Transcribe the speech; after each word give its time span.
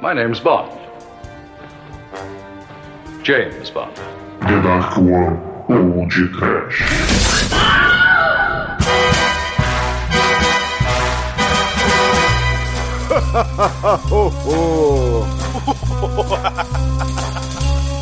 My 0.00 0.14
name's 0.14 0.40
Bond. 0.40 0.72
James 3.22 3.68
Bond. 3.68 3.94
The 4.40 4.62
Dark 4.62 4.96
One 4.96 5.38
ou 5.68 6.06
de 6.08 6.28
Trash. 6.28 6.82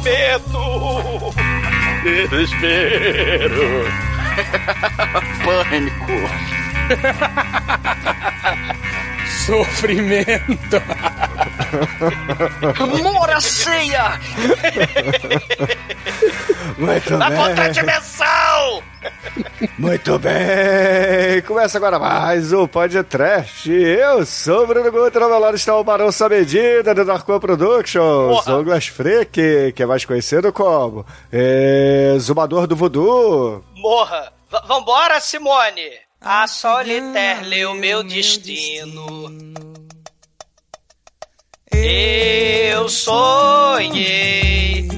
Medo! 0.05 1.33
Desespero! 2.05 3.85
Pânico. 5.45 6.19
Sofrimento. 9.47 10.79
Amor 12.81 13.31
à 13.31 13.41
ceia! 13.41 14.19
Muito 16.79 17.17
Na 17.17 17.31
bem. 17.31 17.39
contradimensão! 17.39 18.83
Muito 19.79 20.19
bem! 20.19 21.43
Começa 21.47 21.79
agora 21.79 21.99
mais 21.99 22.53
um 22.53 22.67
podcast. 22.67 23.71
Eu 23.71 24.25
sou 24.25 24.65
o 24.65 24.67
Bruno 24.67 24.91
Guter, 24.91 25.23
ao 25.23 25.29
meu 25.29 25.39
lado 25.39 25.57
está 25.57 25.77
o 25.77 25.85
Barão 25.85 26.11
Samedida 26.13 26.95
do 26.95 27.05
Darko 27.05 27.39
Productions, 27.41 28.43
Porra. 28.45 28.53
Douglas 28.53 28.87
Freak, 28.87 29.73
que 29.73 29.83
é 29.83 29.87
mais 29.87 30.05
conhecido 30.05 30.53
como 30.53 31.05
é, 31.33 32.15
Zumbador 32.19 32.67
do 32.67 32.77
Voodoo. 32.77 33.65
Morra! 33.77 34.33
V 34.51 34.59
vambora, 34.67 35.21
Simone! 35.21 35.91
A 36.21 36.47
solitaire 36.49 37.45
leu 37.45 37.75
meu 37.75 38.03
destino. 38.03 39.29
Eu 41.73 42.89
sonhei. 42.89 44.89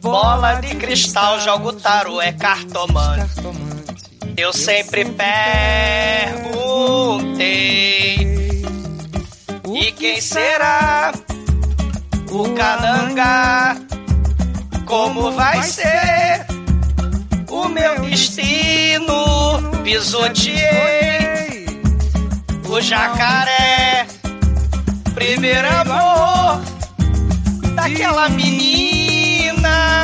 Bola 0.00 0.54
de 0.54 0.74
cristal, 0.76 1.38
jogo 1.40 1.74
tarô, 1.74 2.20
é 2.20 2.32
cartomante. 2.32 3.30
Eu 4.36 4.52
sempre 4.52 5.04
perguntei. 5.04 5.42
E 9.72 9.92
quem 9.92 10.20
será 10.20 11.12
o 12.30 12.52
cananga? 12.54 13.76
Como 14.86 15.30
vai 15.32 15.62
ser 15.62 16.44
o 17.48 17.68
meu 17.68 18.00
destino? 18.00 19.12
Pisoteei 19.84 21.66
o 22.68 22.80
jacaré. 22.80 24.06
Primeiro 25.24 25.68
amor 25.68 26.60
daquela 27.76 28.28
menina. 28.30 30.02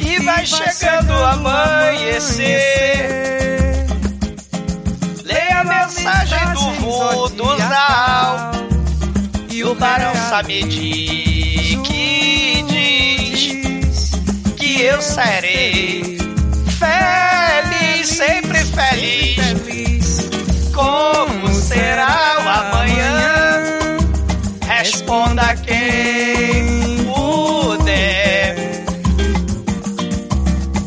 E 0.00 0.18
vai 0.18 0.44
chegando 0.44 1.12
o 1.12 1.24
amanhecer. 1.26 2.48
Leia 5.24 5.60
a 5.60 5.64
mensagem 5.64 6.52
do 6.54 6.72
Vuduzal. 6.80 8.50
E 9.48 9.62
o 9.62 9.76
Barão 9.76 10.12
Samedi 10.28 11.78
que 11.84 12.64
diz 12.66 14.10
que 14.56 14.82
eu 14.82 15.00
serei 15.00 16.18
feliz, 16.80 18.08
sempre 18.08 18.58
feliz. 18.64 20.28
Como 20.74 21.54
será 21.54 22.38
o 22.38 22.48
amanhã? 22.48 23.19
Responda 25.10 25.56
quem 25.56 27.04
puder. 27.04 28.54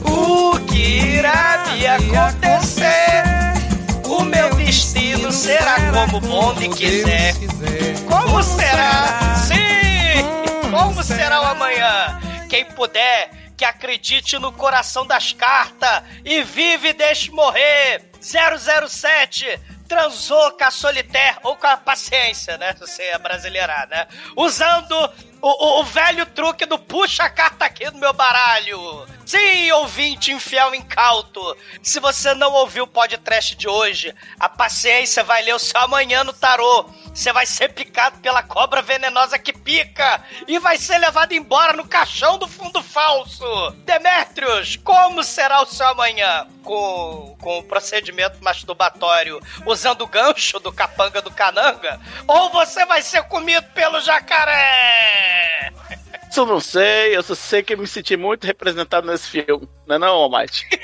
O 0.09 0.57
que 0.59 1.17
irá 1.17 1.65
me 1.75 1.85
acontecer? 1.85 3.23
O 4.05 4.23
meu 4.23 4.55
destino 4.55 5.29
será 5.29 5.75
como 5.91 6.19
o 6.19 6.21
bonde 6.21 6.69
quiser. 6.69 7.33
Como 8.09 8.41
será? 8.41 9.35
Sim! 9.35 10.71
Como 10.71 11.03
será 11.03 11.41
o 11.41 11.45
amanhã? 11.47 12.17
Quem 12.49 12.63
puder, 12.63 13.29
que 13.57 13.65
acredite 13.65 14.39
no 14.39 14.53
coração 14.53 15.05
das 15.05 15.33
cartas 15.33 16.01
e 16.23 16.43
vive 16.43 16.91
e 16.91 16.93
deixe 16.93 17.29
morrer. 17.29 18.09
007 18.21 19.59
transou 19.87 20.51
com 20.51 20.63
a 20.63 20.71
solitaire 20.71 21.37
ou 21.43 21.55
com 21.55 21.67
a 21.67 21.77
paciência, 21.77 22.57
né? 22.57 22.73
Se 22.73 22.79
você 22.79 23.03
é 23.03 23.17
brasileirar, 23.17 23.87
né? 23.89 24.07
Usando 24.35 24.95
o, 25.49 25.79
o- 25.81 25.83
velho 25.83 26.25
truque 26.27 26.65
do 26.65 26.79
puxa 26.79 27.23
a 27.23 27.29
carta 27.29 27.65
aqui 27.65 27.85
no 27.91 27.99
meu 27.99 28.13
baralho. 28.13 29.05
Sim, 29.25 29.71
ouvinte 29.73 30.31
infiel 30.31 30.75
incauto. 30.75 31.55
Se 31.81 31.99
você 31.99 32.33
não 32.33 32.51
ouviu 32.53 32.83
o 32.83 32.87
podcast 32.87 33.55
de 33.55 33.67
hoje, 33.67 34.13
a 34.39 34.49
paciência 34.49 35.23
vai 35.23 35.41
ler 35.43 35.53
o 35.55 35.59
seu 35.59 35.79
amanhã 35.79 36.23
no 36.23 36.33
tarô. 36.33 36.85
Você 37.13 37.31
vai 37.31 37.45
ser 37.45 37.73
picado 37.73 38.19
pela 38.19 38.41
cobra 38.43 38.81
venenosa 38.81 39.37
que 39.39 39.53
pica 39.53 40.21
e 40.47 40.59
vai 40.59 40.77
ser 40.77 40.97
levado 40.97 41.31
embora 41.33 41.73
no 41.73 41.87
caixão 41.87 42.37
do 42.37 42.47
fundo 42.47 42.81
falso. 42.83 43.45
Demetrios, 43.85 44.75
como 44.77 45.23
será 45.23 45.61
o 45.61 45.65
seu 45.67 45.87
amanhã? 45.87 46.47
Com, 46.63 47.35
com 47.41 47.59
o 47.59 47.63
procedimento 47.63 48.41
masturbatório 48.43 49.39
usando 49.65 50.01
o 50.03 50.07
gancho 50.07 50.59
do 50.59 50.71
capanga 50.71 51.21
do 51.21 51.31
cananga? 51.31 51.99
Ou 52.27 52.49
você 52.49 52.85
vai 52.85 53.01
ser 53.01 53.23
comido 53.23 53.65
pelo 53.73 53.99
jacaré? 54.01 55.32
Isso 56.29 56.39
eu 56.39 56.45
não 56.45 56.59
sei, 56.59 57.15
eu 57.15 57.21
só 57.21 57.35
sei 57.35 57.61
que 57.61 57.73
eu 57.73 57.77
me 57.77 57.85
senti 57.85 58.17
muito 58.17 58.47
representado 58.47 59.05
nesse 59.05 59.29
filme. 59.29 59.67
Não 59.85 59.95
é 59.95 59.99
não, 59.99 60.15
Almighty? 60.15 60.67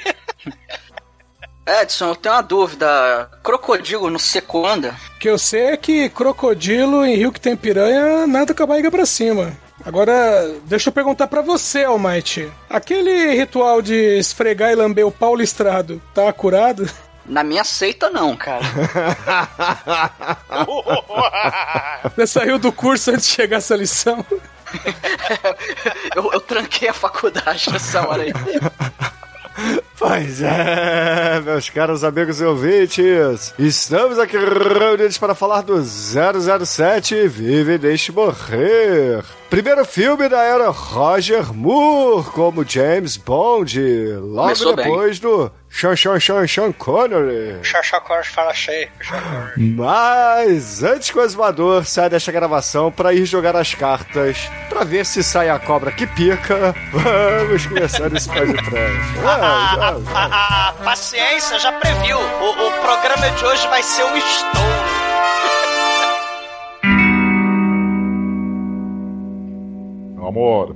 Edson, 1.81 2.09
eu 2.09 2.15
tenho 2.15 2.35
uma 2.35 2.41
dúvida. 2.41 3.29
Crocodilo 3.43 4.09
no 4.09 4.19
seco 4.19 4.65
anda? 4.65 4.95
O 5.15 5.19
que 5.19 5.29
eu 5.29 5.37
sei 5.37 5.67
é 5.67 5.77
que 5.77 6.09
crocodilo 6.09 7.05
em 7.05 7.15
rio 7.15 7.31
que 7.31 7.39
tem 7.39 7.55
piranha 7.55 8.25
nada 8.25 8.53
com 8.53 8.63
a 8.63 8.65
barriga 8.65 8.89
pra 8.89 9.05
cima. 9.05 9.55
Agora, 9.85 10.11
deixa 10.65 10.89
eu 10.89 10.93
perguntar 10.93 11.27
pra 11.27 11.41
você, 11.41 11.83
Almighty. 11.83 12.51
Aquele 12.69 13.33
ritual 13.33 13.81
de 13.81 14.17
esfregar 14.17 14.71
e 14.71 14.75
lamber 14.75 15.05
o 15.05 15.11
pau 15.11 15.35
listrado, 15.35 16.01
tá 16.13 16.31
curado? 16.33 16.89
Na 17.25 17.43
minha 17.43 17.63
seita 17.63 18.09
não, 18.09 18.35
cara. 18.35 18.65
Você 22.15 22.27
saiu 22.27 22.59
do 22.59 22.71
curso 22.71 23.11
antes 23.11 23.27
de 23.27 23.33
chegar 23.33 23.57
essa 23.57 23.75
lição? 23.75 24.25
eu, 26.15 26.31
eu 26.33 26.39
tranquei 26.41 26.89
a 26.89 26.93
faculdade 26.93 27.71
nessa 27.71 28.07
hora 28.07 28.23
aí. 28.23 28.33
Pois 29.97 30.41
é, 30.41 31.41
meus 31.43 31.69
caros 31.69 32.05
amigos 32.05 32.39
e 32.39 32.45
ouvintes, 32.45 33.53
estamos 33.59 34.17
aqui 34.17 34.37
reunidos 34.37 35.17
para 35.17 35.35
falar 35.35 35.61
do 35.61 35.83
007 35.83 37.27
Vive 37.27 37.73
e 37.73 37.77
Deixe 37.77 38.09
Morrer. 38.13 39.21
Primeiro 39.49 39.83
filme 39.83 40.29
da 40.29 40.41
era 40.41 40.69
Roger 40.69 41.53
Moore 41.53 42.23
como 42.29 42.63
James 42.63 43.17
Bond, 43.17 43.77
logo 44.21 44.43
Começou 44.43 44.75
bem. 44.77 44.85
depois 44.85 45.19
do 45.19 45.51
Sean 45.69 45.95
Sean 45.95 46.19
Sean 46.19 46.47
Sean 46.47 46.73
Connery. 46.73 47.63
Chachacores 47.63 48.27
fala 48.27 48.53
cheio. 48.53 48.89
Mas 49.55 50.83
antes 50.83 51.11
que 51.11 51.17
o 51.17 51.21
exumador 51.23 51.85
saia 51.85 52.09
desta 52.09 52.31
gravação 52.31 52.91
para 52.91 53.13
ir 53.13 53.25
jogar 53.25 53.55
as 53.55 53.73
cartas, 53.75 54.49
para 54.67 54.83
ver 54.83 55.05
se 55.05 55.23
sai 55.23 55.49
a 55.49 55.59
cobra 55.59 55.91
que 55.91 56.07
pica, 56.07 56.73
vamos 56.91 57.65
começar 57.67 58.11
esse 58.13 58.27
pé 58.29 58.45
de 58.45 58.53
trás. 58.53 59.25
A, 60.13 60.73
paciência 60.83 61.59
já 61.59 61.71
previu. 61.73 62.17
O, 62.17 62.67
o 62.67 62.71
programa 62.81 63.29
de 63.29 63.45
hoje 63.45 63.67
vai 63.67 63.83
ser 63.83 64.03
um 64.03 64.17
estouro. 64.17 65.09
Amor, 70.27 70.75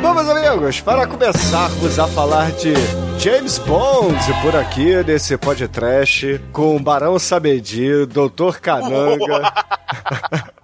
Bom, 0.00 0.14
meus 0.14 0.28
amigos, 0.28 0.80
para 0.80 1.06
começarmos 1.06 1.98
a 1.98 2.06
falar 2.06 2.50
de 2.52 2.74
James 3.18 3.58
Bond 3.58 4.16
por 4.42 4.54
aqui 4.54 5.02
nesse 5.04 5.36
podcast 5.36 6.40
com 6.52 6.80
Barão 6.82 7.18
Samedi, 7.18 8.06
Doutor 8.06 8.60
Cananga. 8.60 9.52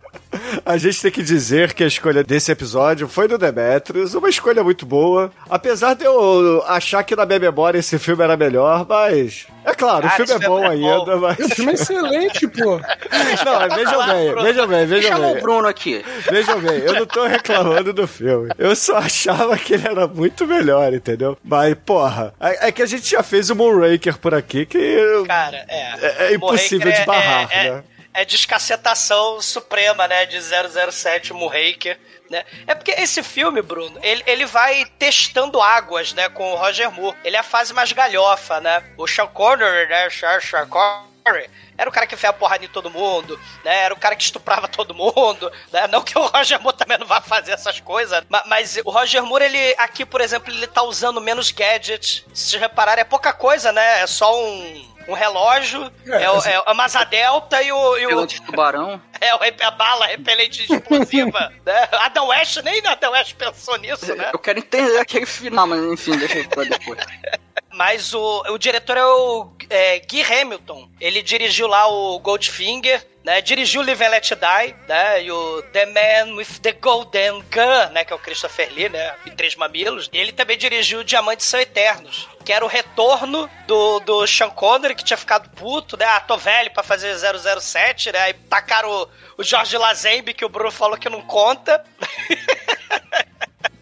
A 0.75 0.79
gente 0.79 1.01
tem 1.03 1.11
que 1.11 1.23
dizer 1.23 1.75
que 1.75 1.85
a 1.85 1.87
escolha 1.87 2.25
desse 2.25 2.51
episódio 2.51 3.07
foi 3.07 3.29
do 3.29 3.37
Demetrius, 3.37 4.15
uma 4.15 4.29
escolha 4.31 4.65
muito 4.65 4.87
boa. 4.87 5.31
Apesar 5.49 5.95
de 5.95 6.05
eu 6.05 6.63
achar 6.67 7.03
que 7.05 7.15
na 7.15 7.27
minha 7.27 7.39
memória 7.39 7.79
esse 7.79 7.99
filme 7.99 8.23
era 8.25 8.37
melhor, 8.37 8.87
mas. 8.89 9.47
É 9.65 9.75
claro, 9.75 10.09
Cara, 10.09 10.23
o 10.23 10.27
filme 10.27 10.33
é 10.33 10.37
esse 10.37 10.47
bom 10.49 10.65
é 10.65 10.69
ainda, 10.69 11.17
bom. 11.17 11.21
mas. 11.21 11.39
O 11.39 11.49
filme 11.55 11.71
é 11.73 11.75
excelente, 11.75 12.49
pô. 12.49 12.81
Não, 13.45 13.77
vejam 13.77 14.07
bem, 14.07 14.35
vejam 14.43 14.67
bem, 14.67 14.87
vejam 14.87 15.11
Chama 15.13 15.29
o 15.29 15.33
bem. 15.35 15.43
Bruno 15.43 15.69
aqui. 15.69 16.05
Vejam 16.31 16.61
bem, 16.61 16.79
eu 16.81 16.95
não 16.95 17.07
tô 17.07 17.27
reclamando 17.27 17.93
do 17.93 18.07
filme. 18.07 18.51
Eu 18.59 18.75
só 18.75 18.97
achava 18.97 19.57
que 19.59 19.75
ele 19.75 19.87
era 19.87 20.07
muito 20.07 20.47
melhor, 20.47 20.93
entendeu? 20.95 21.37
Mas, 21.45 21.75
porra, 21.85 22.33
é, 22.41 22.69
é 22.69 22.73
que 22.73 22.83
a 22.83 22.87
gente 22.87 23.11
já 23.11 23.23
fez 23.23 23.51
o 23.51 23.55
Moonraker 23.57 24.19
por 24.19 24.35
aqui 24.35 24.65
que. 24.67 25.25
Cara, 25.27 25.65
é. 25.69 25.81
É- 26.01 26.27
é 26.31 26.35
impossível 26.35 26.91
de 26.91 27.05
barrar, 27.05 27.49
é, 27.51 27.71
né? 27.71 27.85
É, 28.15 28.25
descacetação 28.25 29.41
suprema, 29.43 30.07
né? 30.09 30.25
De 30.27 30.39
007 30.41 31.33
Moonraker. 31.33 31.99
Né? 32.31 32.45
É 32.67 32.75
porque 32.75 32.93
esse 32.93 33.23
filme, 33.23 33.61
Bruno, 33.61 33.99
ele, 34.03 34.23
ele 34.27 34.47
vai 34.47 34.87
testando 34.99 35.61
águas, 35.61 36.15
né, 36.15 36.29
com 36.31 36.53
o 36.53 36.57
Roger 36.57 36.91
Moore. 36.91 37.17
Ele 37.23 37.37
é 37.37 37.41
a 37.41 37.43
fase 37.43 37.75
mais 37.75 37.93
galhofa, 37.93 38.61
né? 38.63 38.83
O 38.97 39.07
Sean 39.07 39.27
Connery, 39.27 39.89
né? 39.89 40.09
Sean, 40.09 40.41
Sean 40.41 40.67
Connery 40.67 41.51
era 41.77 41.89
o 41.91 41.93
cara 41.93 42.07
que 42.07 42.15
enfiava 42.15 42.39
porrada 42.39 42.65
em 42.65 42.69
todo 42.69 42.91
mundo, 42.91 43.39
né? 43.65 43.83
Era 43.85 43.95
o 43.95 43.99
cara 43.99 44.15
que 44.17 44.23
estuprava 44.23 44.69
todo 44.69 44.95
mundo, 44.95 45.51
né? 45.73 45.87
Não 45.89 46.03
que 46.03 46.17
o 46.17 46.27
Roger 46.27 46.61
Moore 46.61 46.77
também 46.77 46.97
não 46.99 47.07
vá 47.07 47.21
fazer 47.21 47.53
essas 47.53 47.79
coisas, 47.81 48.23
ma- 48.29 48.45
mas, 48.47 48.79
o 48.85 48.91
Roger 48.91 49.23
Moore, 49.23 49.45
ele, 49.45 49.75
aqui, 49.79 50.07
por 50.07 50.21
exemplo, 50.21 50.53
ele 50.53 50.67
tá 50.67 50.83
usando 50.83 51.21
menos 51.21 51.51
gadgets. 51.51 52.25
Se 52.33 52.51
vocês 52.51 52.63
repararem, 52.63 53.03
é 53.03 53.05
pouca 53.05 53.33
coisa, 53.33 53.71
né? 53.73 54.01
É 54.01 54.07
só 54.07 54.39
um, 54.41 54.94
um 55.09 55.13
relógio, 55.13 55.91
é, 56.07 56.31
o- 56.31 56.41
é 56.41 56.63
a 56.67 56.75
Masa 56.75 57.05
Delta 57.05 57.63
e 57.63 57.71
o... 57.73 57.99
E 57.99 58.07
o 58.07 58.27
de 58.27 58.41
tubarão. 58.43 59.01
é, 59.21 59.35
o 59.35 59.39
a 59.63 59.71
bala 59.71 60.07
repelente 60.07 60.63
explosiva, 60.63 61.53
né? 61.65 61.89
Adam 61.93 62.29
West, 62.29 62.57
nem 62.63 62.85
Adam 62.87 63.13
West 63.13 63.35
pensou 63.35 63.77
nisso, 63.79 64.15
né? 64.15 64.31
Eu 64.33 64.39
quero 64.39 64.59
entender 64.59 64.99
aquele 64.99 65.27
final, 65.27 65.67
mas 65.67 65.83
enfim, 65.85 66.17
deixa 66.17 66.39
eu 66.39 66.49
pra 66.49 66.65
depois. 66.65 66.99
Mas 67.77 68.15
o, 68.15 68.45
o 68.51 68.57
diretor 68.57 68.97
é 68.97 69.05
o 69.05 69.51
é, 69.69 69.99
Guy 69.99 70.23
Hamilton. 70.23 70.89
Ele 71.01 71.21
dirigiu 71.21 71.67
lá 71.67 71.89
o 71.89 72.21
Goldfinger, 72.21 73.05
né? 73.25 73.41
Dirigiu 73.41 73.83
Live 73.83 74.05
and 74.05 74.11
Let 74.11 74.29
Die, 74.29 74.75
né? 74.87 75.25
E 75.25 75.33
o 75.33 75.63
The 75.73 75.87
Man 75.87 76.35
with 76.35 76.61
the 76.61 76.73
Golden 76.73 77.43
Gun, 77.51 77.93
né? 77.93 78.05
Que 78.05 78.13
é 78.13 78.17
o 78.17 78.19
Christopher 78.19 78.71
Lee, 78.73 78.89
né? 78.89 79.15
E 79.25 79.31
Três 79.31 79.57
Mamilos. 79.57 80.11
E 80.13 80.19
ele 80.19 80.33
também 80.33 80.59
dirigiu 80.59 81.03
Diamantes 81.03 81.47
São 81.47 81.59
Eternos, 81.59 82.29
que 82.45 82.53
era 82.53 82.65
o 82.65 82.69
retorno 82.69 83.49
do, 83.67 84.01
do 84.01 84.27
Sean 84.27 84.51
Connery, 84.51 84.95
que 84.95 85.05
tinha 85.05 85.17
ficado 85.17 85.49
puto, 85.51 85.97
né? 85.97 86.05
Ah, 86.05 86.21
tô 86.21 86.37
velho 86.37 86.71
pra 86.73 86.83
fazer 86.83 87.17
007, 87.17 88.13
né? 88.13 88.19
Aí 88.19 88.35
tacaram 88.35 88.91
o, 88.91 89.09
o 89.39 89.43
Jorge 89.43 89.77
Lazenby, 89.79 90.35
que 90.35 90.45
o 90.45 90.49
Bruno 90.49 90.71
falou 90.71 90.99
que 90.99 91.09
não 91.09 91.23
conta. 91.23 91.83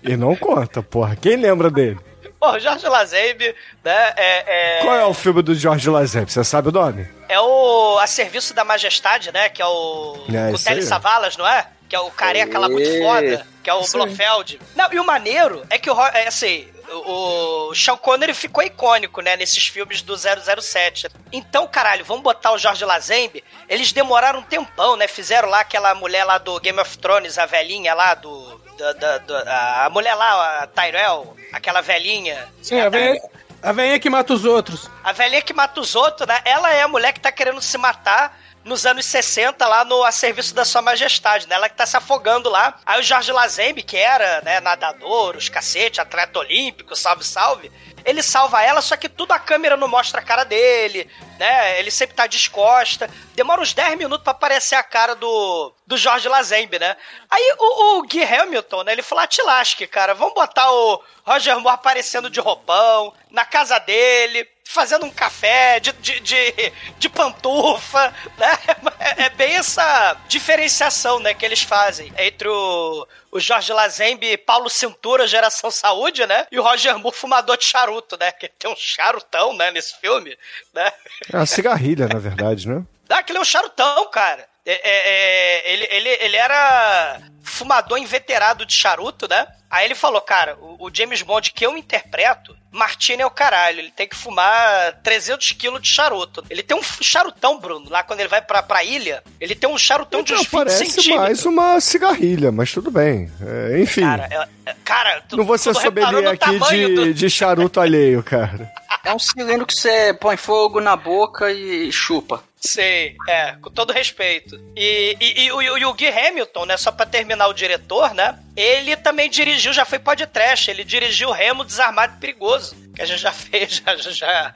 E 0.03 0.17
não 0.17 0.35
conta, 0.35 0.83
porra. 0.83 1.15
Quem 1.15 1.37
lembra 1.37 1.71
dele? 1.71 1.99
Pô, 2.43 2.50
o 2.50 2.59
Jorge 2.59 2.89
Lazenby, 2.89 3.55
né? 3.85 4.15
É, 4.17 4.79
é... 4.79 4.83
Qual 4.83 4.97
é 4.97 5.05
o 5.05 5.15
filme 5.15 5.43
do 5.43 5.55
George 5.55 5.89
Lazenby? 5.89 6.33
Você 6.33 6.43
sabe 6.43 6.71
o 6.71 6.73
nome? 6.73 7.09
É 7.29 7.39
o 7.39 8.00
A 8.00 8.06
Serviço 8.09 8.53
da 8.53 8.65
Majestade, 8.65 9.31
né? 9.31 9.49
Que 9.49 9.62
é 9.62 9.67
o. 9.67 10.17
É, 10.29 10.53
o. 10.53 10.59
Telly 10.59 10.83
Savalas, 10.83 11.37
não 11.37 11.47
é? 11.47 11.69
Que 11.89 11.94
é 11.94 12.00
o 12.00 12.11
careca 12.11 12.59
lá 12.59 12.69
muito 12.69 12.99
foda. 12.99 13.47
Que 13.62 13.71
é 13.71 13.75
o 13.75 13.83
Isso 13.83 13.97
aí. 13.97 14.03
Blofeld. 14.03 14.61
Não, 14.75 14.93
e 14.93 14.99
o 14.99 15.06
maneiro 15.06 15.65
é 15.71 15.79
que 15.79 15.89
o. 15.89 16.00
É 16.06 16.27
assim. 16.27 16.67
O 17.06 17.62
o 17.73 17.75
Sean 17.75 17.97
Connery 17.97 18.35
ficou 18.35 18.62
icônico, 18.62 19.23
né, 19.23 19.35
nesses 19.35 19.67
filmes 19.67 20.03
do 20.03 20.15
007. 20.15 21.09
Então, 21.33 21.67
caralho, 21.67 22.05
vamos 22.05 22.23
botar 22.23 22.53
o 22.53 22.59
Jorge 22.59 22.85
Lazenby. 22.85 23.43
Eles 23.67 23.93
demoraram 23.93 24.41
um 24.41 24.43
tempão, 24.43 24.94
né? 24.94 25.09
Fizeram 25.09 25.49
lá 25.49 25.61
aquela 25.61 25.94
mulher 25.94 26.25
lá 26.25 26.37
do 26.37 26.61
Game 26.61 26.79
of 26.79 26.99
Thrones, 26.99 27.39
a 27.39 27.47
velhinha 27.47 27.94
lá 27.94 28.15
do. 28.15 28.61
Da- 28.82 28.93
da- 29.19 29.19
da- 29.19 29.84
a 29.87 29.90
mulher 29.90 30.14
lá, 30.14 30.61
a 30.62 30.67
Tyrell, 30.67 31.37
aquela 31.52 31.81
velhinha. 31.81 32.49
Sim, 32.62 32.81
a 32.81 32.88
velhinha, 32.88 33.20
a 33.62 33.73
velhinha 33.73 33.99
que 34.00 34.11
mata 34.11 34.32
os 34.32 34.44
outros. 34.44 34.90
A 35.05 35.12
velhinha 35.12 35.43
que 35.43 35.52
mata 35.55 35.81
os 35.81 35.94
outros, 35.94 36.26
né? 36.26 36.40
Ela 36.44 36.73
é 36.73 36.82
a 36.82 36.88
mulher 36.88 37.12
que 37.12 37.20
tá 37.20 37.31
querendo 37.31 37.61
se 37.61 37.79
matar 37.79 38.37
nos 38.64 38.87
anos 38.87 39.06
60 39.06 39.67
lá 39.67 39.85
no 39.85 40.05
A 40.05 40.12
Serviço 40.12 40.55
da 40.55 40.64
Sua 40.64 40.82
Majestade, 40.82 41.49
né? 41.49 41.55
Ela 41.55 41.69
que 41.69 41.76
tá 41.76 41.87
se 41.87 41.97
afogando 41.97 42.49
lá. 42.49 42.79
Aí 42.87 43.00
o 43.00 43.03
Jorge 43.03 43.32
Lazenby, 43.32 43.82
que 43.82 43.97
era, 43.97 44.41
né, 44.43 44.61
nadador, 44.61 45.37
os 45.37 45.49
cacete, 45.49 46.00
atleta 46.00 46.38
olímpico, 46.38 46.94
salve, 46.94 47.25
salve. 47.25 47.73
Ele 48.05 48.23
salva 48.23 48.62
ela, 48.62 48.82
só 48.82 48.97
que 48.97 49.09
tudo 49.09 49.32
a 49.32 49.38
câmera 49.38 49.76
não 49.76 49.87
mostra 49.87 50.20
a 50.20 50.25
cara 50.25 50.44
dele, 50.44 51.09
né? 51.38 51.79
Ele 51.79 51.91
sempre 51.91 52.17
tá 52.17 52.26
descosta. 52.26 53.09
Demora 53.35 53.61
uns 53.61 53.73
10 53.73 53.97
minutos 53.97 54.25
pra 54.25 54.32
aparecer 54.32 54.75
a 54.75 54.82
cara 54.82 55.15
do, 55.15 55.73
do 55.87 55.97
Jorge 55.97 56.29
Lazenby, 56.29 56.79
né? 56.79 56.97
Aí 57.31 57.55
o, 57.58 57.99
o 57.99 58.03
Gui 58.03 58.23
Hamilton, 58.23 58.82
né? 58.82 58.93
Ele 58.93 59.03
falou, 59.03 59.26
te 59.26 59.41
lasque, 59.43 59.87
cara. 59.87 60.15
Vamos 60.15 60.35
botar 60.35 60.70
o 60.70 61.03
Roger 61.25 61.58
Moore 61.61 61.75
aparecendo 61.75 62.29
de 62.29 62.41
roupão, 62.41 63.15
na 63.31 63.44
casa 63.44 63.79
dele, 63.79 64.49
fazendo 64.72 65.04
um 65.04 65.10
café 65.10 65.78
de, 65.78 65.92
de, 65.92 66.20
de, 66.20 66.72
de 66.98 67.08
pantufa, 67.08 68.12
né? 68.38 68.58
É, 68.98 69.24
é 69.24 69.30
bem 69.30 69.54
essa 69.56 70.16
diferenciação, 70.28 71.20
né, 71.20 71.34
que 71.34 71.44
eles 71.44 71.62
fazem 71.62 72.12
entre 72.16 72.48
o, 72.48 73.06
o 73.30 73.38
Jorge 73.38 73.72
Lazenby 73.72 74.32
e 74.32 74.38
Paulo 74.38 74.70
Cintura, 74.70 75.26
Geração 75.26 75.70
Saúde, 75.70 76.26
né? 76.26 76.46
E 76.50 76.58
o 76.58 76.62
Roger 76.62 76.98
Moore, 76.98 77.16
fumador 77.16 77.56
de 77.56 77.64
charuto, 77.64 78.16
né? 78.19 78.32
Que 78.32 78.48
tem 78.48 78.70
um 78.70 78.76
charutão, 78.76 79.54
né, 79.54 79.70
nesse 79.70 79.98
filme, 80.00 80.36
né? 80.72 80.90
É 81.30 81.36
uma 81.36 81.46
cigarrilha, 81.46 82.08
na 82.08 82.19
verdade, 82.19 82.69
né? 82.69 82.82
Ah, 83.08 83.19
aquele 83.19 83.38
é 83.38 83.42
um 83.42 83.44
charutão, 83.44 84.08
cara. 84.10 84.48
É, 84.64 84.72
é, 84.72 84.80
é, 84.84 85.72
ele, 85.72 85.88
ele, 85.90 86.08
ele 86.08 86.36
era 86.36 87.20
fumador 87.42 87.98
inveterado 87.98 88.64
de 88.64 88.74
charuto, 88.74 89.28
né? 89.28 89.46
Aí 89.72 89.86
ele 89.86 89.94
falou, 89.94 90.20
cara, 90.20 90.54
o, 90.60 90.86
o 90.86 90.90
James 90.94 91.22
Bond 91.22 91.50
que 91.50 91.64
eu 91.64 91.78
interpreto, 91.78 92.54
Martini 92.70 93.22
é 93.22 93.26
o 93.26 93.30
caralho, 93.30 93.78
ele 93.78 93.90
tem 93.90 94.06
que 94.06 94.14
fumar 94.14 95.00
300 95.02 95.52
quilos 95.52 95.80
de 95.80 95.88
charuto. 95.88 96.44
Ele 96.50 96.62
tem 96.62 96.76
um 96.76 96.82
charutão, 97.00 97.58
Bruno, 97.58 97.88
lá 97.88 98.02
quando 98.02 98.20
ele 98.20 98.28
vai 98.28 98.42
pra, 98.42 98.62
pra 98.62 98.84
ilha, 98.84 99.22
ele 99.40 99.54
tem 99.54 99.69
um 99.70 99.78
charutão 99.78 100.22
de 100.22 100.32
Então, 100.32 100.42
uns 100.42 100.46
20 100.46 100.50
parece 100.52 100.84
centímetros. 100.90 101.16
mais 101.16 101.46
uma 101.46 101.80
cigarrilha, 101.80 102.52
mas 102.52 102.70
tudo 102.70 102.90
bem. 102.90 103.32
É, 103.40 103.80
enfim, 103.80 104.02
Cara, 104.02 104.28
é- 104.30 104.70
é- 104.70 104.76
cara, 104.84 105.22
tu, 105.26 105.38
não 105.38 105.44
vou 105.44 105.56
ser 105.56 105.74
sommelier 105.74 106.22
no 106.22 106.28
aqui 106.30 106.58
de, 106.69 106.94
do- 106.94 107.14
de 107.14 107.30
charuto 107.30 107.80
alheio, 107.80 108.22
cara. 108.22 108.70
É 109.02 109.12
um 109.14 109.19
cilindro 109.19 109.64
que 109.67 109.74
você 109.74 110.12
põe 110.20 110.36
fogo 110.36 110.81
na 110.81 110.94
boca 110.96 111.50
e 111.50 111.91
chupa. 111.91 112.44
Sei, 112.64 113.16
é, 113.28 113.56
com 113.60 113.70
todo 113.70 113.92
respeito. 113.92 114.56
E, 114.76 115.16
e, 115.20 115.44
e 115.44 115.52
o, 115.52 115.60
e 115.60 115.84
o 115.84 115.94
Guy 115.94 116.06
Hamilton, 116.08 116.64
né, 116.64 116.76
só 116.76 116.92
pra 116.92 117.04
terminar 117.04 117.48
o 117.48 117.52
diretor, 117.52 118.14
né, 118.14 118.38
ele 118.56 118.96
também 118.96 119.28
dirigiu, 119.28 119.72
já 119.72 119.84
foi 119.84 119.98
podcast, 119.98 120.70
ele 120.70 120.84
dirigiu 120.84 121.32
Remo 121.32 121.64
Desarmado 121.64 122.14
e 122.16 122.20
Perigoso, 122.20 122.76
que 122.94 123.02
a 123.02 123.04
gente 123.04 123.20
já 123.20 123.32
fez, 123.34 123.82
já, 123.84 123.96
já, 123.96 124.10
já, 124.12 124.54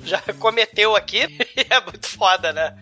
já 0.00 0.22
cometeu 0.38 0.96
aqui, 0.96 1.24
e 1.54 1.66
é 1.68 1.80
muito 1.80 2.08
foda, 2.08 2.54
né. 2.54 2.74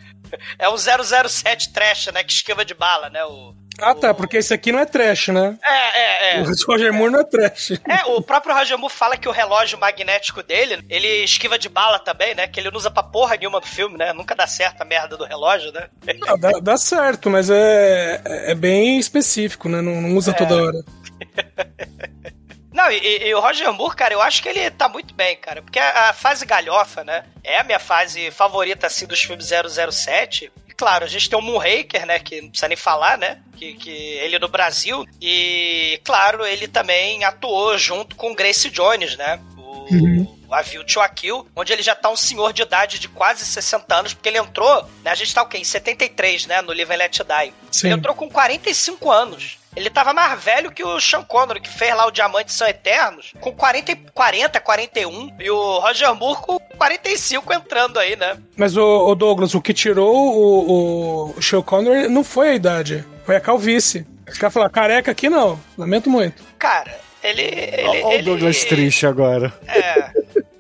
É 0.57 0.69
um 0.69 0.77
007 0.77 1.73
trash, 1.73 2.07
né, 2.13 2.23
que 2.23 2.33
esquiva 2.33 2.65
de 2.65 2.75
bala, 2.75 3.11
né, 3.11 3.25
o... 3.25 3.57
Ah, 3.81 3.95
tá, 3.95 4.15
porque 4.15 4.37
esse 4.37 4.55
aqui 4.55 4.71
não 4.71 4.79
é 4.79 4.87
trash, 4.87 5.29
né? 5.29 5.59
É, 5.63 5.99
é, 5.99 6.37
é. 6.37 6.43
O 6.43 6.45
Roger 6.67 6.93
Moore 6.93 7.13
não 7.13 7.21
é 7.21 7.25
trash. 7.25 7.73
É, 7.89 8.05
o 8.07 8.23
próprio 8.23 8.55
Roger 8.55 8.79
Moore 8.79 8.93
fala 8.93 9.17
que 9.17 9.29
o 9.29 9.33
relógio 9.33 9.79
magnético 9.79 10.43
dele, 10.43 10.85
ele 10.89 11.25
esquiva 11.25 11.59
de 11.59 11.69
bala 11.69 11.99
também, 11.99 12.35
né? 12.35 12.47
Que 12.47 12.61
ele 12.61 12.71
não 12.71 12.79
usa 12.79 12.91
pra 12.91 13.03
porra 13.03 13.37
nenhuma 13.37 13.61
no 13.61 13.67
filme, 13.67 13.99
né? 13.99 14.13
Nunca 14.13 14.35
dá 14.35 14.47
certo 14.47 14.83
a 14.83 14.85
merda 14.85 15.17
do 15.17 15.25
relógio, 15.25 15.73
né? 15.73 15.89
Não, 16.19 16.39
dá, 16.39 16.53
dá 16.61 16.77
certo, 16.77 17.29
mas 17.29 17.51
é, 17.51 18.21
é 18.25 18.55
bem 18.55 18.99
específico, 18.99 19.69
né? 19.69 19.81
Não, 19.81 20.01
não 20.01 20.17
usa 20.17 20.33
toda 20.33 20.55
hora. 20.55 20.85
Não, 22.75 22.91
e, 22.91 23.29
e 23.29 23.33
o 23.33 23.39
Roger 23.39 23.73
Moore, 23.73 23.95
cara, 23.95 24.15
eu 24.15 24.21
acho 24.21 24.43
que 24.43 24.49
ele 24.49 24.69
tá 24.69 24.89
muito 24.89 25.15
bem, 25.15 25.37
cara. 25.37 25.63
Porque 25.63 25.79
a, 25.79 26.11
a 26.11 26.13
fase 26.13 26.45
galhofa, 26.45 27.05
né? 27.05 27.25
É 27.45 27.61
a 27.61 27.63
minha 27.63 27.79
fase 27.79 28.33
favorita, 28.33 28.89
assim, 28.89 29.07
dos 29.07 29.23
filmes 29.23 29.49
007. 29.49 30.51
Claro, 30.77 31.05
a 31.05 31.09
gente 31.09 31.29
tem 31.29 31.39
o 31.39 31.43
Moonraker, 31.43 32.07
né? 32.07 32.19
Que 32.19 32.41
não 32.41 32.49
precisa 32.49 32.69
nem 32.69 32.77
falar, 32.77 33.19
né? 33.19 33.39
Que, 33.57 33.75
que 33.75 33.91
ele 33.91 34.39
no 34.39 34.49
Brasil. 34.49 35.07
E, 35.21 36.01
claro, 36.05 36.45
ele 36.45 36.67
também 36.67 37.25
atuou 37.25 37.77
junto 37.79 38.17
com 38.17 38.35
Grace 38.35 38.69
Jones, 38.71 39.17
né? 39.17 39.41
O, 39.57 40.49
o 40.49 40.55
A 40.55 40.63
View 40.63 40.85
to 40.85 41.01
a 41.01 41.09
Kill, 41.09 41.47
onde 41.55 41.73
ele 41.73 41.83
já 41.83 41.95
tá 41.95 42.11
um 42.11 42.17
senhor 42.17 42.53
de 42.53 42.63
idade 42.63 42.99
de 42.99 43.09
quase 43.09 43.45
60 43.45 43.95
anos, 43.95 44.15
porque 44.15 44.29
ele 44.29 44.39
entrou, 44.39 44.83
né? 45.03 45.11
A 45.11 45.15
gente 45.15 45.35
tá 45.35 45.43
o 45.43 45.47
quê? 45.47 45.59
Em 45.59 45.65
73, 45.65 46.47
né? 46.47 46.61
No 46.63 46.73
Live 46.73 46.93
and 46.93 46.97
Let 46.97 47.19
Die. 47.19 47.55
Sim. 47.71 47.87
Ele 47.89 47.95
entrou 47.97 48.15
com 48.15 48.29
45 48.29 49.11
anos. 49.11 49.59
Ele 49.77 49.91
tava 49.91 50.13
mais 50.13 50.41
velho 50.43 50.71
que 50.71 50.85
o 50.85 51.01
Sean 51.01 51.23
Connery, 51.25 51.61
que 51.61 51.69
fez 51.69 51.95
lá 51.97 52.07
o 52.07 52.11
Diamantes 52.11 52.55
São 52.55 52.67
Eternos, 52.69 53.33
com 53.41 53.53
40, 53.53 53.93
e- 53.93 53.97
40 54.15 54.61
41, 54.61 55.35
e 55.41 55.51
o 55.51 55.79
Roger 55.81 56.15
Moore 56.15 56.41
com 56.43 56.59
45 56.79 57.53
entrando 57.53 57.99
aí, 57.99 58.15
né? 58.15 58.37
Mas 58.57 58.77
o, 58.77 58.83
o 59.09 59.15
Douglas, 59.17 59.55
o 59.55 59.61
que 59.61 59.75
tirou 59.75 60.15
o, 60.15 61.35
o 61.37 61.43
Sean 61.43 61.63
Connery 61.63 62.09
não 62.09 62.23
foi 62.23 62.51
a 62.51 62.55
idade, 62.55 63.05
foi 63.27 63.35
a 63.37 63.41
calvície. 63.41 64.07
Os 64.29 64.39
caras 64.39 64.55
falaram, 64.55 64.73
careca 64.73 65.11
aqui 65.11 65.29
não, 65.29 65.59
lamento 65.77 66.09
muito. 66.09 66.43
Cara, 66.59 66.97
Ele. 67.23 67.43
ele, 67.43 67.83
Olha 67.89 68.07
o 68.07 68.13
ele- 68.13 68.23
Douglas 68.23 68.65
triste 68.65 69.07
agora. 69.07 69.53
É, 69.67 70.11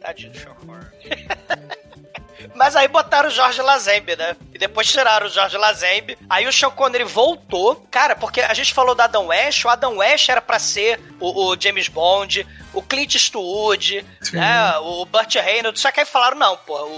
tadinho 0.00 0.33
do 0.33 0.38
Sean 0.38 0.54
Connery. 0.54 1.26
Mas 2.54 2.76
aí 2.76 2.87
botaram 2.88 3.28
o 3.28 3.32
Jorge 3.32 3.61
Lazembe, 3.61 4.16
né? 4.16 4.37
E 4.52 4.58
depois 4.58 4.90
tiraram 4.90 5.26
o 5.26 5.30
Jorge 5.30 5.56
Lazembe. 5.56 6.16
Aí 6.30 6.46
o 6.46 6.52
Sean 6.52 6.70
Connery 6.70 7.04
voltou. 7.04 7.84
Cara, 7.90 8.14
porque 8.14 8.40
a 8.40 8.54
gente 8.54 8.73
falou 8.73 8.94
do 8.94 9.02
Adam 9.02 9.26
West. 9.26 9.64
O 9.64 9.68
Adam 9.68 9.96
West 9.96 10.28
era 10.28 10.40
pra 10.40 10.58
ser 10.58 11.00
o, 11.20 11.49
o 11.50 11.61
James 11.61 11.88
Bond, 11.88 12.46
o 12.75 12.83
Clint 12.83 13.14
Eastwood, 13.14 14.04
né? 14.33 14.76
O 14.78 15.04
Burt 15.07 15.35
Reynolds. 15.37 15.81
Só 15.81 15.90
que 15.90 16.00
aí 16.00 16.07
falaram, 16.07 16.37
não, 16.37 16.57
pô, 16.59 16.76
o, 16.76 16.88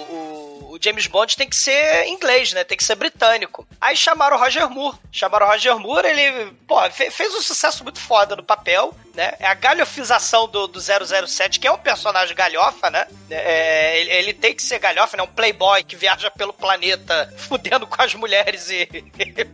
o- 0.72 0.78
James 0.78 1.06
Bond 1.06 1.34
tem 1.38 1.48
que 1.48 1.56
ser 1.56 2.06
inglês, 2.06 2.52
né? 2.52 2.62
Tem 2.62 2.76
que 2.76 2.84
ser 2.84 2.96
britânico. 2.96 3.66
Aí 3.80 3.96
chamaram 3.96 4.36
o 4.36 4.38
Roger 4.40 4.68
Moore. 4.68 4.98
Chamaram 5.10 5.46
o 5.46 5.50
Roger 5.50 5.78
Moore, 5.78 6.06
ele, 6.06 6.52
pô, 6.68 6.78
fe- 6.90 7.10
fez 7.10 7.34
um 7.34 7.40
sucesso 7.40 7.82
muito 7.82 7.98
foda 7.98 8.36
no 8.36 8.42
papel, 8.42 8.94
né? 9.14 9.32
É 9.40 9.46
a 9.46 9.54
galhofização 9.54 10.46
do, 10.46 10.66
do 10.66 10.78
007, 10.78 11.58
que 11.60 11.66
é 11.66 11.72
um 11.72 11.78
personagem 11.78 12.36
galhofa, 12.36 12.90
né? 12.90 13.06
É, 13.30 14.00
ele, 14.00 14.10
ele 14.10 14.32
tem 14.34 14.54
que 14.54 14.62
ser 14.62 14.78
galhofa, 14.78 15.16
né? 15.16 15.22
Um 15.22 15.26
playboy 15.28 15.82
que 15.82 15.96
viaja 15.96 16.30
pelo 16.30 16.52
planeta 16.52 17.32
fudendo 17.38 17.86
com 17.86 18.02
as 18.02 18.14
mulheres 18.14 18.68
e, 18.68 18.86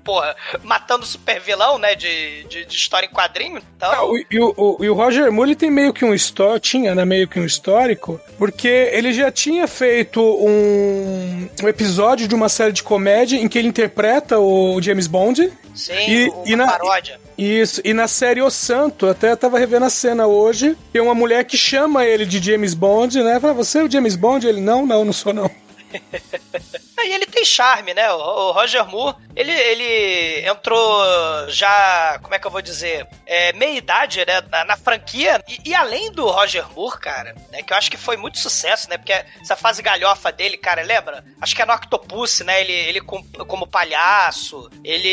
porra, 0.05 0.35
matando 0.64 1.07
super 1.07 1.38
vilão, 1.41 1.79
né? 1.79 1.95
De, 1.95 2.43
de, 2.45 2.64
de 2.64 2.75
história 2.76 3.07
em 3.07 3.11
quadrinho. 3.12 3.62
Então, 3.76 3.93
Ah, 3.93 4.05
o- 4.05 4.19
e, 4.19 4.41
o, 4.41 4.52
o- 4.57 4.85
e 4.85 4.91
o 4.91 4.95
Roger 4.95 5.31
Moore 5.31 5.50
ele 5.50 5.57
tem 5.57 5.71
meio 5.71 5.93
que 5.93 6.05
um 6.05 6.12
histórico, 6.14 6.61
tinha 6.61 6.95
né, 6.95 7.04
meio 7.04 7.26
que 7.28 7.38
um 7.40 7.45
histórico, 7.45 8.21
porque 8.38 8.69
ele 8.69 9.12
já 9.12 9.31
tinha 9.31 9.66
feito 9.66 10.21
um, 10.21 11.49
um 11.62 11.69
episódio 11.69 12.26
de 12.28 12.35
uma 12.35 12.49
série 12.49 12.73
de 12.73 12.83
comédia 12.83 13.37
em 13.37 13.49
que 13.49 13.59
ele 13.59 13.69
interpreta 13.69 14.38
o 14.38 14.81
James 14.81 15.07
Bond. 15.07 15.50
sim, 15.75 15.92
e- 16.09 16.28
uma 16.28 16.42
e 16.47 16.57
na- 16.57 16.66
paródia. 16.66 17.21
Isso, 17.38 17.81
e 17.85 17.92
na 17.95 18.07
série 18.07 18.42
O 18.42 18.50
Santo, 18.50 19.07
até 19.09 19.35
tava 19.35 19.59
revendo 19.59 19.87
a 19.87 19.90
cena 19.90 20.26
hoje, 20.26 20.76
tem 20.92 21.00
uma 21.00 21.14
mulher 21.14 21.45
que 21.45 21.57
chama 21.57 22.04
ele 22.04 22.26
de 22.26 22.38
James 22.40 22.75
Bond, 22.75 23.23
né? 23.23 23.40
Fala, 23.40 23.54
você 23.54 23.78
é 23.78 23.83
o 23.85 23.90
James 23.90 24.14
Bond? 24.16 24.47
Ele, 24.47 24.61
não, 24.61 24.85
não, 24.87 25.04
não 25.04 25.12
sou 25.12 25.33
não. 25.33 25.50
E 27.04 27.12
ele 27.14 27.26
tem 27.26 27.44
charme, 27.44 27.94
né? 27.94 28.11
O, 28.12 28.52
Roger 28.52 28.87
Moore, 28.87 29.16
ele, 29.35 29.52
ele 29.52 30.47
entrou 30.49 31.02
já, 31.49 32.18
como 32.23 32.35
é 32.35 32.38
que 32.38 32.47
eu 32.47 32.50
vou 32.50 32.62
dizer, 32.62 33.06
é, 33.26 33.52
meia 33.52 33.76
idade, 33.76 34.25
né? 34.26 34.40
Na, 34.50 34.64
na 34.64 34.76
franquia. 34.76 35.42
E, 35.49 35.71
e 35.71 35.75
além 35.75 36.11
do 36.12 36.26
Roger 36.28 36.64
Moore, 36.73 36.99
cara, 36.99 37.35
né? 37.50 37.62
Que 37.62 37.73
eu 37.73 37.76
acho 37.76 37.90
que 37.90 37.97
foi 37.97 38.16
muito 38.16 38.38
sucesso, 38.38 38.88
né? 38.88 38.97
Porque 38.99 39.12
essa 39.40 39.56
fase 39.56 39.82
galhofa 39.82 40.30
dele, 40.32 40.56
cara, 40.56 40.82
lembra? 40.82 41.25
Acho 41.40 41.54
que 41.54 41.62
é 41.62 41.66
no 41.66 41.73
Octopus, 41.75 42.40
né? 42.40 42.61
Ele, 42.61 42.73
ele 42.73 43.00
com- 43.00 43.23
como 43.47 43.66
palhaço. 43.66 44.71
Ele 44.85 45.09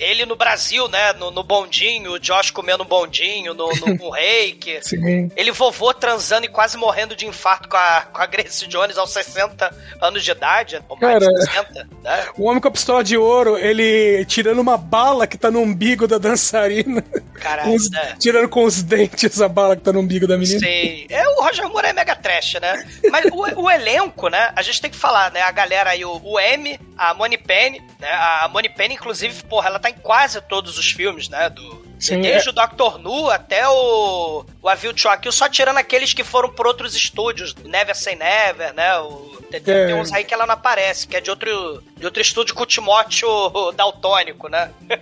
ele 0.00 0.24
no 0.26 0.36
Brasil, 0.36 0.88
né? 0.88 1.12
No, 1.14 1.30
no 1.30 1.42
bondinho, 1.42 2.12
o 2.12 2.18
Josh 2.18 2.50
comendo 2.50 2.82
um 2.82 2.86
bondinho, 2.86 3.54
no, 3.54 3.68
no, 3.74 3.94
no 3.94 4.10
reiki. 4.10 4.78
Sim. 4.84 5.30
Ele 5.36 5.50
vovô 5.50 5.92
transando 5.94 6.46
e 6.46 6.48
quase 6.48 6.76
morrendo 6.76 7.14
de 7.16 7.26
infarto 7.26 7.68
com 7.68 7.76
a, 7.76 8.02
com 8.12 8.20
a 8.20 8.26
Grace 8.26 8.66
Jones 8.66 8.96
aos 8.98 9.10
60 9.10 9.74
anos 10.00 10.24
de 10.24 10.30
idade, 10.30 10.82
ou 10.88 10.96
mais 10.96 11.07
Cara, 11.12 11.26
de 11.26 11.40
60, 11.44 11.88
né? 12.02 12.26
O 12.36 12.44
homem 12.44 12.60
com 12.60 12.68
a 12.68 12.70
pistola 12.70 13.02
de 13.04 13.16
ouro, 13.16 13.56
ele 13.58 14.24
tirando 14.26 14.58
uma 14.58 14.76
bala 14.76 15.26
que 15.26 15.36
tá 15.38 15.50
no 15.50 15.60
umbigo 15.60 16.06
da 16.06 16.18
dançarina. 16.18 17.02
Caralho, 17.34 17.74
os- 17.74 17.90
né? 17.90 18.16
Tirando 18.18 18.48
com 18.48 18.64
os 18.64 18.82
dentes 18.82 19.40
a 19.40 19.48
bala 19.48 19.76
que 19.76 19.82
tá 19.82 19.92
no 19.92 20.00
umbigo 20.00 20.26
da 20.26 20.36
menina. 20.36 20.58
Sim. 20.58 21.06
É, 21.08 21.28
o 21.28 21.42
Roger 21.42 21.68
Moore 21.68 21.86
é 21.88 21.92
mega 21.92 22.14
trash, 22.16 22.54
né? 22.60 22.84
Mas 23.10 23.26
o, 23.26 23.62
o 23.62 23.70
elenco, 23.70 24.28
né? 24.28 24.52
A 24.56 24.62
gente 24.62 24.80
tem 24.80 24.90
que 24.90 24.96
falar, 24.96 25.30
né? 25.32 25.42
A 25.42 25.50
galera 25.52 25.90
aí, 25.90 26.04
o, 26.04 26.20
o 26.22 26.38
M, 26.40 26.78
a 26.96 27.14
Money 27.14 27.38
Penny, 27.38 27.80
né? 28.00 28.08
A 28.10 28.48
Money 28.52 28.70
Penny, 28.70 28.94
inclusive, 28.94 29.42
porra, 29.44 29.68
ela 29.68 29.78
tá 29.78 29.90
em 29.90 29.94
quase 29.94 30.40
todos 30.42 30.78
os 30.78 30.90
filmes, 30.90 31.28
né? 31.28 31.48
Do, 31.50 31.87
Sim, 31.98 32.20
desde 32.20 32.50
o 32.50 32.52
Doctor 32.52 32.98
Nu 32.98 33.28
até 33.30 33.68
o, 33.68 34.44
o 34.62 34.68
A 34.68 34.74
View 34.74 34.92
to 34.94 35.08
a 35.08 35.16
Kill, 35.16 35.32
só 35.32 35.48
tirando 35.48 35.78
aqueles 35.78 36.12
que 36.12 36.22
foram 36.22 36.48
por 36.48 36.66
outros 36.66 36.94
estúdios. 36.94 37.54
Never 37.64 37.94
Say 37.96 38.14
Never, 38.16 38.72
né? 38.74 38.98
O, 39.00 39.36
tem, 39.50 39.60
É. 39.66 39.86
tem 39.86 39.94
uns 39.94 40.12
aí 40.12 40.24
que 40.24 40.32
ela 40.34 40.46
não 40.46 40.54
aparece, 40.54 41.06
que 41.08 41.16
é 41.16 41.20
de 41.20 41.30
outro, 41.30 41.82
de 41.96 42.04
outro 42.04 42.20
estúdio 42.22 42.54
com 42.54 42.62
o 42.62 42.66
Timóteo 42.66 43.28
Daltônico, 43.76 44.48
né? 44.48 44.70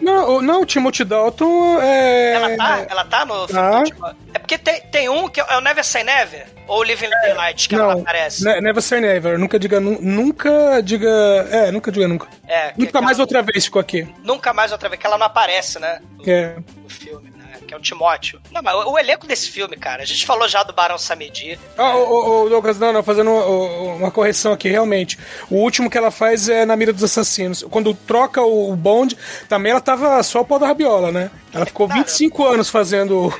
Não, 0.00 0.36
o- 0.36 0.42
não, 0.42 0.62
o 0.62 0.66
Timothy 0.66 1.04
Dalton 1.04 1.80
é. 1.80 2.34
Ela 2.34 2.56
tá? 2.56 2.86
Ela 2.90 3.04
tá 3.04 3.24
no 3.24 3.46
filme 3.48 3.90
Tá. 3.92 4.14
É 4.34 4.38
porque 4.38 4.58
tem, 4.58 4.80
tem 4.82 5.08
um 5.08 5.28
que 5.28 5.40
é 5.40 5.56
o 5.56 5.60
Never 5.60 5.84
Say 5.84 6.02
Never, 6.04 6.46
ou 6.66 6.80
o 6.80 6.82
Living 6.82 7.08
Daylight, 7.08 7.68
que 7.68 7.74
ela 7.74 7.84
não 7.88 7.94
Não, 7.94 8.00
aparece. 8.00 8.44
ne- 8.44 8.60
never 8.60 8.82
say 8.82 9.00
never. 9.00 9.38
Nunca 9.38 9.58
diga 9.58 9.80
nu- 9.80 9.98
nunca 10.00 10.80
diga. 10.82 11.08
É, 11.50 11.70
nunca 11.70 11.90
diga 11.92 12.06
nunca. 12.08 12.26
É, 12.46 12.72
que- 12.72 12.80
Nunca 12.80 12.98
que 12.98 13.04
mais 13.04 13.16
ela- 13.18 13.22
outra 13.22 13.42
vez 13.42 13.64
ficou 13.64 13.80
aqui. 13.80 14.06
Nunca 14.22 14.52
mais 14.52 14.72
outra 14.72 14.88
vez, 14.88 15.00
que 15.00 15.06
ela 15.06 15.16
não 15.16 15.26
aparece, 15.26 15.73
né? 15.78 16.00
É. 16.26 16.56
filme, 16.88 17.30
né? 17.30 17.58
Que 17.66 17.74
é 17.74 17.76
o 17.76 17.80
Timóteo. 17.80 18.40
Não, 18.52 18.62
mas 18.62 18.74
o, 18.74 18.92
o 18.92 18.98
elenco 18.98 19.26
desse 19.26 19.50
filme, 19.50 19.76
cara, 19.76 20.02
a 20.02 20.06
gente 20.06 20.26
falou 20.26 20.48
já 20.48 20.62
do 20.62 20.72
Barão 20.72 20.98
Samedi. 20.98 21.58
Ah, 21.76 21.96
o, 21.96 22.48
Douglas, 22.48 22.78
não, 22.78 22.92
não, 22.92 23.02
fazendo 23.02 23.30
uma, 23.30 24.10
correção 24.10 24.52
aqui, 24.52 24.68
realmente. 24.68 25.18
O 25.50 25.56
último 25.56 25.90
que 25.90 25.98
ela 25.98 26.10
faz 26.10 26.48
é 26.48 26.64
na 26.64 26.76
mira 26.76 26.92
dos 26.92 27.04
assassinos. 27.04 27.64
Quando 27.70 27.94
troca 27.94 28.42
o, 28.42 28.72
o 28.72 28.76
Bond, 28.76 29.16
também 29.48 29.72
ela 29.72 29.80
tava 29.80 30.22
só 30.22 30.40
o 30.40 30.44
pau 30.44 30.58
da 30.58 30.66
rabiola, 30.66 31.10
né? 31.10 31.30
Ela 31.54 31.66
ficou 31.66 31.86
25 31.86 32.44
anos 32.46 32.68
fazendo. 32.70 33.32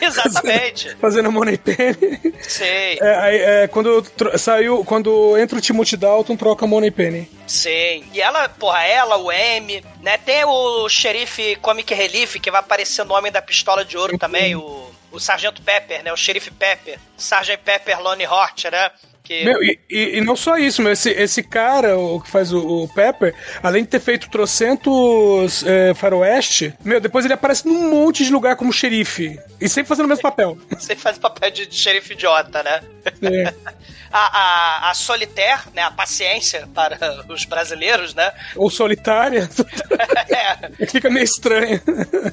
Exatamente. 0.00 0.96
fazendo 0.96 1.28
a 1.28 1.32
Money 1.32 1.58
Penny. 1.58 2.34
Sei, 2.40 2.98
É, 3.00 3.62
é, 3.64 3.68
quando 3.68 4.04
saiu, 4.38 4.84
quando 4.84 5.36
entra 5.36 5.58
o 5.58 5.60
Timothy 5.60 5.96
Dalton, 5.96 6.36
troca 6.36 6.66
Money 6.66 6.90
Penny. 6.90 7.30
sei. 7.46 8.04
E 8.12 8.20
ela, 8.20 8.48
porra, 8.48 8.84
ela, 8.84 9.16
o 9.16 9.30
M, 9.32 9.84
né? 10.02 10.16
Tem 10.18 10.44
o 10.44 10.88
xerife 10.88 11.56
Comic 11.56 11.92
Relief, 11.92 12.36
que 12.38 12.50
vai 12.50 12.60
aparecer 12.60 13.04
no 13.04 13.14
Homem 13.14 13.32
da 13.32 13.42
Pistola 13.42 13.84
de 13.84 13.96
Ouro 13.96 14.16
também, 14.18 14.54
o, 14.54 14.90
o 15.10 15.18
Sargento 15.18 15.62
Pepper, 15.62 16.02
né? 16.04 16.12
O 16.12 16.16
xerife 16.16 16.50
Pepper. 16.50 16.98
Sargent 17.16 17.60
Pepper 17.60 18.00
Lone 18.00 18.26
Hort, 18.26 18.64
né? 18.66 18.90
Que... 19.26 19.44
Meu, 19.44 19.62
e, 19.62 19.78
e- 19.90 20.20
não 20.20 20.36
só 20.36 20.56
isso, 20.56 20.80
meu, 20.82 20.92
esse, 20.92 21.10
esse 21.10 21.42
cara, 21.42 21.98
o 21.98 22.20
que 22.20 22.30
faz 22.30 22.52
o, 22.52 22.84
o 22.84 22.88
Pepper, 22.88 23.34
além 23.62 23.82
de 23.82 23.88
ter 23.90 24.00
feito 24.00 24.30
trocentos 24.30 25.64
é, 25.66 25.94
faroeste, 25.94 26.72
meu, 26.84 27.00
depois 27.00 27.24
ele 27.24 27.34
aparece 27.34 27.66
num 27.66 27.90
monte 27.90 28.24
de 28.24 28.30
lugar 28.30 28.56
como 28.56 28.72
xerife. 28.72 29.38
E 29.60 29.68
sempre 29.68 29.88
fazendo 29.88 30.06
o 30.06 30.08
mesmo 30.08 30.22
papel. 30.22 30.56
Você 30.70 30.94
faz 30.94 31.18
papel 31.18 31.50
de, 31.50 31.66
de 31.66 31.74
xerife 31.74 32.12
idiota, 32.12 32.62
né? 32.62 32.80
É. 33.22 33.54
A, 34.08 34.18
a, 34.88 34.90
a 34.90 34.94
Solitaire, 34.94 35.62
né? 35.74 35.82
A 35.82 35.90
paciência 35.90 36.66
para 36.72 36.96
os 37.28 37.44
brasileiros, 37.44 38.14
né? 38.14 38.32
Ou 38.54 38.70
solitária. 38.70 39.50
É, 40.78 40.86
Fica 40.86 41.08
meio 41.10 41.24
estranho. 41.24 41.80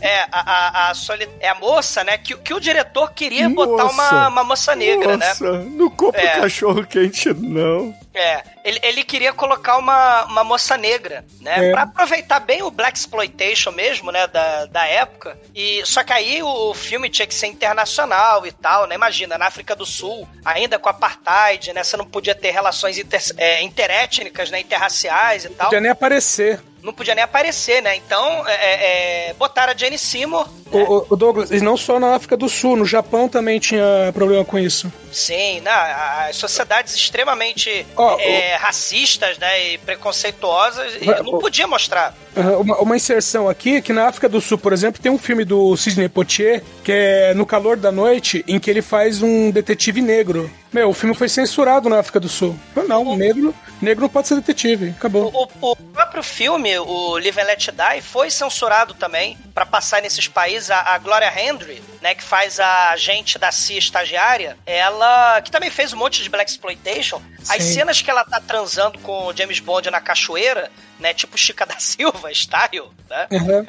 é 0.01 0.19
a, 0.31 0.87
a, 0.87 0.89
a, 0.89 0.93
soli- 0.93 1.27
é 1.39 1.49
a 1.49 1.55
moça, 1.55 2.03
né? 2.03 2.17
Que, 2.17 2.35
que 2.37 2.53
o 2.53 2.59
diretor 2.59 3.11
queria 3.13 3.49
botar 3.49 3.85
Moça. 3.85 3.93
uma, 3.93 4.27
uma 4.29 4.43
moça 4.43 4.75
negra, 4.75 5.15
né? 5.17 5.27
Nossa, 5.29 5.51
no 5.59 5.89
corpo 5.91 6.19
É. 6.19 6.35
do 6.35 6.41
cachorro 6.41 6.82
quente, 6.85 7.33
não. 7.33 7.93
É, 8.13 8.43
ele, 8.63 8.79
ele 8.83 9.03
queria 9.03 9.33
colocar 9.33 9.77
uma, 9.77 10.25
uma 10.25 10.43
moça 10.43 10.77
negra, 10.77 11.25
né? 11.41 11.69
É. 11.69 11.71
Pra 11.71 11.83
aproveitar 11.83 12.39
bem 12.39 12.61
o 12.61 12.71
Black 12.71 12.97
Exploitation 12.97 13.71
mesmo, 13.71 14.11
né? 14.11 14.27
Da, 14.27 14.65
da 14.65 14.85
época. 14.85 15.37
E, 15.55 15.81
só 15.85 16.03
que 16.03 16.13
aí 16.13 16.41
o 16.43 16.73
filme 16.73 17.09
tinha 17.09 17.27
que 17.27 17.33
ser 17.33 17.47
internacional 17.47 18.45
e 18.45 18.51
tal, 18.51 18.87
né? 18.87 18.95
Imagina, 18.95 19.37
na 19.37 19.47
África 19.47 19.75
do 19.75 19.85
Sul, 19.85 20.27
ainda 20.45 20.77
com 20.77 20.89
apartheid, 20.89 21.73
né? 21.73 21.83
Você 21.83 21.97
não 21.97 22.05
podia 22.05 22.35
ter 22.35 22.51
relações 22.51 22.97
inter, 22.97 23.21
é, 23.37 23.61
interétnicas, 23.63 24.51
né? 24.51 24.59
Interraciais 24.59 25.45
e 25.45 25.49
tal. 25.49 25.67
Podia 25.67 25.81
nem 25.81 25.91
aparecer. 25.91 26.61
Não 26.83 26.91
podia 26.93 27.15
nem 27.15 27.23
aparecer, 27.23 27.81
né? 27.81 27.95
Então, 27.95 28.45
é, 28.47 29.29
é, 29.29 29.33
botaram 29.35 29.71
a 29.71 29.75
Jane 29.75 29.97
Seymour. 29.97 30.45
O, 30.69 30.77
o- 30.79 31.05
o 31.11 31.15
Douglas, 31.15 31.49
e 31.49 31.61
não 31.61 31.77
só 31.77 31.97
na 31.97 32.13
África 32.15 32.35
do 32.35 32.49
Sul, 32.49 32.75
no 32.75 32.85
Japão 32.85 33.29
também 33.29 33.57
tinha 33.57 34.11
problema 34.13 34.43
com 34.43 34.59
isso. 34.59 34.91
Sim, 35.11 35.61
né? 35.61 35.71
as 35.71 36.35
sociedades 36.35 36.93
extremamente 36.95 37.85
Ó, 37.95 38.17
é, 38.19 38.55
racistas, 38.55 39.37
né? 39.37 39.73
E 39.73 39.77
preconceituosas. 39.77 40.95
E 41.01 41.05
não 41.05 41.39
podia 41.39 41.67
mostrar. 41.67 42.13
Aham, 42.35 42.57
Uma, 42.57 42.77
uma 42.79 42.95
inserção 42.95 43.47
aqui, 43.47 43.81
que 43.81 43.93
na 43.93 44.07
África 44.07 44.27
do 44.27 44.41
Sul, 44.41 44.57
por 44.57 44.73
exemplo, 44.73 45.01
tem 45.01 45.11
um 45.11 45.17
filme 45.17 45.45
do 45.45 45.75
Sidney 45.77 46.09
Poitier, 46.09 46.63
que 46.83 46.91
é 46.91 47.33
No 47.33 47.45
Calor 47.45 47.77
da 47.77 47.91
Noite, 47.91 48.43
em 48.47 48.59
que 48.59 48.69
ele 48.69 48.81
faz 48.81 49.21
um 49.21 49.51
detetive 49.51 50.01
negro. 50.01 50.49
Meu, 50.71 50.89
o 50.89 50.93
filme 50.93 51.13
foi 51.13 51.29
censurado 51.29 51.87
na 51.87 51.99
África 51.99 52.19
do 52.19 52.27
Sul. 52.27 52.57
Não, 52.87 53.15
negro, 53.15 53.53
negro 53.79 54.01
não 54.01 54.09
pode 54.09 54.27
ser 54.27 54.35
detetive. 54.35 54.89
Acabou. 54.89 55.31
O, 55.31 55.71
o 55.71 55.75
próprio 55.75 56.23
filme, 56.23 56.79
o 56.79 57.13
Live 57.19 57.39
and 57.39 57.43
Let 57.43 57.67
Die, 57.67 58.01
foi 58.01 58.31
censurado 58.31 58.95
também 58.95 59.37
pra 59.53 59.67
passar 59.67 60.01
nesses 60.01 60.27
países. 60.27 60.71
A, 60.71 60.95
a 60.95 60.97
Gloria 60.97 61.31
Hendry, 61.31 61.79
né, 62.01 62.15
que 62.15 62.23
faz 62.23 62.59
a 62.59 62.89
agente 62.89 63.37
da 63.37 63.51
CIA 63.51 63.77
estagiária, 63.77 64.57
ela 64.65 65.39
que 65.41 65.51
também 65.51 65.69
fez 65.69 65.93
um 65.93 65.97
monte 65.97 66.23
de 66.23 66.29
black 66.29 66.49
exploitation. 66.49 67.21
As 67.47 67.61
cenas 67.63 68.01
que 68.01 68.09
ela 68.09 68.25
tá 68.25 68.41
transando 68.41 68.97
com 68.99 69.27
o 69.27 69.35
James 69.35 69.59
Bond 69.59 69.91
na 69.91 70.01
cachoeira, 70.01 70.71
né, 71.03 71.13
tipo 71.13 71.37
Chica 71.37 71.65
da 71.65 71.77
Silva 71.79 72.31
style, 72.31 72.89
né? 73.09 73.27
Aham. 73.33 73.65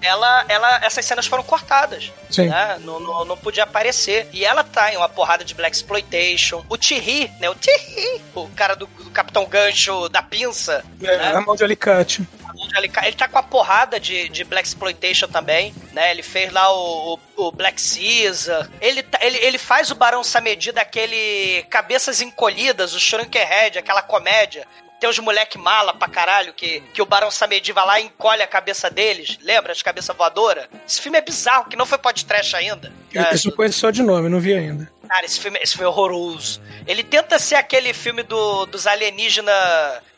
ela, 0.00 0.44
ela, 0.48 0.84
essas 0.84 1.04
cenas 1.04 1.26
foram 1.26 1.42
cortadas. 1.42 2.12
Sim. 2.30 2.46
Né? 2.46 2.78
Não, 2.82 3.00
não, 3.00 3.24
não 3.24 3.36
podia 3.36 3.64
aparecer. 3.64 4.28
E 4.32 4.44
ela 4.44 4.62
tá 4.62 4.92
em 4.92 4.96
uma 4.96 5.08
porrada 5.08 5.44
de 5.44 5.52
Black 5.52 5.74
Exploitation. 5.74 6.64
O 6.68 6.78
Thierry, 6.78 7.28
né? 7.40 7.50
O 7.50 7.54
Thierry, 7.56 8.22
o 8.36 8.48
cara 8.50 8.76
do, 8.76 8.86
do 8.86 9.10
Capitão 9.10 9.44
Gancho 9.46 10.08
da 10.08 10.22
pinça. 10.22 10.84
É, 11.02 11.16
né? 11.18 11.32
a 11.34 11.40
mão 11.40 11.56
de 11.56 11.64
alicate. 11.64 12.24
A 12.48 12.52
mão 12.54 12.68
de 12.68 12.76
Alicate. 12.76 13.08
Ele 13.08 13.16
tá 13.16 13.26
com 13.26 13.38
a 13.38 13.42
porrada 13.42 13.98
de, 13.98 14.28
de 14.28 14.44
Black 14.44 14.68
Exploitation 14.68 15.26
também, 15.26 15.74
né? 15.92 16.12
Ele 16.12 16.22
fez 16.22 16.52
lá 16.52 16.72
o, 16.72 17.18
o, 17.36 17.46
o 17.48 17.52
Black 17.52 17.82
Caesar. 17.82 18.70
Ele, 18.80 19.02
tá- 19.02 19.18
ele, 19.22 19.38
ele 19.38 19.58
faz 19.58 19.90
o 19.90 19.94
Barão 19.96 20.22
Samedi 20.22 20.70
daquele 20.70 21.64
Cabeças 21.68 22.20
Encolhidas, 22.20 22.94
o 22.94 23.00
Shrunkerhead, 23.00 23.76
aquela 23.76 24.02
comédia. 24.02 24.66
Tem 25.00 25.08
os 25.08 25.18
moleque 25.18 25.56
mala 25.56 25.94
pra 25.94 26.06
caralho 26.08 26.52
que, 26.52 26.80
que 26.92 27.00
o 27.00 27.06
Barão 27.06 27.30
Samedi 27.30 27.72
vai 27.72 27.86
lá 27.86 27.98
e 28.00 28.04
encolhe 28.04 28.42
a 28.42 28.46
cabeça 28.46 28.90
deles. 28.90 29.38
Lembra? 29.42 29.72
As 29.72 29.80
cabeças 29.82 30.14
voadoras. 30.14 30.66
Esse 30.86 31.00
filme 31.00 31.16
é 31.16 31.22
bizarro, 31.22 31.64
que 31.70 31.74
não 31.76 31.86
foi 31.86 31.96
podcast 31.98 32.54
ainda. 32.54 32.92
Eu, 33.12 33.22
É, 33.22 33.32
eu 33.32 33.38
só 33.38 33.50
conheço 33.50 33.78
só 33.80 33.90
de 33.90 34.02
nome, 34.02 34.28
não 34.28 34.38
vi 34.38 34.52
ainda. 34.52 34.90
Cara, 35.08 35.24
esse 35.24 35.40
filme, 35.40 35.58
esse 35.62 35.72
filme 35.72 35.86
é 35.86 35.88
horroroso. 35.88 36.60
Ele 36.86 37.02
tenta 37.02 37.38
ser 37.38 37.54
aquele 37.56 37.92
filme 37.94 38.22
do, 38.22 38.66
dos 38.66 38.86
alienígenas. 38.86 39.54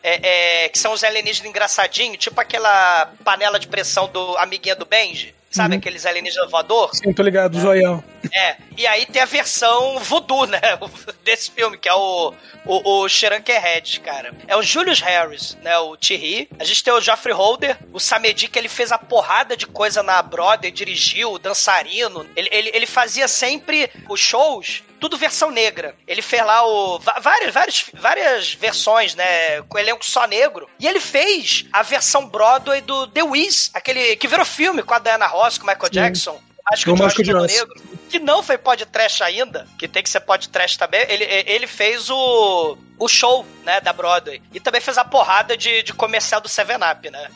é, 0.02 0.64
é, 0.64 0.68
que 0.68 0.78
são 0.78 0.92
os 0.92 1.04
alienígenas 1.04 1.48
engraçadinhos, 1.48 2.18
tipo 2.18 2.40
aquela 2.40 3.08
panela 3.24 3.58
de 3.60 3.68
pressão 3.68 4.08
do 4.08 4.36
amiguinha 4.36 4.74
do 4.74 4.84
Benji. 4.84 5.32
Sabe 5.50 5.74
Uhum. 5.74 5.78
aqueles 5.78 6.04
alienígenas 6.06 6.50
voador? 6.50 6.90
Sim, 6.94 7.12
tô 7.12 7.22
ligado, 7.22 7.58
zoião. 7.60 8.02
É. 8.32 8.56
E 8.76 8.86
aí 8.86 9.06
tem 9.06 9.22
a 9.22 9.26
versão 9.26 9.98
voodoo, 9.98 10.46
né? 10.46 10.60
Desse 11.24 11.50
filme, 11.50 11.78
que 11.78 11.88
é 11.88 11.94
o, 11.94 12.32
o, 12.64 13.02
o 13.02 13.06
Head, 13.06 14.00
cara. 14.00 14.34
É 14.46 14.56
o 14.56 14.62
Julius 14.62 15.00
Harris, 15.00 15.56
né? 15.62 15.76
O 15.78 15.96
Thierry. 15.96 16.48
A 16.58 16.64
gente 16.64 16.84
tem 16.84 16.92
o 16.92 17.00
Geoffrey 17.00 17.34
Holder, 17.34 17.78
o 17.92 18.00
Samedi, 18.00 18.48
que 18.48 18.58
ele 18.58 18.68
fez 18.68 18.92
a 18.92 18.98
porrada 18.98 19.56
de 19.56 19.66
coisa 19.66 20.02
na 20.02 20.22
Broadway, 20.22 20.70
dirigiu, 20.70 21.38
dançarino. 21.38 22.28
Ele, 22.36 22.48
ele, 22.52 22.70
ele 22.74 22.86
fazia 22.86 23.28
sempre 23.28 23.90
os 24.08 24.20
shows 24.20 24.82
tudo 25.02 25.16
versão 25.16 25.50
negra. 25.50 25.96
Ele 26.06 26.22
fez 26.22 26.46
lá 26.46 26.64
o. 26.64 27.00
Várias, 27.20 27.52
várias, 27.52 27.84
várias 27.92 28.54
versões, 28.54 29.16
né? 29.16 29.60
Com 29.62 29.76
elenco 29.76 30.06
só 30.06 30.28
negro. 30.28 30.70
E 30.78 30.86
ele 30.86 31.00
fez 31.00 31.66
a 31.72 31.82
versão 31.82 32.28
Broadway 32.28 32.80
do 32.80 33.08
The 33.08 33.24
Wiz, 33.24 33.68
aquele 33.74 34.14
que 34.14 34.28
virou 34.28 34.44
filme 34.44 34.80
com 34.80 34.94
a 34.94 35.00
Diana 35.00 35.26
Ross, 35.26 35.58
com 35.58 35.64
o 35.64 35.66
Michael 35.66 35.88
Sim. 35.88 36.00
Jackson. 36.00 36.40
Acho 36.70 36.84
que 36.84 36.90
o 36.90 36.94
o 36.94 36.96
Jorge 36.96 37.18
Michael 37.18 37.38
Todo 37.38 37.48
Jackson. 37.48 37.66
Negro, 37.66 37.98
que 38.08 38.18
não 38.18 38.42
foi 38.42 38.58
podcast 38.58 39.22
ainda, 39.22 39.66
que 39.78 39.88
tem 39.88 40.02
que 40.02 40.10
ser 40.10 40.20
podcast 40.20 40.78
também, 40.78 41.04
ele, 41.08 41.24
ele 41.24 41.66
fez 41.66 42.10
o, 42.10 42.76
o 42.98 43.08
show, 43.08 43.46
né, 43.64 43.80
da 43.80 43.92
Broadway. 43.92 44.42
E 44.52 44.60
também 44.60 44.80
fez 44.80 44.98
a 44.98 45.04
porrada 45.04 45.56
de, 45.56 45.82
de 45.82 45.92
comercial 45.92 46.40
do 46.40 46.48
7-Up, 46.48 47.10
né? 47.10 47.28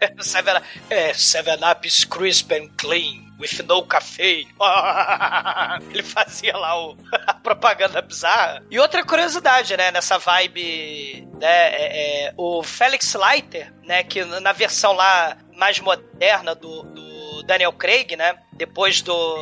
É, 0.00 0.12
7 0.22 0.48
é, 0.90 1.12
7-Up 1.12 1.86
is 1.86 2.04
crisp 2.04 2.52
and 2.52 2.68
clean. 2.76 3.22
With 3.40 3.64
no 3.66 3.82
café. 3.82 4.44
Ele 5.90 6.02
fazia 6.04 6.56
lá 6.56 6.78
o, 6.80 6.96
a 7.26 7.34
propaganda 7.34 8.00
bizarra. 8.00 8.62
E 8.70 8.78
outra 8.78 9.04
curiosidade, 9.04 9.76
né? 9.76 9.90
Nessa 9.90 10.16
vibe, 10.16 11.26
né? 11.40 11.74
É, 11.74 12.26
é, 12.26 12.34
o 12.36 12.62
Felix 12.62 13.14
Leiter, 13.14 13.72
né? 13.82 14.04
Que 14.04 14.24
na 14.24 14.52
versão 14.52 14.92
lá 14.92 15.36
mais 15.56 15.80
moderna 15.80 16.54
do, 16.54 16.84
do 16.84 17.02
Daniel 17.44 17.72
Craig, 17.72 18.16
né? 18.16 18.36
Depois 18.52 19.00
do, 19.02 19.36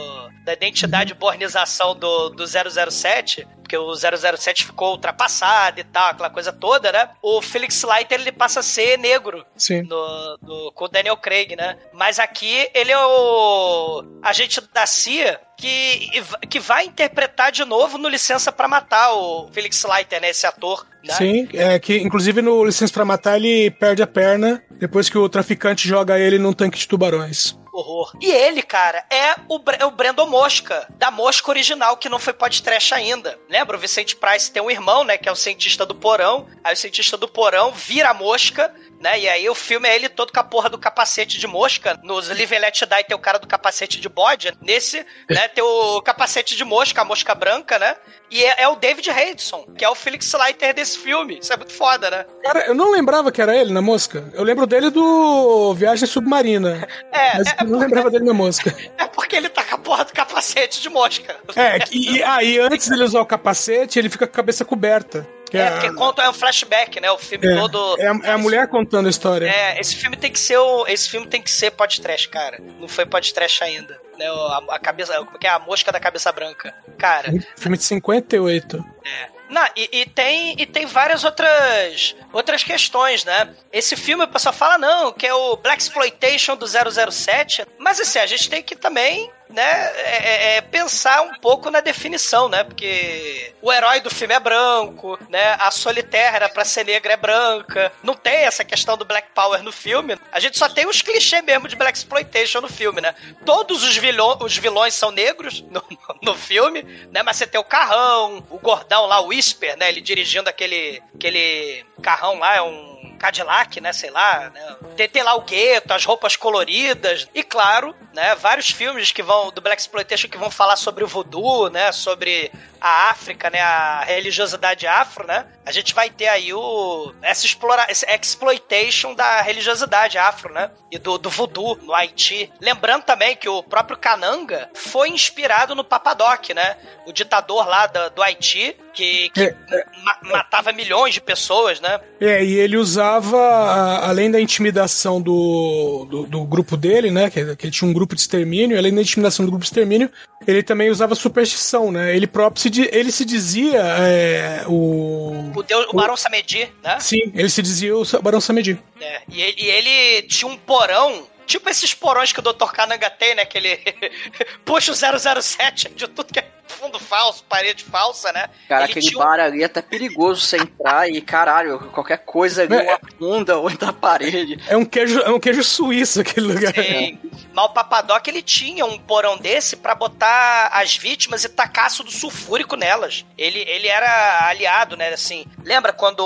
da 0.44 0.52
identidade 0.52 1.14
bornização 1.14 1.94
do, 1.94 2.30
do 2.30 2.44
007, 2.46 3.46
porque 3.62 3.76
o 3.76 3.94
007 3.94 4.64
ficou 4.66 4.92
ultrapassado 4.92 5.78
e 5.80 5.84
tal, 5.84 6.10
aquela 6.10 6.30
coisa 6.30 6.52
toda, 6.52 6.90
né? 6.90 7.08
O 7.22 7.40
Felix 7.42 7.82
Leiter, 7.82 8.20
ele 8.20 8.32
passa 8.32 8.60
a 8.60 8.62
ser 8.62 8.98
negro 8.98 9.44
Sim. 9.56 9.82
no, 9.82 10.38
no- 10.42 10.72
com 10.72 10.84
o 10.86 10.88
Daniel 10.88 11.16
Craig, 11.16 11.54
né? 11.56 11.76
Mas 11.92 12.18
aqui 12.18 12.68
ele 12.74 12.90
é 12.90 12.98
o 12.98 14.02
agente 14.22 14.60
da 14.72 14.86
CIA 14.86 15.40
que, 15.56 16.10
que 16.48 16.58
vai 16.58 16.86
interpretar 16.86 17.52
de 17.52 17.64
novo 17.64 17.98
no 17.98 18.08
Licença 18.08 18.50
pra 18.50 18.66
Matar 18.66 19.12
o 19.12 19.48
Felix 19.52 19.84
Leiter, 19.84 20.20
né? 20.20 20.30
Esse 20.30 20.46
ator. 20.46 20.86
Né? 21.04 21.14
Sim, 21.14 21.48
é 21.54 21.78
que 21.78 21.96
inclusive 21.98 22.42
no 22.42 22.64
Licença 22.64 22.92
pra 22.92 23.04
Matar 23.04 23.36
ele 23.36 23.70
perde 23.70 24.02
a 24.02 24.06
perna 24.06 24.62
depois 24.72 25.08
que 25.08 25.16
o 25.18 25.28
traficante 25.28 25.86
joga 25.86 26.18
ele 26.18 26.38
num 26.38 26.52
tanque 26.52 26.78
de 26.78 26.88
tubarões. 26.88 27.58
Horror. 27.72 28.12
E 28.20 28.30
ele, 28.30 28.62
cara, 28.62 29.04
é 29.10 29.34
o, 29.48 29.60
é 29.78 29.84
o 29.84 29.90
Brandon 29.90 30.26
Mosca, 30.26 30.86
da 30.96 31.10
Mosca 31.10 31.50
original, 31.50 31.96
que 31.96 32.08
não 32.08 32.18
foi 32.18 32.32
podcast 32.32 32.92
ainda. 32.94 33.38
Lembra? 33.48 33.76
O 33.76 33.80
Vicente 33.80 34.16
Price 34.16 34.50
tem 34.50 34.62
um 34.62 34.70
irmão, 34.70 35.04
né? 35.04 35.16
Que 35.16 35.28
é 35.28 35.32
o 35.32 35.36
cientista 35.36 35.86
do 35.86 35.94
porão. 35.94 36.48
Aí 36.64 36.74
o 36.74 36.76
cientista 36.76 37.16
do 37.16 37.28
porão 37.28 37.72
vira 37.72 38.10
a 38.10 38.14
mosca, 38.14 38.74
né? 39.00 39.18
E 39.18 39.28
aí 39.28 39.48
o 39.48 39.54
filme 39.54 39.88
é 39.88 39.96
ele 39.96 40.08
todo 40.08 40.32
com 40.32 40.38
a 40.38 40.44
porra 40.44 40.68
do 40.68 40.78
capacete 40.78 41.38
de 41.38 41.46
mosca. 41.46 41.98
Nos 42.02 42.28
Live 42.28 42.54
and 42.54 42.60
Let 42.60 42.80
Die 42.80 43.04
tem 43.04 43.16
o 43.16 43.20
cara 43.20 43.38
do 43.38 43.46
capacete 43.46 43.98
de 43.98 44.08
bode. 44.08 44.52
Nesse, 44.60 45.04
né, 45.28 45.48
tem 45.48 45.64
o 45.64 46.02
capacete 46.02 46.54
de 46.54 46.64
mosca, 46.64 47.00
a 47.00 47.04
mosca 47.04 47.34
branca, 47.34 47.78
né? 47.78 47.96
E 48.30 48.44
é, 48.44 48.62
é 48.62 48.68
o 48.68 48.76
David 48.76 49.10
Hadeson, 49.10 49.66
que 49.76 49.84
é 49.84 49.88
o 49.88 49.94
Felix 49.94 50.30
Leiter 50.34 50.74
desse 50.74 50.98
filme. 50.98 51.38
Isso 51.40 51.52
é 51.52 51.56
muito 51.56 51.72
foda, 51.72 52.10
né? 52.10 52.26
Cara, 52.42 52.66
eu 52.66 52.74
não 52.74 52.92
lembrava 52.92 53.32
que 53.32 53.40
era 53.40 53.56
ele 53.56 53.72
na 53.72 53.80
mosca. 53.80 54.24
Eu 54.34 54.44
lembro 54.44 54.66
dele 54.66 54.90
do 54.90 55.74
Viagem 55.74 56.06
Submarina. 56.06 56.86
É, 57.10 57.38
Mas 57.38 57.48
é, 57.48 57.56
eu 57.62 57.66
não 57.66 57.78
lembrava 57.78 58.10
dele 58.10 58.24
na 58.24 58.34
mosca. 58.34 58.76
é 58.98 59.06
porque 59.06 59.34
ele 59.34 59.48
tá 59.48 59.64
com 59.64 59.74
a 59.76 59.78
porra 59.78 60.04
do 60.04 60.12
capacete 60.12 60.80
de 60.80 60.90
mosca. 60.90 61.36
É, 61.56 61.78
e, 61.90 62.18
e 62.18 62.22
aí 62.22 62.58
antes 62.58 62.88
dele 62.88 63.04
usar 63.04 63.20
o 63.20 63.26
capacete, 63.26 63.98
ele 63.98 64.10
fica 64.10 64.26
com 64.26 64.32
a 64.32 64.36
cabeça 64.36 64.64
coberta. 64.64 65.26
Que 65.50 65.58
É, 65.58 65.70
porque 65.70 65.92
conta, 65.94 66.22
é 66.22 66.30
um 66.30 66.32
flashback, 66.32 67.00
né? 67.00 67.10
O 67.10 67.18
filme 67.18 67.46
é, 67.46 67.56
todo. 67.56 68.00
é 68.00 68.06
a, 68.06 68.20
é 68.24 68.30
a 68.32 68.38
mulher 68.38 68.68
contando 68.68 69.06
a 69.06 69.10
história. 69.10 69.46
É, 69.46 69.80
esse 69.80 69.96
filme 69.96 70.16
tem 70.16 70.30
que 70.30 70.38
ser 70.38 70.58
o, 70.58 70.86
esse 70.86 71.10
filme 71.10 71.26
tem 71.26 71.42
que 71.42 71.50
ser 71.50 71.72
podcast, 71.72 72.28
cara. 72.28 72.58
Não 72.78 72.86
foi 72.86 73.04
podcast 73.04 73.62
ainda. 73.64 74.00
Né? 74.16 74.26
A, 74.26 74.76
a 74.76 74.78
cabeça, 74.78 75.14
como 75.18 75.36
é 75.36 75.38
que 75.38 75.46
é 75.46 75.50
a 75.50 75.58
mosca 75.58 75.90
da 75.90 75.98
cabeça 75.98 76.30
branca, 76.30 76.74
cara. 76.96 77.32
Filme 77.56 77.76
de 77.76 77.84
58. 77.84 78.84
É. 79.04 79.40
Não, 79.50 79.66
e, 79.76 80.02
e 80.02 80.06
tem 80.06 80.54
e 80.56 80.64
tem 80.64 80.86
várias 80.86 81.24
outras 81.24 82.14
outras 82.32 82.62
questões, 82.62 83.24
né? 83.24 83.52
Esse 83.72 83.96
filme 83.96 84.22
o 84.22 84.28
pessoal 84.28 84.52
fala 84.52 84.78
não, 84.78 85.12
que 85.12 85.26
é 85.26 85.34
o 85.34 85.56
Black 85.56 85.82
Exploitation 85.82 86.56
do 86.56 86.66
007, 86.68 87.66
mas 87.76 87.98
assim, 87.98 88.20
a 88.20 88.26
gente 88.26 88.48
tem 88.48 88.62
que 88.62 88.76
também 88.76 89.28
né, 89.50 89.92
é- 89.96 90.28
é- 90.54 90.56
é 90.56 90.60
pensar 90.60 91.22
um 91.22 91.34
pouco 91.34 91.70
na 91.70 91.80
definição, 91.80 92.48
né? 92.48 92.64
Porque 92.64 93.52
o 93.60 93.72
herói 93.72 94.00
do 94.00 94.10
filme 94.10 94.34
é 94.34 94.40
branco, 94.40 95.18
né? 95.28 95.56
A 95.58 95.70
Solitaire 95.70 96.36
era 96.36 96.48
pra 96.48 96.64
ser 96.64 96.84
negra 96.84 97.12
é 97.12 97.16
branca. 97.16 97.92
Não 98.02 98.14
tem 98.14 98.44
essa 98.44 98.64
questão 98.64 98.96
do 98.96 99.04
Black 99.04 99.28
Power 99.34 99.62
no 99.62 99.72
filme. 99.72 100.16
A 100.32 100.40
gente 100.40 100.58
só 100.58 100.68
tem 100.68 100.86
os 100.86 101.02
clichês 101.02 101.42
mesmo 101.44 101.68
de 101.68 101.76
Black 101.76 101.98
Exploitation 101.98 102.60
no 102.60 102.68
filme, 102.68 103.00
né? 103.00 103.14
Todos 103.44 103.82
os, 103.82 103.96
vilão, 103.96 104.38
os 104.40 104.56
vilões 104.56 104.94
são 104.94 105.10
negros 105.10 105.62
no, 105.70 105.82
no 106.22 106.34
filme, 106.34 106.82
né? 107.10 107.22
Mas 107.22 107.36
você 107.36 107.46
tem 107.46 107.60
o 107.60 107.64
carrão, 107.64 108.44
o 108.50 108.58
gordão 108.58 109.06
lá, 109.06 109.20
o 109.20 109.26
Whisper, 109.28 109.76
né? 109.76 109.88
Ele 109.88 110.00
dirigindo 110.00 110.48
aquele, 110.48 111.02
aquele 111.14 111.84
carrão 112.02 112.38
lá, 112.38 112.56
é 112.56 112.62
um 112.62 112.89
Cadillac, 113.18 113.80
né? 113.80 113.92
Sei 113.92 114.10
lá, 114.10 114.50
né? 114.50 114.76
Lá 115.22 115.34
o 115.34 115.42
gueto, 115.42 115.92
as 115.92 116.04
roupas 116.04 116.36
coloridas. 116.36 117.28
E 117.34 117.42
claro, 117.42 117.94
né? 118.14 118.34
Vários 118.36 118.70
filmes 118.70 119.12
que 119.12 119.22
vão, 119.22 119.50
do 119.50 119.60
Black 119.60 119.80
Exploitation, 119.80 120.28
que 120.28 120.38
vão 120.38 120.50
falar 120.50 120.76
sobre 120.76 121.04
o 121.04 121.06
voodoo, 121.06 121.68
né? 121.68 121.92
Sobre 121.92 122.50
a 122.80 123.10
África, 123.10 123.50
né? 123.50 123.60
A 123.60 124.02
religiosidade 124.04 124.86
afro, 124.86 125.26
né? 125.26 125.46
A 125.66 125.72
gente 125.72 125.94
vai 125.94 126.08
ter 126.10 126.28
aí 126.28 126.52
o 126.54 127.14
essa 127.22 127.44
explora, 127.46 127.84
essa 127.88 128.06
exploitation 128.14 129.14
da 129.14 129.40
religiosidade 129.42 130.16
afro, 130.18 130.52
né? 130.52 130.70
E 130.90 130.98
do, 130.98 131.18
do 131.18 131.28
voodoo 131.30 131.76
no 131.82 131.94
Haiti. 131.94 132.50
Lembrando 132.60 133.04
também 133.04 133.36
que 133.36 133.48
o 133.48 133.62
próprio 133.62 133.96
Kananga 133.98 134.68
foi 134.74 135.08
inspirado 135.10 135.74
no 135.74 135.84
Papadoc, 135.84 136.48
né? 136.54 136.76
O 137.06 137.12
ditador 137.12 137.68
lá 137.68 137.86
da- 137.86 138.08
do 138.08 138.22
Haiti 138.22 138.76
que, 138.92 139.30
que 139.30 139.42
É, 139.42 139.84
ma- 140.02 140.18
matava 140.22 140.72
milhões 140.72 141.14
de 141.14 141.20
pessoas, 141.20 141.80
né? 141.80 142.00
É, 142.20 142.42
e 142.42 142.54
ele 142.58 142.76
usava, 142.90 144.00
além 144.02 144.30
da 144.30 144.40
intimidação 144.40 145.20
do, 145.20 146.06
do, 146.10 146.26
do 146.26 146.44
grupo 146.44 146.76
dele, 146.76 147.10
né? 147.10 147.30
Que, 147.30 147.56
que 147.56 147.66
ele 147.66 147.72
tinha 147.72 147.88
um 147.88 147.92
grupo 147.92 148.14
de 148.14 148.20
extermínio, 148.20 148.76
além 148.76 148.92
da 148.92 149.00
intimidação 149.00 149.44
do 149.44 149.50
grupo 149.50 149.62
de 149.62 149.68
extermínio, 149.68 150.10
ele 150.46 150.62
também 150.62 150.90
usava 150.90 151.14
superstição, 151.14 151.92
né? 151.92 152.14
Ele 152.14 152.26
próprio 152.26 152.60
se, 152.62 152.88
ele 152.92 153.12
se 153.12 153.24
dizia 153.24 153.80
é, 153.80 154.64
o. 154.66 155.52
O, 155.54 155.62
Deus, 155.62 155.86
o 155.88 155.96
Barão 155.96 156.16
Samedi, 156.16 156.68
né? 156.82 156.98
Sim, 156.98 157.32
ele 157.34 157.48
se 157.48 157.62
dizia 157.62 157.96
o 157.96 158.04
Barão 158.22 158.40
Samedi. 158.40 158.78
É, 159.00 159.22
e, 159.28 159.40
ele, 159.40 159.62
e 159.62 159.70
ele 159.70 160.22
tinha 160.22 160.50
um 160.50 160.56
porão, 160.56 161.26
tipo 161.46 161.68
esses 161.70 161.94
porões 161.94 162.32
que 162.32 162.40
o 162.40 162.42
Dr. 162.42 162.72
Kananga 162.72 163.08
tem, 163.08 163.34
né? 163.36 163.44
Que 163.44 163.58
ele 163.58 163.78
puxa 164.64 164.92
o 164.92 165.40
007 165.42 165.90
de 165.94 166.08
tudo 166.08 166.32
que 166.32 166.40
é 166.40 166.59
fundo 166.70 166.98
falso, 166.98 167.44
parede 167.48 167.84
falsa, 167.84 168.32
né? 168.32 168.48
Cara, 168.68 168.84
Ele 168.84 168.92
aquele 168.92 169.06
tinha 169.06 169.18
um- 169.18 169.22
bar 169.24 169.40
ali 169.40 169.62
é 169.62 169.66
até 169.66 169.82
perigoso 169.82 170.40
você 170.42 170.56
entrar 170.56 171.08
e, 171.10 171.20
caralho, 171.20 171.78
qualquer 171.92 172.18
coisa 172.18 172.62
ali, 172.62 172.74
É. 172.74 172.82
uma 172.82 173.00
funda 173.18 173.58
ou 173.58 173.70
da 173.76 173.92
parede. 173.92 174.58
É 174.68 174.76
um 174.76 174.84
queijo, 174.84 175.20
é 175.20 175.30
um 175.30 175.40
queijo 175.40 175.62
suíço 175.62 176.20
aquele 176.20 176.46
lugar. 176.46 176.72
Sim. 176.74 177.18
Mas 177.52 177.64
o 177.64 177.68
Papadoc, 177.70 178.26
ele 178.28 178.42
tinha 178.42 178.86
um 178.86 178.98
porão 178.98 179.36
desse 179.36 179.76
pra 179.76 179.94
botar 179.94 180.68
as 180.72 180.96
vítimas 180.96 181.44
e 181.44 181.48
tacar 181.48 181.86
ácido 181.86 182.10
sulfúrico 182.10 182.76
nelas. 182.76 183.24
Ele, 183.36 183.58
ele 183.60 183.88
era 183.88 184.46
aliado, 184.48 184.96
né, 184.96 185.08
assim... 185.08 185.44
Lembra 185.64 185.92
quando 185.92 186.20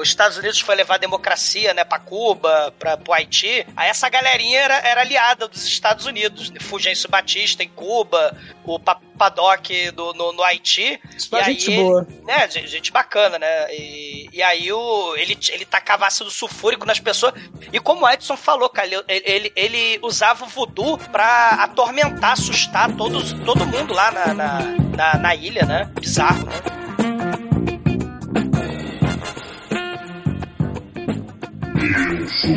os 0.00 0.08
Estados 0.08 0.36
Unidos 0.36 0.60
foi 0.60 0.74
levar 0.74 0.94
a 0.94 0.98
democracia, 0.98 1.72
né, 1.74 1.84
pra 1.84 1.98
Cuba, 1.98 2.72
pra, 2.78 2.96
pro 2.96 3.12
Haiti? 3.12 3.66
Aí 3.76 3.88
essa 3.88 4.08
galerinha 4.08 4.60
era, 4.60 4.74
era 4.78 5.00
aliada 5.00 5.48
dos 5.48 5.64
Estados 5.66 6.06
Unidos. 6.06 6.52
Fulgêncio 6.60 7.08
Batista 7.08 7.62
em 7.62 7.68
Cuba, 7.68 8.36
o 8.64 8.78
Papadoc 8.78 9.05
Paddock 9.16 9.90
do, 9.92 10.12
no, 10.14 10.32
no 10.32 10.42
Haiti. 10.42 11.00
Só 11.18 11.38
e 11.38 11.40
aí 11.40 11.52
gente 11.54 11.70
ele- 11.72 11.82
boa. 11.82 12.06
né, 12.24 12.48
gente, 12.50 12.92
bacana, 12.92 13.38
né? 13.38 13.74
E, 13.74 14.28
e 14.32 14.42
aí 14.42 14.72
o, 14.72 15.16
ele, 15.16 15.36
ele 15.50 15.64
tacava 15.64 16.06
ácido 16.06 16.30
sulfúrico 16.30 16.84
nas 16.86 17.00
pessoas. 17.00 17.34
E 17.72 17.80
como 17.80 18.04
o 18.04 18.08
Edson 18.08 18.36
falou, 18.36 18.68
cara, 18.68 18.86
ele, 18.88 19.02
ele, 19.24 19.52
ele 19.56 19.98
usava 20.02 20.44
o 20.44 20.48
voodoo 20.48 20.98
pra 20.98 21.48
atormentar, 21.60 22.32
assustar 22.32 22.94
todos, 22.96 23.32
todo 23.44 23.66
mundo 23.66 23.92
lá 23.94 24.10
na, 24.10 24.34
na, 24.34 24.58
na, 24.96 25.14
na 25.18 25.34
ilha, 25.34 25.64
né? 25.64 25.90
Bizarro, 26.00 26.44
né? 26.46 26.56
Eu 32.18 32.28
sou 32.28 32.50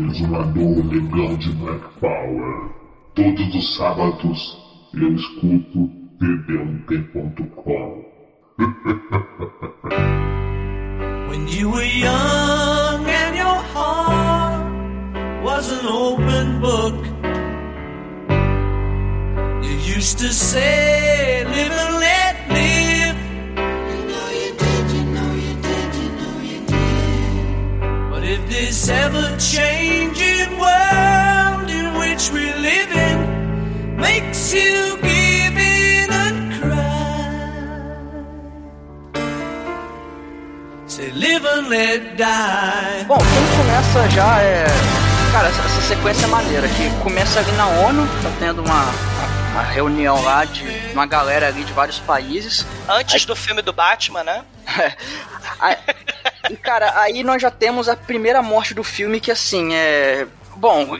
o 0.00 0.06
exumador 0.10 0.86
legal 0.86 1.36
de 1.36 1.50
Black 1.52 1.84
Power. 2.00 2.70
Todos 3.14 3.54
os 3.54 3.76
sábados 3.76 4.63
eu 4.96 5.14
escuto 5.14 5.90
td1p.com. 6.20 8.04
When 11.28 11.48
you 11.48 11.70
were 11.70 11.82
young 11.82 13.04
and 13.06 13.36
your 13.36 13.58
heart 13.74 14.64
was 15.42 15.70
an 15.72 15.86
open 15.86 16.60
book, 16.60 16.94
you 19.64 19.72
used 19.96 20.18
to 20.18 20.32
say, 20.32 21.44
Live 21.44 21.72
and 21.72 21.94
let 21.98 22.36
live. 22.50 23.16
You 23.90 24.04
know 24.10 24.28
you 24.30 24.52
did, 24.54 24.90
you 24.96 25.04
know 25.16 25.32
you 25.34 25.54
did, 25.60 25.94
you 26.02 26.10
know 26.20 26.36
you 26.40 26.60
did. 26.66 28.10
But 28.10 28.22
if 28.24 28.40
this 28.48 28.88
ever 28.88 29.36
changing 29.38 30.56
world 30.58 31.68
in 31.68 31.94
which 31.98 32.30
we 32.30 32.52
live 32.62 32.92
in 32.92 33.33
makes 34.04 34.52
you 34.52 34.96
give 35.02 35.56
in 35.56 36.10
and 36.12 36.52
cry. 36.60 36.84
Say 40.86 41.10
live 41.12 41.44
and 41.46 41.68
let 41.68 42.16
die. 42.16 43.04
Bom, 43.08 43.18
quem 43.18 43.46
começa 43.58 44.10
já 44.10 44.38
é. 44.40 44.66
Cara, 45.32 45.48
essa, 45.48 45.62
essa 45.62 45.80
sequência 45.82 46.26
é 46.26 46.28
maneira, 46.28 46.68
que 46.68 46.90
começa 47.02 47.40
ali 47.40 47.50
na 47.52 47.66
ONU, 47.66 48.06
tá 48.22 48.30
tendo 48.38 48.62
uma, 48.62 48.84
uma 49.52 49.62
reunião 49.62 50.22
lá 50.22 50.44
de 50.44 50.62
uma 50.92 51.06
galera 51.06 51.48
ali 51.48 51.64
de 51.64 51.72
vários 51.72 51.98
países. 51.98 52.64
Antes 52.88 53.24
do 53.24 53.34
filme 53.34 53.60
do 53.62 53.72
Batman, 53.72 54.22
né? 54.22 54.44
Aí- 55.60 55.76
e 56.50 56.56
cara, 56.56 56.92
aí 57.00 57.22
nós 57.22 57.40
já 57.40 57.50
temos 57.50 57.88
a 57.88 57.96
primeira 57.96 58.42
morte 58.42 58.74
do 58.74 58.84
filme 58.84 59.18
que 59.18 59.30
assim 59.30 59.74
é. 59.74 60.26
Bom, 60.56 60.96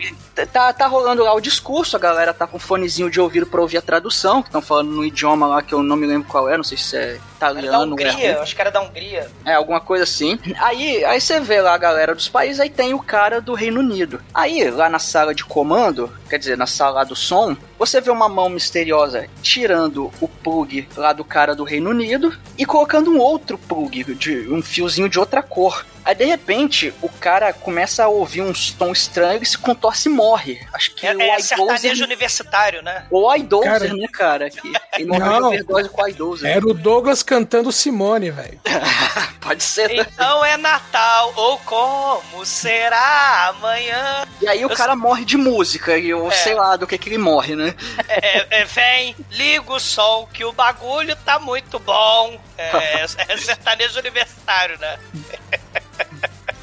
tá, 0.53 0.73
tá 0.73 0.87
rolando 0.87 1.23
lá 1.23 1.33
o 1.35 1.41
discurso, 1.41 1.97
a 1.97 2.01
galera 2.01 2.35
tá 2.35 2.47
com 2.47 2.59
fonezinho 2.59 3.11
de 3.11 3.21
ouvido 3.21 3.47
pra 3.47 3.61
ouvir 3.61 3.79
a 3.79 3.83
tradução, 3.83 4.43
que 4.43 4.49
estão 4.49 4.61
falando 4.61 4.91
no 4.91 5.05
idioma 5.05 5.47
lá 5.47 5.63
que 5.63 5.73
eu 5.73 5.83
não 5.83 5.97
me 5.97 6.07
lembro 6.07 6.29
qual 6.29 6.49
é, 6.49 6.57
não 6.57 6.65
sei 6.65 6.77
se 6.77 6.97
é 6.97 7.21
italiano 7.51 7.83
é 7.83 7.87
Hungria, 7.87 8.41
acho 8.41 8.55
que 8.55 8.61
era 8.61 8.71
da 8.71 8.81
Hungria. 8.81 9.31
É, 9.45 9.55
alguma 9.55 9.81
coisa 9.81 10.05
assim. 10.05 10.39
Aí, 10.59 11.05
aí 11.05 11.21
você 11.21 11.41
vê 11.41 11.61
lá 11.61 11.75
a 11.75 11.79
galera 11.79 12.15
dos 12.15 12.29
países, 12.29 12.61
aí 12.61 12.71
tem 12.71 12.95
o 12.95 12.99
cara 13.03 13.41
do 13.41 13.55
Reino 13.55 13.81
Unido. 13.81 14.21
Aí, 14.33 14.69
lá 14.71 14.89
na 14.89 14.99
sala 14.99 15.35
de 15.35 15.45
comando, 15.45 16.13
quer 16.29 16.39
dizer, 16.39 16.57
na 16.57 16.67
sala 16.67 17.05
do 17.05 17.15
som, 17.17 17.57
você 17.79 18.01
vê 18.01 18.11
uma 18.11 18.29
mão 18.29 18.49
misteriosa 18.49 19.27
tirando 19.43 20.11
o 20.21 20.29
plug 20.29 20.89
lá 20.97 21.13
do 21.13 21.25
cara 21.25 21.55
do 21.55 21.65
Reino 21.65 21.91
Unido 21.91 22.35
e 22.57 22.65
colocando 22.65 23.11
um 23.11 23.19
outro 23.19 23.59
plug, 23.59 24.15
de 24.15 24.49
um 24.49 24.63
fiozinho 24.63 25.09
de 25.09 25.19
outra 25.19 25.43
cor. 25.43 25.85
Aí, 26.05 26.15
de 26.15 26.25
repente, 26.27 26.93
o 27.01 27.09
cara 27.09 27.51
começa 27.55 28.05
a 28.05 28.09
ouvir 28.09 28.43
um 28.43 28.53
tom 28.79 28.93
estranho 28.93 29.43
e 29.43 29.47
se 29.47 29.57
contorce 29.57 30.11
e 30.11 30.13
morre. 30.13 30.61
Acho 30.75 30.95
que 30.95 31.07
É, 31.07 31.17
o 31.17 31.23
é 31.23 31.39
sertanejo 31.39 32.05
universitário, 32.05 32.83
né? 32.83 33.07
O 33.11 33.35
iDozer, 33.35 33.73
Cara- 33.73 33.95
né, 33.95 34.07
cara? 34.13 34.51
Que 34.51 34.71
ele 34.99 35.07
morreu 35.07 35.27
Não. 35.27 35.39
de 35.39 35.47
overdose 35.47 35.89
com 35.89 36.03
o 36.03 36.09
iDozer. 36.09 36.51
Era 36.51 36.67
o 36.67 36.75
Douglas 36.75 37.23
cantando 37.35 37.73
Simone, 37.73 38.31
velho. 38.31 38.61
Pode 39.41 39.63
ser, 39.63 39.89
né? 39.89 40.07
Então 40.13 40.45
é 40.45 40.57
Natal, 40.57 41.33
ou 41.35 41.59
como 41.59 42.47
será 42.47 43.49
amanhã? 43.49 44.25
E 44.41 44.47
aí 44.47 44.65
o 44.65 44.71
Eu 44.71 44.77
cara 44.77 44.95
morre 44.95 45.25
de 45.25 45.37
música, 45.37 45.99
e 45.99 46.09
eu 46.11 46.29
É. 46.29 46.31
sei 46.31 46.55
lá 46.55 46.77
do 46.77 46.87
que 46.87 46.97
que 46.97 47.09
ele 47.09 47.19
morre, 47.19 47.57
né? 47.57 47.75
É, 48.09 48.61
é, 48.61 48.65
vem, 48.65 49.17
liga 49.33 49.73
o 49.73 49.81
som 49.81 50.29
que 50.33 50.45
o 50.45 50.53
bagulho 50.53 51.17
tá 51.25 51.39
muito 51.41 51.79
bom. 51.81 52.41
É, 52.57 53.03
é 53.03 53.07
sertanejo 53.37 53.99
universitário, 53.99 54.79
né? 54.79 54.97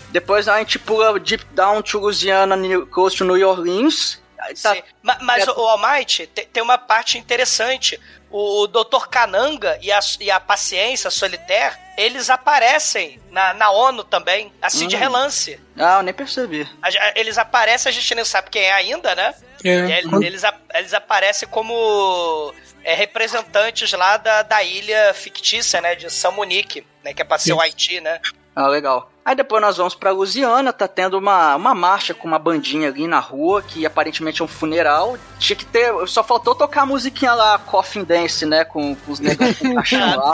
Depois 0.09 0.47
a 0.47 0.57
gente 0.59 0.79
pula 0.79 1.19
Deep 1.19 1.45
Down 1.51 1.81
to 1.81 1.99
Louisiana, 1.99 2.55
New 2.55 2.87
Coast 2.87 3.21
New 3.23 3.47
Orleans. 3.47 4.21
Tá- 4.61 4.73
Sim. 4.73 4.81
Ma- 5.03 5.17
Mas, 5.21 5.47
É- 5.47 5.51
o 5.51 5.67
Almighty 5.67 6.27
tem, 6.27 6.45
tem 6.47 6.63
uma 6.63 6.77
parte 6.77 7.17
interessante. 7.17 7.99
O 8.31 8.65
Dr. 8.67 9.07
Cananga 9.09 9.77
e 9.81 9.91
a, 9.91 9.99
e 10.19 10.31
a 10.31 10.39
Paciência 10.39 11.09
Solitaire, 11.11 11.75
eles 11.97 12.29
aparecem 12.29 13.19
na, 13.29 13.53
na 13.53 13.69
ONU 13.71 14.03
também, 14.05 14.53
assim 14.61 14.87
de 14.87 14.95
Hum. 14.95 14.99
relance. 14.99 15.59
Ah, 15.77 15.97
eu 15.97 16.03
nem 16.03 16.13
percebi. 16.13 16.67
A- 16.81 16.87
a- 16.87 17.13
Eles 17.15 17.37
aparecem, 17.37 17.89
a 17.89 17.93
gente 17.93 18.15
não 18.15 18.23
sabe 18.23 18.49
quem 18.49 18.61
é 18.63 18.71
ainda, 18.73 19.13
né? 19.15 19.33
E 19.63 19.69
É. 19.69 19.99
eles, 20.23 20.41
eles 20.73 20.93
aparecem 20.93 21.47
como 21.49 22.53
é, 22.83 22.93
representantes 22.95 23.91
lá 23.93 24.17
da, 24.17 24.41
da 24.43 24.63
ilha 24.63 25.13
fictícia, 25.13 25.81
né? 25.81 25.93
De 25.95 26.09
São 26.09 26.31
Monique, 26.31 26.85
né? 27.03 27.13
Que 27.13 27.21
é 27.21 27.25
pra 27.25 27.37
ser 27.37 27.53
o. 27.53 27.59
Haiti, 27.61 27.99
né? 28.01 28.19
Ah, 28.61 28.67
legal. 28.67 29.09
Aí 29.23 29.35
depois 29.35 29.61
nós 29.61 29.77
vamos 29.77 29.93
pra 29.93 30.09
Louisiana, 30.11 30.73
tá 30.73 30.87
tendo 30.87 31.17
uma, 31.17 31.55
uma 31.55 31.75
marcha 31.75 32.11
com 32.13 32.27
uma 32.27 32.39
bandinha 32.39 32.87
ali 32.87 33.07
na 33.07 33.19
rua, 33.19 33.61
que 33.61 33.85
aparentemente 33.85 34.41
é 34.41 34.45
um 34.45 34.47
funeral. 34.47 35.15
Tinha 35.37 35.55
que 35.55 35.65
ter. 35.65 35.93
Só 36.07 36.23
faltou 36.23 36.55
tocar 36.55 36.81
a 36.81 36.85
musiquinha 36.85 37.33
lá, 37.33 37.59
Coffin 37.59 38.03
Dance, 38.03 38.45
né? 38.45 38.65
Com, 38.65 38.95
com 38.95 39.11
os 39.11 39.19
negros 39.19 39.57
com 39.59 39.73
lá. 39.73 40.31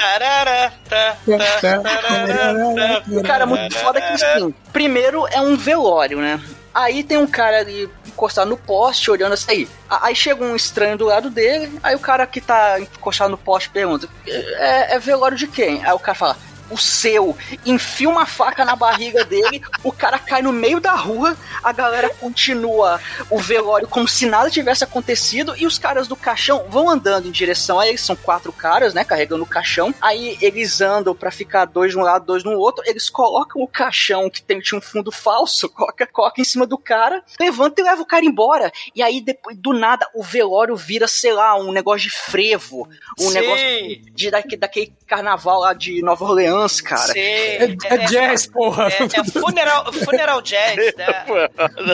Cara 3.26 3.44
é 3.44 3.46
muito 3.46 3.76
foda 3.76 4.02
que 4.02 4.14
assim, 4.14 4.54
primeiro 4.72 5.28
é 5.28 5.42
um 5.42 5.58
velório, 5.58 6.20
né? 6.20 6.42
Aí 6.74 7.04
tem 7.04 7.18
um 7.18 7.28
cara 7.28 7.60
ali 7.60 7.90
encostado 8.06 8.50
no 8.50 8.56
poste, 8.58 9.10
olhando 9.10 9.34
assim 9.34 9.52
aí. 9.52 9.68
Aí 9.90 10.16
chega 10.16 10.44
um 10.44 10.56
estranho 10.56 10.98
do 10.98 11.06
lado 11.06 11.30
dele, 11.30 11.80
aí 11.82 11.96
o 11.96 12.00
cara 12.00 12.26
que 12.28 12.40
tá 12.40 12.80
encostado 12.80 13.32
no 13.32 13.38
poste 13.38 13.70
pergunta: 13.70 14.08
é, 14.26 14.96
é 14.96 15.00
velório 15.00 15.36
de 15.36 15.48
quem? 15.48 15.84
Aí 15.84 15.92
o 15.92 16.00
cara 16.00 16.16
fala. 16.16 16.38
O 16.70 16.78
seu, 16.78 17.36
enfia 17.66 18.10
uma 18.10 18.26
faca 18.26 18.66
na 18.66 18.76
barriga 18.76 19.24
dele, 19.24 19.62
o 19.84 19.92
cara 19.92 20.20
cai 20.20 20.42
no 20.42 20.52
meio 20.52 20.80
da 20.80 20.94
rua, 20.94 21.36
a 21.64 21.72
galera 21.72 22.10
continua 22.10 23.00
o 23.30 23.40
velório 23.40 23.88
como 23.88 24.08
se 24.08 24.26
nada 24.26 24.50
tivesse 24.50 24.84
acontecido, 24.84 25.56
e 25.58 25.66
os 25.66 25.80
caras 25.80 26.08
do 26.08 26.16
caixão 26.16 26.66
vão 26.70 26.90
andando 26.90 27.28
em 27.28 27.32
direção 27.32 27.80
a 27.80 27.88
eles, 27.88 28.02
são 28.02 28.16
quatro 28.16 28.52
caras, 28.52 28.94
né, 28.94 29.04
carregando 29.04 29.44
o 29.44 29.48
caixão, 29.48 29.94
aí 30.02 30.38
eles 30.42 30.82
andam 30.82 31.16
pra 31.16 31.32
ficar 31.32 31.66
dois 31.66 31.92
de 31.92 31.98
um 31.98 32.02
lado, 32.02 32.26
dois 32.26 32.44
no 32.44 32.52
outro, 32.58 32.84
eles 32.86 33.10
colocam 33.10 33.62
o 33.62 33.68
caixão 33.68 34.30
que 34.30 34.42
tem, 34.42 34.60
tinha 34.60 34.78
um 34.78 34.82
fundo 34.82 35.12
falso, 35.12 35.70
coloca, 35.72 36.06
coloca 36.08 36.42
em 36.42 36.46
cima 36.46 36.66
do 36.68 36.78
cara, 36.78 37.24
levanta 37.40 37.82
e 37.82 37.84
leva 37.84 38.02
o 38.02 38.06
cara 38.06 38.26
embora, 38.26 38.72
e 38.96 39.02
aí 39.02 39.22
depois, 39.22 39.58
do 39.58 39.74
nada, 39.74 40.08
o 40.14 40.24
velório 40.24 40.76
vira, 40.76 41.08
sei 41.08 41.34
lá, 41.34 41.56
um 41.58 41.72
negócio 41.72 42.10
de 42.10 42.16
frevo, 42.16 42.88
um 43.20 43.30
Sim. 43.30 43.34
negócio 43.34 44.02
de, 44.14 44.32
daque- 44.32 44.58
daquele 44.58 44.94
carnaval 45.08 45.60
lá 45.62 45.74
de 45.74 46.02
Nova 46.02 46.26
Orleans, 46.26 46.57
cara. 46.84 47.14
Sim. 47.14 47.20
É, 47.20 47.76
é 47.90 47.98
jazz, 48.08 48.46
porra. 48.48 48.88
É, 48.90 49.04
é 49.04 49.24
funeral, 49.40 49.92
funeral 49.94 50.42
jazz, 50.42 50.76
né? 50.96 51.26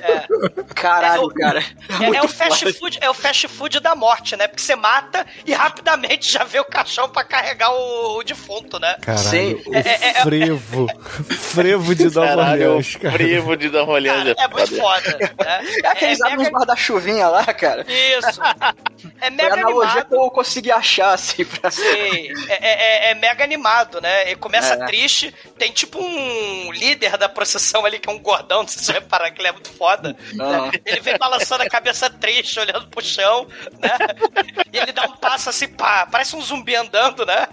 É, 0.04 0.74
Caralho, 0.74 1.24
É, 1.24 1.26
o- 1.26 1.30
cara. 1.30 1.60
é, 1.60 2.16
é 2.18 2.22
o 2.22 2.28
fast 2.28 2.74
food, 2.74 2.98
é 3.02 3.10
o 3.10 3.14
fast 3.14 3.48
food 3.48 3.80
da 3.80 3.96
morte, 3.96 4.36
né? 4.36 4.48
Porque 4.48 4.62
você 4.62 4.76
mata 4.76 5.26
e 5.46 5.54
rapidamente 5.54 6.32
já 6.32 6.44
vê 6.44 6.60
o 6.60 6.66
caixão 6.66 7.10
pra 7.10 7.24
carregar 7.24 7.72
o, 7.72 8.18
o 8.20 8.24
defunto, 8.24 8.80
né? 8.80 8.96
Caralho, 9.02 9.24
Sim. 9.30 9.62
o 9.66 9.76
É, 9.76 9.80
é, 9.80 10.08
é- 10.10 10.14
frevo. 10.22 10.88
frevo 11.30 11.96
de 11.96 12.06
Nova 12.06 12.28
Caralho, 12.28 12.70
Orleans, 12.70 12.96
o 12.96 13.00
cara. 13.00 13.14
frevo 13.14 13.56
de 13.58 13.70
Nova 13.70 13.92
Orleans. 13.94 14.36
É 14.38 14.48
muito 14.48 14.76
foda. 14.76 15.18
Né? 15.18 15.30
É 15.84 15.88
aqueles 15.88 16.20
é, 16.22 16.28
é, 16.32 16.38
mega, 16.38 16.50
guarda-chuvinha 16.52 17.28
lá, 17.28 17.46
cara. 17.54 17.86
Isso. 17.88 18.42
É 19.22 19.30
mega 19.30 19.54
analogia 19.54 19.92
animado. 20.02 20.08
que 20.08 20.16
eu 20.16 20.32
consegui 20.32 20.72
achar, 20.72 21.14
assim, 21.14 21.44
pra... 21.46 21.70
Sim, 21.72 21.84
é, 22.50 23.08
é- 23.08 23.12
é 23.12 23.16
mega 23.16 23.44
animado, 23.44 24.00
né? 24.02 24.32
E 24.32 24.36
começa 24.54 24.74
É. 24.76 24.86
triste. 24.86 25.34
Tem 25.58 25.72
tipo 25.72 26.00
um 26.00 26.72
líder 26.72 27.18
da 27.18 27.28
procissão 27.28 27.86
ali, 27.86 28.00
que 28.00 28.08
é 28.10 28.12
um 28.12 28.20
gordão, 28.20 28.62
não 28.62 28.68
sei 28.68 28.80
se 28.80 28.86
você 28.86 28.92
reparar 28.94 29.32
que 29.32 29.42
ele 29.42 29.48
é 29.48 29.52
muito 29.52 29.72
foda. 29.74 30.16
Né? 30.34 30.72
Ele 30.86 31.00
vem 31.02 31.18
balançando 31.18 31.64
a 31.64 31.70
cabeça 31.70 32.10
triste, 32.10 32.60
olhando 32.60 32.88
pro 32.88 33.04
chão, 33.04 33.48
né? 33.80 33.98
E 34.72 34.78
ele 34.78 34.92
dá 34.92 35.04
um 35.06 35.16
passo 35.18 35.50
assim, 35.50 35.68
pá, 35.68 36.08
parece 36.12 36.36
um 36.36 36.42
zumbi 36.42 36.76
andando, 36.76 37.26
né? 37.26 37.48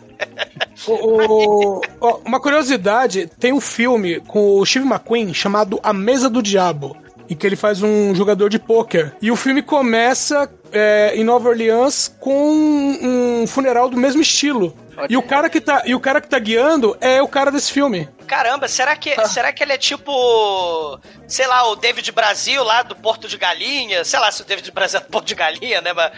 O- 0.87 1.81
o- 2.01 2.23
uma 2.25 2.41
curiosidade, 2.41 3.27
tem 3.39 3.53
um 3.53 3.61
filme 3.61 4.21
com 4.21 4.57
o 4.59 4.67
Steve 4.67 4.87
McQueen 4.87 5.33
chamado 5.33 5.81
A 5.83 5.93
Mesa 5.93 6.29
do 6.29 6.43
Diabo, 6.43 6.97
em 7.29 7.35
que 7.37 7.47
ele 7.47 7.57
faz 7.57 7.83
um 7.83 8.15
jogador 8.15 8.49
de 8.51 8.59
pôquer. 8.59 9.15
E 9.23 9.31
o 9.31 9.37
filme 9.37 9.63
começa 9.63 10.51
é, 10.73 11.13
em 11.17 11.25
Nova 11.25 11.49
Orleans 11.49 12.15
com 12.21 12.33
um 12.33 13.20
funeral 13.47 13.89
do 13.89 13.97
mesmo 13.97 14.21
estilo. 14.21 14.77
E 15.09 15.17
o, 15.17 15.23
cara 15.23 15.49
que 15.49 15.61
tá, 15.61 15.83
e 15.87 15.95
o 15.95 16.01
cara 16.01 16.21
que 16.21 16.29
tá 16.29 16.39
guiando 16.39 16.97
é 17.01 17.23
o 17.23 17.29
cara 17.29 17.51
desse 17.51 17.73
filme. 17.73 18.09
Caramba, 18.27 18.69
será 18.69 18.95
que, 18.95 19.15
será 19.27 19.53
que 19.53 19.63
ele 19.63 19.73
é 19.73 19.79
tipo, 19.79 21.01
sei 21.27 21.47
lá, 21.47 21.67
o 21.69 21.77
David 21.77 22.13
Brasil 22.13 22.63
lá 22.63 22.83
do 22.83 22.95
Porto 22.95 23.27
de 23.27 23.39
Galinha? 23.39 24.05
Sei 24.05 24.21
lá 24.21 24.31
se 24.31 24.43
o 24.43 24.45
David 24.45 24.71
Brasil 24.71 25.01
é 25.01 25.03
do 25.03 25.09
Porto 25.09 25.27
de 25.27 25.35
Galinha, 25.35 25.81
né? 25.81 25.93
Mas 25.93 26.13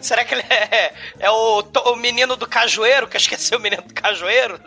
será 0.00 0.24
que 0.24 0.34
ele 0.34 0.44
é, 0.48 0.92
é 1.18 1.30
o, 1.30 1.60
o 1.60 1.96
menino 1.96 2.34
do 2.34 2.46
Cajueiro, 2.46 3.06
que 3.06 3.16
eu 3.16 3.20
esqueci 3.20 3.54
o 3.54 3.60
menino 3.60 3.82
do 3.82 3.92
Cajueiro? 3.92 4.58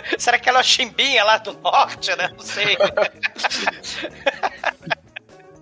Será 0.18 0.38
que 0.38 0.46
ela 0.46 0.58
é 0.58 0.60
a 0.60 0.64
Chimbinha 0.64 1.24
lá 1.24 1.38
do 1.38 1.54
norte, 1.54 2.14
né? 2.16 2.30
Não 2.36 2.44
sei. 2.44 2.76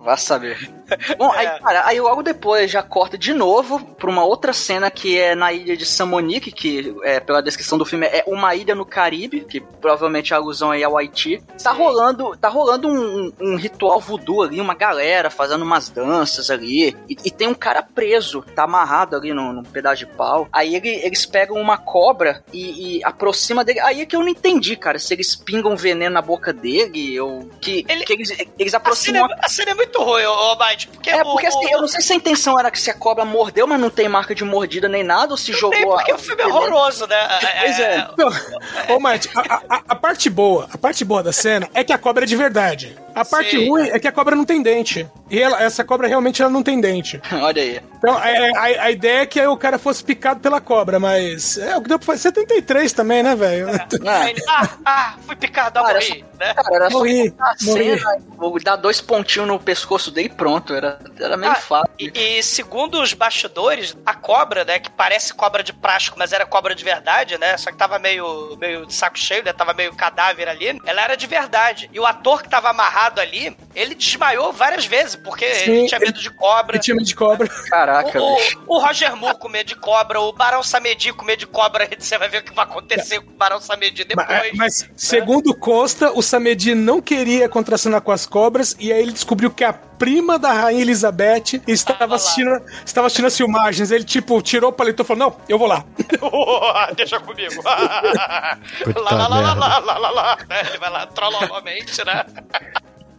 Vá 0.05 0.15
saber. 0.15 0.71
Bom, 1.17 1.31
aí, 1.31 1.47
É. 1.47 1.59
cara, 1.59 1.87
aí 1.87 1.99
logo 1.99 2.21
depois 2.21 2.69
já 2.69 2.83
corta 2.83 3.17
de 3.17 3.33
novo 3.33 3.79
pra 3.95 4.07
uma 4.07 4.23
outra 4.23 4.53
cena 4.53 4.91
que 4.91 5.17
é 5.17 5.33
na 5.33 5.51
ilha 5.51 5.75
de 5.75 5.83
Samonique, 5.83 6.51
que 6.51 6.95
é, 7.03 7.19
pela 7.19 7.41
descrição 7.41 7.75
do 7.75 7.83
filme 7.83 8.05
é 8.05 8.23
uma 8.27 8.53
ilha 8.53 8.75
no 8.75 8.85
Caribe, 8.85 9.41
que 9.49 9.59
provavelmente 9.59 10.31
é 10.31 10.35
alusão 10.35 10.69
aí 10.69 10.83
ao 10.83 10.95
Haiti. 10.95 11.41
Tá 11.63 11.71
rolando, 11.71 12.37
tá 12.37 12.47
rolando 12.49 12.87
um, 12.87 13.33
um 13.41 13.55
ritual 13.55 13.99
voodoo 13.99 14.43
ali, 14.43 14.61
uma 14.61 14.75
galera 14.75 15.31
fazendo 15.31 15.63
umas 15.63 15.89
danças 15.89 16.51
ali. 16.51 16.95
E, 17.09 17.17
e 17.25 17.31
tem 17.31 17.47
um 17.47 17.55
cara 17.55 17.81
preso, 17.81 18.43
tá 18.55 18.65
amarrado 18.65 19.15
ali 19.15 19.33
num, 19.33 19.51
num 19.53 19.63
pedaço 19.63 20.05
de 20.05 20.05
pau. 20.05 20.47
Aí 20.53 20.75
ele- 20.75 21.01
eles 21.03 21.25
pegam 21.25 21.59
uma 21.59 21.79
cobra 21.79 22.43
e, 22.53 22.97
e 22.99 23.03
aproxima 23.03 23.65
dele. 23.65 23.79
Aí 23.79 24.01
é 24.01 24.05
que 24.05 24.15
eu 24.15 24.19
não 24.19 24.29
entendi, 24.29 24.75
cara, 24.75 24.99
se 24.99 25.11
eles 25.15 25.35
pingam 25.35 25.75
veneno 25.75 26.13
na 26.13 26.21
boca 26.21 26.53
dele 26.53 27.19
ou 27.19 27.49
que, 27.59 27.83
Ele- 27.89 28.05
que 28.05 28.13
eles, 28.13 28.29
eles 28.59 28.73
A 28.75 28.77
aproximam 28.77 29.23
cena, 29.27 29.33
é- 29.41 29.45
a 29.45 29.49
cena 29.49 29.71
é 29.71 29.73
muito 29.73 29.94
ruim, 30.03 30.25
ô, 30.25 30.51
ô 30.51 30.55
Bite, 30.55 30.87
porque 30.87 31.09
é, 31.09 31.21
o- 31.21 31.25
porque 31.25 31.47
assim, 31.47 31.65
o- 31.65 31.69
eu 31.69 31.81
não 31.81 31.87
sei 31.87 32.01
se 32.01 32.13
a 32.13 32.15
intenção 32.15 32.59
era 32.59 32.69
que 32.71 32.79
se 32.79 32.89
a 32.89 32.93
cobra 32.93 33.23
mordeu, 33.25 33.65
mas 33.67 33.79
não 33.79 33.89
tem 33.89 34.07
marca 34.09 34.33
de 34.35 34.43
mordida 34.43 34.87
nem 34.89 35.03
nada, 35.03 35.31
ou 35.33 35.37
se 35.37 35.51
Não 35.51 35.59
jogou. 35.59 35.71
tem, 35.77 35.85
porque 35.87 36.11
a- 36.11 36.15
o 36.15 36.19
filme 36.19 36.41
é 36.41 36.47
horroroso, 36.47 37.07
né? 37.07 37.27
Pois 37.61 37.79
é. 37.79 38.07
Não, 38.17 38.95
Ô, 38.95 38.99
Mate, 38.99 39.29
a, 39.35 39.55
a- 39.69 39.81
a 39.89 39.95
parte 39.95 40.29
boa, 40.29 40.67
a 40.71 40.77
parte 40.77 41.03
boa 41.05 41.21
da 41.23 41.31
cena 41.31 41.69
é 41.73 41.83
que 41.83 41.93
a 41.93 41.97
cobra 41.97 42.23
é 42.23 42.27
de 42.27 42.35
verdade. 42.35 42.95
A 43.15 43.23
parte 43.25 43.51
Sim. 43.51 43.69
ruim 43.69 43.87
é 43.89 43.97
que 43.99 44.07
a 44.07 44.11
cobra 44.11 44.35
não 44.35 44.43
tem 44.45 44.61
dente. 44.61 45.09
E 45.29 45.41
ela- 45.41 45.61
essa 45.63 45.83
cobra 45.83 46.07
realmente 46.07 46.41
ela 46.41 46.51
não 46.51 46.61
tem 46.61 46.79
dente. 46.81 47.21
Olha 47.31 47.61
aí. 47.61 47.81
Então, 47.97 48.21
é, 48.23 48.51
a, 48.55 48.83
a 48.83 48.91
ideia 48.91 49.21
é 49.21 49.25
que 49.25 49.41
o 49.47 49.57
cara 49.57 49.79
fosse 49.79 50.03
picado 50.03 50.39
pela 50.39 50.61
cobra, 50.61 50.99
mas 50.99 51.57
é 51.57 51.75
o 51.77 51.81
que 51.81 51.87
deu 51.89 51.97
pra 51.97 52.05
fazer. 52.07 52.23
73 52.25 52.91
também, 52.93 53.23
né, 53.23 53.35
velho? 53.35 53.67
Ah, 54.05 54.21
Aí 54.23 54.31
ele, 54.31 54.43
ah, 54.47 54.69
ah, 54.85 55.15
fui 55.25 55.35
picado, 55.35 55.79
ah, 55.79 55.83
Cara, 55.83 55.99
morri, 55.99 56.25
né? 56.39 56.53
cara, 56.53 56.75
era 56.75 56.89
só 56.91 56.97
Morri, 56.99 57.33
a 57.39 57.53
morri. 57.63 57.99
cena, 57.99 58.17
vou 58.37 58.59
dar 58.61 58.75
dois 58.75 58.99
pontinhos 59.01 59.47
no 59.47 59.59
pescoço 59.59 60.11
dele 60.11 60.27
e 60.27 60.35
pronto. 60.35 60.73
Era, 60.73 60.99
era 61.19 61.37
meio 61.37 61.51
Ah, 61.51 61.55
fácil. 61.55 61.89
E, 61.97 62.11
e 62.39 62.43
segundo 62.43 63.01
os 63.01 63.13
bastidores, 63.13 63.95
a 64.05 64.13
cobra, 64.13 64.65
né, 64.65 64.79
que 64.79 64.89
parece 64.89 65.33
cobra 65.33 65.63
de 65.63 65.71
plástico, 65.73 66.17
mas 66.19 66.33
era 66.33 66.45
cobra 66.45 66.75
de 66.75 66.83
verdade, 66.83 67.37
né? 67.37 67.55
Só 67.57 67.71
que 67.71 67.77
tava 67.77 67.97
meio, 67.99 68.57
meio 68.59 68.85
de 68.85 68.93
saco 68.93 69.17
cheio, 69.17 69.43
né? 69.43 69.53
Tava 69.53 69.73
meio 69.73 69.95
cadáver 69.95 70.47
ali. 70.49 70.79
Ela 70.85 71.01
era 71.03 71.15
de 71.15 71.27
verdade. 71.27 71.89
E 71.93 71.99
o 71.99 72.05
ator 72.05 72.41
que 72.43 72.49
tava 72.49 72.69
amarrado 72.69 73.04
ali, 73.19 73.55
ele 73.75 73.95
desmaiou 73.95 74.51
várias 74.51 74.85
vezes, 74.85 75.15
porque 75.15 75.53
Sim, 75.55 75.71
ele 75.71 75.87
tinha 75.87 75.99
medo 75.99 76.19
de 76.19 76.29
cobra. 76.29 76.77
Que 76.77 76.85
time 76.85 77.03
de 77.03 77.15
cobra. 77.15 77.47
Caraca, 77.69 78.21
O, 78.21 78.35
o, 78.35 78.75
o 78.75 78.79
Roger 78.79 79.15
Moore 79.15 79.37
com 79.37 79.49
medo 79.49 79.67
de 79.67 79.75
cobra, 79.75 80.19
o 80.19 80.31
Barão 80.31 80.63
Samedi 80.63 81.13
com 81.13 81.25
medo 81.25 81.39
de 81.39 81.47
cobra, 81.47 81.87
você 81.97 82.17
vai 82.17 82.29
ver 82.29 82.39
o 82.39 82.43
que 82.43 82.53
vai 82.53 82.65
acontecer 82.65 83.21
com 83.21 83.31
o 83.31 83.35
Barão 83.35 83.59
Samedi 83.59 84.03
depois. 84.03 84.27
Mas, 84.27 84.53
mas, 84.55 84.89
segundo 84.95 85.55
consta, 85.55 86.11
o 86.11 86.21
Samedi 86.21 86.75
não 86.75 87.01
queria 87.01 87.47
contracenar 87.49 88.01
com 88.01 88.11
as 88.11 88.25
cobras 88.25 88.75
e 88.79 88.91
aí 88.91 89.01
ele 89.01 89.11
descobriu 89.11 89.51
que 89.51 89.63
a 89.63 89.73
prima 89.73 90.37
da 90.37 90.51
rainha 90.51 90.81
Elizabeth 90.81 91.59
Tava 91.59 91.71
estava 91.71 92.15
assistindo, 92.15 92.61
estava 92.85 93.07
assistindo 93.07 93.25
as 93.25 93.37
filmagens. 93.37 93.91
Ele, 93.91 94.03
tipo, 94.03 94.41
tirou 94.41 94.69
o 94.69 94.73
paletó 94.73 95.03
e 95.03 95.05
falou: 95.05 95.29
Não, 95.29 95.37
eu 95.47 95.57
vou 95.57 95.67
lá. 95.67 95.83
Deixa 96.95 97.19
comigo. 97.19 97.61
Lá, 97.65 99.11
lá, 99.11 99.27
lá, 99.27 99.39
lá, 99.39 99.53
lá, 99.53 99.79
lá, 99.79 99.97
lá, 99.97 100.09
lá. 100.09 100.37
né? 100.49 100.61
Ele 100.67 100.77
vai 100.77 100.89
lá, 100.89 101.05
trola 101.07 101.41
novamente, 101.41 102.03
né? 102.05 102.25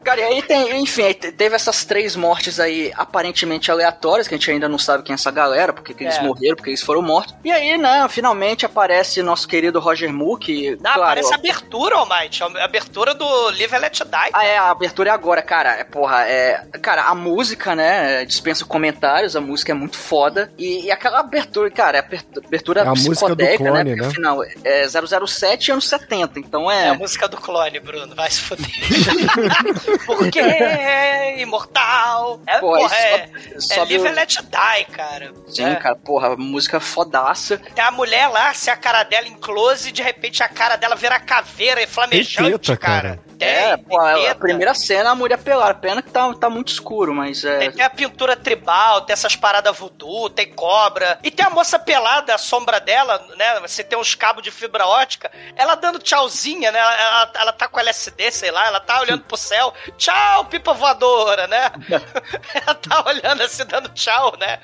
Cara, 0.07 0.21
e 0.21 0.25
aí 0.25 0.43
tem, 0.43 0.81
enfim, 0.81 1.13
teve 1.13 1.57
essas 1.57 1.85
três 1.85 2.15
mortes 2.15 2.61
aí 2.61 2.93
aparentemente 2.97 3.73
aleatórias, 3.73 4.29
que 4.29 4.35
a 4.35 4.39
gente 4.39 4.49
ainda 4.53 4.69
não 4.69 4.79
sabe 4.79 5.03
quem 5.03 5.13
é 5.13 5.17
essa 5.17 5.33
galera, 5.33 5.73
porque 5.73 5.93
que 5.93 6.05
eles 6.05 6.17
É. 6.17 6.23
morreram, 6.23 6.55
porque 6.55 6.71
eles 6.71 6.81
foram 6.83 7.03
mortos. 7.03 7.35
E 7.45 7.51
aí, 7.51 7.77
né, 7.77 8.07
finalmente 8.09 8.65
aparece 8.65 9.21
nosso 9.21 9.49
querido 9.49 9.81
Roger 9.81 10.13
Moore, 10.13 10.41
que. 10.41 10.71
Não, 10.81 10.93
claro, 10.95 11.01
parece 11.03 11.33
a 11.33 11.37
abertura, 11.37 11.97
Almighty. 11.97 12.43
A 12.43 12.65
abertura 12.65 13.15
do 13.15 13.25
Live 13.51 13.75
and 13.75 13.79
Let 13.81 13.99
Die. 14.05 14.31
Ah, 14.33 14.45
é, 14.47 14.57
a 14.57 14.71
abertura 14.71 15.11
é 15.11 15.13
agora, 15.13 15.43
cara. 15.43 15.73
É, 15.75 15.83
porra, 15.83 16.23
é. 16.29 16.65
Cara, 16.81 17.03
a 17.03 17.15
música, 17.15 17.75
né? 17.75 18.25
Dispensa 18.25 18.65
comentários, 18.65 19.35
a 19.35 19.41
música 19.41 19.73
é 19.73 19.75
muito 19.75 19.97
foda. 19.99 20.53
E, 20.57 20.85
e 20.85 20.91
aquela 20.93 21.19
abertura, 21.19 21.69
cara, 21.69 21.99
é 21.99 22.01
a 22.01 22.05
abertu- 22.05 22.43
abertura 22.47 22.81
É 22.83 22.87
a 22.87 22.91
música 22.91 23.11
do 23.11 23.17
psicodélica, 23.37 23.65
clone, 23.65 23.75
né? 23.79 23.85
Porque 23.85 24.03
né? 24.03 24.07
afinal, 24.09 24.45
é 24.65 24.87
007 25.27 25.73
anos 25.73 25.89
70, 25.89 26.39
então 26.39 26.71
É 26.71 26.87
é. 26.87 26.89
a 26.91 26.95
música 26.95 27.27
do 27.27 27.37
clone, 27.37 27.81
Bruno. 27.81 28.15
Vai 28.15 28.31
se 28.31 28.41
fuder. 28.43 28.67
Porque 30.05 30.39
é 30.41 31.41
imortal. 31.41 32.41
É, 32.47 32.59
Pô, 32.59 32.73
porra, 32.73 32.95
é, 32.97 33.11
sobe- 33.19 33.55
é 33.55 33.61
sobe 33.61 33.99
Live 33.99 34.09
o- 34.09 34.15
Let 34.15 34.37
Die, 34.43 34.85
cara. 34.93 35.33
Sim, 35.49 35.65
É. 35.65 35.75
cara, 35.77 35.97
porra, 35.97 36.37
música 36.37 36.79
fodaça. 36.81 37.59
Tem 37.75 37.85
a 37.85 37.91
mulher 37.91 38.29
lá, 38.29 38.53
se 38.55 38.71
a 38.71 38.77
cara 38.77 39.03
dela 39.05 39.27
em 39.27 39.35
close, 39.35 39.89
e 39.89 39.93
de 39.93 40.03
repente 40.03 40.43
a 40.43 40.49
cara 40.49 40.77
dela 40.77 40.95
vira 40.97 41.19
caveira 41.21 41.83
e 41.83 41.87
flamejante, 41.87 42.51
teta, 42.73 42.77
cara. 42.77 43.03
cara. 43.17 43.26
É, 43.41 43.77
tem 43.77 43.85
pô, 43.85 44.01
a- 44.01 44.35
primeira 44.35 44.75
cena 44.75 45.11
a 45.11 45.15
mulher 45.15 45.39
pelada. 45.39 45.75
Pena 45.75 46.03
que 46.03 46.11
tá, 46.11 46.33
tá 46.35 46.49
muito 46.49 46.73
escuro, 46.73 47.15
mas 47.15 47.45
é. 47.45 47.59
Tem, 47.59 47.73
tem 47.73 47.85
a 47.85 47.91
pintura 47.91 48.37
tribal, 48.37 49.03
tem 49.03 49.13
essas 49.13 49.37
paradas 49.37 49.77
voodoo, 49.77 50.31
tem 50.31 50.53
cobra. 50.53 51.19
E 51.23 51.31
tem 51.31 51.45
a 51.45 51.51
moça 51.51 51.79
pelada, 51.79 52.35
a 52.35 52.39
sombra 52.39 52.81
dela, 52.81 53.25
né? 53.37 53.61
Você 53.61 53.83
tem 53.85 53.99
uns 53.99 54.15
cabos 54.15 54.43
de 54.43 54.51
fibra 54.51 54.87
ótica. 54.87 55.31
Ela 55.57 55.75
dando 55.75 55.99
tchauzinha, 55.99 56.71
né? 56.73 56.79
Ela, 56.79 56.95
ela, 56.95 57.33
ela 57.35 57.53
tá 57.53 57.69
com 57.69 57.81
LSD, 57.81 58.31
sei 58.31 58.51
lá, 58.51 58.67
ela 58.67 58.81
tá 58.81 59.01
olhando 59.01 59.25
pro 59.25 59.37
céu. 59.37 59.73
Tchau, 59.97 60.45
pipa 60.47 60.73
voadora, 60.73 61.47
né? 61.47 61.71
ela 62.55 62.75
tá 62.75 63.05
olhando 63.07 63.43
assim, 63.43 63.65
dando 63.67 63.89
tchau, 63.91 64.35
né? 64.39 64.61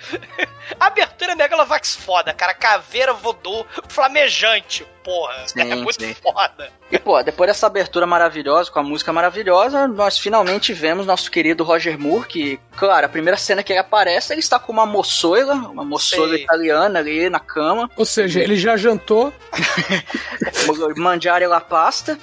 Abertura 0.78 1.32
é 1.32 1.34
Megalovax 1.34 1.94
foda, 1.96 2.32
cara. 2.32 2.54
Caveira 2.54 3.12
voodoo 3.12 3.66
flamejante, 3.88 4.84
porra. 5.04 5.46
Sim, 5.46 5.60
é 5.72 5.74
muito 5.76 6.02
sim. 6.02 6.14
foda. 6.14 6.70
E, 6.90 6.98
pô, 6.98 7.22
depois 7.22 7.48
dessa 7.48 7.66
abertura 7.66 8.06
maravilhosa, 8.06 8.61
com 8.68 8.78
a 8.78 8.82
música 8.82 9.12
maravilhosa, 9.12 9.86
nós 9.88 10.18
finalmente 10.18 10.72
vemos 10.72 11.06
nosso 11.06 11.30
querido 11.30 11.64
Roger 11.64 11.98
Moore, 11.98 12.26
que, 12.26 12.60
claro, 12.76 13.06
a 13.06 13.08
primeira 13.08 13.36
cena 13.36 13.62
que 13.62 13.72
ele 13.72 13.80
aparece, 13.80 14.32
ele 14.32 14.40
está 14.40 14.58
com 14.58 14.72
uma 14.72 14.86
moçoila, 14.86 15.54
uma 15.54 15.84
moçoila 15.84 16.34
Sei. 16.34 16.44
italiana 16.44 16.98
ali 16.98 17.28
na 17.28 17.40
cama, 17.40 17.90
Ou 17.96 18.04
seja, 18.04 18.40
ele 18.40 18.56
já 18.56 18.76
jantou. 18.76 19.32
mangiare 20.96 21.46
la 21.46 21.60
pasta. 21.60 22.18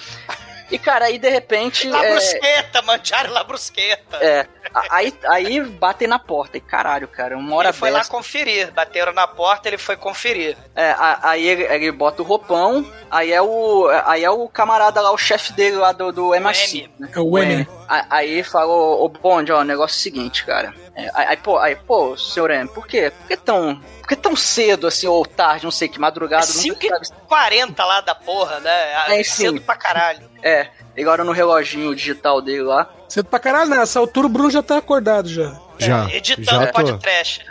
E, 0.71 0.77
cara, 0.77 1.05
aí 1.05 1.17
de 1.17 1.29
repente. 1.29 1.87
La 1.89 2.05
é, 2.05 2.11
brusqueta, 2.11 2.81
mangiare 2.81 3.29
la 3.29 3.43
brusqueta. 3.43 4.17
é, 4.17 4.45
aí, 4.89 5.13
aí 5.27 5.61
batem 5.61 6.07
na 6.07 6.19
porta. 6.19 6.57
E 6.57 6.61
caralho, 6.61 7.07
cara, 7.07 7.37
uma 7.37 7.55
hora 7.55 7.69
Ele 7.69 7.77
foi 7.77 7.89
lá 7.91 7.99
dessa. 7.99 8.11
conferir. 8.11 8.71
Bateram 8.71 9.13
na 9.13 9.27
porta, 9.27 9.67
ele 9.67 9.77
foi 9.77 9.95
conferir. 9.97 10.55
É, 10.75 10.95
aí 10.97 11.47
ele, 11.47 11.63
ele 11.63 11.91
bota 11.91 12.21
o 12.21 12.25
roupão, 12.25 12.85
aí 13.09 13.31
é 13.31 13.41
o. 13.41 13.87
Aí 14.05 14.23
é 14.23 14.29
o 14.29 14.47
camarada 14.47 15.01
lá, 15.01 15.11
o 15.11 15.17
chefe 15.17 15.53
dele 15.53 15.77
lá 15.77 15.91
do, 15.91 16.11
do 16.11 16.29
MI5. 16.29 16.75
M. 16.75 16.91
né? 16.99 17.09
É 17.15 17.19
o 17.19 17.37
M. 17.37 17.67
Aí 17.87 18.43
falou, 18.43 19.03
ô 19.03 19.09
Bond, 19.09 19.51
ó, 19.51 19.61
o 19.61 19.63
negócio 19.63 19.95
é 19.95 19.99
o 19.99 20.01
seguinte, 20.01 20.45
cara. 20.45 20.73
É, 20.95 21.09
aí, 21.15 21.27
aí, 21.29 21.37
pô, 21.37 21.57
aí, 21.57 21.75
pô, 21.75 22.15
senhor 22.15 22.51
M, 22.51 22.69
por 22.69 22.85
quê? 22.85 23.11
Por 23.17 23.27
que 23.27 23.37
tão. 23.37 23.81
Por 24.01 24.07
que 24.09 24.15
tão 24.15 24.35
cedo, 24.35 24.85
assim, 24.87 25.07
ou 25.07 25.25
tarde, 25.25 25.63
não 25.63 25.71
sei, 25.71 25.87
que 25.87 25.99
madrugada, 25.99 26.45
não 26.45 26.53
5 26.53 26.79
sei, 26.79 26.89
e 26.89 27.27
40 27.27 27.85
lá 27.85 28.01
da 28.01 28.13
porra, 28.13 28.59
né? 28.59 29.17
É, 29.19 29.23
Cedo 29.23 29.57
sim. 29.57 29.63
pra 29.63 29.75
caralho. 29.75 30.28
É, 30.41 30.67
ele 30.95 31.07
olha 31.07 31.23
no 31.23 31.31
reloginho 31.31 31.95
digital 31.95 32.41
dele 32.41 32.63
lá. 32.63 32.89
Cedo 33.07 33.25
pra 33.25 33.39
caralho, 33.39 33.69
né? 33.69 33.77
Nessa 33.77 33.99
altura 33.99 34.27
o 34.27 34.29
Bruno 34.29 34.51
já 34.51 34.61
tá 34.61 34.77
acordado 34.77 35.27
já. 35.27 35.57
Já. 35.77 36.09
É, 36.09 36.17
Editando 36.17 36.65
já 36.65 36.67
tô. 36.67 36.73
podcast. 36.73 37.45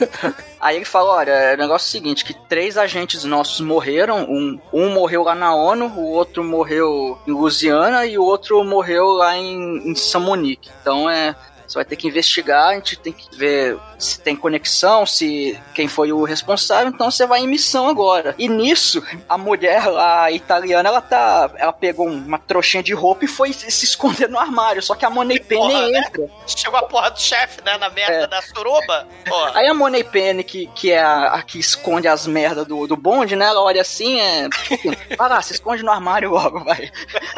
Aí 0.60 0.76
ele 0.76 0.84
fala, 0.84 1.16
olha, 1.16 1.54
o 1.54 1.56
negócio 1.56 1.86
é 1.86 1.88
o 1.88 1.92
seguinte, 1.92 2.24
que 2.24 2.32
três 2.48 2.78
agentes 2.78 3.24
nossos 3.24 3.60
morreram, 3.60 4.24
um, 4.30 4.58
um 4.72 4.90
morreu 4.90 5.24
lá 5.24 5.34
na 5.34 5.54
ONU, 5.54 5.86
o 5.86 6.12
outro 6.12 6.44
morreu 6.44 7.18
em 7.26 7.32
Louisiana 7.32 8.06
e 8.06 8.16
o 8.16 8.22
outro 8.22 8.62
morreu 8.64 9.06
lá 9.08 9.36
em, 9.36 9.90
em 9.90 9.94
Samonique. 9.94 10.70
Então 10.80 11.10
é... 11.10 11.34
Você 11.66 11.76
vai 11.76 11.84
ter 11.86 11.96
que 11.96 12.06
investigar, 12.06 12.68
a 12.68 12.74
gente 12.74 12.96
tem 12.98 13.12
que 13.12 13.34
ver 13.36 13.78
se 14.04 14.20
tem 14.20 14.36
conexão, 14.36 15.06
se 15.06 15.58
quem 15.74 15.88
foi 15.88 16.12
o 16.12 16.24
responsável, 16.24 16.88
então 16.88 17.10
você 17.10 17.26
vai 17.26 17.40
em 17.40 17.48
missão 17.48 17.88
agora. 17.88 18.34
E 18.38 18.48
nisso, 18.48 19.02
a 19.28 19.36
mulher, 19.38 19.82
a 19.88 20.30
italiana, 20.30 20.88
ela 20.88 21.00
tá. 21.00 21.50
Ela 21.56 21.72
pegou 21.72 22.06
uma 22.06 22.38
trouxinha 22.38 22.82
de 22.82 22.92
roupa 22.92 23.24
e 23.24 23.28
foi 23.28 23.52
se 23.52 23.84
esconder 23.84 24.28
no 24.28 24.38
armário. 24.38 24.82
Só 24.82 24.94
que 24.94 25.04
a 25.04 25.10
Money 25.10 25.40
Penny 25.40 25.90
né? 25.90 25.98
entra. 25.98 26.28
Chegou 26.46 26.78
a 26.78 26.82
porra 26.82 27.10
do 27.10 27.20
chefe, 27.20 27.60
né? 27.64 27.76
Na 27.78 27.88
merda 27.90 28.14
É. 28.14 28.26
da 28.26 28.42
suruba. 28.42 29.06
Porra. 29.24 29.52
Aí 29.54 29.66
a 29.66 29.74
Money 29.74 30.04
Penny, 30.04 30.44
que, 30.44 30.66
que 30.74 30.92
é 30.92 31.02
a, 31.02 31.34
a 31.34 31.42
que 31.42 31.58
esconde 31.58 32.06
as 32.08 32.26
merdas 32.26 32.66
do, 32.66 32.86
do 32.86 32.96
bonde, 32.96 33.36
né? 33.36 33.46
Ela 33.46 33.62
olha 33.62 33.80
assim, 33.80 34.20
é. 34.20 34.48
Vai 35.16 35.28
lá, 35.28 35.40
se 35.42 35.52
esconde 35.52 35.82
no 35.82 35.90
armário 35.90 36.30
logo, 36.30 36.62
vai. 36.64 36.90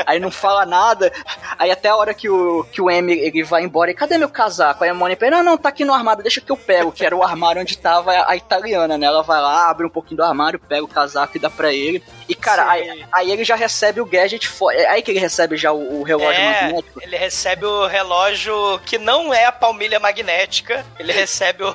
Aí 0.06 0.18
não 0.18 0.30
fala 0.30 0.66
nada. 0.66 1.12
Aí 1.58 1.70
até 1.70 1.88
a 1.88 1.96
hora 1.96 2.14
que 2.14 2.28
o, 2.28 2.64
que 2.64 2.80
o 2.80 2.90
M 2.90 3.12
ele 3.12 3.42
vai 3.42 3.62
embora, 3.62 3.90
e 3.90 3.94
cadê 3.94 4.18
meu 4.18 4.28
casaco? 4.28 4.82
Aí 4.84 4.90
a 4.90 4.94
Mônica 4.94 5.20
pede, 5.20 5.36
não, 5.36 5.42
não, 5.42 5.58
tá 5.58 5.68
aqui 5.68 5.84
no 5.84 5.94
armário, 5.94 6.22
deixa 6.22 6.40
que 6.40 6.50
eu 6.50 6.55
pego, 6.56 6.90
que 6.92 7.04
era 7.04 7.14
o 7.16 7.22
armário 7.22 7.60
onde 7.62 7.76
tava 7.78 8.12
a, 8.28 8.36
italiana, 8.36 8.96
né? 8.98 9.06
Ela 9.06 9.22
vai 9.22 9.40
lá, 9.40 9.68
abre 9.70 9.86
um 9.86 9.90
pouquinho 9.90 10.16
do 10.18 10.22
armário, 10.24 10.58
pega 10.58 10.84
o 10.84 10.88
casaco 10.88 11.36
e 11.36 11.40
dá 11.40 11.48
pra 11.50 11.72
ele. 11.72 12.02
E, 12.28 12.34
cara, 12.34 12.68
aí, 12.70 13.04
aí 13.12 13.30
ele 13.30 13.44
já 13.44 13.54
recebe 13.54 14.00
o 14.00 14.06
gadget, 14.06 14.48
fo- 14.48 14.70
é 14.70 14.86
aí 14.88 15.02
que 15.02 15.10
ele 15.10 15.20
recebe 15.20 15.56
já 15.56 15.72
o, 15.72 16.00
o 16.00 16.02
relógio 16.02 16.40
É, 16.40 16.62
magnético. 16.62 17.00
ele 17.02 17.16
recebe 17.16 17.64
o 17.64 17.86
relógio 17.86 18.80
que 18.84 18.98
não 18.98 19.32
é 19.32 19.44
a 19.44 19.52
palmilha 19.52 20.00
magnética, 20.00 20.84
ele 20.98 21.12
recebe 21.12 21.62
o, 21.62 21.74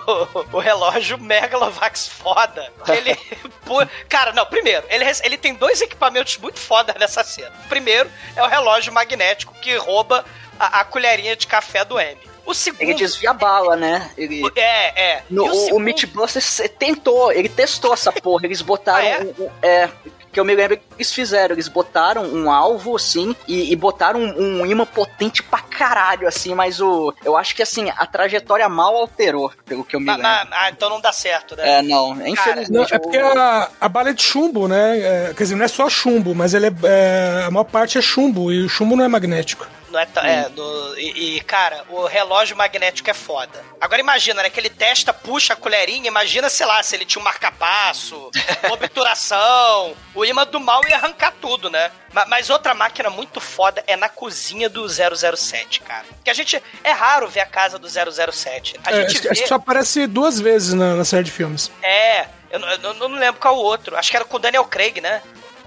o 0.52 0.60
relógio 0.60 1.18
Megalovax 1.18 2.08
foda. 2.08 2.72
Ele. 2.88 3.18
Cara, 4.10 4.34
não, 4.34 4.46
primeiro, 4.46 4.86
ele, 4.90 5.06
ele 5.24 5.38
tem 5.38 5.54
dois 5.54 5.82
equipamentos 5.82 6.38
muito 6.38 6.60
foda 6.60 6.94
nessa 7.00 7.24
cena. 7.24 7.52
O 7.66 7.70
primeiro 7.70 8.10
é 8.36 8.44
o 8.44 8.48
relógio 8.48 8.92
magnético 8.92 9.54
que 9.62 9.76
rouba 9.78 10.26
a, 10.60 10.82
a 10.82 10.84
colherinha 10.84 11.36
de 11.36 11.48
café 11.48 11.86
do 11.86 11.98
M. 12.00 12.18
O 12.52 12.54
segundo. 12.54 12.82
Ele 12.82 12.94
desvia 12.94 13.32
a 13.32 13.34
bala, 13.34 13.76
né? 13.76 14.12
Ele... 14.18 14.42
É, 14.56 15.02
é. 15.14 15.24
No, 15.30 15.46
o, 15.46 15.50
o 15.50 15.54
segundo- 15.66 15.84
Mythbusters 15.84 16.62
tentou, 16.78 17.32
ele 17.32 17.48
testou 17.50 17.94
essa 17.94 18.12
porra, 18.12 18.46
eles 18.46 18.62
botaram. 18.62 19.02
Ah, 19.62 19.66
é? 19.66 19.84
é, 19.84 19.90
que 20.32 20.40
eu 20.40 20.46
me 20.46 20.56
lembro 20.56 20.78
que 20.78 20.84
eles 20.98 21.12
fizeram, 21.14 21.54
eles 21.54 21.68
botaram 21.68 22.24
um 22.24 22.50
alvo 22.50 22.96
assim 22.96 23.36
e, 23.48 23.70
e 23.72 23.76
botaram 23.76 24.18
um, 24.22 24.62
um 24.62 24.66
imã 24.66 24.86
potente 24.86 25.44
pra 25.44 25.60
caralho, 25.60 26.26
assim, 26.28 26.54
mas 26.56 26.80
o. 26.80 27.14
Eu 27.26 27.36
acho 27.36 27.54
que 27.54 27.62
assim, 27.62 27.90
a 27.98 28.06
trajetória 28.06 28.68
mal 28.70 28.96
alterou, 28.96 29.52
pelo 29.66 29.84
que 29.84 29.94
eu 29.96 30.00
me 30.00 30.06
Na- 30.06 30.14
lembro. 30.16 30.28
na- 30.30 30.48
ah, 30.52 30.70
então 30.70 30.90
não 30.90 31.02
dá 31.02 31.12
certo, 31.12 31.56
né? 31.58 31.80
É, 31.80 31.82
não, 31.82 32.14
infelizmente. 32.26 32.72
Não, 32.72 32.84
é 32.84 32.98
porque 33.00 33.18
a, 33.18 33.70
a 33.82 33.90
bala 33.90 34.12
é 34.12 34.14
de 34.14 34.24
chumbo, 34.24 34.68
né? 34.70 35.00
É, 35.00 35.34
quer 35.36 35.44
dizer, 35.44 35.56
não 35.56 35.66
é 35.66 35.68
só 35.68 35.90
chumbo, 35.90 36.34
mas 36.34 36.54
ele 36.54 36.68
é, 36.68 36.72
é- 36.84 37.44
a 37.48 37.52
maior 37.52 37.66
parte 37.66 37.98
é 37.98 38.02
chumbo, 38.02 38.54
e 38.54 38.64
o 38.64 38.70
chumbo 38.70 38.96
não 38.96 39.04
é 39.04 39.08
magnético. 39.10 39.68
Não 39.92 40.00
é, 40.00 40.08
é 40.24 40.52
e, 40.98 41.38
e, 41.38 41.42
cara, 41.42 41.84
o 41.90 42.06
relógio 42.06 42.56
magnético 42.56 43.10
é 43.10 43.14
foda. 43.14 43.64
Agora 43.80 44.00
imagina, 44.02 44.42
né? 44.42 44.50
Que 44.50 44.60
ele 44.60 44.70
testa, 44.70 45.14
puxa 45.14 45.54
a 45.54 45.56
colherinha, 45.56 46.08
imagina, 46.08 46.50
sei 46.50 46.66
lá, 46.66 46.82
se 46.82 46.96
ele 46.96 47.06
tinha 47.06 47.22
um 47.22 47.24
marca-passo, 47.26 48.30
obturação, 48.72 49.96
o 50.14 50.24
imã 50.26 50.46
do 50.46 50.60
mal 50.60 50.82
ia 50.88 50.96
arrancar 50.96 51.34
tudo, 51.42 51.70
né? 51.70 51.92
Ma- 52.14 52.26
Mas 52.26 52.50
outra 52.50 52.74
máquina 52.74 53.10
muito 53.10 53.40
foda 53.42 53.84
é 53.88 53.96
na 53.96 54.08
cozinha 54.10 54.70
do 54.70 54.88
007, 54.88 55.82
cara. 55.82 56.06
Que 56.24 56.30
a 56.30 56.34
gente. 56.34 56.62
É 56.84 56.92
raro 56.92 57.28
ver 57.28 57.42
a 57.42 57.46
casa 57.46 57.78
do 57.80 57.88
007. 57.90 58.80
A 58.84 58.92
É, 58.92 58.96
gente 58.96 59.06
acho, 59.08 59.16
que- 59.16 59.22
vê. 59.24 59.30
acho 59.32 59.42
que 59.44 59.48
só 59.48 59.56
aparece 59.56 60.08
duas 60.08 60.40
vezes 60.40 60.74
na, 60.74 60.96
na 60.96 61.06
série 61.06 61.24
de 61.24 61.32
filmes. 61.32 61.72
É. 61.82 62.28
Eu, 62.52 62.60
não- 62.60 62.70
eu 62.70 62.78
não- 62.80 62.94
não 63.10 63.18
lembro 63.20 63.40
qual 63.40 63.56
o 63.56 63.60
outro. 63.64 63.96
Acho 63.98 64.10
que 64.12 64.16
era 64.18 64.26
com 64.26 64.36
o 64.38 64.40
Daniel 64.40 64.66
Craig, 64.66 65.00
né? 65.02 65.22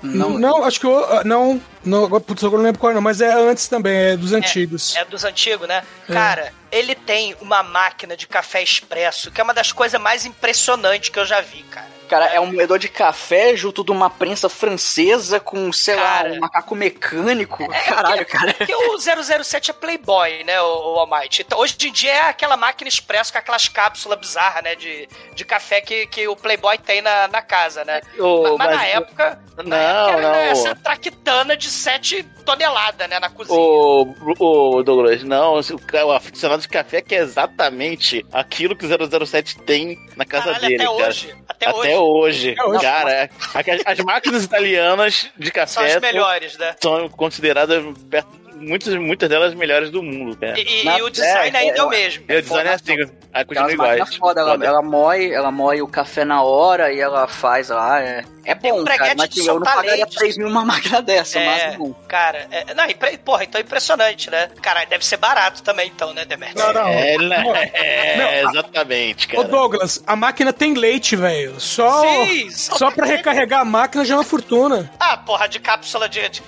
Não, 0.05 0.65
acho 0.65 0.79
que 0.79 0.87
o. 0.87 0.97
ah, 0.97 1.23
Não, 1.25 1.61
não, 1.85 2.09
putz, 2.21 2.43
eu 2.43 2.51
não 2.51 2.59
lembro 2.59 2.81
qual 2.81 2.93
não, 2.93 3.01
mas 3.01 3.21
é 3.21 3.33
antes 3.33 3.69
também, 3.69 3.97
é 3.97 4.17
dos 4.17 4.33
antigos. 4.33 4.95
É 4.97 5.05
dos 5.05 5.25
antigos, 5.25 5.67
né? 5.67 5.83
É. 6.09 6.13
Cara, 6.13 6.53
ele 6.71 6.95
tem 6.95 7.35
uma 7.41 7.63
máquina 7.63 8.17
de 8.17 8.27
café 8.27 8.63
expresso, 8.63 9.31
que 9.31 9.41
é 9.41 9.45
uma 9.45 9.55
das 9.55 9.73
coisas 9.73 10.01
mais 10.01 10.25
impressionantes 10.25 11.09
que 11.09 11.19
eu 11.19 11.25
já 11.27 11.41
vi, 11.41 11.63
cara. 11.65 11.94
Cara, 12.09 12.27
é 12.27 12.41
um 12.41 12.53
moedor 12.53 12.79
de 12.79 12.89
café 12.89 13.57
junto 13.57 13.83
de 13.85 13.91
uma 13.91 14.11
prensa 14.11 14.49
francesa 14.49 15.41
com, 15.41 15.73
sei 15.73 15.97
Cara. 15.97 16.29
lá, 16.29 16.35
um 16.35 16.41
macaco 16.41 16.75
mecânico. 16.75 17.67
Caralho, 17.87 18.27
cara. 18.27 18.55
Porque 18.55 18.75
o 18.75 18.99
007 18.99 19.71
é 19.71 19.75
Playboy, 19.75 20.45
né, 20.45 20.61
o, 20.61 20.95
o 20.95 20.99
Almighty. 20.99 21.43
Então, 21.43 21.59
hoje 21.59 21.77
em 21.83 21.93
dia 21.93 22.13
é 22.13 22.21
aquela 22.29 22.57
máquina 22.57 22.89
expresso 22.89 23.33
com 23.33 23.39
aquelas 23.39 23.69
cápsulas 23.69 24.19
bizarras, 24.19 24.63
né, 24.63 24.75
de, 24.75 25.09
de 25.35 25.45
café 25.45 25.81
que, 25.81 26.07
que 26.07 26.29
o 26.29 26.37
Playboy 26.37 26.79
tem 26.79 27.01
na, 27.01 27.29
na 27.29 27.43
casa, 27.43 27.85
né? 27.85 28.01
Ô, 28.19 28.57
mas, 28.57 28.69
mas 28.69 28.77
na 28.77 28.87
época, 28.87 29.43
Não, 29.57 29.65
na 29.65 29.77
época 29.77 30.19
era 30.19 30.21
não. 30.29 30.35
essa 30.35 30.75
traquitana 30.75 31.57
de 31.57 31.71
7 31.71 32.23
toneladas, 32.45 33.09
né, 33.09 33.19
na 33.19 33.31
cozinha. 33.31 33.59
Ô, 33.59 34.15
ô, 34.39 34.83
Douglas, 34.83 35.23
não, 35.23 35.55
o 35.55 36.13
aficionado 36.13 36.63
de 36.63 36.69
café 36.69 37.01
que 37.01 37.15
é 37.15 37.19
exatamente 37.19 38.25
aquilo 38.33 38.77
que 38.77 38.85
o 38.87 39.27
007 39.27 39.59
tem 39.63 39.99
na 40.17 40.25
casa 40.25 40.53
Caralho, 40.55 40.69
dele, 40.69 40.85
até 40.85 40.97
cara. 40.97 41.09
hoje. 41.09 41.37
Até, 41.49 41.67
Até 41.67 41.79
hoje. 41.79 41.94
Hoje. 41.99 42.53
Até 42.53 42.65
hoje. 42.65 42.81
Cara, 42.81 43.11
é- 43.13 43.31
as, 43.55 43.99
as 43.99 44.05
máquinas 44.05 44.45
italianas 44.45 45.31
de 45.37 45.51
café 45.51 45.67
São 45.67 45.85
as 45.85 46.01
melhores, 46.01 46.57
né? 46.59 46.75
são 46.83 47.09
consideradas 47.09 47.83
perto, 48.11 48.29
muitas, 48.57 48.95
muitas 48.95 49.29
delas 49.29 49.55
melhores 49.55 49.91
do 49.91 50.03
mundo, 50.03 50.37
cara. 50.37 50.59
E, 50.59 50.81
e- 50.81 50.85
Na- 50.85 50.99
e 50.99 51.03
o 51.03 51.11
design 51.11 51.57
é, 51.57 51.61
ainda 51.61 51.79
é, 51.79 51.83
o 51.83 51.87
é, 51.93 51.97
mesmo. 51.97 52.25
E 52.29 52.37
o 52.37 52.43
design 52.43 52.69
é 52.69 52.73
assim, 52.75 52.97
aí 53.33 53.45
continua 53.45 53.77
máquinas 53.77 54.17
foda, 54.17 54.41
ela, 54.41 54.65
ela 54.65 54.83
moe, 54.83 55.33
ela 55.33 55.51
moe 55.51 55.83
o 55.83 55.89
café 55.89 56.25
na 56.25 56.43
hora 56.43 56.93
e 56.93 57.01
ela 57.01 57.27
faz 57.27 57.69
lá, 57.69 58.01
é, 58.01 58.25
é 58.45 58.55
Tem 58.55 58.73
bom, 58.73 58.81
um 58.81 58.85
cara, 58.85 59.15
mas 59.17 59.29
de 59.29 59.47
eu 59.47 59.55
não 59.55 59.63
pagaria 59.63 59.95
leite. 60.05 60.17
3 60.17 60.37
mil 60.39 60.49
numa 60.49 60.65
máquina 60.65 61.01
dessa, 61.03 61.39
É, 61.39 61.47
mas 61.69 61.79
não. 61.79 61.93
cara, 62.09 62.47
é, 62.51 62.75
não, 62.75 62.85
impre- 62.87 63.19
porra, 63.19 63.45
então 63.45 63.59
é 63.61 63.63
impressionante, 63.65 64.31
né? 64.31 64.51
Cara, 64.63 64.85
deve 64.85 65.05
ser 65.05 65.17
barato 65.17 65.63
também, 65.63 65.89
então, 65.89 66.13
né, 66.15 66.25
Demetrio? 66.25 66.65
Não, 66.65 66.73
não. 66.73 66.89
É, 66.89 67.19
né? 67.19 67.43
Não. 67.43 67.55
é, 67.57 68.43
exatamente, 68.43 69.27
Ô 69.29 69.37
cara. 69.37 69.49
Douglas, 69.49 70.03
a 70.07 70.17
máquina 70.17 70.53
tem 70.53 70.75
leite, 70.75 71.17
velho. 71.17 71.59
Só, 71.61 72.03
Sim, 72.03 72.51
só 72.51 72.77
só 72.77 72.91
pra 72.91 73.07
recarregar 73.07 73.61
a 73.61 73.65
máquina 73.65 74.05
já 74.05 74.15
é 74.15 74.19
uma 74.19 74.25
fortuna. 74.25 74.91
Ah, 75.01 75.17
porra, 75.17 75.47
de 75.49 75.59
cápsula 75.59 76.09
de, 76.09 76.21
de, 76.29 76.43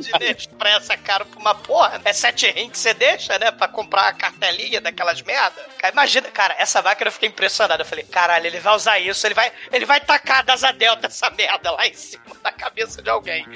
de, 0.00 0.18
de 0.18 0.24
expressa 0.38 0.96
caro 0.96 1.24
pra 1.26 1.40
uma 1.40 1.54
porra. 1.54 2.00
É 2.04 2.12
sete 2.12 2.50
rim 2.50 2.68
que 2.70 2.78
você 2.78 2.92
deixa, 2.94 3.38
né? 3.38 3.50
Pra 3.50 3.68
comprar 3.68 4.08
a 4.08 4.12
cartelinha 4.12 4.80
daquelas 4.80 5.22
merda. 5.22 5.62
Cara, 5.78 5.92
imagina, 5.92 6.28
cara, 6.28 6.54
essa 6.58 6.82
máquina 6.82 7.08
eu 7.08 7.12
fiquei 7.12 7.28
impressionado. 7.28 7.82
Eu 7.82 7.86
falei, 7.86 8.04
caralho, 8.04 8.46
ele 8.46 8.60
vai 8.60 8.74
usar 8.74 8.98
isso, 8.98 9.26
ele 9.26 9.34
vai, 9.34 9.50
ele 9.72 9.84
vai 9.86 10.00
tacar 10.00 10.44
das 10.44 10.62
delta 10.82 11.06
essa 11.06 11.30
merda 11.30 11.70
lá 11.70 11.86
em 11.86 11.94
cima 11.94 12.34
da 12.42 12.50
cabeça 12.50 13.00
de 13.00 13.08
alguém. 13.08 13.46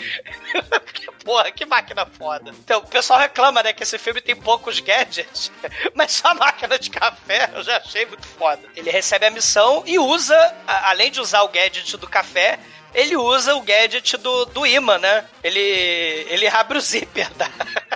porra, 1.24 1.50
que 1.50 1.66
máquina 1.66 2.06
foda. 2.06 2.54
Então, 2.60 2.78
o 2.78 2.86
pessoal 2.86 3.18
reclama, 3.18 3.64
né, 3.64 3.72
que 3.72 3.82
esse 3.82 3.98
filme 3.98 4.20
tem 4.20 4.36
poucos 4.36 4.78
gadgets, 4.78 5.50
mas 5.92 6.12
só 6.12 6.28
a 6.28 6.34
máquina 6.34 6.78
de 6.78 6.88
café 6.88 7.50
eu 7.52 7.64
já 7.64 7.78
achei 7.78 8.06
muito 8.06 8.24
foda. 8.24 8.62
Ele 8.76 8.92
recebe 8.92 9.26
a 9.26 9.30
missão 9.30 9.82
e 9.84 9.98
usa, 9.98 10.36
além 10.66 11.10
de 11.10 11.20
usar 11.20 11.42
o 11.42 11.48
gadget 11.48 11.96
do 11.96 12.06
café, 12.06 12.60
ele 12.96 13.14
usa 13.14 13.54
o 13.54 13.60
gadget 13.60 14.16
do, 14.16 14.46
do 14.46 14.66
imã, 14.66 14.96
né? 14.96 15.26
Ele, 15.44 15.60
ele 15.60 16.48
abre 16.48 16.78
o 16.78 16.80
zíper 16.80 17.30
da. 17.34 17.46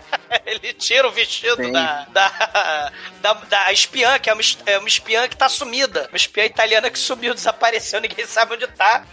Ele 0.46 0.72
tira 0.72 1.08
o 1.08 1.10
vestido 1.10 1.72
da, 1.72 2.04
da, 2.04 2.92
da, 3.20 3.32
da 3.32 3.72
espiã, 3.72 4.16
que 4.16 4.30
é 4.30 4.32
uma, 4.32 4.42
é 4.64 4.78
uma 4.78 4.86
espiã 4.86 5.26
que 5.28 5.36
tá 5.36 5.48
sumida. 5.48 6.06
Uma 6.08 6.16
espiã 6.16 6.44
italiana 6.44 6.88
que 6.88 6.98
sumiu, 6.98 7.34
desapareceu, 7.34 8.00
ninguém 8.00 8.24
sabe 8.26 8.54
onde 8.54 8.66
tá. 8.68 9.04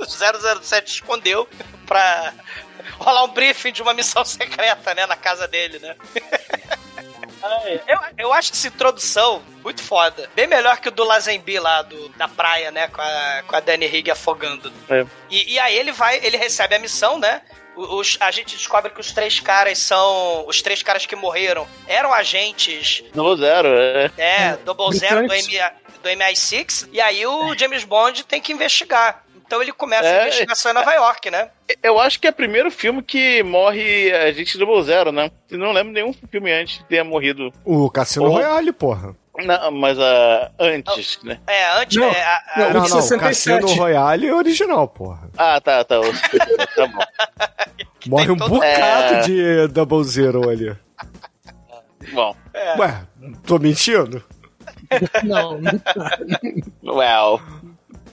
O 0.00 0.60
007 0.60 0.94
escondeu 0.94 1.48
pra 1.86 2.32
rolar 2.98 3.24
um 3.24 3.28
briefing 3.28 3.72
de 3.72 3.82
uma 3.82 3.94
missão 3.94 4.24
secreta, 4.24 4.94
né, 4.94 5.06
na 5.06 5.16
casa 5.16 5.46
dele, 5.46 5.78
né? 5.78 5.96
Eu, 7.86 7.98
eu 8.18 8.32
acho 8.32 8.52
essa 8.52 8.68
introdução 8.68 9.42
muito 9.62 9.82
foda. 9.82 10.28
Bem 10.34 10.46
melhor 10.46 10.78
que 10.78 10.88
o 10.88 10.92
do 10.92 11.04
Lazembi 11.04 11.58
lá, 11.58 11.82
do, 11.82 12.08
da 12.10 12.28
praia, 12.28 12.70
né? 12.70 12.88
Com 12.88 13.00
a, 13.00 13.42
com 13.46 13.56
a 13.56 13.60
Danny 13.60 13.86
Higg 13.86 14.10
afogando. 14.10 14.72
É. 14.88 15.04
E, 15.30 15.54
e 15.54 15.58
aí 15.58 15.76
ele 15.76 15.92
vai, 15.92 16.24
ele 16.24 16.36
recebe 16.36 16.74
a 16.74 16.78
missão, 16.78 17.18
né? 17.18 17.42
Os, 17.74 18.18
a 18.20 18.30
gente 18.30 18.54
descobre 18.54 18.90
que 18.90 19.00
os 19.00 19.12
três 19.12 19.40
caras 19.40 19.78
são. 19.78 20.46
Os 20.46 20.60
três 20.60 20.82
caras 20.82 21.06
que 21.06 21.16
morreram 21.16 21.66
eram 21.86 22.12
agentes, 22.12 23.02
Novo 23.14 23.36
Zero, 23.36 23.68
é. 23.68 24.10
é, 24.18 24.56
Double 24.58 24.94
Zero 24.94 25.26
do. 25.26 25.32
MI, 25.32 25.58
do 26.02 26.08
MI6. 26.08 26.88
E 26.92 27.00
aí 27.00 27.24
o 27.26 27.56
James 27.56 27.84
Bond 27.84 28.24
tem 28.24 28.40
que 28.40 28.52
investigar. 28.52 29.24
Então 29.52 29.60
ele 29.62 29.70
começa 29.72 30.08
a 30.08 30.10
É. 30.12 30.22
investigação 30.22 30.70
em 30.72 30.74
Nova 30.74 30.94
York, 30.94 31.30
né? 31.30 31.50
Eu 31.82 32.00
acho 32.00 32.18
que 32.18 32.26
é 32.26 32.30
o 32.30 32.32
primeiro 32.32 32.70
filme 32.70 33.02
que 33.02 33.42
morre 33.42 34.10
a 34.10 34.32
gente 34.32 34.56
do 34.56 34.82
Zero, 34.82 35.12
né? 35.12 35.30
Eu 35.50 35.58
não 35.58 35.72
lembro 35.72 35.92
nenhum 35.92 36.10
filme 36.30 36.50
antes 36.50 36.78
que 36.78 36.84
tenha 36.84 37.04
morrido. 37.04 37.52
O 37.62 37.90
Cassino 37.90 38.24
Oh. 38.24 38.30
Royale, 38.30 38.72
porra. 38.72 39.14
Não, 39.44 39.70
mas 39.72 39.98
ah, 39.98 40.50
antes, 40.58 41.18
né? 41.22 41.38
É, 41.46 41.70
antes. 41.82 41.98
Não, 41.98 42.06
é, 42.08 42.22
a- 42.24 42.42
a- 42.54 42.58
não, 42.60 42.66
Não, 42.72 42.80
não, 42.80 42.86
67. 42.86 43.58
Cassino 43.60 43.74
Royale 43.78 44.26
é 44.26 44.34
original, 44.34 44.88
porra. 44.88 45.28
Ah, 45.36 45.60
tá, 45.60 45.84
tá. 45.84 45.96
Tá 46.00 46.86
bom. 46.86 47.04
Morre 48.08 48.30
um 48.30 48.36
todo- 48.38 48.48
bocado 48.54 49.14
É. 49.16 49.20
de 49.20 49.68
Double 49.68 50.02
Zero 50.04 50.48
ali. 50.48 50.74
Bom, 52.14 52.34
Ué, 52.78 53.02
tô 53.46 53.58
mentindo? 53.58 54.24
Não, 55.22 55.58
não 55.60 56.96
well. 56.96 57.38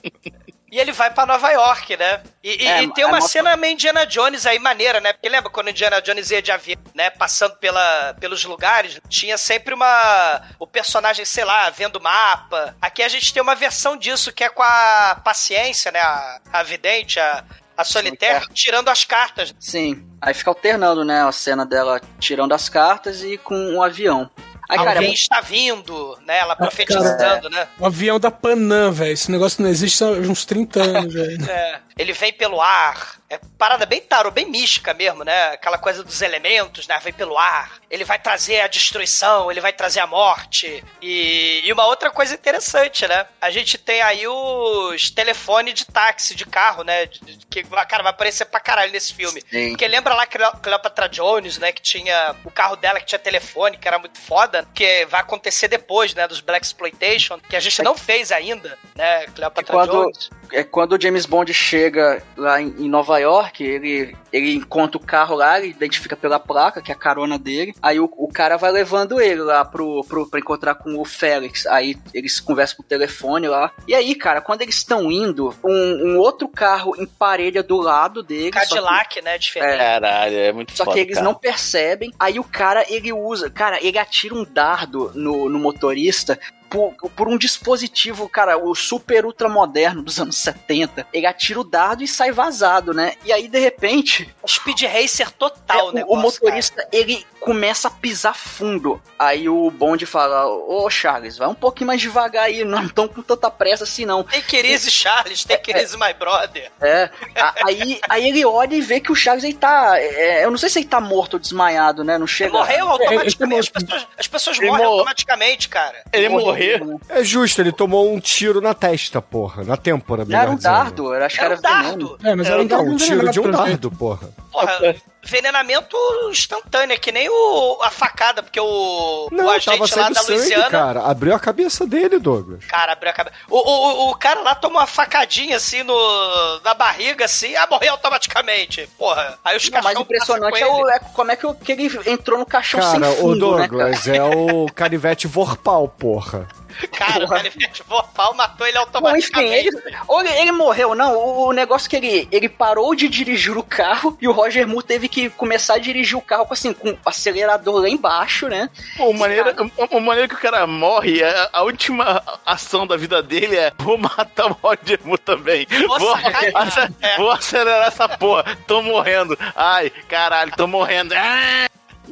E 0.70 0.78
ele 0.78 0.92
vai 0.92 1.10
pra 1.10 1.26
Nova 1.26 1.50
York, 1.50 1.96
né? 1.96 2.22
E, 2.44 2.66
É, 2.66 2.82
e 2.82 2.92
tem 2.92 3.04
uma 3.04 3.16
é 3.16 3.20
uma- 3.20 3.28
cena 3.28 3.56
meio 3.56 3.72
Indiana 3.74 4.06
Jones 4.06 4.46
aí, 4.46 4.58
maneira, 4.58 5.00
né? 5.00 5.12
Porque 5.12 5.28
lembra 5.28 5.50
quando 5.50 5.70
Indiana 5.70 6.00
Jones 6.00 6.30
ia 6.30 6.40
de 6.40 6.52
avião, 6.52 6.78
né? 6.94 7.10
Passando 7.10 7.56
pela, 7.56 8.14
pelos 8.20 8.44
lugares, 8.44 9.00
tinha 9.08 9.36
sempre 9.36 9.74
uma. 9.74 10.42
O 10.58 10.66
personagem, 10.66 11.24
sei 11.24 11.44
lá, 11.44 11.68
vendo 11.70 11.96
o 11.96 12.02
mapa. 12.02 12.76
Aqui 12.80 13.02
a 13.02 13.08
gente 13.08 13.32
tem 13.34 13.42
uma 13.42 13.54
versão 13.56 13.96
disso, 13.96 14.32
que 14.32 14.44
é 14.44 14.48
com 14.48 14.62
a 14.62 15.20
paciência, 15.24 15.90
né? 15.90 16.00
A, 16.00 16.40
a 16.52 16.62
vidente, 16.62 17.18
a, 17.18 17.44
a 17.76 17.82
solitária, 17.84 18.46
tirando 18.54 18.88
as 18.90 19.04
cartas. 19.04 19.54
Sim. 19.58 20.06
Aí 20.22 20.34
fica 20.34 20.50
alternando, 20.50 21.02
né, 21.04 21.26
a 21.26 21.32
cena 21.32 21.64
dela 21.64 21.98
tirando 22.18 22.52
as 22.52 22.68
cartas 22.68 23.22
e 23.24 23.38
com 23.38 23.54
um 23.56 23.82
avião. 23.82 24.30
Aí, 24.70 24.76
cara, 24.76 25.00
Alguém 25.00 25.12
está 25.12 25.40
vindo, 25.40 26.16
né? 26.24 26.38
Ela 26.38 26.54
profetizando, 26.54 27.50
né? 27.50 27.66
O 27.76 27.86
avião 27.86 28.20
da 28.20 28.30
Panam, 28.30 28.92
velho. 28.92 29.12
Esse 29.12 29.28
negócio 29.28 29.60
não 29.60 29.68
existe 29.68 30.04
há 30.04 30.06
uns 30.06 30.44
30 30.44 30.80
anos, 30.80 31.12
velho. 31.12 31.50
É, 31.50 31.80
ele 32.00 32.12
vem 32.14 32.32
pelo 32.32 32.60
ar. 32.60 33.20
É 33.28 33.38
parada 33.56 33.86
bem 33.86 34.00
tarô, 34.00 34.30
bem 34.30 34.46
mística 34.46 34.92
mesmo, 34.92 35.22
né? 35.22 35.50
Aquela 35.50 35.78
coisa 35.78 36.02
dos 36.02 36.20
elementos, 36.20 36.88
né? 36.88 36.98
Vem 37.00 37.12
pelo 37.12 37.38
ar. 37.38 37.74
Ele 37.88 38.04
vai 38.04 38.18
trazer 38.18 38.60
a 38.62 38.66
destruição, 38.66 39.50
ele 39.50 39.60
vai 39.60 39.72
trazer 39.72 40.00
a 40.00 40.06
morte. 40.06 40.82
E, 41.00 41.60
e 41.64 41.72
uma 41.72 41.86
outra 41.86 42.10
coisa 42.10 42.34
interessante, 42.34 43.06
né? 43.06 43.26
A 43.40 43.50
gente 43.50 43.78
tem 43.78 44.00
aí 44.02 44.26
os 44.26 45.10
telefones 45.10 45.74
de 45.74 45.84
táxi, 45.84 46.34
de 46.34 46.44
carro, 46.44 46.82
né? 46.82 47.06
Que, 47.48 47.62
cara, 47.62 48.02
vai 48.02 48.10
aparecer 48.10 48.46
pra 48.46 48.58
caralho 48.58 48.90
nesse 48.90 49.14
filme. 49.14 49.42
Sim. 49.48 49.68
Porque 49.70 49.86
lembra 49.86 50.14
lá 50.14 50.26
Cleo- 50.26 50.56
Cleopatra 50.62 51.08
Jones, 51.08 51.58
né? 51.58 51.70
Que 51.70 51.82
tinha 51.82 52.34
o 52.44 52.50
carro 52.50 52.74
dela 52.76 52.98
que 52.98 53.06
tinha 53.06 53.18
telefone, 53.18 53.76
que 53.76 53.86
era 53.86 53.98
muito 53.98 54.18
foda. 54.18 54.66
Que 54.74 55.04
vai 55.06 55.20
acontecer 55.20 55.68
depois, 55.68 56.14
né? 56.14 56.26
Dos 56.26 56.40
Black 56.40 56.64
Exploitation, 56.66 57.38
que 57.38 57.54
a 57.54 57.60
gente 57.60 57.80
não 57.82 57.96
fez 57.96 58.32
ainda, 58.32 58.76
né? 58.96 59.26
Cleopatra 59.34 59.72
quando, 59.72 59.92
Jones. 59.92 60.30
É, 60.52 60.62
quando 60.64 60.92
o 60.92 61.00
James 61.00 61.26
Bond 61.26 61.52
chega 61.52 62.22
lá 62.36 62.60
em, 62.60 62.68
em 62.78 62.88
Nova 62.88 63.18
York, 63.18 63.62
ele, 63.62 64.16
ele 64.32 64.54
encontra 64.54 64.96
o 64.96 65.04
carro 65.04 65.34
lá, 65.36 65.58
ele 65.58 65.68
identifica 65.68 66.16
pela 66.16 66.38
placa, 66.38 66.80
que 66.82 66.90
é 66.90 66.94
a 66.94 66.98
carona 66.98 67.38
dele. 67.38 67.74
Aí 67.82 67.98
o, 68.00 68.04
o 68.16 68.28
cara 68.28 68.56
vai 68.56 68.70
levando 68.70 69.20
ele 69.20 69.40
lá 69.42 69.64
pro, 69.64 70.04
pro, 70.04 70.28
pra 70.28 70.40
encontrar 70.40 70.74
com 70.74 70.98
o 70.98 71.04
Félix. 71.04 71.66
Aí 71.66 71.96
eles 72.14 72.40
conversam 72.40 72.76
por 72.78 72.84
telefone 72.84 73.48
lá. 73.48 73.70
E 73.86 73.94
aí, 73.94 74.14
cara, 74.14 74.40
quando 74.40 74.62
eles 74.62 74.76
estão 74.76 75.10
indo, 75.10 75.54
um, 75.64 76.12
um 76.14 76.18
outro 76.18 76.48
carro 76.48 76.94
emparelha 77.00 77.62
do 77.62 77.76
lado 77.80 78.22
dele. 78.22 78.52
só 78.52 78.60
que- 78.60 78.68
Cadillac, 78.70 79.22
né? 79.22 79.38
Diferente. 79.38 79.78
Caralho, 79.78 80.36
é 80.36 80.52
muito 80.52 80.72
Só 80.76 80.84
foda, 80.84 80.94
que 80.96 81.00
eles 81.02 81.14
cara. 81.14 81.24
não 81.24 81.34
percebem. 81.34 82.12
Aí 82.18 82.38
o 82.38 82.44
cara, 82.44 82.84
ele 82.88 83.12
usa. 83.12 83.50
Cara, 83.50 83.78
ele 83.84 83.98
atira 83.98 84.34
um 84.34 84.44
dardo 84.44 85.10
no, 85.14 85.48
no 85.48 85.58
motorista. 85.58 86.38
Por, 86.70 86.94
por 87.16 87.26
um 87.28 87.36
dispositivo, 87.36 88.28
cara, 88.28 88.56
o 88.56 88.74
super 88.76 89.26
ultra 89.26 89.48
moderno 89.48 90.02
dos 90.02 90.20
anos 90.20 90.36
70. 90.36 91.06
Ele 91.12 91.26
atira 91.26 91.58
o 91.60 91.64
dardo 91.64 92.02
e 92.04 92.08
sai 92.08 92.30
vazado, 92.30 92.94
né? 92.94 93.14
E 93.24 93.32
aí, 93.32 93.48
de 93.48 93.58
repente, 93.58 94.32
Speed 94.48 94.82
Racer 94.82 95.30
total, 95.32 95.90
é, 95.90 95.94
né? 95.94 96.04
o, 96.06 96.14
o 96.14 96.16
motorista, 96.16 96.86
ele 96.92 97.26
começa 97.40 97.88
a 97.88 97.90
pisar 97.90 98.36
fundo. 98.36 99.02
Aí 99.18 99.48
o 99.48 99.70
Bond 99.70 100.04
fala, 100.06 100.46
ô 100.46 100.88
Charles, 100.90 101.36
vai 101.38 101.48
um 101.48 101.54
pouquinho 101.54 101.88
mais 101.88 102.00
devagar 102.00 102.44
aí, 102.44 102.64
não 102.64 102.84
estão 102.84 103.08
com 103.08 103.22
tanta 103.22 103.50
pressa 103.50 103.84
assim 103.84 104.04
não. 104.04 104.22
Take 104.22 104.56
it 104.56 104.68
easy, 104.68 104.90
Charles. 104.90 105.44
Take 105.44 105.72
it 105.72 105.82
easy, 105.82 105.96
my 105.98 106.12
brother. 106.12 106.70
É, 106.80 107.10
a- 107.36 107.54
aí, 107.66 107.98
aí 108.08 108.28
ele 108.28 108.44
olha 108.44 108.74
e 108.74 108.80
vê 108.80 109.00
que 109.00 109.10
o 109.10 109.14
Charles 109.14 109.42
aí 109.44 109.54
tá. 109.54 109.98
é, 109.98 110.44
eu 110.44 110.50
não 110.50 110.58
sei 110.58 110.68
se 110.68 110.78
ele 110.78 110.86
tá 110.86 111.00
morto 111.00 111.34
ou 111.34 111.40
desmaiado, 111.40 112.04
né? 112.04 112.16
Não 112.18 112.26
chega. 112.26 112.52
Morreu 112.52 112.88
automaticamente. 112.88 113.70
As 113.74 113.82
ele 113.82 113.86
pessoas, 113.86 114.08
as 114.18 114.26
pessoas 114.28 114.58
Ele 114.58 114.66
morrem 114.68 114.84
mor- 114.84 114.92
automaticamente, 114.98 115.68
cara. 115.68 116.02
Ele 116.12 116.28
morreu. 116.28 116.59
É 117.08 117.24
justo, 117.24 117.60
ele 117.60 117.72
tomou 117.72 118.12
um 118.12 118.20
tiro 118.20 118.60
na 118.60 118.74
testa, 118.74 119.20
porra. 119.22 119.64
Na 119.64 119.76
têmpora, 119.76 120.24
Não 120.24 120.36
era 120.36 120.50
um 120.50 120.54
melhor 120.54 120.56
dizendo. 120.56 120.72
dardo, 120.72 121.14
eu 121.14 121.24
acho 121.24 121.34
que 121.38 121.44
Era 121.44 121.54
era, 121.54 121.58
um 121.58 121.62
dardo. 121.62 122.16
veneno. 122.18 122.18
É, 122.24 122.34
mas 122.36 122.46
era 122.46 122.56
um, 122.56 122.58
Não, 122.58 122.64
um 122.64 122.68
dardo 122.68 122.96
tiro 122.96 123.30
de 123.30 123.40
um 123.40 123.50
dardo, 123.50 123.90
porra. 123.90 124.28
Porra, 124.52 124.94
envenenamento 125.24 125.96
instantâneo, 126.30 126.94
é 126.94 126.98
que 126.98 127.12
nem 127.12 127.28
o, 127.28 127.78
a 127.82 127.90
facada, 127.90 128.42
porque 128.42 128.60
o, 128.60 129.28
Não, 129.30 129.46
o 129.46 129.50
agente 129.50 129.90
tava 129.90 130.02
lá 130.02 130.08
da 130.10 130.20
sangue, 130.22 130.38
Louisiana. 130.38 130.70
cara. 130.70 131.00
Abriu 131.02 131.34
a 131.34 131.38
cabeça 131.40 131.86
dele, 131.86 132.18
Douglas. 132.18 132.64
Cara, 132.66 132.92
abriu 132.92 133.10
a 133.10 133.14
cabeça. 133.14 133.36
O, 133.48 133.56
o, 133.58 134.10
o 134.10 134.14
cara 134.16 134.40
lá 134.40 134.54
tomou 134.54 134.78
uma 134.80 134.86
facadinha 134.86 135.56
assim 135.56 135.82
no, 135.82 136.60
na 136.64 136.74
barriga, 136.74 137.24
assim, 137.24 137.54
ah, 137.56 137.66
morreu 137.70 137.92
automaticamente. 137.92 138.88
Porra. 138.98 139.38
Aí 139.44 139.56
os 139.56 139.68
Não, 139.68 139.72
mas 139.82 139.84
cachorros 139.84 140.02
impressionante 140.04 140.62
é, 140.62 140.66
o- 140.66 140.88
é 140.90 140.98
como 140.98 141.30
é 141.32 141.36
que, 141.36 141.46
o- 141.46 141.54
que 141.54 141.72
ele 141.72 141.90
entrou 142.06 142.38
no 142.38 142.46
caixão 142.46 142.80
Cara, 142.80 142.90
sem 142.90 143.00
o 143.12 143.16
fundo, 143.16 143.50
né, 143.56 143.68
cara? 143.68 143.68
Douglas 143.68 144.08
é 144.08 144.22
o 144.22 144.66
canivete 144.74 145.26
Vorpal, 145.26 145.88
porra. 145.88 146.48
Cara, 146.96 147.24
o 147.24 147.28
canivete 147.28 147.82
vorpal 147.86 148.34
matou 148.34 148.66
ele 148.66 148.76
Bom, 148.76 148.82
enfim, 148.82 148.96
automaticamente. 148.96 149.68
ele, 149.68 149.96
ou 150.06 150.20
ele, 150.20 150.28
ele 150.40 150.52
morreu, 150.52 150.94
não. 150.94 151.14
O, 151.16 151.48
o 151.48 151.52
negócio 151.52 151.86
é 151.86 151.90
que 151.90 151.96
ele, 151.96 152.28
ele 152.30 152.48
parou 152.48 152.94
de 152.94 153.08
dirigir 153.08 153.56
o 153.56 153.62
carro 153.62 154.16
e 154.20 154.28
o 154.28 154.32
Roger 154.32 154.66
Moore 154.66 154.84
teve 154.86 155.08
que 155.08 155.30
começar 155.30 155.74
a 155.74 155.78
dirigir 155.78 156.16
o 156.16 156.22
carro 156.22 156.46
com, 156.46 156.54
assim, 156.54 156.72
com 156.72 156.90
o 156.90 156.98
acelerador 157.04 157.80
lá 157.80 157.88
embaixo, 157.88 158.48
né? 158.48 158.68
Pô, 158.96 159.12
maneira, 159.12 159.54
o, 159.76 159.96
o 159.96 160.00
maneira 160.00 160.28
que 160.28 160.34
o 160.34 160.38
cara 160.38 160.66
morre, 160.66 161.22
a, 161.22 161.50
a 161.52 161.62
última 161.62 162.22
ação 162.44 162.86
da 162.86 162.96
vida 162.96 163.22
dele 163.22 163.56
é 163.56 163.72
vou 163.78 163.98
matar 163.98 164.46
o 164.46 164.52
Roger 164.62 164.98
Moore 165.04 165.20
também. 165.20 165.66
Vou 165.98 166.10
É. 167.00 167.16
vou 167.16 167.30
acelerar 167.30 167.88
essa 167.88 168.08
porra. 168.08 168.56
Tô 168.66 168.82
morrendo. 168.82 169.36
Ai, 169.54 169.90
caralho, 170.08 170.52
tô 170.56 170.66
morrendo. 170.66 171.14
Ah! 171.14 171.68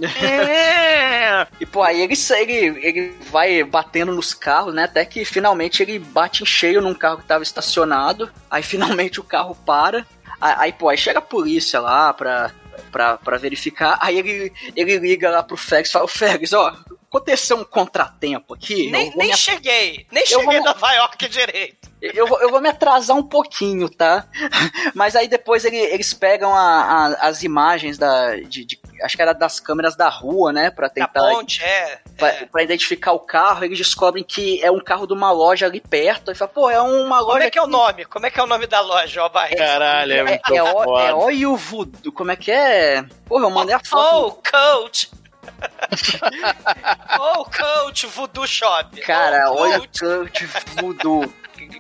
É. 0.07 1.47
E, 1.61 1.67
pô, 1.67 1.83
aí 1.83 2.01
ele, 2.01 2.15
ele, 2.15 2.87
ele 2.87 3.15
vai 3.31 3.63
batendo 3.65 4.13
nos 4.13 4.35
carros, 4.35 4.75
né? 4.75 4.85
Até 4.85 5.05
que 5.05 5.25
finalmente 5.25 5.83
ele 5.83 5.99
bate 5.99 6.43
em 6.43 6.47
cheio 6.47 6.81
num 6.81 6.95
carro 6.95 7.19
que 7.19 7.25
tava 7.27 7.43
estacionado. 7.43 8.31
Aí 8.51 8.63
finalmente 8.65 9.21
o 9.21 9.25
carro 9.25 9.55
para. 9.55 10.07
Aí, 10.41 10.73
pô, 10.73 10.89
aí 10.89 10.97
chega 10.97 11.19
a 11.19 11.23
polícia 11.23 11.81
lá 11.81 12.13
pra, 12.15 12.53
pra, 12.93 13.17
pra 13.19 13.39
verificar. 13.39 13.99
Aí 14.01 14.19
ele, 14.19 14.53
ele 14.77 14.99
liga 14.99 15.31
lá 15.31 15.43
pro 15.43 15.57
Fegs 15.57 15.89
e 15.91 15.93
fala: 15.93 16.05
Ô 16.05 16.09
Fegs, 16.09 16.53
ó, 16.53 16.77
aconteceu 17.09 17.57
um 17.57 17.65
contratempo 17.65 18.55
aqui. 18.55 18.89
Nem, 18.91 19.13
nem 19.17 19.29
me 19.31 19.37
cheguei. 19.37 20.07
Nem 20.13 20.23
Eu 20.23 20.41
cheguei 20.41 20.59
vou- 20.61 20.65
Nova 20.65 20.93
York 20.93 21.29
direito. 21.29 21.89
Eu 22.01 22.29
vou, 22.29 22.41
eu 22.41 22.51
vou 22.51 22.61
me 22.61 22.69
atrasar 22.69 23.17
um 23.17 23.23
pouquinho, 23.25 23.89
tá? 23.89 24.29
Mas 24.95 25.17
aí 25.17 25.27
depois 25.27 25.65
ele- 25.65 25.77
eles 25.77 26.15
pegam 26.15 26.55
a- 26.55 26.83
a- 27.17 27.29
as 27.29 27.43
imagens 27.43 27.99
da. 27.99 28.37
De, 28.37 28.65
de- 28.65 28.81
acho 29.03 29.17
que 29.17 29.23
era 29.23 29.33
das 29.33 29.61
câmeras 29.61 29.97
da 29.97 30.09
rua, 30.09 30.53
né? 30.53 30.71
Pra 30.71 30.87
Na 30.89 30.93
tentar. 30.93 31.21
ponte, 31.21 31.63
é. 31.63 31.99
Pra, 32.17 32.29
é. 32.29 32.47
pra 32.47 32.63
identificar 32.63 33.13
o 33.13 33.21
carro, 33.21 33.65
eles 33.65 33.79
descobrem 33.79 34.25
que 34.25 34.63
é 34.63 34.71
um 34.71 34.81
carro 34.81 35.07
de 35.07 35.13
uma 35.13 35.31
loja 35.31 35.67
ali 35.67 35.81
perto. 35.81 36.31
Aí 36.31 36.35
fala, 36.35 36.51
pô, 36.51 36.69
é 36.71 36.81
uma 36.81 37.21
loja. 37.21 37.33
Como 37.33 37.43
é 37.45 37.51
que 37.51 37.59
é 37.59 37.63
o 37.63 37.67
nome? 37.67 38.05
Como 38.05 38.27
é 38.27 38.31
que 38.31 38.41
é 38.41 38.43
o 38.43 38.47
nome 38.47 38.67
da 38.67 38.81
loja, 38.81 39.23
ó, 39.25 39.29
Barreto? 39.29 39.59
Caralho, 39.59 40.13
é 40.13 40.19
É, 40.19 40.25
muito 40.25 40.55
é, 40.55 40.63
o- 40.63 40.83
foda. 40.85 41.05
é 41.05 41.15
Oil 41.15 41.57
Voodoo. 41.57 42.13
Como 42.13 42.31
é 42.31 42.37
que 42.37 42.51
é? 42.51 43.05
Porra, 43.27 43.45
eu 43.45 43.51
mandei 43.51 43.75
a 43.75 43.79
Oh, 43.79 43.89
foto. 43.89 44.43
coach! 44.51 45.11
oh, 47.19 47.45
coach, 47.45 48.07
Voodoo 48.07 48.47
Shop. 48.47 49.01
Cara, 49.01 49.51
oh, 49.51 49.61
olha 49.63 49.79
coach. 49.79 50.01
Coach 50.01 50.47
Voodoo. 50.77 51.33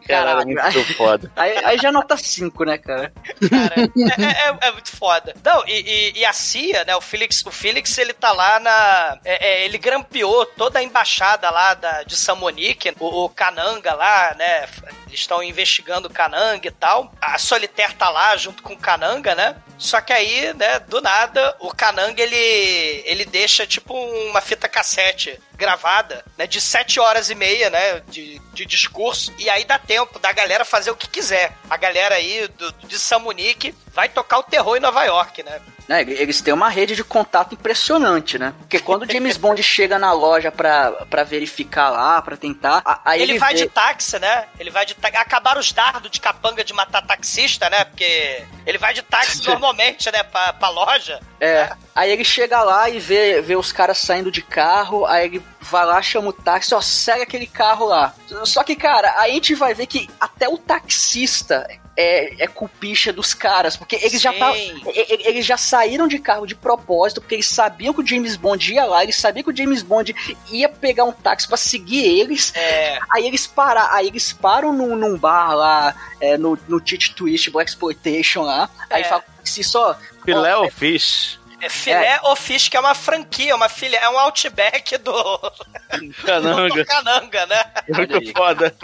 Caralho, 0.06 0.50
é 0.50 0.54
Caralho. 0.54 0.74
muito 0.74 0.94
foda. 0.96 1.32
Aí, 1.36 1.64
aí 1.64 1.78
já 1.78 1.92
nota 1.92 2.16
5, 2.16 2.64
né, 2.64 2.78
cara? 2.78 3.12
cara. 3.50 3.74
É, 3.76 4.48
é- 4.64 4.68
é 4.68 4.72
muito 4.72 4.90
foda. 4.96 5.34
Não, 5.44 5.64
e, 5.66 5.72
e- 6.14 6.18
e 6.20 6.24
a 6.24 6.32
CIA, 6.32 6.84
né? 6.84 6.96
O 6.96 7.00
Felix, 7.00 7.44
o 7.46 7.50
Felix 7.50 7.96
ele 7.98 8.12
tá 8.12 8.32
lá 8.32 8.58
na. 8.60 9.18
é- 9.24 9.46
é, 9.48 9.64
ele 9.64 9.78
grampeou 9.78 10.44
toda 10.46 10.78
a 10.78 10.82
embaixada 10.82 11.50
lá 11.50 11.74
da, 11.74 12.02
de 12.02 12.16
Samonique, 12.16 12.92
o, 12.98 13.24
o 13.24 13.28
Kananga 13.28 13.94
lá, 13.94 14.34
né? 14.38 14.66
Eles 15.06 15.20
estão 15.20 15.42
investigando 15.42 16.08
o 16.08 16.12
Kananga 16.12 16.68
e 16.68 16.70
tal. 16.70 17.12
A 17.20 17.38
Solitaire 17.38 17.94
tá 17.94 18.10
lá 18.10 18.36
junto 18.36 18.62
com 18.62 18.74
o 18.74 18.78
Kananga, 18.78 19.34
né? 19.34 19.56
Só 19.78 20.00
que 20.00 20.12
aí, 20.12 20.52
né, 20.54 20.80
do 20.80 21.00
nada, 21.00 21.54
o 21.60 21.72
Kananga 21.72 22.20
ele, 22.20 23.02
ele 23.06 23.24
deixa 23.24 23.64
tipo 23.66 23.94
uma 23.94 24.40
fita 24.40 24.68
cassete 24.68 25.38
gravada, 25.58 26.24
né, 26.38 26.46
de 26.46 26.60
sete 26.60 27.00
horas 27.00 27.28
e 27.28 27.34
meia, 27.34 27.68
né, 27.68 28.00
de, 28.08 28.40
de 28.54 28.64
discurso, 28.64 29.34
e 29.38 29.50
aí 29.50 29.64
dá 29.64 29.78
tempo 29.78 30.18
da 30.18 30.32
galera 30.32 30.64
fazer 30.64 30.90
o 30.92 30.96
que 30.96 31.08
quiser. 31.08 31.52
A 31.68 31.76
galera 31.76 32.14
aí 32.14 32.46
do, 32.56 32.72
de 32.86 32.98
Samunique 32.98 33.74
vai 33.92 34.08
tocar 34.08 34.38
o 34.38 34.42
terror 34.44 34.76
em 34.76 34.80
Nova 34.80 35.02
York, 35.04 35.42
né? 35.42 35.60
né, 35.88 36.02
eles 36.02 36.40
têm 36.40 36.52
uma 36.54 36.68
rede 36.68 36.94
de 36.94 37.02
contato 37.02 37.54
impressionante, 37.54 38.38
né? 38.38 38.54
Porque 38.58 38.78
quando 38.78 39.02
o 39.02 39.06
James 39.10 39.36
Bond 39.36 39.60
chega 39.62 39.98
na 39.98 40.12
loja 40.12 40.52
pra, 40.52 40.92
pra 41.10 41.24
verificar 41.24 41.90
lá, 41.90 42.20
pra 42.22 42.36
tentar, 42.36 42.82
a- 42.84 43.00
aí 43.04 43.22
Ele, 43.22 43.32
ele, 43.32 43.38
vai 43.38 43.54
vê- 43.54 43.60
de 43.64 43.68
táxi, 43.70 44.18
né? 44.18 44.46
Ele 44.60 44.70
vai 44.70 44.84
de 44.86 44.94
táxi. 44.94 45.16
Acabaram 45.16 45.60
os 45.60 45.72
dardos 45.72 46.10
de 46.10 46.20
capanga 46.20 46.62
de 46.62 46.72
matar 46.74 47.02
taxista, 47.06 47.68
né? 47.70 47.84
Porque 47.84 48.44
ele 48.66 48.76
vai 48.78 48.92
de 48.94 49.02
táxi 49.02 49.44
normalmente, 49.48 50.10
né? 50.12 50.22
Pra, 50.22 50.52
pra 50.52 50.68
loja. 50.68 51.20
É, 51.40 51.70
aí 51.94 52.10
ele 52.10 52.24
chega 52.24 52.62
lá 52.62 52.90
e 52.90 52.98
vê, 52.98 53.40
vê 53.40 53.54
os 53.54 53.70
caras 53.70 53.98
saindo 53.98 54.30
de 54.30 54.42
carro, 54.42 55.06
aí 55.06 55.26
ele 55.26 55.42
vai 55.60 55.84
lá, 55.84 56.00
chama 56.02 56.28
o 56.28 56.32
táxi, 56.32 56.74
ó, 56.74 56.80
segue 56.80 57.22
aquele 57.22 57.46
carro 57.46 57.86
lá. 57.86 58.14
Só 58.44 58.62
que, 58.62 58.74
cara, 58.76 59.14
aí 59.18 59.32
a 59.32 59.34
gente 59.34 59.54
vai 59.54 59.74
ver 59.74 59.86
que 59.86 60.08
até 60.20 60.48
o 60.48 60.56
taxista 60.58 61.68
é, 61.96 62.44
é 62.44 62.46
culpicha 62.46 63.12
dos 63.12 63.34
caras, 63.34 63.76
porque 63.76 63.96
eles 63.96 64.20
já, 64.22 64.32
tavam- 64.32 64.54
eles 64.94 65.44
já 65.44 65.56
saíram 65.56 66.06
de 66.06 66.18
carro 66.20 66.46
de 66.46 66.54
propósito, 66.54 67.20
porque 67.20 67.34
eles 67.34 67.48
sabiam 67.48 67.92
que 67.92 68.00
o 68.00 68.06
James 68.06 68.36
Bond 68.36 68.72
ia 68.72 68.84
lá, 68.84 69.02
eles 69.02 69.16
sabiam 69.16 69.42
que 69.42 69.50
o 69.50 69.56
James 69.56 69.82
Bond 69.82 70.14
ia 70.50 70.68
pegar 70.68 71.04
um 71.04 71.12
táxi 71.12 71.48
pra 71.48 71.56
seguir 71.56 72.04
eles, 72.04 72.52
É. 72.54 72.98
Aí 73.12 73.26
eles 73.26 73.46
param, 73.46 73.86
aí 73.90 74.06
eles 74.06 74.32
param 74.32 74.72
num, 74.72 74.94
num 74.94 75.18
bar 75.18 75.54
lá, 75.56 75.94
é, 76.20 76.36
no, 76.38 76.56
no 76.68 76.80
Tite 76.80 77.14
Twist, 77.14 77.50
Black 77.50 77.68
Exploitation 77.70 78.42
lá. 78.42 78.70
Aí 78.90 79.02
É. 79.02 79.04
fala 79.04 79.24
se 79.42 79.64
só. 79.64 79.98
Filé 80.24 80.54
ou 80.56 80.70
fish? 80.70 81.37
É 81.60 81.68
filé 81.68 82.20
ou 82.22 82.36
fish, 82.36 82.68
que 82.68 82.76
é 82.76 82.80
uma 82.80 82.94
franquia, 82.94 83.54
uma 83.54 83.68
filha, 83.68 83.96
é 83.96 84.08
um 84.08 84.18
outback 84.18 84.96
do, 84.98 85.12
do 85.12 86.14
Cananga. 86.24 86.84
Cananga, 86.86 87.46
né? 87.46 87.64
Muito 87.88 88.32
foda. 88.32 88.74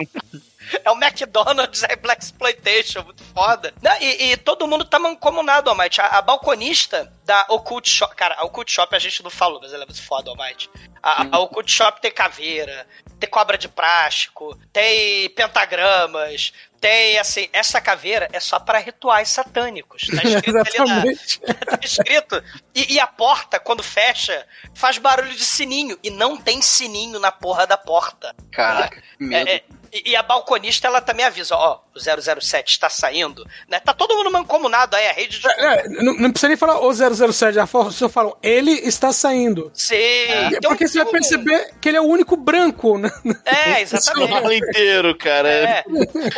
É 0.83 0.91
o 0.91 0.95
McDonald's, 0.95 1.83
é 1.85 1.95
Black 1.97 2.25
Exploitation, 2.25 3.03
muito 3.03 3.22
foda. 3.22 3.72
Não, 3.83 3.93
e, 4.01 4.33
e 4.33 4.37
todo 4.37 4.66
mundo 4.66 4.85
tá 4.85 4.99
mancomunado, 4.99 5.70
Almighty. 5.70 6.01
A, 6.01 6.07
a 6.07 6.22
balconista 6.22 7.12
da 7.25 7.47
Occult 7.51 7.89
Shop. 7.89 8.14
Cara, 8.16 8.35
a 8.37 8.45
Occult 8.45 8.70
Shop 8.70 8.95
a 8.95 8.99
gente 8.99 9.22
não 9.22 9.31
falou, 9.31 9.61
mas 9.61 9.72
ela 9.72 9.85
é 9.85 9.87
muito 9.87 10.03
foda, 10.03 10.31
Almighty. 10.31 10.70
A, 11.03 11.37
a 11.37 11.39
Occult 11.41 11.70
Shop 11.70 12.01
tem 12.01 12.11
caveira, 12.11 12.87
tem 13.20 13.29
cobra 13.29 13.59
de 13.59 13.68
plástico, 13.68 14.59
tem 14.72 15.29
pentagramas, 15.31 16.53
tem 16.85 17.18
assim. 17.18 17.49
Essa 17.51 17.80
caveira 17.80 18.28
é 18.30 18.39
só 18.39 18.61
pra 18.61 18.78
rituais 18.78 19.30
satânicos. 19.30 20.07
Tá 20.09 20.20
escrito 20.28 20.59
ali 20.59 20.91
na. 20.91 21.55
Tá 21.64 21.78
escrito. 21.82 22.45
E, 22.74 22.95
e 22.95 23.01
a 23.01 23.07
porta, 23.07 23.59
quando 23.59 23.82
fecha, 23.82 24.47
faz 24.74 24.99
barulho 24.99 25.32
de 25.32 25.47
sininho. 25.47 25.99
E 26.03 26.11
não 26.11 26.37
tem 26.37 26.61
sininho 26.61 27.18
na 27.18 27.32
porra 27.32 27.66
da 27.66 27.78
porta. 27.78 28.35
Caraca. 28.53 29.03
É, 29.32 29.57
é, 29.57 29.64
e 29.95 30.11
e 30.11 30.16
a 30.16 30.22
balconista, 30.22 30.86
ela 30.88 31.01
também 31.01 31.24
avisa, 31.24 31.55
ó, 31.57 31.78
o 31.95 31.99
007 32.40 32.70
está 32.72 32.88
saindo, 32.90 33.47
né? 33.68 33.80
Tá 33.80 33.92
todo 33.95 34.14
mundo 34.16 34.30
mancomunado 34.30 34.95
aí, 34.97 35.09
a 35.09 35.12
rede 35.12 35.38
de... 35.40 35.49
É, 35.49 35.88
não, 35.88 36.14
não 36.14 36.30
precisa 36.30 36.49
nem 36.49 36.57
falar 36.57 36.80
o 36.80 36.92
007, 36.92 37.55
já 37.55 37.66
fal- 37.66 37.90
só 37.90 38.09
falam, 38.09 38.36
ele 38.42 38.72
está 38.72 39.12
saindo. 39.12 39.70
Sim, 39.72 39.95
É, 39.95 40.47
então, 40.49 40.70
Porque 40.70 40.86
você 40.88 41.03
vai 41.03 41.12
perceber 41.12 41.74
que 41.80 41.88
ele 41.88 41.97
é 41.97 42.01
o 42.01 42.05
único 42.05 42.36
branco, 42.36 42.99
né? 42.99 43.11
É, 43.45 43.74
O 43.74 43.78
exatamente. 43.78 44.57
inteiro, 44.68 45.16
cara. 45.16 45.49
É. 45.49 45.84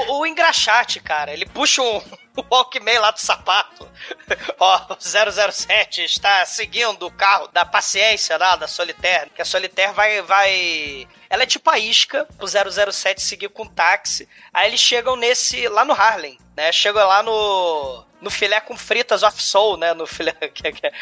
O, 0.08 0.20
o 0.20 0.26
engraxate, 0.26 1.00
cara, 1.00 1.32
ele 1.32 1.46
puxa 1.46 1.82
um, 1.82 2.00
o 2.50 2.54
Walkman 2.54 2.98
lá 2.98 3.10
do 3.10 3.20
sapato. 3.20 3.88
Ó, 4.58 4.80
o 4.90 5.52
007 5.52 6.04
está 6.04 6.44
seguindo 6.44 7.06
o 7.06 7.10
carro 7.10 7.48
da 7.48 7.64
paciência 7.64 8.36
lá, 8.36 8.56
da 8.56 8.68
Solitaire, 8.68 9.30
que 9.34 9.42
a 9.42 9.44
Solitaire 9.44 9.92
vai, 9.92 10.22
vai... 10.22 11.08
Ela 11.28 11.42
é 11.42 11.46
tipo 11.46 11.68
a 11.70 11.78
isca, 11.78 12.26
o 12.40 12.46
007 12.46 13.20
seguir 13.20 13.48
com 13.48 13.62
o 13.62 13.68
táxi. 13.68 14.28
Aí 14.52 14.68
eles 14.68 14.80
chegam 14.80 15.16
nesse, 15.16 15.68
lá 15.68 15.84
no 15.84 15.92
Harlem, 15.92 16.38
né? 16.56 16.70
Chegam 16.72 17.06
lá 17.06 17.22
no... 17.22 18.04
No 18.18 18.30
filé 18.30 18.58
com 18.60 18.74
fritas 18.78 19.22
off 19.22 19.42
soul, 19.42 19.76
né? 19.76 19.92
No 19.92 20.06
filé. 20.06 20.32
Que, 20.32 20.72
que, 20.72 20.72
que 20.72 20.86
é 20.86 20.92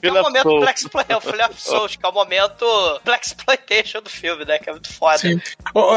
Filé 0.00 0.20
o 0.20 0.24
momento 0.24 0.42
soul. 0.42 0.60
Black 0.60 0.80
Exploitation. 0.80 1.14
É 1.14 1.16
o 1.16 1.20
filé 1.20 1.46
off 1.46 1.62
soul, 1.62 1.88
que 1.88 2.04
é 2.04 2.08
o 2.08 2.12
momento 2.12 3.00
Black 3.04 3.24
Exploitation 3.24 4.02
do 4.02 4.10
filme, 4.10 4.44
né? 4.44 4.58
Que 4.58 4.70
é 4.70 4.72
muito 4.72 4.92
foda. 4.92 5.18
Sim. 5.18 5.40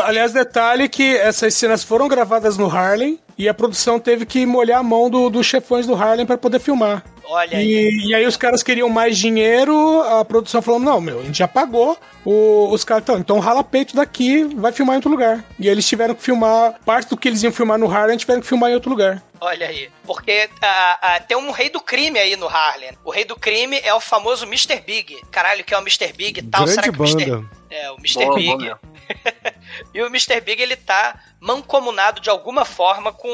Aliás, 0.04 0.32
detalhe 0.32 0.88
que 0.88 1.18
essas 1.18 1.56
cenas 1.56 1.84
foram 1.84 2.08
gravadas 2.08 2.56
no 2.56 2.70
Harlem 2.70 3.20
e 3.40 3.50
a 3.50 3.54
produção 3.54 4.00
teve 4.00 4.26
que 4.26 4.46
molhar 4.46 4.80
a 4.82 4.84
mão 4.84 5.10
do- 5.10 5.30
dos 5.30 5.46
chefões 5.48 5.88
do 5.88 5.96
Harlem 5.96 6.26
para 6.26 6.38
poder 6.38 6.60
filmar. 6.60 7.04
Olha 7.24 7.58
aí. 7.60 7.66
E, 7.68 8.08
e 8.10 8.16
aí 8.16 8.26
os 8.26 8.36
caras 8.36 8.62
queriam 8.64 8.90
mais 8.90 9.16
dinheiro, 9.18 10.02
a 10.02 10.26
produção 10.26 10.62
falou, 10.64 10.80
não, 10.80 11.00
meu, 11.00 11.20
a 11.20 11.24
gente 11.24 11.38
já 11.38 11.48
pagou, 11.48 11.96
o- 12.26 12.70
os 12.72 12.84
caras, 12.84 13.04
então, 13.04 13.18
então 13.20 13.40
rala 13.40 13.64
peito 13.64 13.96
daqui, 13.96 14.44
vai 14.56 14.72
filmar 14.72 14.96
em 14.96 14.98
outro 14.98 15.12
lugar. 15.12 15.46
E 15.60 15.68
eles 15.70 15.88
tiveram 15.88 16.16
que 16.16 16.24
filmar, 16.24 16.76
parte 16.86 17.10
do 17.10 17.16
que 17.18 17.28
eles 17.28 17.42
iam 17.44 17.52
filmar 17.54 17.78
no 17.78 17.90
Harlem, 17.90 18.18
tiveram 18.18 18.42
que 18.42 18.48
filmar 18.48 18.72
em 18.72 18.74
outro 18.74 18.90
lugar. 18.90 19.24
Olha 19.42 19.68
aí. 19.68 19.90
Porque 20.06 20.50
ah, 20.62 20.98
ah, 21.02 21.20
tem 21.22 21.38
um 21.38 21.52
rei 21.52 21.70
do 21.70 21.80
crime 21.80 22.20
aí 22.20 22.36
no 22.36 22.48
Harlem. 22.48 22.90
O 23.06 23.12
rei 23.12 23.24
do 23.24 23.38
crime 23.38 23.80
é 23.84 23.94
o 23.94 24.02
famoso 24.02 24.46
Mr. 24.46 24.82
Big. 24.86 25.16
Caralho, 25.32 25.64
que 25.64 25.74
é 25.74 25.78
o 25.78 25.82
Mr. 25.82 26.12
Big 26.12 26.40
e 26.40 26.44
tal. 26.44 26.66
Grande 26.66 26.72
Será 26.82 26.92
que 26.92 27.00
o 27.00 27.04
Mr. 27.06 27.26
banda. 27.32 27.48
É, 27.70 27.90
o 27.92 27.96
Mr. 27.98 28.26
Boa, 28.26 28.36
Big. 28.36 28.58
boa. 28.58 28.80
e 29.94 30.02
o 30.02 30.08
Mr. 30.08 30.42
Big, 30.42 30.62
ele 30.62 30.76
tá 30.76 31.20
mancomunado 31.40 32.20
de 32.20 32.30
alguma 32.30 32.66
forma 32.66 33.14
com 33.14 33.32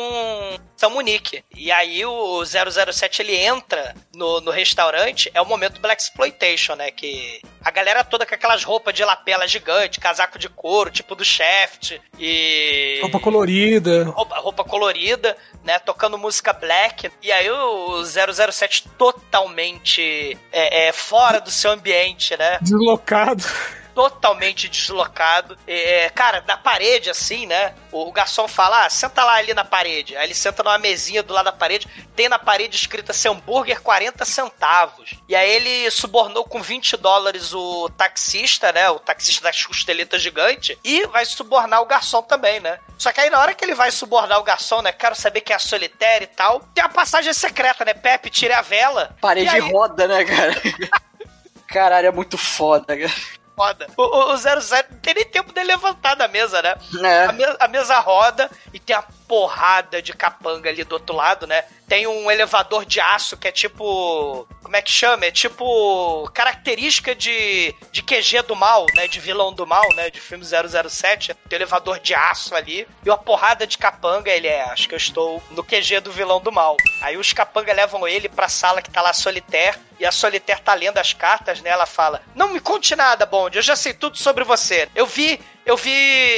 São 0.78 0.92
Munique. 0.92 1.44
E 1.56 1.72
aí 1.72 2.06
o 2.06 2.44
007, 2.46 3.22
ele 3.22 3.36
entra 3.36 3.96
no, 4.14 4.42
no 4.42 4.52
restaurante, 4.52 5.32
é 5.34 5.42
o 5.42 5.46
momento 5.46 5.76
do 5.76 5.80
Black 5.82 6.02
Exploitation, 6.02 6.76
né? 6.76 6.92
Que 6.92 7.42
a 7.64 7.72
galera 7.72 8.04
toda 8.04 8.26
com 8.26 8.36
aquelas 8.36 8.64
roupas 8.64 8.94
de 8.94 9.04
lapela 9.04 9.48
gigante, 9.48 10.00
casaco 10.00 10.38
de 10.38 10.48
couro, 10.48 10.92
tipo 10.92 11.16
do 11.16 11.26
Shaft, 11.26 12.00
e... 12.20 13.00
Roupa 13.02 13.20
colorida. 13.20 14.04
roupa, 14.06 14.38
roupa 14.38 14.64
colorida, 14.64 15.36
né? 15.64 15.80
Tocando 15.80 16.18
música 16.18 16.54
black. 16.54 17.12
E 17.24 17.32
aí 17.32 17.50
o 17.50 18.04
007 18.04 18.88
totalmente 18.98 20.38
é, 20.52 20.88
é, 20.88 20.92
fora 20.92 21.42
do 21.42 21.50
seu 21.50 21.72
ambiente, 21.72 22.38
né? 22.38 22.60
Deslocado. 22.62 23.44
Totalmente 23.96 24.68
deslocado. 24.68 25.58
É, 25.66 26.10
cara, 26.10 26.44
na 26.46 26.58
parede, 26.58 27.10
assim, 27.10 27.46
né? 27.46 27.74
O, 27.94 28.10
o 28.10 28.12
garçom 28.12 28.46
fala: 28.46 28.86
ah, 28.86 28.90
senta 28.90 29.24
lá 29.24 29.36
ali 29.36 29.54
na 29.54 29.64
parede. 29.64 30.18
Aí 30.18 30.28
ele 30.28 30.36
senta 30.36 30.62
numa 30.62 30.78
mesinha 30.78 31.24
do 31.24 31.34
lado 31.34 31.46
da 31.46 31.54
parede. 31.54 31.88
Tem 32.14 32.28
na 32.28 32.38
parede 32.38 32.76
escrito 32.76 33.12
assim: 33.12 33.30
hambúrguer 33.30 33.82
40 33.82 34.26
centavos. 34.26 35.14
E 35.30 35.36
aí 35.36 35.50
ele 35.50 35.90
subornou 35.90 36.44
com 36.44 36.62
20 36.62 36.98
dólares 36.98 37.54
o 37.54 37.90
taxista, 37.92 38.74
né? 38.74 38.90
O 38.90 39.00
taxista 39.00 39.44
das 39.44 39.66
costeletas 39.66 40.22
gigante. 40.22 40.78
E 40.84 41.08
vai 41.08 41.26
subornar 41.26 41.82
o 41.82 41.86
garçom 41.86 42.22
também, 42.22 42.60
né? 42.60 42.78
Só 42.98 43.14
que 43.14 43.22
aí 43.22 43.30
na 43.30 43.40
hora 43.40 43.54
que 43.54 43.64
ele 43.64 43.76
vai 43.76 43.92
subornar 43.92 44.40
o 44.40 44.44
garçom, 44.44 44.82
né? 44.82 44.92
Quero 44.92 45.16
saber 45.16 45.40
quem 45.40 45.54
é 45.54 45.58
a 45.58 45.60
solitária 45.60 46.26
e 46.26 46.28
tal. 46.28 46.60
Tem 46.74 46.84
a 46.84 46.90
passagem 46.90 47.34
secreta, 47.34 47.86
né? 47.86 47.94
Pepe, 47.94 48.30
tire 48.30 48.54
a 48.54 48.62
vela. 48.62 49.16
Parede 49.22 49.50
aí- 49.50 49.62
roda, 49.62 50.06
né, 50.06 50.26
cara? 50.26 50.62
Caralho, 51.68 52.08
é 52.08 52.12
muito 52.12 52.38
foda, 52.38 52.98
cara. 52.98 53.14
Foda. 53.56 53.88
O, 53.98 54.04
o, 54.04 54.34
o 54.34 54.38
07 54.38 54.90
não 54.92 55.00
tem 55.00 55.14
nem 55.14 55.26
tempo 55.26 55.54
de 55.54 55.64
levantar 55.64 56.16
da 56.16 56.28
mesa, 56.28 56.62
né? 56.62 56.76
É. 57.04 57.26
A, 57.26 57.32
me- 57.32 57.56
a 57.60 57.68
mesa 57.68 58.00
roda 58.00 58.50
e 58.74 58.80
tem 58.80 58.96
a 58.96 59.04
porrada 59.28 60.02
de 60.02 60.14
capanga 60.14 60.70
ali 60.70 60.84
do 60.84 60.94
outro 60.94 61.16
lado, 61.16 61.46
né? 61.46 61.64
Tem 61.88 62.08
um 62.08 62.32
elevador 62.32 62.84
de 62.86 63.00
aço 63.00 63.38
que 63.38 63.48
é 63.48 63.52
tipo. 63.52 64.48
Como 64.64 64.76
é 64.76 64.82
que 64.82 64.92
chama? 64.92 65.26
É 65.26 65.32
tipo. 65.32 66.28
característica 66.34 67.14
de, 67.14 67.76
de 67.92 68.02
QG 68.02 68.42
do 68.48 68.56
mal, 68.56 68.88
né? 68.96 69.08
De 69.08 69.20
vilão 69.20 69.54
do 69.54 69.68
mal, 69.68 69.88
né? 69.96 70.10
De 70.10 70.20
filme 70.20 70.44
007. 70.44 71.36
Tem 71.48 71.58
um 71.58 71.62
elevador 71.62 72.00
de 72.00 72.16
aço 72.16 72.56
ali. 72.56 72.88
E 73.06 73.10
uma 73.10 73.18
porrada 73.18 73.68
de 73.68 73.78
capanga. 73.78 74.32
Ele 74.32 74.48
é. 74.48 74.64
Acho 74.64 74.88
que 74.88 74.96
eu 74.96 74.98
estou 74.98 75.44
no 75.52 75.64
QG 75.64 76.00
do 76.00 76.12
vilão 76.12 76.40
do 76.40 76.52
mal. 76.52 76.76
Aí 77.02 77.18
os 77.18 77.34
capanga 77.34 77.72
levam 77.72 78.08
ele 78.08 78.28
pra 78.28 78.50
sala 78.50 78.82
que 78.82 78.90
tá 78.90 79.02
lá 79.02 79.14
Solitaire. 79.14 79.78
E 80.00 80.06
a 80.06 80.12
Solitaire 80.12 80.62
tá 80.62 80.74
lendo 80.74 80.98
as 80.98 81.14
cartas, 81.14 81.62
né? 81.62 81.70
Ela 81.70 81.86
fala: 81.86 82.22
Não 82.34 82.50
me 82.50 82.60
conte 82.60 82.96
nada, 82.96 83.28
Bond. 83.28 83.56
Eu 83.56 83.62
já 83.62 83.76
sei 83.76 83.94
tudo 83.94 84.18
sobre 84.18 84.44
você. 84.44 84.90
Eu 84.96 85.06
vi 85.06 85.40
eu 85.66 85.76
vi. 85.78 85.92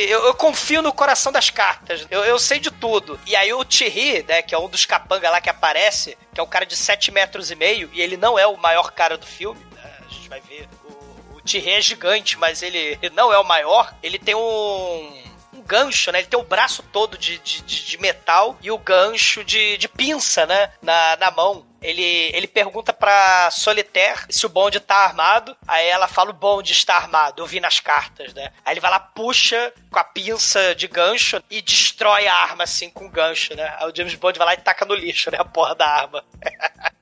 Eu, 0.10 0.26
eu 0.26 0.34
confio 0.34 0.82
no 0.82 0.94
coração 0.94 1.32
das 1.32 1.50
cartas. 1.50 2.06
Eu, 2.10 2.24
eu 2.24 2.40
sei 2.40 2.60
de 2.60 2.72
tudo. 2.72 3.20
E 3.26 3.36
aí 3.36 3.52
o 3.54 3.64
Thierry, 3.66 4.24
né, 4.28 4.42
que 4.42 4.56
é 4.56 4.58
um 4.60 4.70
dos 4.70 4.86
capanga 4.86 5.30
lá 5.30 5.42
que 5.42 5.50
aparece, 5.50 6.18
que 6.34 6.40
é 6.40 6.44
um 6.44 6.48
cara 6.48 6.66
de 6.66 6.76
7 6.76 7.12
metros 7.12 7.52
e 7.52 7.56
meio, 7.56 7.90
e 7.94 8.02
ele 8.02 8.18
não 8.18 8.38
é 8.40 8.48
o 8.48 8.58
maior 8.58 8.92
cara 8.92 9.18
do 9.18 9.26
filme. 9.26 9.60
né, 9.74 9.94
A 10.06 10.14
gente 10.14 10.30
vai 10.30 10.40
ver. 10.42 10.68
O, 10.86 11.36
o 11.38 11.42
Thierry 11.42 11.72
é 11.74 11.82
gigante, 11.82 12.38
mas 12.38 12.62
ele 12.62 12.98
não 13.14 13.32
é 13.34 13.38
o 13.38 13.44
maior. 13.44 13.94
Ele 14.02 14.18
tem 14.18 14.36
um 14.36 15.62
gancho, 15.66 16.12
né? 16.14 16.20
Ele 16.20 16.28
tem 16.28 16.40
o 16.40 16.44
braço 16.44 16.82
todo 16.94 17.18
de, 17.18 17.38
de, 17.40 17.62
de- 17.62 17.86
de 17.86 17.98
metal 17.98 18.58
e 18.62 18.72
o 18.72 18.78
gancho 18.78 19.44
de, 19.44 19.78
de 19.78 19.88
pinça, 19.90 20.46
né? 20.46 20.72
Na, 20.82 21.18
na 21.18 21.32
mão. 21.32 21.66
Ele, 21.88 22.30
ele 22.34 22.48
pergunta 22.48 22.92
pra 22.92 23.50
Solitaire 23.50 24.26
se 24.30 24.46
o 24.46 24.50
bonde 24.50 24.78
tá 24.78 24.98
armado. 24.98 25.56
Aí 25.66 25.88
ela 25.88 26.06
fala: 26.06 26.32
o 26.32 26.34
bonde 26.34 26.74
está 26.74 26.98
armado. 26.98 27.42
Eu 27.42 27.46
vi 27.46 27.62
nas 27.62 27.80
cartas, 27.80 28.34
né? 28.34 28.52
Aí 28.66 28.74
ele 28.74 28.82
vai 28.82 28.92
lá, 28.92 29.00
puxa 29.00 29.72
com 29.90 29.98
a 29.98 30.04
pinça 30.04 30.76
de 30.76 30.86
gancho 30.86 31.42
e 31.50 31.62
destrói 31.62 32.28
a 32.28 32.36
arma 32.36 32.66
assim 32.66 32.90
com 32.90 33.06
o 33.06 33.10
gancho, 33.10 33.56
né? 33.56 33.74
Aí 33.80 33.90
o 33.90 33.96
James 33.96 34.16
Bond 34.16 34.38
vai 34.38 34.48
lá 34.48 34.54
e 34.56 34.58
taca 34.58 34.84
no 34.84 34.94
lixo, 34.94 35.32
né? 35.32 35.38
A 35.40 35.46
porra 35.46 35.76
da 35.76 35.88
arma. 35.88 36.26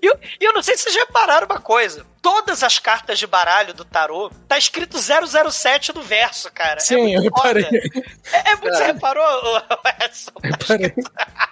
E 0.00 0.06
eu, 0.06 0.18
eu 0.40 0.52
não 0.52 0.62
sei 0.64 0.76
se 0.76 0.82
vocês 0.82 0.96
repararam 0.96 1.46
uma 1.46 1.60
coisa. 1.60 2.04
Todas 2.20 2.64
as 2.64 2.80
cartas 2.80 3.20
de 3.20 3.26
baralho 3.26 3.72
do 3.72 3.84
tarô 3.84 4.32
tá 4.48 4.58
escrito 4.58 4.98
007 4.98 5.94
no 5.94 6.02
verso, 6.02 6.50
cara. 6.50 6.78
é 6.78 6.80
Sim, 6.80 6.96
muito 6.96 7.18
eu 7.18 7.22
reparei. 7.22 7.64
É, 8.32 8.50
é 8.50 8.56
muito, 8.56 8.76
você 8.76 8.84
reparou, 8.84 9.62
Edson? 10.04 10.32
Reparei. 10.42 10.92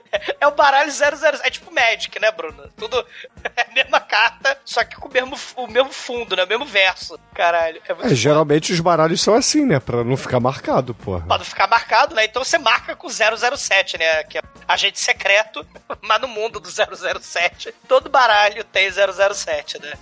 É 0.40 0.46
o 0.46 0.50
baralho 0.50 0.90
007. 0.90 1.40
É 1.42 1.50
tipo 1.50 1.72
Magic, 1.72 2.18
né, 2.20 2.30
Bruno? 2.30 2.68
Tudo 2.76 3.04
é 3.56 3.62
a 3.62 3.74
mesma 3.74 4.00
carta, 4.00 4.58
só 4.64 4.84
que 4.84 4.96
com 4.96 5.08
o 5.08 5.12
mesmo, 5.12 5.36
o 5.56 5.66
mesmo 5.66 5.92
fundo, 5.92 6.36
né? 6.36 6.44
O 6.44 6.48
mesmo 6.48 6.64
verso. 6.64 7.18
Caralho. 7.34 7.80
É 7.88 8.12
É, 8.12 8.14
geralmente 8.14 8.72
os 8.72 8.80
baralhos 8.80 9.20
são 9.20 9.34
assim, 9.34 9.64
né? 9.64 9.80
Pra 9.80 10.04
não 10.04 10.16
ficar 10.16 10.40
marcado, 10.40 10.94
porra. 10.94 11.26
Pra 11.26 11.38
não 11.38 11.44
ficar 11.44 11.66
marcado, 11.66 12.14
né? 12.14 12.24
Então 12.24 12.44
você 12.44 12.58
marca 12.58 12.96
com 12.96 13.08
007, 13.08 13.98
né? 13.98 14.24
Que 14.24 14.38
é 14.38 14.42
agente 14.66 14.98
secreto, 15.00 15.66
mas 16.02 16.20
no 16.20 16.28
mundo 16.28 16.60
do 16.60 16.68
007, 16.68 17.74
todo 17.88 18.10
baralho 18.10 18.64
tem 18.64 18.88
007, 18.90 19.80
né? 19.80 19.92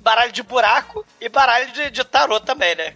baralho 0.00 0.32
de 0.32 0.42
buraco 0.42 1.06
e 1.20 1.28
baralho 1.28 1.70
de, 1.72 1.90
de 1.90 2.04
tarô 2.04 2.40
também, 2.40 2.74
né? 2.74 2.94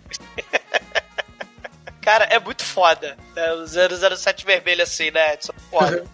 Cara, 2.07 2.25
é 2.27 2.39
muito 2.39 2.63
foda. 2.63 3.17
Né? 3.35 3.53
O 3.55 3.67
007 3.67 4.47
vermelho 4.47 4.81
assim, 4.81 5.11
né, 5.11 5.35
Edson? 5.35 5.53
Foda. 5.69 6.07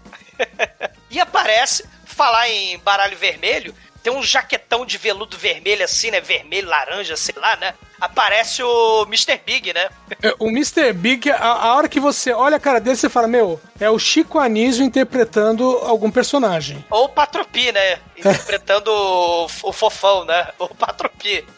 e 1.11 1.21
aparece, 1.21 1.85
falar 2.07 2.49
em 2.49 2.79
baralho 2.79 3.15
vermelho, 3.15 3.75
tem 4.03 4.11
um 4.11 4.23
jaquetão 4.23 4.87
de 4.87 4.97
veludo 4.97 5.37
vermelho 5.37 5.85
assim, 5.85 6.11
né? 6.11 6.19
Vermelho, 6.19 6.67
laranja, 6.67 7.15
sei 7.15 7.35
lá, 7.37 7.57
né? 7.57 7.75
Aparece 8.01 8.63
o 8.63 9.03
Mr. 9.03 9.39
Big, 9.45 9.75
né? 9.75 9.91
É, 10.23 10.35
O 10.39 10.49
Mr. 10.49 10.95
Big, 10.95 11.31
a, 11.31 11.37
a 11.37 11.77
hora 11.77 11.91
que 11.91 12.01
você 12.01 12.33
olha 12.33 12.57
a 12.57 12.61
cara 12.61 12.81
dele, 12.81 12.97
você 12.97 13.11
fala, 13.11 13.29
meu, 13.29 13.61
é 13.79 13.91
o 13.91 13.99
Chico 13.99 14.39
Anísio 14.39 14.83
interpretando 14.83 15.77
algum 15.85 16.11
personagem. 16.11 16.83
Ou 16.89 17.05
o 17.05 17.09
Patropi, 17.11 17.71
né? 17.71 17.99
Interpretando 18.17 18.89
o, 18.91 19.45
o 19.45 19.73
fofão, 19.75 20.25
né? 20.25 20.49
O 20.59 20.69
Patropi. 20.69 21.45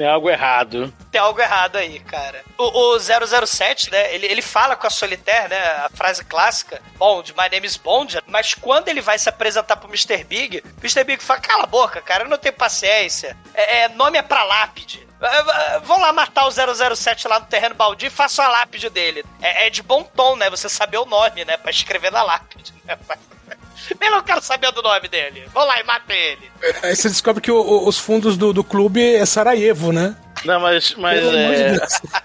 Tem 0.00 0.08
algo 0.08 0.30
errado. 0.30 0.90
Tem 1.12 1.20
algo 1.20 1.38
errado 1.38 1.76
aí, 1.76 2.00
cara. 2.00 2.42
O, 2.56 2.94
o 2.94 2.98
007, 2.98 3.90
né, 3.90 4.14
ele, 4.14 4.24
ele 4.28 4.40
fala 4.40 4.74
com 4.74 4.86
a 4.86 4.90
Solitaire, 4.90 5.50
né, 5.50 5.58
a 5.58 5.90
frase 5.92 6.24
clássica, 6.24 6.80
Bond, 6.96 7.34
my 7.36 7.50
name 7.50 7.66
is 7.66 7.76
Bond, 7.76 8.18
mas 8.26 8.54
quando 8.54 8.88
ele 8.88 9.02
vai 9.02 9.18
se 9.18 9.28
apresentar 9.28 9.76
pro 9.76 9.90
Mr. 9.90 10.24
Big, 10.24 10.64
o 10.64 10.80
Mr. 10.80 11.04
Big 11.04 11.22
fala, 11.22 11.40
cala 11.40 11.64
a 11.64 11.66
boca, 11.66 12.00
cara, 12.00 12.24
eu 12.24 12.30
não 12.30 12.38
tenho 12.38 12.54
paciência. 12.54 13.36
É, 13.52 13.80
é, 13.82 13.88
nome 13.90 14.16
é 14.16 14.22
pra 14.22 14.42
lápide. 14.42 15.06
Vão 15.82 16.00
lá 16.00 16.14
matar 16.14 16.46
o 16.46 16.50
007 16.96 17.28
lá 17.28 17.38
no 17.38 17.44
terreno 17.44 17.74
baldio 17.74 18.06
e 18.06 18.10
façam 18.10 18.42
a 18.42 18.48
lápide 18.48 18.88
dele. 18.88 19.22
É, 19.42 19.66
é 19.66 19.70
de 19.70 19.82
bom 19.82 20.02
tom, 20.02 20.34
né, 20.34 20.48
você 20.48 20.66
saber 20.70 20.96
o 20.96 21.04
nome, 21.04 21.44
né, 21.44 21.58
pra 21.58 21.70
escrever 21.70 22.10
na 22.10 22.22
lápide, 22.22 22.72
né, 22.86 22.96
Eu 24.00 24.10
não 24.10 24.22
quero 24.22 24.40
saber 24.42 24.70
do 24.72 24.82
nome 24.82 25.08
dele. 25.08 25.44
Vão 25.52 25.64
lá 25.66 25.80
e 25.80 25.84
matem 25.84 26.16
ele. 26.16 26.50
Aí 26.82 26.94
você 26.96 27.08
descobre 27.08 27.42
que 27.42 27.50
o- 27.50 27.60
o- 27.60 27.88
os 27.88 27.98
fundos 27.98 28.36
do, 28.36 28.52
do 28.52 28.64
clube 28.64 29.14
é 29.14 29.24
Sarajevo, 29.26 29.92
né? 29.92 30.16
Não, 30.44 30.58
mas, 30.60 30.94
mas, 30.94 31.20
é, 31.22 31.76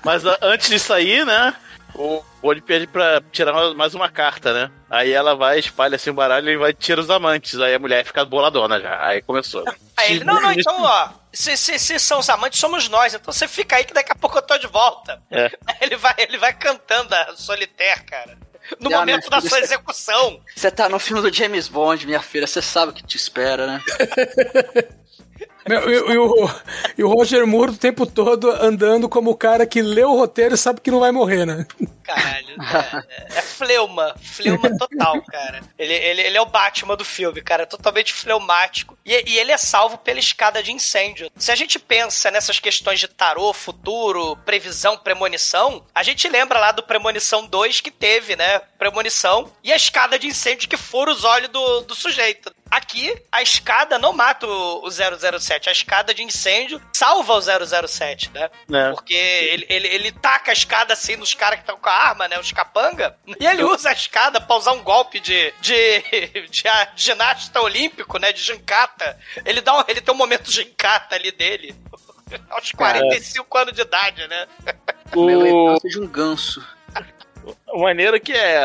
mas 0.04 0.24
antes 0.42 0.70
de 0.70 0.80
sair, 0.80 1.26
né? 1.26 1.54
O 1.98 2.22
Bond 2.42 2.62
pede 2.62 2.88
pra 2.88 3.22
tirar 3.32 3.54
mais 3.74 3.96
uma 3.96 4.10
carta, 4.10 4.54
né? 4.54 4.70
Aí 4.90 5.14
ela 5.14 5.34
vai, 5.34 5.60
espalha 5.60 5.96
assim 5.96 6.10
o 6.10 6.14
baralho 6.14 6.50
e 6.50 6.58
vai 6.58 6.74
tirar 6.74 7.00
os 7.00 7.10
amantes. 7.10 7.58
Aí 7.60 7.74
a 7.74 7.80
mulher 7.80 8.04
fica 8.06 8.26
boladona 8.26 8.82
já. 8.82 9.02
Aí 9.06 9.22
começou. 9.22 9.64
Aí 9.96 10.16
ele, 10.18 10.26
não, 10.26 10.42
não, 10.42 10.52
então, 10.52 10.76
ó, 10.84 11.10
se, 11.32 11.56
se, 11.56 11.80
se 11.80 11.98
são 12.00 12.20
os 12.20 12.30
amantes, 12.30 12.60
somos 12.60 12.90
nós. 12.90 13.14
Então 13.14 13.32
você 13.34 13.48
fica 13.48 13.78
aí 13.78 13.86
que 13.86 13.94
daqui 13.94 14.12
a 14.12 14.16
pouco 14.16 14.38
eu 14.38 14.42
tô 14.42 14.58
de 14.58 14.68
volta. 14.68 15.22
É. 15.32 15.50
Ele 15.80 15.96
vai, 15.96 16.14
ele 16.18 16.38
vai 16.38 16.52
cantando 16.54 17.16
a 17.16 17.34
Solitaire, 17.38 18.04
cara. 18.04 18.38
No 18.80 18.94
Ah, 18.94 19.00
momento 19.00 19.30
da 19.30 19.38
filho, 19.40 19.50
sua 19.50 19.60
é- 19.60 19.64
execução. 19.64 20.42
Você 20.56 20.72
tá 20.72 20.90
no 20.90 21.00
filme 21.00 21.22
do 21.22 21.34
James 21.34 21.68
Bond, 21.68 22.06
minha 22.06 22.22
filha, 22.22 22.48
você 22.48 22.62
sabe 22.62 22.92
o 22.92 22.96
que 22.96 23.06
te 23.06 23.16
espera, 23.18 23.68
né? 23.68 23.82
E, 26.98 27.04
o, 27.04 27.08
Roger 27.08 27.46
Moore 27.48 27.72
o 27.72 27.78
tempo 27.78 28.06
todo 28.06 28.52
andando 28.52 29.10
como 29.10 29.32
o 29.32 29.36
cara 29.36 29.66
que 29.66 29.82
lê 29.82 30.04
o 30.04 30.16
roteiro 30.16 30.54
e 30.54 30.58
sabe 30.58 30.80
que 30.80 30.92
não 30.92 31.00
vai 31.00 31.12
morrer, 31.12 31.46
né? 31.46 31.66
Caralho, 32.04 32.56
é, 33.10 33.40
é 33.40 33.42
fleuma. 33.42 34.16
Fleuma 34.22 34.78
total, 34.78 35.22
cara. 35.24 35.62
Ele, 35.78 35.94
ele, 35.94 36.22
ele 36.22 36.38
é 36.38 36.42
o 36.42 36.46
Batman 36.46 36.96
do 36.96 37.04
filme, 37.04 37.42
cara. 37.42 37.66
Totalmente 37.66 38.14
fleumático. 38.14 38.96
E, 39.04 39.12
e 39.28 39.40
ele 39.40 39.52
é 39.52 39.58
salvo 39.58 39.98
pela 39.98 40.20
escada 40.20 40.62
de 40.62 40.72
incêndio. 40.72 41.32
Se 41.36 41.52
a 41.52 41.56
gente 41.56 41.80
pensa 41.80 42.30
nessas 42.30 42.60
questões 42.60 43.00
de 43.00 43.08
tarô, 43.08 43.52
futuro, 43.52 44.38
previsão, 44.46 44.98
premonição, 44.98 45.84
a 45.96 46.04
gente 46.04 46.30
lembra 46.30 46.60
lá 46.60 46.72
do 46.72 46.84
Premonição 46.84 47.48
2 47.48 47.82
que 47.82 47.90
teve, 47.90 48.36
né? 48.36 48.60
Premonição 48.78 49.52
e 49.64 49.74
a 49.74 49.76
escada 49.76 50.20
de 50.20 50.28
incêndio 50.28 50.70
que 50.70 50.78
fura 50.78 51.12
os 51.12 51.24
olhos 51.24 51.50
do, 51.50 51.82
do 51.82 51.96
sujeito. 51.96 52.54
Aqui, 52.76 53.16
a 53.32 53.42
escada 53.42 53.98
não 53.98 54.12
mata 54.12 54.46
o, 54.46 54.86
o 54.86 54.92
007. 54.92 55.70
A 55.70 55.72
escada 55.72 56.14
de 56.14 56.22
incêndio 56.22 56.82
salva 56.94 57.34
o 57.36 57.42
007, 57.88 58.30
né? 58.34 58.50
É. 58.70 58.92
Porque 58.92 59.14
ele, 59.14 59.66
ele, 59.70 59.88
ele 59.88 60.12
taca 60.12 60.52
a 60.52 60.54
escada 60.54 60.92
assim 60.92 61.16
nos 61.16 61.34
caras 61.34 61.56
que 61.56 61.62
estão 61.64 61.78
com 61.78 61.88
a 61.88 61.94
arma, 61.94 62.28
né? 62.28 62.38
Os 62.38 62.52
capanga. 62.52 63.16
E 63.40 63.46
ele 63.48 63.64
usa 63.66 63.92
a 63.92 63.94
escada 63.94 64.42
pra 64.42 64.58
usar 64.58 64.74
um 64.74 64.84
golpe 64.84 65.22
de, 65.22 65.54
de, 65.62 66.02
de, 66.52 66.68
a- 66.68 66.92
ginasta 66.98 67.62
olímpico, 67.62 68.18
né? 68.18 68.34
De 68.34 68.42
gincata. 68.42 69.18
Ele, 69.46 69.62
dá 69.62 69.80
um, 69.80 69.84
ele 69.88 70.02
tem 70.02 70.14
um 70.14 70.18
momento 70.18 70.52
gincata 70.52 71.16
ali 71.16 71.32
dele. 71.32 71.74
Aos 72.50 72.74
45 72.74 73.58
anos 73.58 73.74
de 73.74 73.84
idade, 73.84 74.28
né? 74.28 74.48
O, 75.16 75.26
lembrança 75.26 75.88
de 75.88 75.98
um 75.98 76.08
ganso. 76.08 76.75
O 77.74 77.82
maneiro 77.82 78.20
que 78.20 78.32
é, 78.34 78.56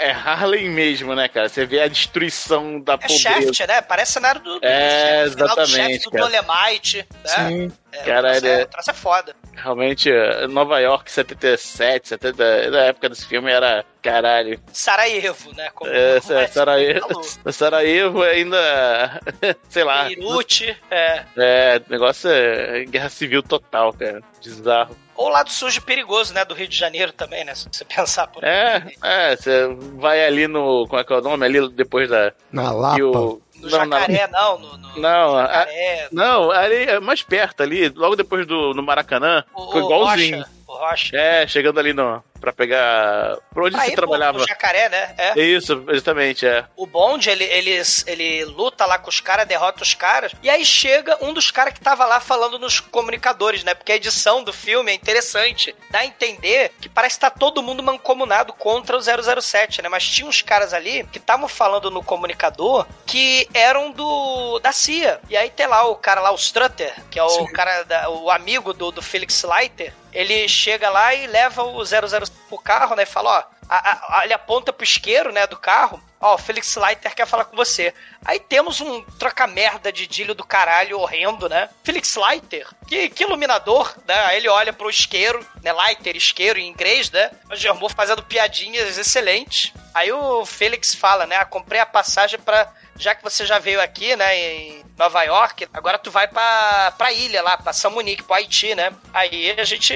é 0.00 0.10
Harlem 0.10 0.68
mesmo, 0.70 1.14
né, 1.14 1.28
cara? 1.28 1.48
Você 1.48 1.64
vê 1.66 1.80
a 1.80 1.88
destruição 1.88 2.80
da 2.80 2.94
É 2.94 2.96
pobreza. 2.98 3.18
Shaft, 3.18 3.60
né? 3.66 3.80
Parece 3.82 4.12
cenário 4.12 4.40
do, 4.40 4.60
do 4.60 4.66
É, 4.66 5.24
do 5.24 5.26
exatamente, 5.28 5.70
Shaft, 5.76 6.04
do 6.04 6.10
cara. 6.10 6.24
Dolemite, 6.24 7.06
né? 7.24 7.30
Sim. 7.48 7.72
É, 7.90 8.02
Cara, 8.02 8.28
o 8.28 8.30
troço 8.32 8.46
ele 8.46 8.48
é, 8.54 8.60
é- 8.60 8.62
o 8.64 8.66
troço 8.66 8.90
é 8.90 8.94
foda. 8.94 9.36
Realmente, 9.54 10.10
é, 10.12 10.46
Nova 10.46 10.78
York 10.78 11.10
77, 11.10 12.08
70, 12.08 12.70
na 12.70 12.80
época 12.84 13.08
desse 13.08 13.26
filme 13.26 13.50
era 13.50 13.84
caralho. 14.02 14.60
Sarajevo, 14.72 15.52
né? 15.56 15.68
Como, 15.74 15.90
É, 15.90 16.20
como 16.20 16.38
o 16.44 16.48
Sarajevo. 16.48 17.22
Sarajevo 17.52 18.22
ainda, 18.22 19.20
sei 19.68 19.84
lá, 19.84 20.04
Beirute, 20.04 20.76
é. 20.90 21.22
é, 21.36 21.80
negócio 21.88 22.30
é 22.30 22.84
guerra 22.84 23.08
civil 23.08 23.42
total, 23.42 23.92
cara, 23.94 24.22
bizarro. 24.44 24.96
Ou 25.18 25.26
o 25.26 25.30
lado 25.30 25.50
sujo 25.50 25.78
e 25.78 25.82
perigoso, 25.82 26.32
né? 26.32 26.44
Do 26.44 26.54
Rio 26.54 26.68
de 26.68 26.76
Janeiro 26.76 27.12
também, 27.12 27.44
né? 27.44 27.52
Se 27.54 27.68
você 27.70 27.84
pensar 27.84 28.28
por 28.28 28.42
É, 28.44 28.86
é, 29.02 29.34
você 29.36 29.66
vai 29.96 30.24
ali 30.24 30.46
no, 30.46 30.86
como 30.88 31.00
é 31.00 31.04
que 31.04 31.12
é 31.12 31.16
o 31.16 31.20
nome, 31.20 31.44
ali 31.44 31.68
depois 31.70 32.08
da... 32.08 32.32
Na 32.52 32.70
Lapa. 32.70 33.02
o- 33.02 33.42
No 33.60 33.68
não, 33.68 33.84
não, 33.86 33.98
Jacaré, 33.98 34.28
não. 34.28 34.58
No, 34.60 34.76
no 34.78 35.00
não, 35.00 35.36
a- 35.36 35.42
Jacaré, 35.48 36.08
não, 36.12 36.50
ali 36.52 36.76
é 36.84 37.00
mais 37.00 37.22
perto 37.22 37.60
ali, 37.64 37.88
logo 37.88 38.14
depois 38.14 38.46
do 38.46 38.72
no 38.72 38.82
Maracanã, 38.84 39.42
o, 39.52 39.66
ficou 39.66 39.82
o 39.82 39.84
igualzinho. 39.86 40.38
Rocha, 40.38 40.50
o 40.68 40.72
Rocha. 40.76 41.16
É, 41.16 41.46
chegando 41.48 41.80
ali 41.80 41.92
no, 41.92 42.22
pra 42.40 42.52
pegar, 42.52 43.36
por 43.52 43.64
onde 43.64 43.72
Pra 43.76 43.84
você 43.84 43.90
ir 43.90 43.94
pro- 43.94 44.06
trabalhava. 44.06 44.38
pro 44.38 44.46
Jacaré, 44.46 44.88
né? 44.88 45.14
É. 45.18 45.40
Isso, 45.40 45.84
exatamente, 45.88 46.46
é. 46.46 46.64
O 46.76 46.86
Bond, 46.86 47.28
ele, 47.28 47.44
ele, 47.44 47.80
ele 48.06 48.44
luta 48.44 48.84
lá 48.86 48.98
com 48.98 49.08
os 49.10 49.20
caras, 49.20 49.46
derrota 49.46 49.82
os 49.82 49.94
caras, 49.94 50.32
e 50.42 50.48
aí 50.50 50.64
chega 50.64 51.18
um 51.24 51.32
dos 51.32 51.50
caras 51.50 51.74
que 51.74 51.80
tava 51.80 52.04
lá 52.06 52.20
falando 52.20 52.58
nos 52.58 52.80
comunicadores, 52.80 53.64
né? 53.64 53.74
Porque 53.74 53.92
a 53.92 53.96
edição 53.96 54.42
do 54.42 54.52
filme 54.52 54.90
é 54.90 54.94
interessante. 54.94 55.74
Dá 55.90 56.00
a 56.00 56.06
entender 56.06 56.72
que 56.80 56.88
parece 56.88 57.16
que 57.16 57.20
tá 57.20 57.30
todo 57.30 57.62
mundo 57.62 57.82
mancomunado 57.82 58.52
contra 58.52 58.96
o 58.96 59.00
007, 59.42 59.82
né? 59.82 59.88
Mas 59.88 60.06
tinha 60.08 60.26
uns 60.28 60.42
caras 60.42 60.72
ali 60.72 61.04
que 61.12 61.18
estavam 61.18 61.48
falando 61.48 61.90
no 61.90 62.02
comunicador 62.02 62.86
que 63.06 63.48
eram 63.54 63.90
do 63.90 64.58
da 64.60 64.72
CIA. 64.72 65.20
E 65.28 65.36
aí 65.36 65.50
tem 65.50 65.66
lá 65.66 65.84
o 65.86 65.96
cara 65.96 66.20
lá, 66.20 66.30
o 66.32 66.36
Strutter, 66.36 66.94
que 67.10 67.18
é 67.18 67.22
o 67.22 67.46
cara, 67.52 67.82
da- 67.84 68.08
o 68.10 68.30
amigo 68.30 68.72
do, 68.72 68.90
do 68.90 69.02
Felix 69.02 69.42
Leiter, 69.42 69.92
ele 70.12 70.48
chega 70.48 70.88
lá 70.90 71.14
e 71.14 71.26
leva 71.26 71.62
o 71.62 71.84
00 71.84 72.30
pro 72.48 72.58
carro, 72.58 72.94
né? 72.96 73.02
E 73.02 73.06
fala, 73.06 73.30
ó, 73.38 73.58
a- 73.68 74.18
a- 74.20 74.24
ele 74.24 74.32
aponta 74.32 74.72
pro 74.72 74.84
isqueiro, 74.84 75.32
né, 75.32 75.46
do 75.46 75.56
carro. 75.56 76.02
Ó, 76.20 76.34
o 76.34 76.38
Felix 76.38 76.74
Leiter 76.74 77.14
quer 77.14 77.26
falar 77.28 77.44
com 77.44 77.54
você. 77.54 77.94
Aí 78.24 78.40
temos 78.40 78.80
um 78.80 79.02
troca-merda 79.18 79.92
de 79.92 80.04
dílio 80.06 80.34
do 80.34 80.42
caralho 80.44 80.98
horrendo, 80.98 81.48
né? 81.48 81.68
Felix 81.84 82.16
Leiter, 82.16 82.66
que, 82.88 83.08
que 83.08 83.22
iluminador, 83.22 83.94
né? 84.04 84.14
Aí 84.24 84.38
ele 84.38 84.48
olha 84.48 84.72
pro 84.72 84.90
isqueiro, 84.90 85.46
né? 85.62 85.72
Leiter, 85.72 86.16
isqueiro 86.16 86.58
em 86.58 86.66
inglês, 86.66 87.08
né? 87.12 87.30
O 87.48 87.54
Germor 87.54 87.92
fazendo 87.94 88.22
piadinhas 88.24 88.98
excelentes. 88.98 89.72
Aí 89.94 90.10
o 90.10 90.44
Felix 90.44 90.92
fala, 90.92 91.24
né? 91.24 91.36
Ah, 91.36 91.44
comprei 91.44 91.80
a 91.80 91.86
passagem 91.86 92.40
pra. 92.40 92.68
Já 92.98 93.14
que 93.14 93.22
você 93.22 93.46
já 93.46 93.58
veio 93.58 93.80
aqui, 93.80 94.16
né, 94.16 94.36
em 94.36 94.82
Nova 94.98 95.22
York, 95.22 95.68
agora 95.72 95.98
tu 95.98 96.10
vai 96.10 96.26
pra, 96.26 96.92
pra 96.98 97.12
ilha 97.12 97.42
lá, 97.42 97.56
pra 97.56 97.72
São 97.72 97.90
Monique, 97.92 98.22
pro 98.24 98.34
Haiti, 98.34 98.74
né? 98.74 98.92
Aí 99.14 99.52
a 99.56 99.64
gente 99.64 99.94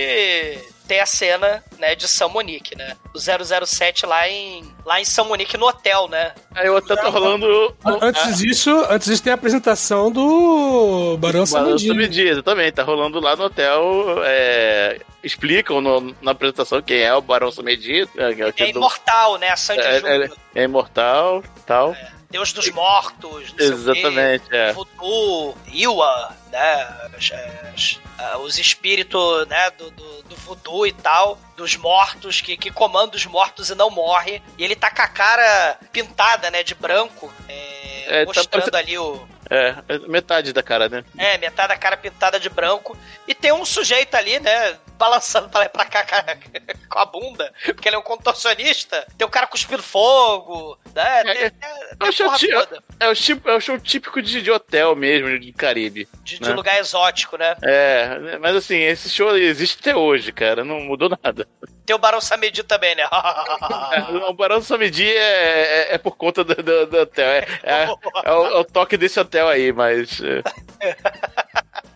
tem 0.86 1.00
a 1.00 1.07
cena, 1.07 1.62
né, 1.78 1.94
de 1.96 2.07
São 2.07 2.28
Monique, 2.28 2.76
né? 2.76 2.96
O 3.14 3.18
007 3.66 4.07
lá 4.07 4.28
em, 4.28 4.64
lá 4.84 5.00
em 5.00 5.05
São 5.05 5.24
Monique, 5.24 5.57
no 5.57 5.66
hotel, 5.66 6.07
né? 6.09 6.32
Aí 6.55 6.68
o 6.68 6.76
hotel 6.76 6.96
tá 6.96 7.09
rolando... 7.09 7.74
An- 7.84 7.98
Antes 8.03 8.38
disso, 8.38 8.70
antes 8.88 9.09
disso 9.09 9.22
tem 9.22 9.32
a 9.32 9.34
apresentação 9.34 10.11
do 10.11 11.16
Barão 11.18 11.44
Samedi. 11.46 11.92
Medida 11.94 12.42
também, 12.42 12.70
tá 12.70 12.82
rolando 12.82 13.18
lá 13.20 13.34
no 13.34 13.44
hotel. 13.44 14.16
É, 14.24 15.00
explicam 15.24 15.80
no- 15.80 16.14
na 16.20 16.32
apresentação 16.32 16.80
quem 16.82 17.00
é 17.00 17.14
o 17.14 17.22
Barão 17.22 17.50
Samedi. 17.50 18.03
É, 18.16 18.34
que 18.53 18.62
é 18.62 18.68
É 18.68 18.72
do- 18.72 18.78
imortal, 18.78 19.38
né? 19.38 19.48
A 19.50 19.57
Sandy 19.57 19.80
é, 19.80 19.96
é- 20.24 20.30
é 20.57 20.62
imortal 20.64 21.42
tal. 21.66 21.96
Deus 22.33 22.53
dos 22.53 22.68
mortos, 22.70 23.51
o 23.51 23.55
quê, 23.55 23.62
Exatamente, 23.64 24.45
é. 24.51 24.72
Voodoo, 24.72 25.57
Iwa, 25.68 26.37
né? 26.51 27.11
As- 27.16 27.30
as- 27.74 28.01
os 28.41 28.59
espíritos, 28.59 29.47
né, 29.49 29.70
do, 29.72 29.91
do, 29.91 30.22
do 30.22 30.37
voodoo 30.37 30.87
e 30.87 30.93
tal, 30.93 31.39
dos 31.57 31.76
mortos, 31.76 32.41
que, 32.41 32.57
que 32.57 32.70
comanda 32.70 33.16
os 33.16 33.26
mortos 33.26 33.68
e 33.70 33.74
não 33.74 33.91
morre. 33.91 34.43
E 34.57 34.64
ele 34.64 34.74
tá 34.74 34.91
com 34.91 35.03
a 35.03 35.09
cara 35.09 35.78
pintada, 35.93 36.51
né, 36.51 36.62
de 36.62 36.74
branco, 36.74 37.33
é, 37.49 38.05
É, 38.07 38.20
tá 38.20 38.24
mostrando 38.26 38.49
parecendo- 38.51 38.76
ali 38.76 38.99
o, 38.99 39.28
É, 39.51 39.74
é 39.89 39.99
metade 40.09 40.53
da 40.53 40.62
cara, 40.62 40.89
né? 40.89 41.05
é, 41.18 41.37
metade 41.39 41.68
da 41.68 41.76
cara 41.76 41.97
pintada 41.97 42.41
de 42.41 42.49
branco. 42.49 42.97
E 43.28 43.35
tem 43.35 43.53
um 43.53 43.64
sujeito 43.66 44.14
ali, 44.14 44.41
né? 44.41 44.78
Balançando 45.03 45.48
pra 45.48 45.61
lá 45.61 45.66
e 45.66 45.68
pra 45.68 45.84
cá 45.84 46.05
com 46.88 46.98
a 47.00 47.05
bunda. 47.05 47.53
Porque 47.64 47.88
ele 47.88 47.96
é 47.96 47.98
um 47.98 48.03
contorcionista. 48.03 49.05
Tem 49.18 49.26
um 49.26 49.30
cara 49.30 49.48
cuspindo 49.48 49.82
fogo. 49.82 50.78
Né? 50.94 51.22
Tem, 51.24 51.30
É, 51.32 51.34
tem- 51.50 51.68
É 51.70 51.94
tem 51.96 52.07
o 52.07 52.09
a 52.09 52.12
show, 52.12 52.34
ti- 52.36 52.48
toda. 52.48 52.82
é 53.00 53.09
o 53.09 53.14
tipo- 53.14 53.50
é 53.50 53.55
o 53.57 53.61
show 53.61 53.78
típico 53.80 54.22
de, 54.22 54.40
de 54.40 54.50
hotel 54.50 54.94
mesmo, 54.94 55.38
de 55.40 55.53
Caribe. 55.53 56.09
De, 56.22 56.38
de 56.38 56.48
né? 56.48 56.55
lugar 56.55 56.78
exótico, 56.78 57.36
né? 57.36 57.57
É, 57.62 58.38
mas 58.40 58.55
assim, 58.55 58.76
esse 58.78 59.11
show 59.11 59.36
existe 59.36 59.78
até 59.80 59.96
hoje, 59.96 60.30
cara. 60.30 60.64
Não 60.64 60.78
mudou 60.80 61.09
nada. 61.09 61.48
Tem 61.84 61.96
o 61.96 61.98
Barão 61.98 62.20
Samedi 62.20 62.62
também, 62.62 62.94
né? 62.94 63.05
o 64.28 64.32
Barão 64.34 64.62
Samedi 64.62 65.09
é, 65.11 65.88
é, 65.90 65.94
é 65.94 65.98
por 65.98 66.16
conta 66.16 66.44
do, 66.44 66.55
do- 66.55 66.86
do 66.86 66.98
hotel. 67.00 67.26
É, 67.28 67.46
é- 67.64 67.88
é 68.24 68.32
o, 68.32 68.46
é 68.46 68.59
o 68.61 68.64
toque 68.64 68.96
desse 68.96 69.18
hotel 69.18 69.48
aí, 69.48 69.72
mas. 69.72 70.20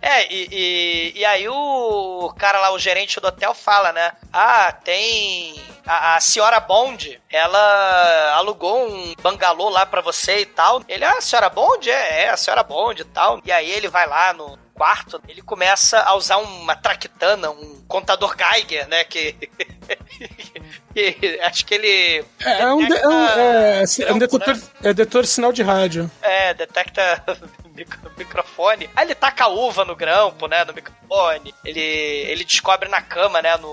É, 0.06 0.32
e, 0.32 0.48
e, 0.52 1.20
e 1.20 1.24
aí 1.24 1.48
o 1.48 2.32
cara 2.38 2.60
lá, 2.60 2.72
o 2.72 2.78
gerente 2.78 3.18
do 3.20 3.28
hotel, 3.28 3.52
fala, 3.54 3.92
né? 3.92 4.12
Ah, 4.32 4.72
tem. 4.72 5.54
A, 5.86 6.16
a 6.16 6.20
senhora 6.20 6.60
Bond, 6.60 7.20
ela 7.30 8.32
alugou 8.34 8.88
um 8.88 9.14
bangalô 9.20 9.68
lá 9.68 9.84
pra 9.86 10.00
você 10.00 10.40
e 10.40 10.46
tal. 10.46 10.82
Ele, 10.88 11.04
ah, 11.04 11.18
a 11.18 11.20
senhora 11.20 11.48
Bond? 11.48 11.90
É, 11.90 12.24
é, 12.24 12.30
a 12.30 12.36
senhora 12.36 12.62
Bond 12.62 13.02
e 13.02 13.04
tal. 13.04 13.40
E 13.44 13.52
aí 13.52 13.70
ele 13.70 13.88
vai 13.88 14.06
lá 14.06 14.32
no, 14.32 14.58
quarto, 14.76 15.20
ele 15.26 15.40
começa 15.40 15.98
a 16.00 16.14
usar 16.14 16.36
uma 16.36 16.76
traquitana, 16.76 17.50
um 17.50 17.82
contador 17.88 18.36
Geiger, 18.36 18.86
né? 18.88 19.04
Que. 19.04 19.34
que 20.94 21.40
acho 21.42 21.64
que 21.64 21.74
ele. 21.74 22.24
É, 22.44 22.60
é 22.60 22.74
um, 22.74 22.86
de- 22.86 22.92
é 22.96 23.08
um, 23.08 23.26
é, 23.26 23.84
é 24.06 24.12
um 24.12 24.18
detetor, 24.18 24.56
é 24.82 24.94
detetor 24.94 25.22
de 25.22 25.28
sinal 25.28 25.52
de 25.52 25.62
rádio. 25.62 26.10
É, 26.20 26.52
detecta 26.52 27.24
micro- 27.76 28.10
microfone. 28.16 28.88
Aí 28.96 29.06
ele 29.06 29.14
taca 29.14 29.44
a 29.44 29.48
uva 29.48 29.84
no 29.84 29.94
grampo, 29.94 30.46
né? 30.48 30.64
No 30.64 30.72
microfone. 30.74 31.54
Ele, 31.64 31.80
ele 31.80 32.44
descobre 32.44 32.88
na 32.88 33.00
cama, 33.02 33.40
né? 33.42 33.56
No. 33.56 33.68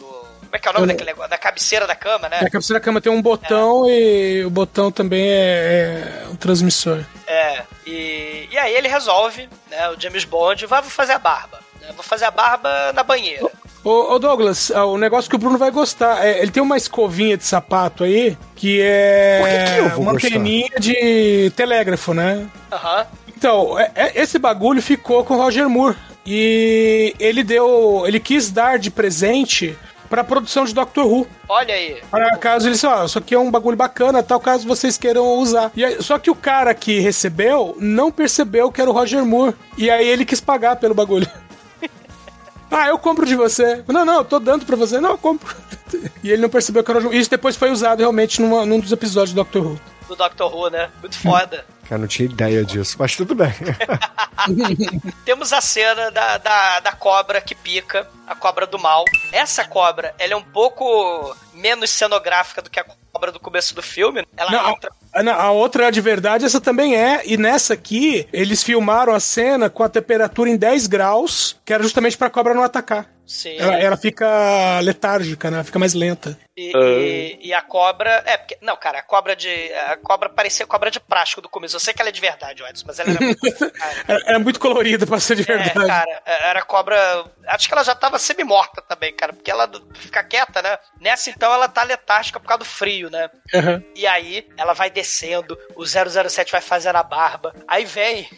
no- 0.00 0.24
como 0.44 0.56
é 0.56 0.58
que 0.58 0.68
é 0.68 0.70
o 0.70 0.74
nome 0.74 0.84
Eu 0.84 0.88
daquele 0.88 1.10
negócio? 1.10 1.30
Na 1.30 1.38
cabeceira 1.38 1.86
da 1.86 1.94
cama, 1.96 2.28
né? 2.28 2.38
Na 2.42 2.50
cabeceira 2.50 2.78
da 2.80 2.84
cama 2.84 3.00
tem 3.00 3.10
um 3.10 3.20
botão 3.22 3.88
e 3.88 4.44
o 4.44 4.50
botão 4.50 4.90
também 4.92 5.28
é, 5.28 6.22
é 6.24 6.28
um 6.30 6.36
transmissor. 6.36 7.04
É, 7.26 7.62
e, 7.86 8.48
e 8.52 8.58
aí 8.58 8.72
ele 8.74 8.86
resolve, 8.88 9.48
né? 9.70 9.88
O 9.90 10.00
James 10.00 10.24
Bond, 10.24 10.64
vai 10.66 10.80
vou 10.82 10.90
fazer 10.90 11.12
a 11.14 11.18
barba. 11.18 11.58
né, 11.80 11.88
Vou 11.94 12.04
fazer 12.04 12.26
a 12.26 12.30
barba 12.30 12.92
na 12.92 13.02
banheira. 13.02 13.50
Ô, 13.82 14.14
ô, 14.14 14.18
Douglas, 14.18 14.70
ah, 14.70 14.86
o 14.86 14.96
negócio 14.96 15.28
que 15.28 15.36
o 15.36 15.38
Bruno 15.38 15.58
vai 15.58 15.70
gostar, 15.70 16.24
é, 16.24 16.38
ele 16.40 16.50
tem 16.50 16.62
uma 16.62 16.76
escovinha 16.76 17.36
de 17.36 17.44
sapato 17.44 18.02
aí, 18.04 18.34
que 18.56 18.80
é 18.80 19.40
Por 19.40 19.48
que 19.50 19.72
que 19.74 19.78
eu 19.80 19.88
vou 19.90 20.00
uma 20.00 20.12
gostar? 20.12 20.28
anteninha 20.28 20.70
de 20.78 21.52
telégrafo, 21.54 22.14
né? 22.14 22.46
Aham. 22.72 23.06
Então, 23.44 23.78
é- 23.78 23.90
é- 23.94 24.22
esse 24.22 24.38
bagulho 24.38 24.80
ficou 24.80 25.22
com 25.22 25.34
o 25.34 25.36
Roger 25.36 25.68
Moore. 25.68 25.94
E 26.24 27.14
ele 27.20 27.44
deu. 27.44 28.04
Ele 28.06 28.18
quis 28.18 28.50
dar 28.50 28.78
de 28.78 28.90
presente 28.90 29.76
pra 30.08 30.24
produção 30.24 30.64
de 30.64 30.72
Doctor 30.72 31.04
Who. 31.06 31.26
Olha 31.46 31.74
aí. 31.74 31.98
Para 32.10 32.38
caso 32.38 32.66
eles, 32.66 32.82
ó, 32.84 33.04
isso 33.04 33.18
aqui 33.18 33.34
é 33.34 33.38
um 33.38 33.50
bagulho 33.50 33.76
bacana, 33.76 34.22
tal, 34.22 34.40
caso 34.40 34.66
vocês 34.66 34.96
queiram 34.96 35.26
usar. 35.34 35.70
E 35.76 35.84
aí- 35.84 36.02
só 36.02 36.18
que 36.18 36.30
o 36.30 36.34
cara 36.34 36.72
que 36.72 37.00
recebeu 37.00 37.76
não 37.78 38.10
percebeu 38.10 38.72
que 38.72 38.80
era 38.80 38.88
o 38.88 38.94
Roger 38.94 39.22
Moore. 39.26 39.54
E 39.76 39.90
aí 39.90 40.08
ele 40.08 40.24
quis 40.24 40.40
pagar 40.40 40.76
pelo 40.76 40.94
bagulho. 40.94 41.28
ah, 42.70 42.88
eu 42.88 42.96
compro 42.98 43.26
de 43.26 43.36
você. 43.36 43.84
Não, 43.86 44.06
não, 44.06 44.14
eu 44.20 44.24
tô 44.24 44.38
dando 44.40 44.64
pra 44.64 44.74
você. 44.76 44.98
Não, 45.02 45.10
eu 45.10 45.18
compro. 45.18 45.54
e 46.24 46.30
ele 46.30 46.40
não 46.40 46.48
percebeu 46.48 46.82
que 46.82 46.90
era 46.90 46.96
o 46.96 47.02
Roger 47.02 47.10
Moore. 47.10 47.20
Isso 47.20 47.30
depois 47.30 47.56
foi 47.56 47.70
usado 47.70 47.98
realmente 48.00 48.40
numa- 48.40 48.64
num 48.64 48.80
dos 48.80 48.90
episódios 48.90 49.34
do 49.34 49.36
Doctor 49.44 49.66
Who. 49.66 49.80
Do 50.08 50.16
Doctor 50.16 50.54
Who, 50.54 50.70
né? 50.70 50.90
Muito 51.00 51.18
foda. 51.18 51.64
Cara, 51.88 52.00
não 52.00 52.08
tinha 52.08 52.26
ideia 52.28 52.64
disso, 52.64 52.96
mas 52.98 53.14
tudo 53.14 53.34
bem. 53.34 53.52
Temos 55.24 55.52
a 55.52 55.60
cena 55.60 56.10
da, 56.10 56.38
da, 56.38 56.80
da 56.80 56.92
cobra 56.92 57.40
que 57.40 57.54
pica, 57.54 58.08
a 58.26 58.34
cobra 58.34 58.66
do 58.66 58.78
mal. 58.78 59.04
Essa 59.32 59.64
cobra, 59.64 60.14
ela 60.18 60.32
é 60.32 60.36
um 60.36 60.42
pouco 60.42 61.36
menos 61.52 61.90
cenográfica 61.90 62.62
do 62.62 62.70
que 62.70 62.80
a 62.80 62.84
cobra 63.12 63.30
do 63.30 63.38
começo 63.38 63.74
do 63.74 63.82
filme. 63.82 64.26
Ela 64.36 64.50
Não, 64.50 64.70
entra. 64.70 64.90
a, 65.12 65.22
não, 65.22 65.32
a 65.34 65.50
outra 65.50 65.90
de 65.90 66.00
verdade, 66.00 66.44
essa 66.44 66.60
também 66.60 66.96
é. 66.96 67.22
E 67.24 67.36
nessa 67.36 67.74
aqui, 67.74 68.26
eles 68.32 68.62
filmaram 68.62 69.14
a 69.14 69.20
cena 69.20 69.68
com 69.70 69.82
a 69.82 69.88
temperatura 69.88 70.50
em 70.50 70.56
10 70.56 70.86
graus, 70.86 71.56
que 71.64 71.72
era 71.72 71.82
justamente 71.82 72.16
pra 72.16 72.30
cobra 72.30 72.54
não 72.54 72.62
atacar. 72.62 73.06
Sim. 73.26 73.56
Ela, 73.56 73.74
ela 73.78 73.96
fica 73.96 74.80
letárgica, 74.80 75.50
né? 75.50 75.56
Ela 75.58 75.64
fica 75.64 75.78
mais 75.78 75.94
lenta. 75.94 76.38
E, 76.56 76.72
e- 76.76 77.48
e 77.48 77.52
a 77.54 77.60
cobra. 77.60 78.22
É, 78.26 78.36
porque. 78.36 78.56
Não, 78.60 78.76
cara, 78.76 78.98
a 79.00 79.02
cobra 79.02 79.34
de. 79.34 79.72
A 79.72 79.96
cobra 79.96 80.28
parecia 80.28 80.64
cobra 80.66 80.90
de 80.90 81.00
plástico 81.00 81.40
do 81.42 81.48
começo. 81.48 81.74
Eu 81.74 81.80
sei 81.80 81.92
que 81.92 82.00
ela 82.00 82.08
é 82.10 82.12
de 82.12 82.20
verdade, 82.20 82.62
Edson, 82.62 82.84
mas 82.86 82.98
ela 83.00 83.10
era 83.10 83.20
muito. 83.20 83.44
Era, 84.06 84.22
era 84.26 84.38
muito 84.38 84.60
colorida 84.60 85.06
pra 85.06 85.18
ser 85.18 85.34
de 85.36 85.42
é, 85.42 85.56
verdade. 85.56 85.86
cara, 85.86 86.22
era 86.24 86.62
cobra. 86.62 87.24
Acho 87.48 87.66
que 87.66 87.74
ela 87.74 87.82
já 87.84 87.94
tava 87.94 88.18
semi-morta 88.18 88.82
também, 88.82 89.12
cara. 89.14 89.32
Porque 89.32 89.50
ela 89.50 89.68
fica 89.94 90.22
quieta, 90.22 90.60
né? 90.62 90.78
Nessa 91.00 91.30
então 91.30 91.52
ela 91.52 91.68
tá 91.68 91.82
letárgica 91.82 92.38
por 92.38 92.46
causa 92.46 92.60
do 92.60 92.64
frio, 92.64 93.10
né? 93.10 93.30
Aham. 93.54 93.82
E 93.94 94.06
aí 94.06 94.46
ela 94.56 94.72
vai 94.74 94.90
descendo, 94.90 95.58
o 95.76 95.84
007 95.86 96.52
vai 96.52 96.60
fazendo 96.60 96.96
a 96.96 97.02
barba. 97.02 97.54
Aí 97.66 97.84
vem 97.84 98.28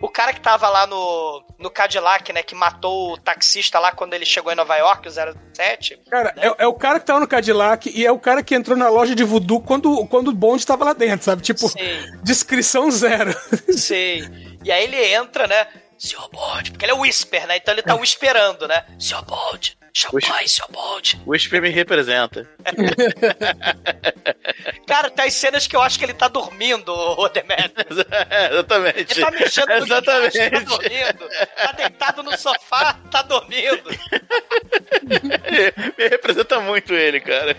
o 0.00 0.08
cara 0.08 0.32
que 0.32 0.40
tava 0.40 0.68
lá 0.68 0.86
no, 0.86 1.44
no 1.58 1.70
Cadillac, 1.70 2.32
né? 2.32 2.42
Que 2.42 2.54
matou 2.54 3.12
o 3.14 3.18
taxista 3.18 3.78
lá 3.78 3.90
quando 3.92 4.14
ele 4.14 4.26
chegou 4.26 4.52
em 4.52 4.56
Nova 4.56 4.76
York, 4.76 5.08
o 5.08 5.10
07. 5.10 6.00
Cara, 6.10 6.34
é, 6.36 6.64
é 6.64 6.66
o 6.66 6.74
cara 6.74 7.00
que 7.00 7.06
tava 7.06 7.20
no 7.20 7.28
Cadillac 7.28 7.55
e 7.94 8.04
é 8.04 8.12
o 8.12 8.18
cara 8.18 8.42
que 8.42 8.54
entrou 8.54 8.76
na 8.76 8.88
loja 8.88 9.14
de 9.14 9.24
voodoo 9.24 9.60
quando, 9.60 10.06
quando 10.06 10.28
o 10.28 10.34
bonde 10.34 10.66
tava 10.66 10.84
lá 10.84 10.92
dentro, 10.92 11.24
sabe? 11.24 11.42
Tipo, 11.42 11.68
Sim. 11.68 11.78
descrição 12.22 12.90
zero. 12.90 13.34
Sim. 13.76 14.58
E 14.62 14.70
aí 14.70 14.84
ele 14.84 15.14
entra, 15.14 15.46
né? 15.46 15.66
Senhor 15.98 16.28
Bond, 16.30 16.70
porque 16.70 16.84
ele 16.84 16.92
é 16.92 16.94
Whisper, 16.94 17.46
né? 17.46 17.56
Então 17.56 17.72
ele 17.72 17.82
tá 17.82 17.94
whisperando, 17.94 18.68
né? 18.68 18.84
Senhor 18.98 19.24
Bond, 19.24 19.76
champanhe, 19.96 20.48
senhor 20.48 20.70
Bond. 20.70 21.20
O 21.24 21.30
Whisper 21.30 21.62
me 21.62 21.70
representa. 21.70 22.46
Cara, 24.86 25.08
tem 25.10 25.24
as 25.24 25.34
cenas 25.34 25.66
que 25.66 25.74
eu 25.74 25.80
acho 25.80 25.98
que 25.98 26.04
ele 26.04 26.12
tá 26.12 26.28
dormindo, 26.28 26.92
o 26.92 27.26
Demetrius. 27.28 28.04
Exatamente. 28.52 29.12
Ele 29.12 29.24
tá 29.24 29.30
mexendo 29.30 29.68
no 29.68 29.74
Exatamente. 29.74 30.38
guindaste, 30.38 30.50
tá 30.50 30.60
dormindo. 30.60 31.28
Tá 31.56 31.72
deitado 31.72 32.22
no 32.22 32.36
sofá, 32.36 32.92
tá 33.10 33.22
dormindo. 33.22 33.88
me 35.96 36.08
representa 36.08 36.60
muito 36.60 36.92
ele, 36.92 37.18
cara. 37.20 37.56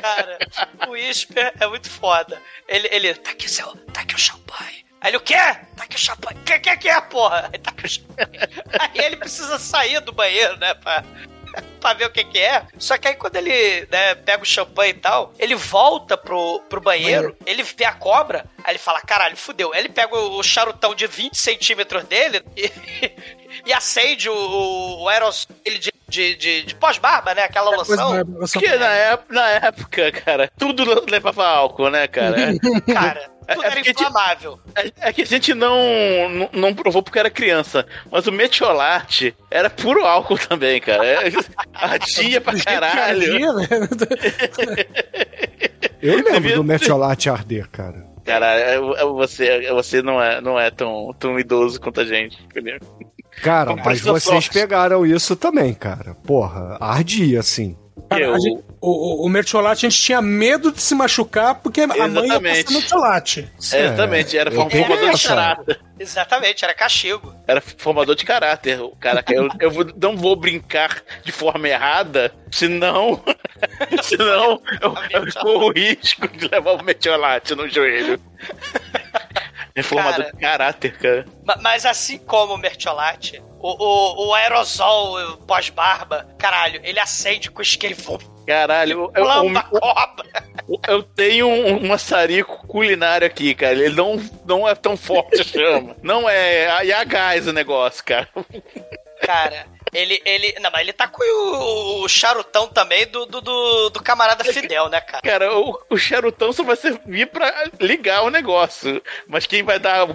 Cara, 0.00 0.38
o 0.86 0.92
Whisper 0.92 1.52
é 1.58 1.66
muito 1.66 1.90
foda. 1.90 2.40
Ele, 2.68 2.88
ele, 2.92 3.12
tá 3.14 3.32
aqui 3.32 3.50
seu, 3.50 3.74
tá 3.92 4.02
aqui 4.02 4.14
o 4.14 4.18
champanhe. 4.18 4.86
Aí 5.00 5.10
ele, 5.10 5.16
o 5.16 5.20
quê? 5.20 5.34
Tá 5.34 5.82
aqui 5.82 5.96
o 5.96 5.98
champanhe. 5.98 6.38
O 6.38 6.44
que, 6.44 6.60
que, 6.60 6.76
que 6.76 6.88
é, 6.88 7.00
porra? 7.00 7.50
Aí 7.52 7.58
tá 7.58 7.70
aqui 7.70 7.86
o 7.86 7.88
champanhe. 7.88 8.38
Aí 8.78 9.04
ele 9.04 9.16
precisa 9.16 9.58
sair 9.58 9.98
do 10.00 10.12
banheiro, 10.12 10.56
né, 10.58 10.74
pra, 10.74 11.02
pra 11.80 11.94
ver 11.94 12.06
o 12.06 12.10
que 12.10 12.24
que 12.24 12.38
é. 12.38 12.66
Só 12.78 12.96
que 12.96 13.08
aí 13.08 13.14
quando 13.14 13.36
ele 13.36 13.86
né, 13.90 14.14
pega 14.14 14.42
o 14.42 14.46
champanhe 14.46 14.92
e 14.92 14.94
tal, 14.94 15.32
ele 15.38 15.54
volta 15.54 16.16
pro, 16.16 16.60
pro 16.68 16.80
banheiro, 16.80 17.36
ele 17.46 17.62
vê 17.62 17.84
a 17.84 17.92
cobra, 17.92 18.44
aí 18.64 18.72
ele 18.72 18.78
fala, 18.78 19.00
caralho, 19.00 19.36
fudeu. 19.36 19.72
Aí 19.72 19.80
ele 19.80 19.88
pega 19.88 20.16
o, 20.16 20.38
o 20.38 20.42
charutão 20.42 20.94
de 20.94 21.06
20 21.06 21.36
centímetros 21.36 22.04
dele 22.04 22.42
e, 22.56 22.70
e 23.66 23.72
acende 23.72 24.28
o, 24.28 25.02
o 25.02 25.08
aerosol 25.08 25.46
de, 25.64 25.92
de, 26.08 26.36
de, 26.36 26.62
de 26.62 26.74
pós-barba, 26.74 27.34
né? 27.34 27.42
Aquela 27.44 27.70
loção. 27.70 28.12
Porque 28.52 28.68
na 28.76 28.88
época, 28.88 29.34
na 29.34 29.48
época, 29.50 30.12
cara, 30.12 30.50
tudo 30.58 31.04
levava 31.08 31.46
álcool, 31.46 31.90
né, 31.90 32.06
cara? 32.06 32.52
Cara, 32.92 33.30
tudo 33.46 33.62
É 33.62 33.66
era 33.66 33.74
porque, 33.76 33.94
tipo, 33.94 34.02
inflamável. 34.02 34.58
É, 34.74 34.92
é 35.08 35.12
que 35.12 35.22
a 35.22 35.26
gente 35.26 35.54
não, 35.54 35.76
não, 36.28 36.50
não 36.52 36.74
provou 36.74 37.02
porque 37.02 37.18
era 37.18 37.30
criança, 37.30 37.86
mas 38.10 38.26
o 38.26 38.32
metiolate 38.32 39.34
era 39.50 39.68
puro 39.70 40.04
álcool 40.04 40.38
também, 40.38 40.80
cara. 40.80 41.04
É, 41.06 41.32
ardia 41.74 42.40
pra 42.40 42.58
caralho. 42.58 43.32
Ardia, 43.32 43.52
né? 43.52 43.66
Eu 46.00 46.16
lembro 46.16 46.32
Devia 46.32 46.56
do 46.56 46.64
Metiolate 46.64 47.30
arder, 47.30 47.68
cara. 47.68 48.04
Cara, 48.24 48.46
é- 48.58 48.74
é- 48.76 49.04
você, 49.04 49.70
você 49.72 50.02
não 50.02 50.20
é, 50.22 50.40
não 50.40 50.58
é 50.58 50.70
tão, 50.70 51.14
tão 51.18 51.38
idoso 51.38 51.80
quanto 51.80 52.00
a 52.00 52.04
gente. 52.04 52.42
entendeu? 52.44 52.78
Cara, 53.42 53.74
mas 53.76 54.00
vocês 54.00 54.44
sorte. 54.44 54.50
pegaram 54.50 55.06
isso 55.06 55.34
também, 55.36 55.72
cara. 55.74 56.14
Porra, 56.26 56.76
ardia, 56.80 57.40
assim. 57.40 57.76
Cara, 58.10 58.22
Eu- 58.22 58.34
a 58.34 58.38
gente- 58.38 58.64
o, 58.82 59.22
o, 59.22 59.26
o 59.26 59.28
mertiolate, 59.28 59.86
a 59.86 59.88
gente 59.88 60.02
tinha 60.02 60.20
medo 60.20 60.72
de 60.72 60.82
se 60.82 60.94
machucar 60.94 61.54
porque 61.54 61.82
a 61.82 61.86
mãe 61.86 61.98
ia 61.98 62.04
Exatamente. 62.06 62.64
passar 62.64 62.78
mertiolate. 62.78 63.40
É, 63.72 63.84
exatamente, 63.84 64.36
era 64.36 64.50
formador 64.50 65.10
de 65.14 65.22
caráter. 65.28 65.80
Exatamente, 66.00 66.64
era 66.64 66.74
castigo. 66.74 67.34
Era 67.46 67.60
formador 67.60 68.16
de 68.16 68.24
caráter. 68.24 68.80
O 68.80 68.90
cara, 68.96 69.24
eu, 69.30 69.48
eu 69.60 69.70
vou- 69.70 69.92
não 69.96 70.16
vou 70.16 70.34
brincar 70.34 71.00
de 71.24 71.30
forma 71.30 71.68
errada, 71.68 72.34
senão. 72.50 73.22
senão 74.02 74.60
eu, 74.80 74.94
eu 75.10 75.32
corro 75.40 75.66
o 75.68 75.72
risco 75.72 76.26
de 76.28 76.48
levar 76.48 76.72
o 76.72 76.82
metiolate 76.82 77.54
no 77.54 77.68
joelho. 77.68 78.20
É 79.74 79.82
formador 79.82 80.18
Cara. 80.24 80.32
de 80.32 80.38
caráter, 80.40 80.98
cara. 80.98 81.24
Ma- 81.44 81.56
Mas 81.60 81.86
assim 81.86 82.18
como 82.18 82.54
o 82.54 82.58
mertiolate, 82.58 83.42
o, 83.58 83.70
o, 83.84 84.28
o 84.28 84.34
aerosol 84.34 85.36
pós-barba, 85.46 86.26
caralho, 86.38 86.80
ele 86.84 87.00
acende 87.00 87.50
com 87.50 87.62
esquervo. 87.62 88.18
Caralho, 88.46 88.92
eu, 88.92 89.12
eu, 89.14 89.24
Plamba 89.24 89.60
a 89.60 89.62
cobra. 89.62 90.44
eu- 90.68 90.80
eu 90.88 91.02
tenho 91.02 91.46
um, 91.48 91.76
um 91.76 91.88
maçarico 91.88 92.66
culinário 92.66 93.26
aqui, 93.26 93.54
cara. 93.54 93.72
Ele 93.74 93.94
não, 93.94 94.20
não 94.44 94.68
é 94.68 94.74
tão 94.74 94.96
forte 94.96 95.40
a 95.40 95.44
chama. 95.44 95.96
Não 96.02 96.28
é. 96.28 96.84
E 96.84 96.92
a 96.92 97.04
gás 97.04 97.46
o 97.46 97.52
negócio, 97.52 98.04
cara. 98.04 98.28
Cara, 99.24 99.66
ele, 99.92 100.22
ele. 100.24 100.54
Não, 100.60 100.70
mas 100.70 100.80
ele 100.80 100.92
tá 100.92 101.06
com 101.06 101.22
o, 101.22 102.04
o 102.04 102.08
charutão 102.08 102.66
também 102.66 103.06
do, 103.06 103.26
do, 103.26 103.40
do, 103.90 104.02
camarada 104.02 104.42
Fidel, 104.42 104.88
né, 104.88 105.00
cara? 105.00 105.22
Cara, 105.22 105.58
o, 105.58 105.78
o 105.90 105.98
charutão 105.98 106.52
só 106.52 106.62
vai 106.62 106.76
servir 106.76 107.26
pra 107.26 107.70
ligar 107.78 108.22
o 108.22 108.30
negócio. 108.30 109.02
Mas 109.26 109.46
quem 109.46 109.62
vai 109.62 109.78
dar 109.78 110.04
o 110.04 110.14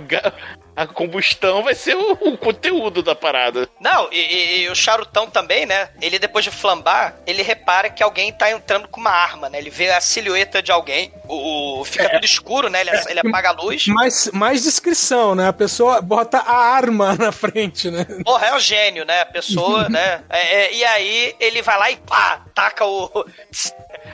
a 0.77 0.85
combustão 0.85 1.63
vai 1.63 1.73
ser 1.73 1.95
o, 1.95 2.11
o 2.13 2.37
conteúdo 2.37 3.01
da 3.01 3.15
parada. 3.15 3.67
Não, 3.81 4.07
e, 4.11 4.19
e- 4.19 4.61
e 4.63 4.69
o 4.69 4.75
charutão 4.75 5.27
também, 5.27 5.65
né? 5.65 5.89
Ele 6.01 6.19
depois 6.19 6.45
de 6.45 6.51
flambar, 6.51 7.15
ele 7.25 7.41
repara 7.41 7.89
que 7.89 8.03
alguém 8.03 8.31
tá 8.31 8.51
entrando 8.51 8.87
com 8.87 8.99
uma 9.01 9.09
arma, 9.09 9.49
né? 9.49 9.57
Ele 9.57 9.69
vê 9.71 9.89
a 9.91 9.99
silhueta 9.99 10.61
de 10.61 10.71
alguém, 10.71 11.11
o, 11.27 11.79
o- 11.81 11.83
fica 11.85 12.07
tudo 12.09 12.25
escuro, 12.25 12.69
né? 12.69 12.81
Ele, 12.81 12.91
ele 13.09 13.19
apaga 13.19 13.49
a 13.49 13.53
luz. 13.53 13.87
Mais, 13.87 14.29
mais 14.31 14.63
descrição, 14.63 15.33
né? 15.33 15.47
A 15.47 15.53
pessoa 15.53 15.99
bota 16.01 16.37
a 16.37 16.55
arma 16.55 17.15
na 17.19 17.31
frente, 17.31 17.89
né? 17.89 18.05
Porra, 18.23 18.47
é 18.47 18.53
o 18.55 18.59
gênio, 18.59 19.03
né? 19.03 19.21
A 19.21 19.25
pessoa, 19.25 19.89
né? 19.89 20.23
É, 20.29 20.55
é, 20.65 20.73
e 20.73 20.85
aí 20.85 21.35
ele 21.39 21.61
vai 21.63 21.77
lá 21.79 21.89
e 21.89 21.95
pá, 21.97 22.41
taca 22.53 22.85
o. 22.85 23.25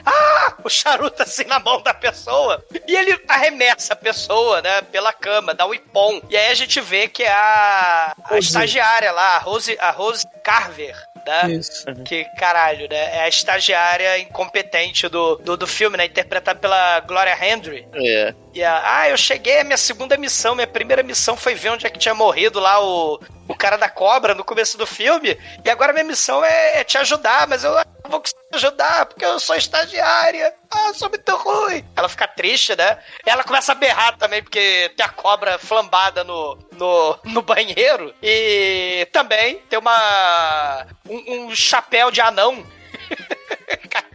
ah, 0.06 0.54
o 0.64 0.68
charuto 0.68 1.22
assim 1.22 1.44
na 1.44 1.58
mão 1.58 1.82
da 1.82 1.92
pessoa. 1.94 2.64
E 2.86 2.96
ele 2.96 3.18
arremessa 3.28 3.92
a 3.92 3.96
pessoa, 3.96 4.62
né, 4.62 4.82
pela 4.82 5.12
cama, 5.12 5.54
dá 5.54 5.66
um 5.66 5.74
ipom. 5.74 6.20
E 6.30 6.36
aí 6.36 6.53
a 6.54 6.56
gente 6.56 6.80
vê 6.80 7.08
que 7.08 7.22
é 7.22 7.32
a, 7.32 8.14
a 8.24 8.38
estagiária 8.38 9.10
lá, 9.10 9.36
a 9.36 9.38
Rose, 9.38 9.76
a 9.80 9.90
Rose 9.90 10.24
Carver. 10.42 10.96
Né? 11.26 11.52
Isso. 11.52 11.84
Que 12.04 12.24
caralho, 12.36 12.88
né? 12.88 13.16
É 13.16 13.22
a 13.22 13.28
estagiária 13.28 14.18
incompetente 14.18 15.08
do, 15.08 15.36
do, 15.36 15.56
do 15.56 15.66
filme, 15.66 15.96
né? 15.96 16.04
Interpretada 16.04 16.58
pela 16.58 17.00
Gloria 17.00 17.36
Hendry. 17.44 17.88
É. 17.94 18.34
E 18.54 18.62
a, 18.62 19.00
ah, 19.00 19.08
eu 19.10 19.16
cheguei, 19.16 19.60
a 19.60 19.64
minha 19.64 19.76
segunda 19.76 20.16
missão, 20.16 20.54
minha 20.54 20.66
primeira 20.66 21.02
missão 21.02 21.36
foi 21.36 21.56
ver 21.56 21.70
onde 21.70 21.86
é 21.86 21.90
que 21.90 21.98
tinha 21.98 22.14
morrido 22.14 22.60
lá 22.60 22.80
o, 22.80 23.20
o 23.48 23.54
cara 23.54 23.76
da 23.76 23.88
cobra 23.88 24.32
no 24.32 24.44
começo 24.44 24.78
do 24.78 24.86
filme. 24.86 25.36
E 25.64 25.68
agora 25.68 25.92
minha 25.92 26.04
missão 26.04 26.44
é, 26.44 26.78
é 26.78 26.84
te 26.84 26.96
ajudar, 26.96 27.48
mas 27.48 27.64
eu 27.64 27.74
não 27.74 28.10
vou 28.10 28.20
conseguir 28.20 28.40
ajudar 28.52 29.06
porque 29.06 29.24
eu 29.24 29.40
sou 29.40 29.56
estagiária. 29.56 30.54
Ah, 30.70 30.86
eu 30.86 30.94
sou 30.94 31.08
muito 31.08 31.34
ruim. 31.34 31.84
Ela 31.96 32.08
fica 32.08 32.28
triste, 32.28 32.76
né? 32.76 32.96
E 33.26 33.30
ela 33.30 33.42
começa 33.42 33.72
a 33.72 33.74
berrar 33.74 34.16
também 34.16 34.40
porque 34.40 34.92
tem 34.96 35.04
a 35.04 35.08
cobra 35.08 35.58
flambada 35.58 36.22
no, 36.22 36.56
no, 36.72 37.18
no 37.24 37.42
banheiro. 37.42 38.14
E 38.22 39.08
também 39.10 39.56
tem 39.68 39.80
uma. 39.80 40.86
um, 41.08 41.46
um 41.46 41.56
chapéu 41.56 42.12
de 42.12 42.20
anão. 42.20 42.64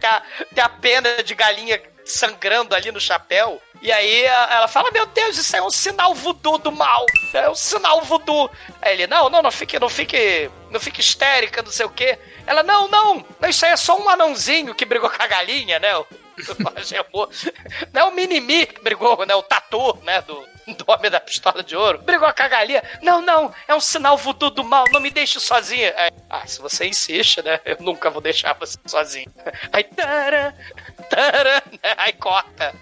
tem, 0.00 0.08
a, 0.08 0.22
tem 0.54 0.64
a 0.64 0.68
pena 0.70 1.22
de 1.22 1.34
galinha 1.34 1.82
sangrando 2.06 2.74
ali 2.74 2.90
no 2.90 3.00
chapéu. 3.00 3.60
E 3.82 3.90
aí 3.90 4.24
ela 4.24 4.68
fala: 4.68 4.90
Meu 4.92 5.06
Deus, 5.06 5.38
isso 5.38 5.56
é 5.56 5.62
um 5.62 5.70
sinal 5.70 6.14
voodoo 6.14 6.58
do 6.58 6.70
mal. 6.70 7.06
É 7.32 7.48
um 7.48 7.54
sinal 7.54 8.02
voodoo. 8.02 8.50
Aí 8.82 8.92
ele: 8.94 9.06
Não, 9.06 9.30
não, 9.30 9.40
não 9.42 9.50
fique, 9.50 9.78
não 9.78 9.88
fique, 9.88 10.50
não 10.70 10.78
fique 10.78 11.00
histérica, 11.00 11.62
não 11.62 11.70
sei 11.70 11.86
o 11.86 11.90
quê. 11.90 12.18
Ela: 12.46 12.62
Não, 12.62 12.88
não, 12.88 13.24
isso 13.48 13.64
aí 13.64 13.72
é 13.72 13.76
só 13.76 13.98
um 13.98 14.08
anãozinho 14.08 14.74
que 14.74 14.84
brigou 14.84 15.08
com 15.08 15.22
a 15.22 15.26
galinha, 15.26 15.78
né? 15.78 15.96
O- 15.96 16.02
o- 17.12 17.28
Não 17.92 18.00
é 18.02 18.04
o 18.04 18.12
Minimi 18.12 18.66
que 18.66 18.80
brigou, 18.82 19.24
né? 19.26 19.34
O 19.34 19.42
Tatu, 19.42 19.96
né? 20.02 20.22
Do, 20.22 20.34
do 20.74 20.84
Homem 20.86 21.10
da 21.10 21.20
Pistola 21.20 21.62
de 21.62 21.76
Ouro. 21.76 21.98
Brigou 21.98 22.32
com 22.32 22.42
a 22.42 22.48
galinha. 22.48 22.82
Não, 23.02 23.20
não, 23.20 23.52
é 23.68 23.74
um 23.74 23.80
sinal 23.80 24.16
voodoo 24.16 24.50
do 24.50 24.64
mal, 24.64 24.84
não 24.90 25.00
me 25.00 25.10
deixe 25.10 25.38
sozinha. 25.40 25.92
Aí, 25.96 26.10
ah, 26.30 26.46
se 26.46 26.60
você 26.60 26.86
insiste, 26.86 27.42
né? 27.42 27.60
Eu 27.64 27.76
nunca 27.80 28.08
vou 28.10 28.22
deixar 28.22 28.54
você 28.54 28.78
sozinho. 28.86 29.30
Aí, 29.72 29.84
tara, 29.84 30.54
tara, 31.10 31.62
né? 31.82 31.94
Aí 31.98 32.12
corta. 32.14 32.74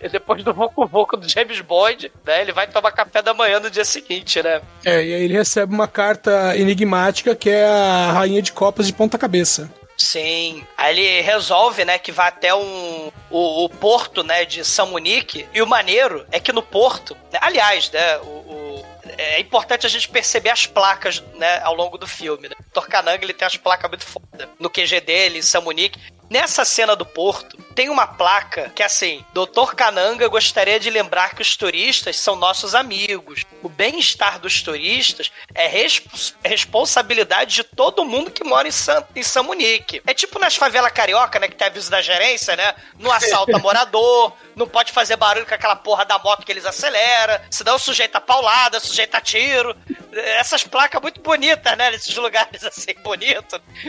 E 0.00 0.08
depois 0.10 0.42
do 0.44 0.52
Voco 0.54 0.86
Voco 0.86 1.16
do 1.16 1.28
James 1.28 1.60
Bond, 1.60 2.10
né? 2.24 2.42
Ele 2.42 2.52
vai 2.52 2.66
tomar 2.66 2.92
café 2.92 3.20
da 3.22 3.34
manhã 3.34 3.60
no 3.60 3.70
dia 3.70 3.84
seguinte, 3.84 4.42
né? 4.42 4.60
É, 4.84 4.96
e 5.04 5.14
aí 5.14 5.22
ele 5.24 5.34
recebe 5.34 5.72
uma 5.74 5.88
carta 5.88 6.56
enigmática 6.56 7.34
que 7.34 7.50
é 7.50 7.66
a 7.66 8.12
rainha 8.12 8.42
de 8.42 8.52
copas 8.52 8.86
de 8.86 8.92
ponta 8.92 9.18
cabeça. 9.18 9.70
Sim. 9.96 10.64
Aí 10.76 10.96
ele 10.96 11.20
resolve, 11.22 11.84
né, 11.84 11.98
que 11.98 12.12
vai 12.12 12.28
até 12.28 12.54
um, 12.54 13.10
o, 13.30 13.64
o 13.64 13.68
porto, 13.68 14.22
né, 14.22 14.44
de 14.44 14.64
São 14.64 14.86
Munique. 14.86 15.44
E 15.52 15.60
o 15.60 15.66
maneiro 15.66 16.24
é 16.30 16.38
que 16.38 16.52
no 16.52 16.62
porto, 16.62 17.16
né, 17.32 17.38
aliás, 17.42 17.90
né, 17.90 18.18
o, 18.18 18.22
o- 18.22 18.86
é 19.16 19.40
importante 19.40 19.84
a 19.86 19.88
gente 19.88 20.08
perceber 20.08 20.50
as 20.50 20.66
placas, 20.66 21.20
né, 21.34 21.58
ao 21.64 21.74
longo 21.74 21.98
do 21.98 22.06
filme. 22.06 22.48
Né? 22.48 22.54
O 22.60 22.70
Torcananga, 22.72 23.24
ele 23.24 23.32
tem 23.32 23.44
as 23.46 23.56
placas 23.56 23.90
muito 23.90 24.04
foda. 24.06 24.48
No 24.60 24.70
QG 24.70 25.00
dele, 25.00 25.38
em 25.38 25.42
São 25.42 25.62
Munique. 25.62 25.98
Nessa 26.30 26.64
cena 26.64 26.94
do 26.94 27.06
porto, 27.06 27.56
tem 27.74 27.88
uma 27.88 28.06
placa 28.06 28.70
que, 28.74 28.82
assim, 28.82 29.24
Doutor 29.32 29.74
Cananga 29.74 30.28
gostaria 30.28 30.78
de 30.78 30.90
lembrar 30.90 31.34
que 31.34 31.40
os 31.40 31.56
turistas 31.56 32.18
são 32.18 32.36
nossos 32.36 32.74
amigos. 32.74 33.44
O 33.62 33.68
bem-estar 33.68 34.38
dos 34.38 34.60
turistas 34.60 35.30
é 35.54 35.66
resp- 35.66 36.34
responsabilidade 36.44 37.54
de 37.54 37.64
todo 37.64 38.04
mundo 38.04 38.30
que 38.30 38.44
mora 38.44 38.68
em, 38.68 38.72
San, 38.72 39.02
em 39.16 39.22
São 39.22 39.42
Munique. 39.44 40.02
É 40.06 40.12
tipo 40.12 40.38
nas 40.38 40.54
favelas 40.54 40.92
carioca, 40.92 41.38
né, 41.38 41.48
que 41.48 41.56
tem 41.56 41.66
aviso 41.66 41.90
da 41.90 42.02
gerência, 42.02 42.54
né? 42.56 42.74
Não 42.98 43.10
assalta 43.10 43.56
morador, 43.60 44.34
não 44.54 44.68
pode 44.68 44.92
fazer 44.92 45.16
barulho 45.16 45.46
com 45.46 45.54
aquela 45.54 45.76
porra 45.76 46.04
da 46.04 46.18
moto 46.18 46.44
que 46.44 46.52
eles 46.52 46.66
aceleram, 46.66 47.40
senão 47.50 47.78
sujeita 47.78 48.20
paulada, 48.20 48.80
sujeita 48.80 49.20
tiro. 49.20 49.74
Essas 50.12 50.64
placas 50.64 51.00
muito 51.00 51.20
bonitas, 51.20 51.76
né, 51.78 51.90
nesses 51.90 52.14
lugares 52.16 52.62
assim, 52.66 52.92
bonitos. 53.02 53.60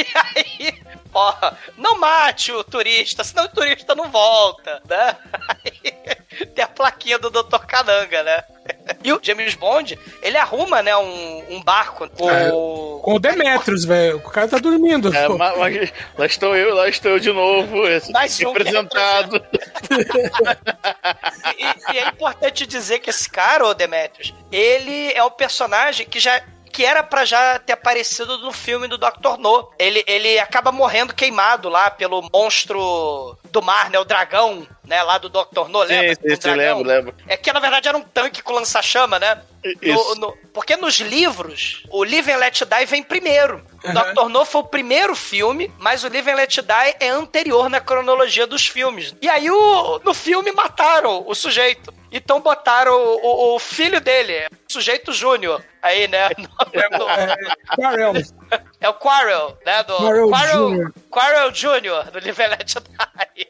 E 0.00 0.06
aí, 0.14 0.49
ó, 1.20 1.52
não 1.76 1.98
mate 1.98 2.52
o 2.52 2.64
turista, 2.64 3.22
senão 3.22 3.44
o 3.44 3.48
turista 3.48 3.94
não 3.94 4.10
volta, 4.10 4.80
né? 4.88 5.16
Aí, 5.48 6.46
tem 6.54 6.64
a 6.64 6.68
plaquinha 6.68 7.18
do 7.18 7.30
Dr. 7.30 7.58
Cananga, 7.66 8.22
né? 8.22 8.44
E 9.02 9.12
o 9.12 9.20
James 9.22 9.54
Bond, 9.54 9.98
ele 10.22 10.36
arruma, 10.36 10.82
né, 10.82 10.96
um, 10.96 11.56
um 11.56 11.62
barco 11.62 12.08
com... 12.10 12.30
É, 12.30 12.50
Com 12.50 13.14
o 13.14 13.18
Demetrius, 13.18 13.84
velho. 13.84 14.18
O 14.18 14.30
cara 14.30 14.48
tá 14.48 14.58
dormindo. 14.58 15.14
É, 15.14 15.28
mas, 15.28 15.58
mas 15.58 15.92
lá 16.16 16.26
estou 16.26 16.56
eu, 16.56 16.74
lá 16.74 16.88
estou 16.88 17.12
eu 17.12 17.20
de 17.20 17.32
novo, 17.32 17.86
esse 17.86 18.12
Mais 18.12 18.34
um 18.40 18.52
que 18.52 18.58
representado. 18.58 19.42
E, 21.58 21.94
e 21.94 21.98
é 21.98 22.08
importante 22.08 22.66
dizer 22.66 23.00
que 23.00 23.10
esse 23.10 23.28
cara, 23.28 23.66
o 23.66 23.74
Demetrius, 23.74 24.32
ele 24.50 25.12
é 25.12 25.22
um 25.22 25.30
personagem 25.30 26.06
que 26.06 26.18
já 26.18 26.42
que 26.72 26.84
era 26.84 27.02
pra 27.02 27.24
já 27.24 27.58
ter 27.58 27.72
aparecido 27.72 28.38
no 28.38 28.52
filme 28.52 28.86
do 28.88 28.96
Dr. 28.98 29.38
No. 29.38 29.70
Ele, 29.78 30.02
ele 30.06 30.38
acaba 30.38 30.70
morrendo 30.72 31.14
queimado 31.14 31.68
lá 31.68 31.90
pelo 31.90 32.22
monstro 32.32 33.36
do 33.50 33.60
mar, 33.62 33.90
né? 33.90 33.98
O 33.98 34.04
dragão, 34.04 34.66
né? 34.86 35.02
Lá 35.02 35.18
do 35.18 35.28
Dr. 35.28 35.68
No, 35.68 35.80
lembra? 35.82 36.14
Sim, 36.14 36.20
sim, 36.28 36.34
Um 36.34 36.40
sim, 36.40 36.54
lembro, 36.54 36.84
lembro. 36.84 37.14
É 37.26 37.36
que 37.36 37.52
na 37.52 37.60
verdade 37.60 37.88
era 37.88 37.96
um 37.96 38.02
tanque 38.02 38.42
com 38.42 38.52
lança-chama, 38.52 39.18
né? 39.18 39.42
No- 39.64 39.72
Isso. 39.82 40.14
no- 40.20 40.34
porque 40.54 40.76
nos 40.76 40.94
livros, 41.00 41.82
o 41.90 42.02
Live 42.02 42.32
and 42.32 42.36
Let 42.38 42.62
Die 42.64 42.86
vem 42.86 43.02
primeiro. 43.02 43.62
Uhum. 43.84 43.92
Dr. 43.92 44.28
No 44.28 44.44
foi 44.44 44.60
o 44.62 44.64
primeiro 44.64 45.14
filme, 45.14 45.70
mas 45.78 46.02
o 46.04 46.08
Live 46.08 46.30
and 46.30 46.34
Let 46.36 46.54
Die 46.62 46.96
é 47.00 47.08
anterior 47.08 47.68
na 47.68 47.80
cronologia 47.80 48.46
dos 48.46 48.66
filmes. 48.66 49.14
E 49.20 49.28
aí 49.28 49.50
o, 49.50 49.98
no 50.04 50.14
filme 50.14 50.50
mataram 50.52 51.24
o 51.26 51.34
sujeito. 51.34 51.92
Então 52.12 52.40
botaram 52.40 52.92
o, 52.92 53.16
o- 53.52 53.54
o 53.54 53.58
filho 53.58 54.00
dele, 54.00 54.46
o 54.68 54.72
sujeito 54.72 55.12
júnior. 55.12 55.62
Aí, 55.82 56.08
né? 56.08 56.28
No- 56.90 57.76
Quarel. 57.76 58.12
é 58.80 58.88
o 58.88 58.94
Quarrel, 58.94 59.56
né? 59.64 59.82
Do, 59.84 59.96
Quarrel 59.96 60.28
Quarrel, 60.30 60.70
Jr.. 60.70 60.92
Quarrel 61.10 61.50
Jr. 61.52 62.10
do 62.12 62.18
Live 62.24 62.42
and 62.42 62.48
Let 62.48 62.74
Die. 63.36 63.46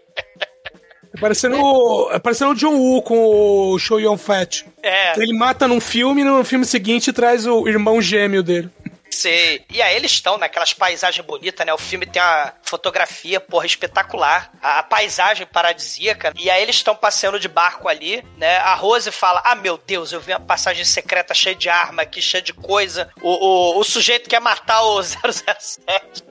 Parecendo, 1.20 1.60
o- 1.60 2.20
parecendo 2.20 2.52
o 2.52 2.54
John 2.54 2.74
Woo 2.76 3.02
com 3.02 3.72
o 3.72 3.78
Show 3.78 3.98
Yun 3.98 4.16
Fat. 4.16 4.64
É. 4.82 5.20
Ele 5.20 5.36
mata 5.36 5.66
num 5.66 5.80
filme 5.80 6.20
e 6.22 6.24
no 6.24 6.44
filme 6.44 6.64
seguinte 6.64 7.12
traz 7.12 7.46
o 7.46 7.66
irmão 7.68 8.00
gêmeo 8.00 8.42
dele. 8.42 8.70
Sei. 9.10 9.64
E 9.68 9.82
aí 9.82 9.96
eles 9.96 10.12
estão 10.12 10.38
naquelas 10.38 10.72
paisagens 10.72 11.24
bonitas, 11.26 11.66
né? 11.66 11.72
O 11.74 11.78
filme 11.78 12.06
tem 12.06 12.22
uma 12.22 12.54
fotografia, 12.62 13.40
porra, 13.40 13.66
espetacular. 13.66 14.52
A, 14.62 14.78
a 14.78 14.82
paisagem 14.82 15.46
paradisíaca. 15.46 16.32
E 16.38 16.48
aí 16.48 16.62
eles 16.62 16.76
estão 16.76 16.94
passeando 16.94 17.38
de 17.38 17.48
barco 17.48 17.88
ali, 17.88 18.24
né? 18.36 18.58
A 18.58 18.74
Rose 18.74 19.10
fala: 19.10 19.42
Ah, 19.44 19.54
meu 19.54 19.76
Deus, 19.76 20.12
eu 20.12 20.20
vi 20.20 20.32
uma 20.32 20.40
passagem 20.40 20.84
secreta 20.84 21.34
cheia 21.34 21.54
de 21.54 21.68
arma 21.68 22.02
aqui, 22.02 22.22
cheia 22.22 22.42
de 22.42 22.52
coisa. 22.52 23.10
O, 23.20 23.28
o, 23.28 23.80
o 23.80 23.84
sujeito 23.84 24.30
quer 24.30 24.40
matar 24.40 24.82
o 24.82 25.02
007. 25.02 26.24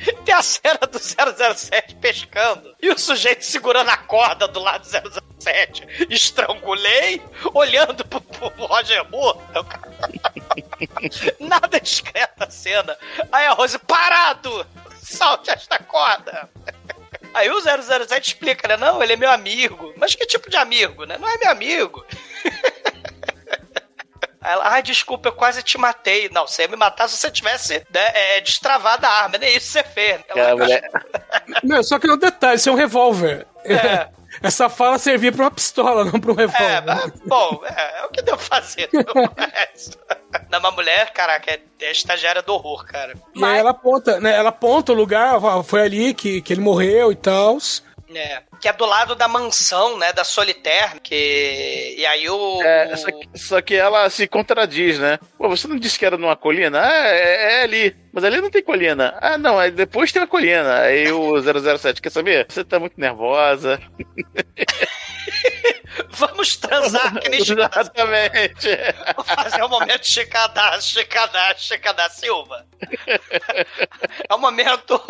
Tem 0.24 0.34
a 0.34 0.42
cena 0.42 0.80
do 0.90 0.98
007 0.98 1.94
pescando 1.96 2.74
e 2.80 2.90
o 2.90 2.98
sujeito 2.98 3.44
segurando 3.44 3.90
a 3.90 3.96
corda 3.96 4.48
do 4.48 4.60
lado 4.60 4.82
do 4.82 5.22
007. 5.40 6.06
Estrangulei, 6.10 7.22
olhando 7.52 8.04
pro, 8.06 8.20
pro 8.20 8.48
Roger 8.66 9.08
Moore. 9.10 9.38
Nada 11.38 11.80
discreta 11.80 12.44
a 12.44 12.50
cena. 12.50 12.96
Aí 13.30 13.46
a 13.46 13.52
Rose, 13.52 13.78
parado! 13.78 14.66
Salte 15.02 15.50
esta 15.50 15.78
corda! 15.78 16.48
Aí 17.32 17.48
o 17.50 17.60
007 17.60 18.28
explica, 18.28 18.66
né? 18.66 18.76
Não, 18.76 19.02
ele 19.02 19.12
é 19.12 19.16
meu 19.16 19.30
amigo. 19.30 19.94
Mas 19.96 20.14
que 20.14 20.26
tipo 20.26 20.50
de 20.50 20.56
amigo, 20.56 21.04
né? 21.04 21.16
Não 21.16 21.28
é 21.28 21.38
meu 21.38 21.50
amigo. 21.50 22.04
Ela, 24.42 24.68
ai, 24.68 24.82
desculpa, 24.82 25.28
eu 25.28 25.32
quase 25.32 25.62
te 25.62 25.76
matei. 25.76 26.28
Não, 26.32 26.46
você 26.46 26.62
ia 26.62 26.68
me 26.68 26.76
matar 26.76 27.08
se 27.08 27.16
você 27.16 27.30
tivesse 27.30 27.74
né, 27.92 28.10
é, 28.14 28.40
destravado 28.40 29.04
a 29.06 29.10
arma. 29.10 29.38
Nem 29.38 29.56
isso 29.56 29.72
você 29.72 29.82
fez. 29.82 30.20
Ela, 30.28 30.34
Cara, 30.40 30.52
a 30.52 30.56
mulher, 30.56 30.90
Não, 31.62 31.82
só 31.82 31.98
que 31.98 32.06
no 32.06 32.16
detalhe, 32.16 32.56
isso 32.56 32.68
é 32.68 32.72
um 32.72 32.76
revólver. 32.76 33.46
É. 33.64 34.08
Essa 34.42 34.68
fala 34.68 34.96
servia 34.96 35.32
pra 35.32 35.42
uma 35.44 35.50
pistola, 35.50 36.04
não 36.04 36.18
pra 36.20 36.32
um 36.32 36.36
É, 36.40 36.46
revólver. 36.46 36.82
mas, 36.86 37.12
bom, 37.26 37.60
é, 37.64 38.00
é 38.00 38.04
o 38.06 38.08
que 38.10 38.22
deu 38.22 38.36
pra 38.36 38.46
fazer. 38.46 38.88
Não, 40.48 40.60
uma 40.60 40.70
mulher, 40.72 41.12
caraca, 41.12 41.50
é, 41.50 41.60
é 41.80 41.90
estagiária 41.90 42.40
do 42.40 42.54
horror, 42.54 42.86
cara. 42.86 43.14
E 43.34 43.44
aí 43.44 43.58
ela 43.58 43.70
aponta, 43.70 44.20
né? 44.20 44.34
Ela 44.34 44.50
aponta 44.50 44.92
o 44.92 44.94
lugar, 44.94 45.38
foi 45.64 45.82
ali 45.82 46.14
que, 46.14 46.40
que 46.42 46.52
ele 46.52 46.60
morreu 46.60 47.10
e 47.10 47.16
tal. 47.16 47.58
É, 48.14 48.42
que 48.60 48.68
é 48.68 48.72
do 48.72 48.84
lado 48.84 49.14
da 49.14 49.28
mansão, 49.28 49.96
né, 49.98 50.12
da 50.12 50.24
Solitaire, 50.24 51.00
que... 51.00 51.94
E 51.96 52.04
aí 52.06 52.28
o... 52.28 52.62
é, 52.62 52.96
só, 52.96 53.06
que, 53.10 53.38
só 53.38 53.60
que 53.62 53.74
ela 53.74 54.10
se 54.10 54.26
contradiz, 54.26 54.98
né? 54.98 55.18
Pô, 55.38 55.48
você 55.48 55.68
não 55.68 55.76
disse 55.76 55.98
que 55.98 56.04
era 56.04 56.18
numa 56.18 56.36
colina? 56.36 56.80
Ah, 56.80 57.08
é, 57.08 57.60
é 57.60 57.62
ali. 57.62 57.96
Mas 58.12 58.24
ali 58.24 58.40
não 58.40 58.50
tem 58.50 58.62
colina. 58.62 59.16
Ah, 59.20 59.38
não, 59.38 59.58
aí 59.58 59.70
depois 59.70 60.10
tem 60.10 60.20
uma 60.20 60.28
colina. 60.28 60.80
Aí 60.80 61.10
o 61.12 61.36
007, 61.78 62.02
quer 62.02 62.10
saber? 62.10 62.46
Você 62.48 62.64
tá 62.64 62.80
muito 62.80 62.98
nervosa. 62.98 63.80
Vamos 66.10 66.56
transar, 66.56 67.18
que 67.20 67.28
nem 67.28 67.40
Exatamente. 67.42 68.68
Vou 69.14 69.24
fazer 69.24 69.62
o 69.62 69.68
momento 69.68 70.04
chicadá, 70.06 70.80
chicadá, 70.80 71.54
chicadá 71.56 72.08
Silva. 72.10 72.66
É 74.28 74.34
o 74.34 74.38
momento 74.38 75.00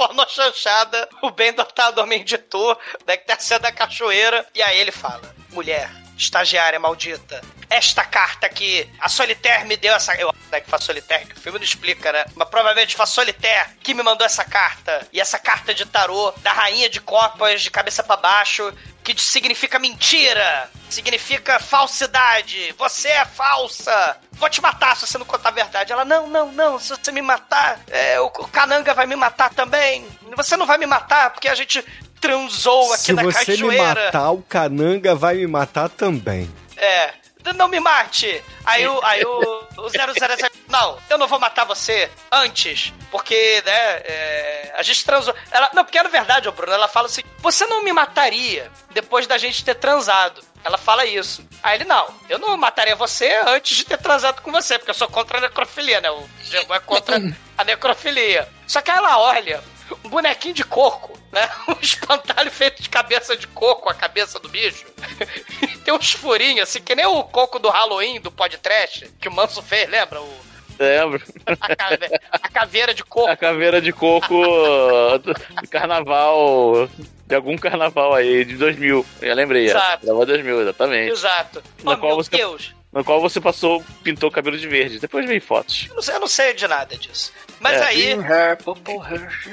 pornô 0.00 0.26
chanchada, 0.26 1.06
o 1.20 1.30
Bendor 1.30 1.70
tá 1.72 1.90
dormindo 1.90 2.24
de 2.24 2.38
tour, 2.38 2.74
né, 3.06 3.18
que 3.18 3.26
tá 3.26 3.38
sendo 3.38 3.60
da 3.60 3.70
cachoeira, 3.70 4.46
e 4.54 4.62
aí 4.62 4.78
ele 4.78 4.90
fala, 4.90 5.34
mulher, 5.50 5.90
estagiária 6.20 6.78
maldita, 6.78 7.40
esta 7.68 8.04
carta 8.04 8.46
aqui, 8.46 8.88
a 9.00 9.08
Solitaire 9.08 9.66
me 9.66 9.76
deu 9.76 9.94
essa... 9.94 10.14
Eu 10.16 10.32
né, 10.50 10.60
que 10.60 10.68
faz 10.68 10.84
Solitaire, 10.84 11.26
que 11.26 11.38
o 11.38 11.40
filme 11.40 11.58
não 11.58 11.64
explica, 11.64 12.12
né? 12.12 12.24
Mas 12.34 12.48
provavelmente 12.48 13.00
a 13.00 13.06
Solitaire 13.06 13.70
que 13.82 13.94
me 13.94 14.02
mandou 14.02 14.26
essa 14.26 14.44
carta. 14.44 15.06
E 15.12 15.20
essa 15.20 15.38
carta 15.38 15.72
de 15.72 15.86
tarô 15.86 16.32
da 16.38 16.52
rainha 16.52 16.88
de 16.88 17.00
copas 17.00 17.62
de 17.62 17.70
cabeça 17.70 18.02
pra 18.02 18.16
baixo, 18.16 18.72
que 19.02 19.18
significa 19.20 19.78
mentira, 19.78 20.70
significa 20.90 21.58
falsidade. 21.58 22.74
Você 22.76 23.08
é 23.08 23.24
falsa. 23.24 24.18
Vou 24.32 24.50
te 24.50 24.60
matar 24.60 24.96
se 24.96 25.06
você 25.06 25.18
não 25.18 25.26
contar 25.26 25.50
a 25.50 25.52
verdade. 25.52 25.92
Ela, 25.92 26.04
não, 26.04 26.26
não, 26.26 26.52
não. 26.52 26.78
Se 26.78 26.88
você 26.88 27.12
me 27.12 27.22
matar, 27.22 27.80
é, 27.88 28.20
o 28.20 28.28
Cananga 28.30 28.92
vai 28.92 29.06
me 29.06 29.16
matar 29.16 29.50
também. 29.50 30.06
Você 30.36 30.56
não 30.56 30.66
vai 30.66 30.78
me 30.78 30.86
matar 30.86 31.30
porque 31.30 31.48
a 31.48 31.54
gente 31.54 31.84
transou 32.20 32.92
aqui 32.92 33.02
Se 33.04 33.12
na 33.12 33.22
você 33.22 33.52
me 33.52 33.56
cachoeira. 33.58 34.04
matar, 34.06 34.30
o 34.30 34.42
Cananga 34.42 35.14
vai 35.14 35.36
me 35.36 35.46
matar 35.46 35.88
também. 35.88 36.50
É. 36.76 37.14
Não 37.56 37.68
me 37.68 37.80
mate! 37.80 38.42
Aí 38.66 38.86
o, 38.86 39.00
aí 39.02 39.24
o, 39.24 39.64
o 39.78 39.88
007. 39.88 40.52
Não, 40.68 40.98
eu 41.08 41.16
não 41.16 41.26
vou 41.26 41.38
matar 41.40 41.64
você 41.64 42.10
antes, 42.30 42.92
porque, 43.10 43.62
né, 43.64 43.72
é, 44.04 44.74
a 44.76 44.82
gente 44.82 45.02
transou. 45.04 45.34
Ela, 45.50 45.70
não, 45.72 45.82
porque 45.82 46.02
na 46.02 46.10
verdade, 46.10 46.48
ô 46.48 46.52
Bruno, 46.52 46.72
ela 46.74 46.86
fala 46.86 47.06
assim: 47.06 47.22
você 47.38 47.64
não 47.64 47.82
me 47.82 47.92
mataria 47.94 48.70
depois 48.90 49.26
da 49.26 49.38
gente 49.38 49.64
ter 49.64 49.74
transado. 49.74 50.42
Ela 50.62 50.76
fala 50.76 51.06
isso. 51.06 51.42
Aí 51.62 51.78
ele, 51.78 51.84
não, 51.86 52.08
eu 52.28 52.38
não 52.38 52.54
mataria 52.58 52.94
você 52.94 53.40
antes 53.46 53.74
de 53.74 53.84
ter 53.86 53.96
transado 53.96 54.42
com 54.42 54.52
você, 54.52 54.78
porque 54.78 54.90
eu 54.90 54.94
sou 54.94 55.08
contra 55.08 55.38
a 55.38 55.40
necrofilia, 55.40 56.00
né? 56.02 56.10
O 56.10 56.28
Diego 56.44 56.74
é 56.74 56.80
contra 56.80 57.16
a 57.56 57.64
necrofilia. 57.64 58.46
Só 58.66 58.82
que 58.82 58.90
aí 58.90 58.98
ela 58.98 59.18
olha 59.18 59.64
um 60.04 60.10
bonequinho 60.10 60.52
de 60.54 60.62
coco, 60.64 61.09
né? 61.32 61.48
Um 61.68 61.76
espantalho 61.80 62.50
feito 62.50 62.82
de 62.82 62.88
cabeça 62.88 63.36
de 63.36 63.46
coco, 63.48 63.88
a 63.88 63.94
cabeça 63.94 64.38
do 64.38 64.48
bicho. 64.48 64.86
Tem 65.84 65.94
uns 65.94 66.12
furinhos, 66.12 66.68
assim, 66.68 66.80
que 66.80 66.94
nem 66.94 67.06
o 67.06 67.22
coco 67.24 67.58
do 67.58 67.68
Halloween, 67.68 68.20
do 68.20 68.30
podcast, 68.30 69.08
que 69.20 69.28
o 69.28 69.32
Manso 69.32 69.62
fez, 69.62 69.88
lembra? 69.88 70.20
O, 70.20 70.50
Lembro. 70.78 71.22
a, 71.60 71.76
cave- 71.76 72.18
a 72.32 72.48
caveira 72.48 72.94
de 72.94 73.04
coco. 73.04 73.28
A 73.28 73.36
caveira 73.36 73.82
de 73.82 73.92
coco 73.92 74.34
do 75.22 75.68
carnaval. 75.68 76.88
De 77.26 77.34
algum 77.36 77.56
carnaval 77.56 78.14
aí, 78.14 78.44
de 78.44 78.56
2000. 78.56 79.06
Eu 79.20 79.34
lembrei. 79.34 79.66
é. 79.66 79.70
Exato. 79.70 79.98
Carnaval 80.06 80.26
2000, 80.26 80.60
exatamente. 80.62 81.12
Exato. 81.12 81.62
Oh, 81.84 81.96
meu 81.96 82.16
você- 82.16 82.30
Deus. 82.36 82.74
No 82.92 83.04
qual 83.04 83.20
você 83.20 83.40
passou, 83.40 83.84
pintou 84.02 84.28
o 84.28 84.32
cabelo 84.32 84.58
de 84.58 84.66
verde. 84.66 84.98
Depois 84.98 85.24
veio 85.24 85.40
fotos. 85.40 85.86
Eu 85.88 85.94
não 85.94 86.02
sei, 86.02 86.14
eu 86.16 86.20
não 86.20 86.26
sei 86.26 86.54
de 86.54 86.66
nada 86.66 86.96
disso. 86.96 87.32
Mas 87.60 87.80
É. 87.80 87.84
aí. 87.84 88.12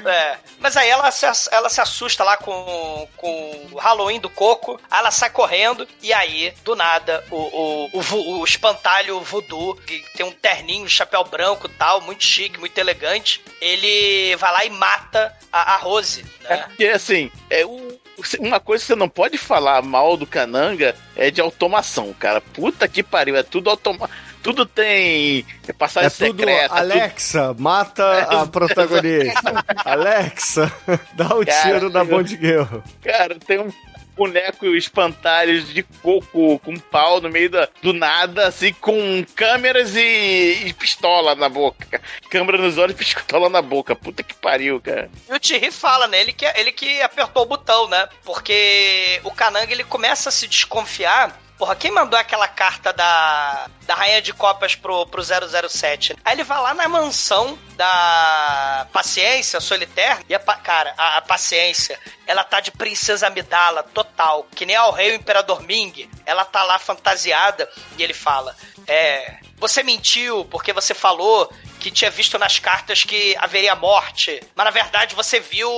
É. 0.04 0.38
Mas 0.58 0.76
aí 0.76 0.88
ela 0.88 1.10
se, 1.10 1.26
ela 1.52 1.68
se 1.68 1.80
assusta 1.80 2.24
lá 2.24 2.36
com, 2.36 3.08
com 3.16 3.66
o 3.72 3.76
Halloween 3.78 4.18
do 4.20 4.28
coco, 4.30 4.80
aí 4.90 4.98
ela 4.98 5.10
sai 5.10 5.30
correndo, 5.30 5.86
e 6.02 6.12
aí, 6.12 6.52
do 6.64 6.74
nada, 6.74 7.24
o, 7.30 7.36
o, 7.36 7.90
o, 7.94 8.38
o 8.40 8.44
espantalho 8.44 9.20
voodoo, 9.20 9.76
que 9.76 10.00
tem 10.16 10.26
um 10.26 10.32
terninho, 10.32 10.84
um 10.84 10.88
chapéu 10.88 11.22
branco 11.24 11.66
e 11.66 11.70
tal, 11.74 12.00
muito 12.00 12.24
chique, 12.24 12.58
muito 12.58 12.76
elegante, 12.78 13.42
ele 13.60 14.34
vai 14.36 14.52
lá 14.52 14.64
e 14.64 14.70
mata 14.70 15.32
a, 15.52 15.74
a 15.74 15.76
Rose, 15.76 16.24
É 16.44 16.56
né? 16.56 16.62
porque, 16.66 16.86
assim, 16.86 17.30
é 17.50 17.64
o- 17.64 17.97
uma 18.40 18.60
coisa 18.60 18.82
que 18.82 18.86
você 18.88 18.94
não 18.96 19.08
pode 19.08 19.38
falar 19.38 19.82
mal 19.82 20.16
do 20.16 20.26
Cananga 20.26 20.94
é 21.16 21.30
de 21.30 21.40
automação, 21.40 22.12
cara. 22.18 22.40
Puta 22.40 22.86
que 22.88 23.02
pariu, 23.02 23.36
é 23.36 23.42
tudo 23.42 23.70
automa... 23.70 24.08
Tudo 24.40 24.64
tem 24.64 25.44
passagem 25.76 26.06
É 26.06 26.10
tudo, 26.10 26.38
secreta. 26.38 26.68
tudo- 26.68 26.78
Alexa, 26.78 27.56
mata 27.58 28.20
a 28.22 28.46
protagonista. 28.46 29.64
Alexa, 29.84 30.72
dá 31.14 31.34
um 31.34 31.44
Cara, 31.44 31.62
tiro 31.62 31.90
na 31.90 32.04
Bond 32.04 32.38
Girl. 32.40 32.78
Cara, 33.02 33.36
tem 33.46 33.58
um 33.58 33.70
boneco 34.18 34.66
espantalho 34.74 35.62
de 35.62 35.82
coco 35.82 36.58
com 36.58 36.76
pau 36.76 37.20
no 37.20 37.30
meio 37.30 37.48
da- 37.48 37.68
do 37.80 37.92
nada, 37.92 38.48
assim, 38.48 38.72
com 38.74 39.24
câmeras 39.34 39.94
e, 39.96 40.64
e 40.66 40.72
pistola 40.74 41.34
na 41.34 41.48
boca. 41.48 42.00
Câmera 42.28 42.58
nos 42.58 42.76
olhos 42.76 42.94
e 42.94 42.98
pistola 42.98 43.48
na 43.48 43.62
boca. 43.62 43.94
Puta 43.94 44.22
que 44.22 44.34
pariu, 44.34 44.80
cara. 44.80 45.08
E 45.28 45.32
o 45.32 45.38
Thierry 45.40 45.70
fala, 45.70 46.06
né? 46.08 46.20
Ele 46.20 46.32
que, 46.32 46.44
ele 46.44 46.72
que 46.72 47.00
apertou 47.00 47.44
o 47.44 47.46
botão, 47.46 47.88
né? 47.88 48.08
Porque 48.24 49.20
o 49.24 49.30
Kananga, 49.30 49.72
ele 49.72 49.84
começa 49.84 50.28
a 50.28 50.32
se 50.32 50.46
desconfiar. 50.46 51.38
Porra, 51.58 51.74
quem 51.74 51.90
mandou 51.90 52.16
aquela 52.16 52.46
carta 52.46 52.92
da, 52.92 53.66
da 53.84 53.94
Rainha 53.94 54.22
de 54.22 54.32
Copas 54.32 54.76
pro, 54.76 55.04
pro 55.06 55.20
007? 55.20 56.14
Aí 56.24 56.36
ele 56.36 56.44
vai 56.44 56.60
lá 56.62 56.72
na 56.72 56.86
mansão 56.88 57.58
da 57.74 58.86
Paciência, 58.92 59.60
Solitaire, 59.60 60.24
e 60.28 60.34
a, 60.36 60.38
cara, 60.38 60.94
a, 60.96 61.16
a 61.16 61.22
Paciência, 61.22 61.98
ela 62.28 62.44
tá 62.44 62.60
de 62.60 62.70
Princesa 62.70 63.26
Amidala 63.26 63.82
total, 63.82 64.46
que 64.54 64.64
nem 64.64 64.76
ao 64.76 64.92
rei 64.92 65.10
o 65.10 65.14
Imperador 65.16 65.60
Ming. 65.62 66.08
Ela 66.24 66.44
tá 66.44 66.62
lá 66.62 66.78
fantasiada 66.78 67.68
e 67.98 68.04
ele 68.04 68.14
fala: 68.14 68.54
É, 68.86 69.38
você 69.56 69.82
mentiu 69.82 70.44
porque 70.44 70.72
você 70.72 70.94
falou 70.94 71.52
que 71.80 71.90
tinha 71.90 72.10
visto 72.10 72.38
nas 72.38 72.60
cartas 72.60 73.02
que 73.02 73.36
haveria 73.38 73.74
morte, 73.74 74.40
mas 74.54 74.64
na 74.64 74.70
verdade 74.70 75.14
você 75.14 75.40
viu 75.40 75.70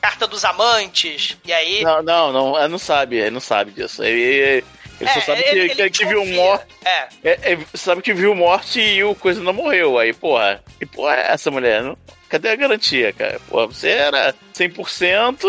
carta 0.00 0.26
dos 0.26 0.44
amantes, 0.44 1.38
e 1.42 1.52
aí. 1.52 1.82
Não, 1.82 2.02
não, 2.02 2.32
não, 2.32 2.68
não 2.68 2.78
sabe, 2.78 3.16
ele 3.16 3.30
não 3.30 3.40
sabe 3.40 3.70
disso. 3.70 4.02
Ele, 4.02 4.64
ele 5.00 5.10
só 5.10 5.18
É, 5.18 5.22
sabe 5.22 5.42
ele- 5.46 5.68
que, 5.74 5.80
ele 5.82 5.90
que, 5.90 6.04
viu 6.06 6.24
morte. 6.26 6.66
É. 6.84 7.06
É, 7.24 7.52
é, 7.52 7.58
sabe 7.74 8.02
que 8.02 8.12
viu 8.14 8.34
morte 8.34 8.80
e 8.80 9.02
o 9.04 9.14
coisa 9.14 9.40
não 9.42 9.52
morreu. 9.52 9.98
Aí, 9.98 10.12
porra, 10.12 10.62
que 10.78 10.86
porra 10.86 11.16
é 11.16 11.32
essa 11.32 11.50
mulher? 11.50 11.82
Não- 11.82 11.96
Cadê 12.28 12.48
a 12.50 12.56
garantia, 12.56 13.12
cara? 13.12 13.38
Porra, 13.48 13.66
você 13.68 13.88
era 13.90 14.34
100% 14.52 15.46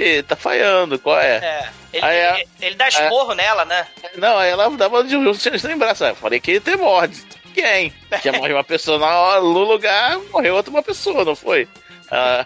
e 0.00 0.22
tá 0.22 0.34
falhando, 0.34 0.98
qual 0.98 1.20
é? 1.20 1.36
É. 1.36 1.68
Ele, 1.92 2.04
Aí 2.04 2.24
a- 2.24 2.34
ele, 2.38 2.48
ele 2.62 2.74
dá 2.74 2.88
esporro 2.88 3.34
nela, 3.34 3.64
né? 3.66 3.86
Não, 4.16 4.38
aí 4.38 4.50
ela 4.50 4.70
dava 4.70 5.04
de 5.04 5.14
um 5.16 5.34
sem 5.34 5.76
braço. 5.76 6.04
Eu 6.04 6.14
falei 6.16 6.40
que 6.40 6.52
ia 6.52 6.60
ter 6.60 6.76
morte. 6.78 7.22
Quem? 7.54 7.92
Que 8.22 8.30
morreu 8.32 8.56
uma 8.56 8.64
pessoa 8.64 8.98
na 8.98 9.06
hora, 9.18 9.40
no 9.40 9.48
lugar, 9.64 10.18
morreu 10.30 10.54
outra 10.56 10.70
uma 10.70 10.82
pessoa, 10.82 11.24
não 11.24 11.36
foi? 11.36 11.68
Ah, 12.10 12.44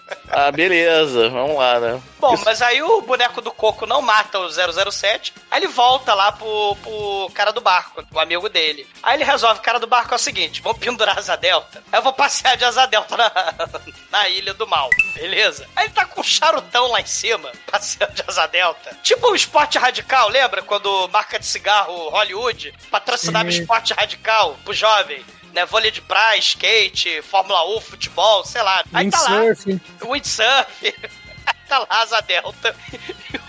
ah, 0.30 0.50
beleza, 0.50 1.28
vamos 1.28 1.56
lá, 1.56 1.80
né? 1.80 2.02
Bom, 2.18 2.36
mas 2.44 2.62
aí 2.62 2.82
o 2.82 3.00
boneco 3.02 3.40
do 3.40 3.50
coco 3.50 3.86
não 3.86 4.00
mata 4.02 4.38
o 4.38 4.48
007, 4.48 5.32
aí 5.50 5.60
ele 5.60 5.68
volta 5.68 6.14
lá 6.14 6.32
pro, 6.32 6.76
pro 6.82 7.30
cara 7.34 7.52
do 7.52 7.60
barco, 7.60 8.04
o 8.12 8.20
amigo 8.20 8.48
dele. 8.48 8.86
Aí 9.02 9.16
ele 9.16 9.24
resolve, 9.24 9.60
cara 9.60 9.78
do 9.78 9.86
barco 9.86 10.12
é 10.12 10.16
o 10.16 10.18
seguinte, 10.18 10.62
vamos 10.62 10.78
pendurar 10.78 11.18
asa 11.18 11.36
delta. 11.36 11.82
Aí 11.90 11.98
eu 11.98 12.02
vou 12.02 12.12
passear 12.12 12.56
de 12.56 12.64
asa 12.64 12.86
delta 12.86 13.16
na, 13.16 13.32
na 14.10 14.28
ilha 14.28 14.54
do 14.54 14.66
mal, 14.66 14.88
beleza? 15.14 15.68
Aí 15.74 15.86
ele 15.86 15.94
tá 15.94 16.04
com 16.04 16.20
um 16.20 16.24
charutão 16.24 16.88
lá 16.88 17.00
em 17.00 17.06
cima, 17.06 17.50
passeando 17.70 18.14
de 18.14 18.24
asa 18.26 18.46
delta. 18.46 18.96
Tipo 19.02 19.30
o 19.30 19.36
esporte 19.36 19.78
radical, 19.78 20.28
lembra? 20.28 20.62
Quando 20.62 21.08
marca 21.08 21.38
de 21.38 21.46
cigarro 21.46 22.08
Hollywood 22.10 22.74
patrocinava 22.90 23.50
Sim. 23.50 23.60
esporte 23.60 23.92
radical 23.94 24.56
pro 24.64 24.72
jovem. 24.72 25.24
Né, 25.52 25.66
vôlei 25.66 25.90
de 25.90 26.00
praia, 26.00 26.38
skate, 26.38 27.20
Fórmula 27.22 27.76
1, 27.76 27.80
futebol, 27.82 28.42
sei 28.44 28.62
lá. 28.62 28.82
Aí 28.92 29.10
tá 29.10 29.20
lá, 29.20 29.40
Windsurf. 29.40 29.80
windsurf. 30.02 30.94
tá 31.68 31.78
lá, 31.80 31.86
asa 31.90 32.20
delta. 32.20 32.74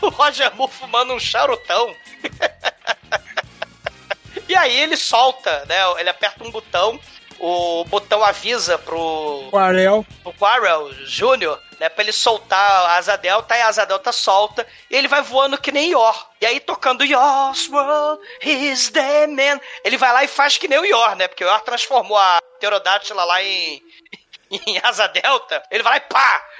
O 0.02 0.10
Roger 0.10 0.54
Moore 0.56 0.72
fumando 0.74 1.14
um 1.14 1.20
charutão. 1.20 1.96
e 4.50 4.56
aí 4.56 4.76
ele 4.78 4.98
solta, 4.98 5.64
né? 5.66 5.78
Ele 5.98 6.10
aperta 6.10 6.44
um 6.44 6.52
botão. 6.52 7.00
O 7.40 7.86
botão 7.86 8.22
avisa 8.24 8.78
pro, 8.78 9.46
Aquarel. 9.48 10.06
o 10.26 10.34
Quarrel 10.34 10.94
Jr., 11.06 11.58
né, 11.84 11.90
pra 11.90 12.02
ele 12.02 12.14
soltar 12.14 12.58
a 12.62 12.96
asa 12.96 13.18
delta, 13.18 13.58
e 13.58 13.62
a 13.62 13.68
asa 13.68 13.86
delta 13.86 14.14
solta, 14.14 14.66
e 14.90 14.96
ele 14.96 15.10
vai 15.10 15.22
voando 15.22 15.58
que 15.58 15.70
nem 15.70 15.92
Yor. 15.92 16.30
E 16.40 16.46
aí, 16.46 16.62
tocando 16.62 17.04
Yours 17.04 17.68
World 17.68 18.26
is 18.42 18.90
the 18.90 19.28
man, 19.28 19.60
ele 19.84 19.98
vai 19.98 20.14
lá 20.14 20.24
e 20.24 20.30
faz 20.30 20.58
que 20.58 20.70
nem 20.70 20.80
o 20.80 20.86
Yor, 20.86 21.18
né, 21.18 21.28
porque 21.28 21.44
o 21.44 21.48
Yor 21.48 21.60
transformou 21.60 22.18
a 22.18 22.42
pterodátila 22.56 23.26
lá 23.26 23.44
em, 23.44 23.84
em 24.66 24.80
asa 24.82 25.08
delta, 25.08 25.62
ele 25.70 25.84
vai 25.84 25.94
lá 25.94 25.98
e 25.98 26.02
pá! 26.10 26.48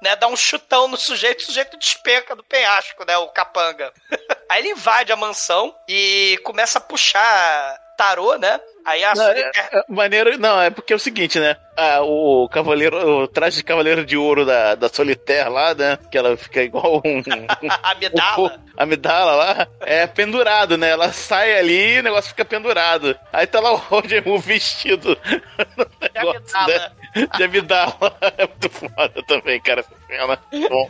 Né, 0.00 0.14
dá 0.14 0.28
um 0.28 0.36
chutão 0.36 0.86
no 0.86 0.96
sujeito, 0.96 1.40
o 1.40 1.46
sujeito 1.46 1.76
despenca 1.76 2.36
do 2.36 2.44
penhasco, 2.44 3.04
né, 3.04 3.16
o 3.16 3.28
capanga. 3.28 3.92
aí 4.48 4.60
ele 4.62 4.70
invade 4.70 5.12
a 5.12 5.16
mansão 5.16 5.74
e 5.88 6.38
começa 6.44 6.78
a 6.78 6.80
puxar 6.80 7.83
tarô, 7.96 8.36
né, 8.36 8.60
aí 8.84 9.02
a 9.02 9.14
Não, 9.14 9.24
é, 9.28 9.40
é, 9.40 9.84
maneiro, 9.88 10.38
não, 10.38 10.60
é 10.60 10.70
porque 10.70 10.92
é 10.92 10.96
o 10.96 10.98
seguinte, 10.98 11.40
né? 11.40 11.56
Ah, 11.76 12.02
o 12.02 12.48
cavaleiro, 12.48 13.22
o 13.22 13.26
traje 13.26 13.56
de 13.56 13.64
cavaleiro 13.64 14.04
de 14.06 14.16
ouro 14.16 14.44
da, 14.46 14.76
da 14.76 14.88
Solitaire 14.88 15.50
lá, 15.50 15.74
né? 15.74 15.98
Que 16.10 16.16
ela 16.16 16.36
fica 16.36 16.62
igual 16.62 17.02
um. 17.04 17.22
a 17.82 17.90
amidala. 17.90 18.60
A 18.76 18.82
amidala 18.84 19.34
lá 19.34 19.68
é 19.80 20.06
pendurado, 20.06 20.76
né? 20.78 20.90
Ela 20.90 21.12
sai 21.12 21.58
ali 21.58 21.94
e 21.94 22.00
o 22.00 22.02
negócio 22.02 22.30
fica 22.30 22.44
pendurado. 22.44 23.18
Aí 23.32 23.46
tá 23.46 23.58
lá 23.58 23.72
o 23.72 23.76
Roger 23.76 24.22
Moore 24.24 24.40
vestido 24.40 25.18
negócio, 26.14 26.42
amidala. 26.54 26.92
né? 27.14 27.28
De 27.36 27.44
amidala. 27.44 27.94
É 28.36 28.46
muito 28.46 28.70
foda 28.70 29.22
também, 29.26 29.60
cara. 29.60 29.84
Bom. 30.68 30.88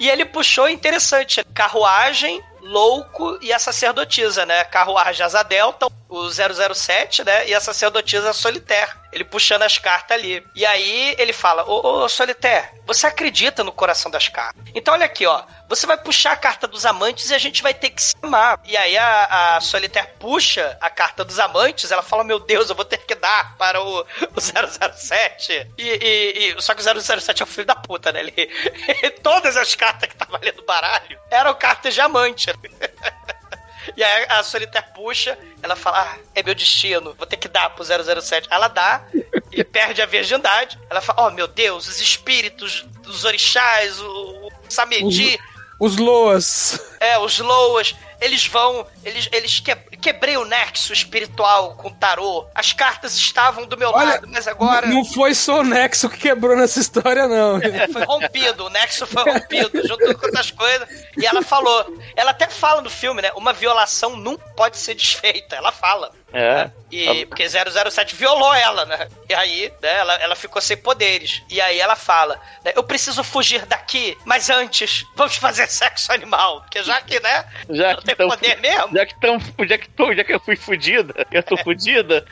E 0.00 0.08
ele 0.08 0.24
puxou 0.24 0.68
interessante: 0.68 1.44
carruagem, 1.54 2.42
louco 2.62 3.38
e 3.42 3.52
a 3.52 3.58
sacerdotisa, 3.58 4.46
né? 4.46 4.64
Carruagem 4.64 5.26
Asa 5.26 5.42
Delta, 5.42 5.88
o 6.08 6.30
007, 6.30 7.24
né? 7.24 7.48
E 7.48 7.54
a 7.54 7.60
sacerdotisa 7.60 8.32
Solitaire. 8.32 9.01
Ele 9.12 9.24
puxando 9.24 9.62
as 9.62 9.78
cartas 9.78 10.16
ali. 10.16 10.44
E 10.54 10.64
aí 10.64 11.14
ele 11.18 11.32
fala: 11.32 11.64
Ô, 11.64 12.02
ô 12.04 12.08
Solitaire, 12.08 12.68
você 12.86 13.06
acredita 13.06 13.62
no 13.62 13.70
coração 13.72 14.10
das 14.10 14.28
cartas. 14.28 14.62
Então 14.74 14.94
olha 14.94 15.04
aqui, 15.06 15.26
ó. 15.26 15.44
Você 15.68 15.86
vai 15.86 15.96
puxar 15.96 16.32
a 16.32 16.36
carta 16.36 16.66
dos 16.66 16.84
amantes 16.84 17.30
e 17.30 17.34
a 17.34 17.38
gente 17.38 17.62
vai 17.62 17.72
ter 17.72 17.90
que 17.90 18.02
se 18.02 18.14
amar. 18.22 18.60
E 18.64 18.76
aí 18.76 18.96
a, 18.96 19.56
a 19.56 19.60
Solitaire 19.60 20.10
puxa 20.18 20.76
a 20.80 20.90
carta 20.90 21.24
dos 21.24 21.38
amantes, 21.38 21.90
ela 21.90 22.02
fala: 22.02 22.24
Meu 22.24 22.38
Deus, 22.40 22.70
eu 22.70 22.74
vou 22.76 22.84
ter 22.84 22.98
que 22.98 23.14
dar 23.14 23.56
para 23.56 23.82
o, 23.82 24.00
o 24.00 24.40
007. 24.40 25.72
E, 25.78 25.82
e, 25.82 26.54
e- 26.56 26.62
só 26.62 26.74
que 26.74 26.80
o 26.82 27.20
007 27.20 27.42
é 27.42 27.44
o 27.44 27.48
filho 27.48 27.66
da 27.66 27.76
puta, 27.76 28.12
né? 28.12 28.20
Ele, 28.20 28.32
todas 29.22 29.56
as 29.56 29.74
cartas 29.74 30.08
que 30.08 30.14
estavam 30.14 30.36
ali 30.36 30.52
no 30.52 30.62
baralho 30.64 31.18
eram 31.30 31.54
cartas 31.54 31.94
de 31.94 32.00
amante. 32.00 32.50
E 33.96 34.02
aí 34.02 34.26
a 34.28 34.42
Solitaire 34.42 34.86
puxa, 34.94 35.38
ela 35.62 35.76
fala: 35.76 36.00
Ah, 36.00 36.18
é 36.34 36.42
meu 36.42 36.54
destino, 36.54 37.14
vou 37.16 37.26
ter 37.26 37.36
que 37.36 37.48
dar 37.48 37.70
pro 37.70 37.84
007. 37.84 38.48
Ela 38.50 38.68
dá 38.68 39.04
e 39.50 39.62
perde 39.64 40.00
a 40.02 40.06
virgindade. 40.06 40.78
Ela 40.88 41.00
fala: 41.00 41.28
Oh 41.28 41.30
meu 41.30 41.46
Deus, 41.48 41.88
os 41.88 42.00
espíritos 42.00 42.86
dos 43.02 43.24
orixás, 43.24 44.00
o, 44.00 44.06
o 44.06 44.52
Samedi, 44.68 45.38
Os 45.80 45.96
Loas. 45.96 46.80
é, 47.00 47.18
os 47.18 47.38
Loas, 47.38 47.94
eles 48.20 48.46
vão. 48.46 48.86
Eles, 49.04 49.28
eles 49.32 49.60
que, 49.60 49.74
quebrei 50.00 50.36
o 50.36 50.44
nexo 50.44 50.92
espiritual 50.92 51.74
com 51.76 51.88
o 51.88 51.94
tarô. 51.94 52.46
As 52.54 52.72
cartas 52.72 53.14
estavam 53.16 53.66
do 53.66 53.76
meu 53.76 53.90
Olha, 53.90 54.10
lado, 54.12 54.28
mas 54.28 54.46
agora. 54.46 54.86
Não 54.86 55.04
foi 55.04 55.34
só 55.34 55.60
o 55.60 55.64
Nexo 55.64 56.08
que 56.08 56.18
quebrou 56.18 56.56
nessa 56.56 56.80
história, 56.80 57.26
não. 57.26 57.60
Foi 57.92 58.04
rompido, 58.04 58.66
o 58.66 58.70
nexo 58.70 59.06
foi 59.06 59.22
rompido, 59.24 59.86
junto 59.86 60.14
com 60.18 60.26
outras 60.26 60.50
coisas. 60.50 60.88
E 61.16 61.26
ela 61.26 61.42
falou, 61.42 61.84
ela 62.16 62.30
até 62.30 62.48
fala 62.48 62.80
no 62.80 62.90
filme, 62.90 63.20
né? 63.22 63.30
Uma 63.34 63.52
violação 63.52 64.16
nunca 64.16 64.44
pode 64.56 64.78
ser 64.78 64.94
desfeita. 64.94 65.56
Ela 65.56 65.72
fala. 65.72 66.10
É. 66.32 66.70
E, 66.90 67.26
porque 67.26 67.46
007 67.48 68.16
violou 68.16 68.54
ela, 68.54 68.86
né? 68.86 69.06
E 69.28 69.34
aí, 69.34 69.72
né, 69.82 69.98
ela, 69.98 70.14
ela 70.14 70.34
ficou 70.36 70.62
sem 70.62 70.76
poderes. 70.76 71.42
E 71.50 71.60
aí 71.60 71.78
ela 71.78 71.94
fala, 71.96 72.40
né, 72.64 72.72
eu 72.74 72.82
preciso 72.82 73.22
fugir 73.22 73.66
daqui, 73.66 74.16
mas 74.24 74.48
antes, 74.48 75.04
vamos 75.14 75.36
fazer 75.36 75.68
sexo 75.70 76.10
animal. 76.12 76.62
Porque 76.62 76.82
já 76.82 77.00
que, 77.02 77.20
né, 77.20 77.44
Já 77.68 77.90
não 77.92 77.98
que 77.98 78.04
tem 78.06 78.16
tão- 78.16 78.28
poder 78.28 78.58
mesmo, 78.60 78.91
Já 78.92 79.06
que, 79.06 79.20
tão, 79.20 79.38
já, 79.66 79.78
que 79.78 79.88
tô, 79.88 80.14
já 80.14 80.24
que 80.24 80.34
eu 80.34 80.40
fui 80.40 80.56
fudida, 80.56 81.26
eu 81.30 81.42
tô 81.42 81.56
fudida, 81.56 82.24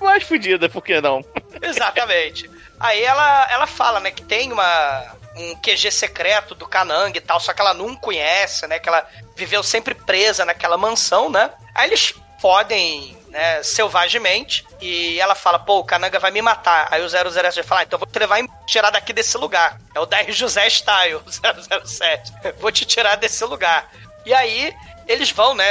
mais 0.00 0.22
fudida, 0.22 0.68
por 0.68 0.82
que 0.82 1.00
não? 1.00 1.24
Exatamente. 1.60 2.50
Aí 2.78 3.02
ela, 3.02 3.46
ela 3.50 3.66
fala, 3.66 4.00
né, 4.00 4.10
que 4.10 4.22
tem 4.22 4.52
uma, 4.52 5.16
um 5.36 5.54
QG 5.56 5.90
secreto 5.90 6.54
do 6.54 6.66
Kanang 6.66 7.16
e 7.16 7.20
tal, 7.20 7.40
só 7.40 7.52
que 7.52 7.60
ela 7.60 7.74
não 7.74 7.94
conhece, 7.96 8.66
né, 8.66 8.78
que 8.78 8.88
ela 8.88 9.06
viveu 9.34 9.62
sempre 9.62 9.94
presa 9.94 10.44
naquela 10.44 10.76
mansão, 10.76 11.30
né? 11.30 11.50
Aí 11.74 11.88
eles 11.88 12.14
fodem, 12.38 13.16
né, 13.28 13.62
selvagemente, 13.62 14.66
e 14.80 15.18
ela 15.18 15.34
fala, 15.34 15.58
pô, 15.58 15.78
o 15.78 15.84
Kananga 15.84 16.18
vai 16.18 16.30
me 16.30 16.42
matar. 16.42 16.88
Aí 16.90 17.02
o 17.02 17.08
007 17.08 17.62
fala, 17.62 17.80
ah, 17.80 17.84
então 17.84 17.98
vou 17.98 18.06
te 18.06 18.18
levar 18.18 18.40
e 18.40 18.48
tirar 18.66 18.90
daqui 18.90 19.12
desse 19.12 19.36
lugar. 19.38 19.78
É 19.94 20.00
o 20.00 20.06
10 20.06 20.36
José 20.36 20.68
Style, 20.68 21.20
007. 21.84 22.32
Vou 22.58 22.70
te 22.70 22.84
tirar 22.84 23.16
desse 23.16 23.44
lugar. 23.44 23.90
E 24.24 24.34
aí, 24.34 24.74
eles 25.08 25.30
vão, 25.30 25.54
né, 25.54 25.64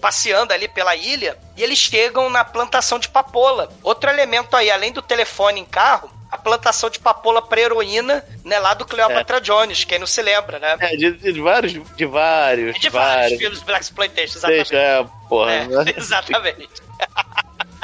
passeando 0.00 0.52
ali 0.52 0.68
pela 0.68 0.94
ilha 0.96 1.36
e 1.56 1.62
eles 1.62 1.78
chegam 1.78 2.28
na 2.30 2.44
plantação 2.44 2.98
de 2.98 3.08
papoula. 3.08 3.70
Outro 3.82 4.10
elemento 4.10 4.54
aí, 4.56 4.70
além 4.70 4.92
do 4.92 5.00
telefone 5.02 5.60
em 5.60 5.64
carro, 5.64 6.10
a 6.30 6.36
plantação 6.36 6.90
de 6.90 6.98
papoula 6.98 7.40
pra 7.40 7.60
heroína, 7.60 8.24
né, 8.44 8.58
lá 8.58 8.74
do 8.74 8.84
Cleopatra 8.84 9.40
Jones, 9.40 9.84
quem 9.84 9.98
não 10.00 10.06
se 10.06 10.20
lembra, 10.20 10.58
né? 10.58 10.76
É, 10.80 10.96
de, 10.96 11.12
de 11.12 11.40
vários, 11.40 11.72
de 11.72 12.04
vários, 12.06 12.78
De 12.80 12.88
vários 12.90 13.38
filmes 13.38 13.62
Black 13.62 13.82
Exploitation, 13.84 14.38
exatamente. 14.38 14.70
Deixa, 14.70 14.76
é, 14.76 15.06
porra. 15.28 15.52
É, 15.52 15.66
né? 15.66 15.84
exatamente. 15.96 16.68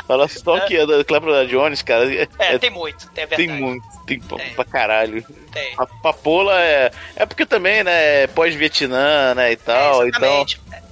Fala 0.06 0.26
só 0.26 0.58
que 0.60 0.76
é 0.76 0.84
da 0.84 1.04
Cleopatra 1.04 1.46
Jones, 1.46 1.82
cara. 1.82 2.12
É, 2.12 2.26
É, 2.38 2.54
é- 2.54 2.58
tem 2.58 2.70
muito, 2.70 3.08
é 3.14 3.26
tem 3.26 3.46
verdade. 3.46 3.60
muito, 3.62 3.84
tem 4.06 4.18
pra, 4.20 4.36
Tem. 4.38 4.54
pra 4.54 4.64
caralho. 4.64 5.24
Tem. 5.52 5.74
A 5.76 5.86
papola 5.86 6.60
é. 6.60 6.90
É 7.16 7.26
porque 7.26 7.44
também, 7.44 7.82
né? 7.82 8.22
é 8.22 8.26
Pós-Vietnã, 8.26 9.34
né? 9.34 9.52
E 9.52 9.56
tal. 9.56 10.04
É, 10.04 10.08
então. 10.08 10.46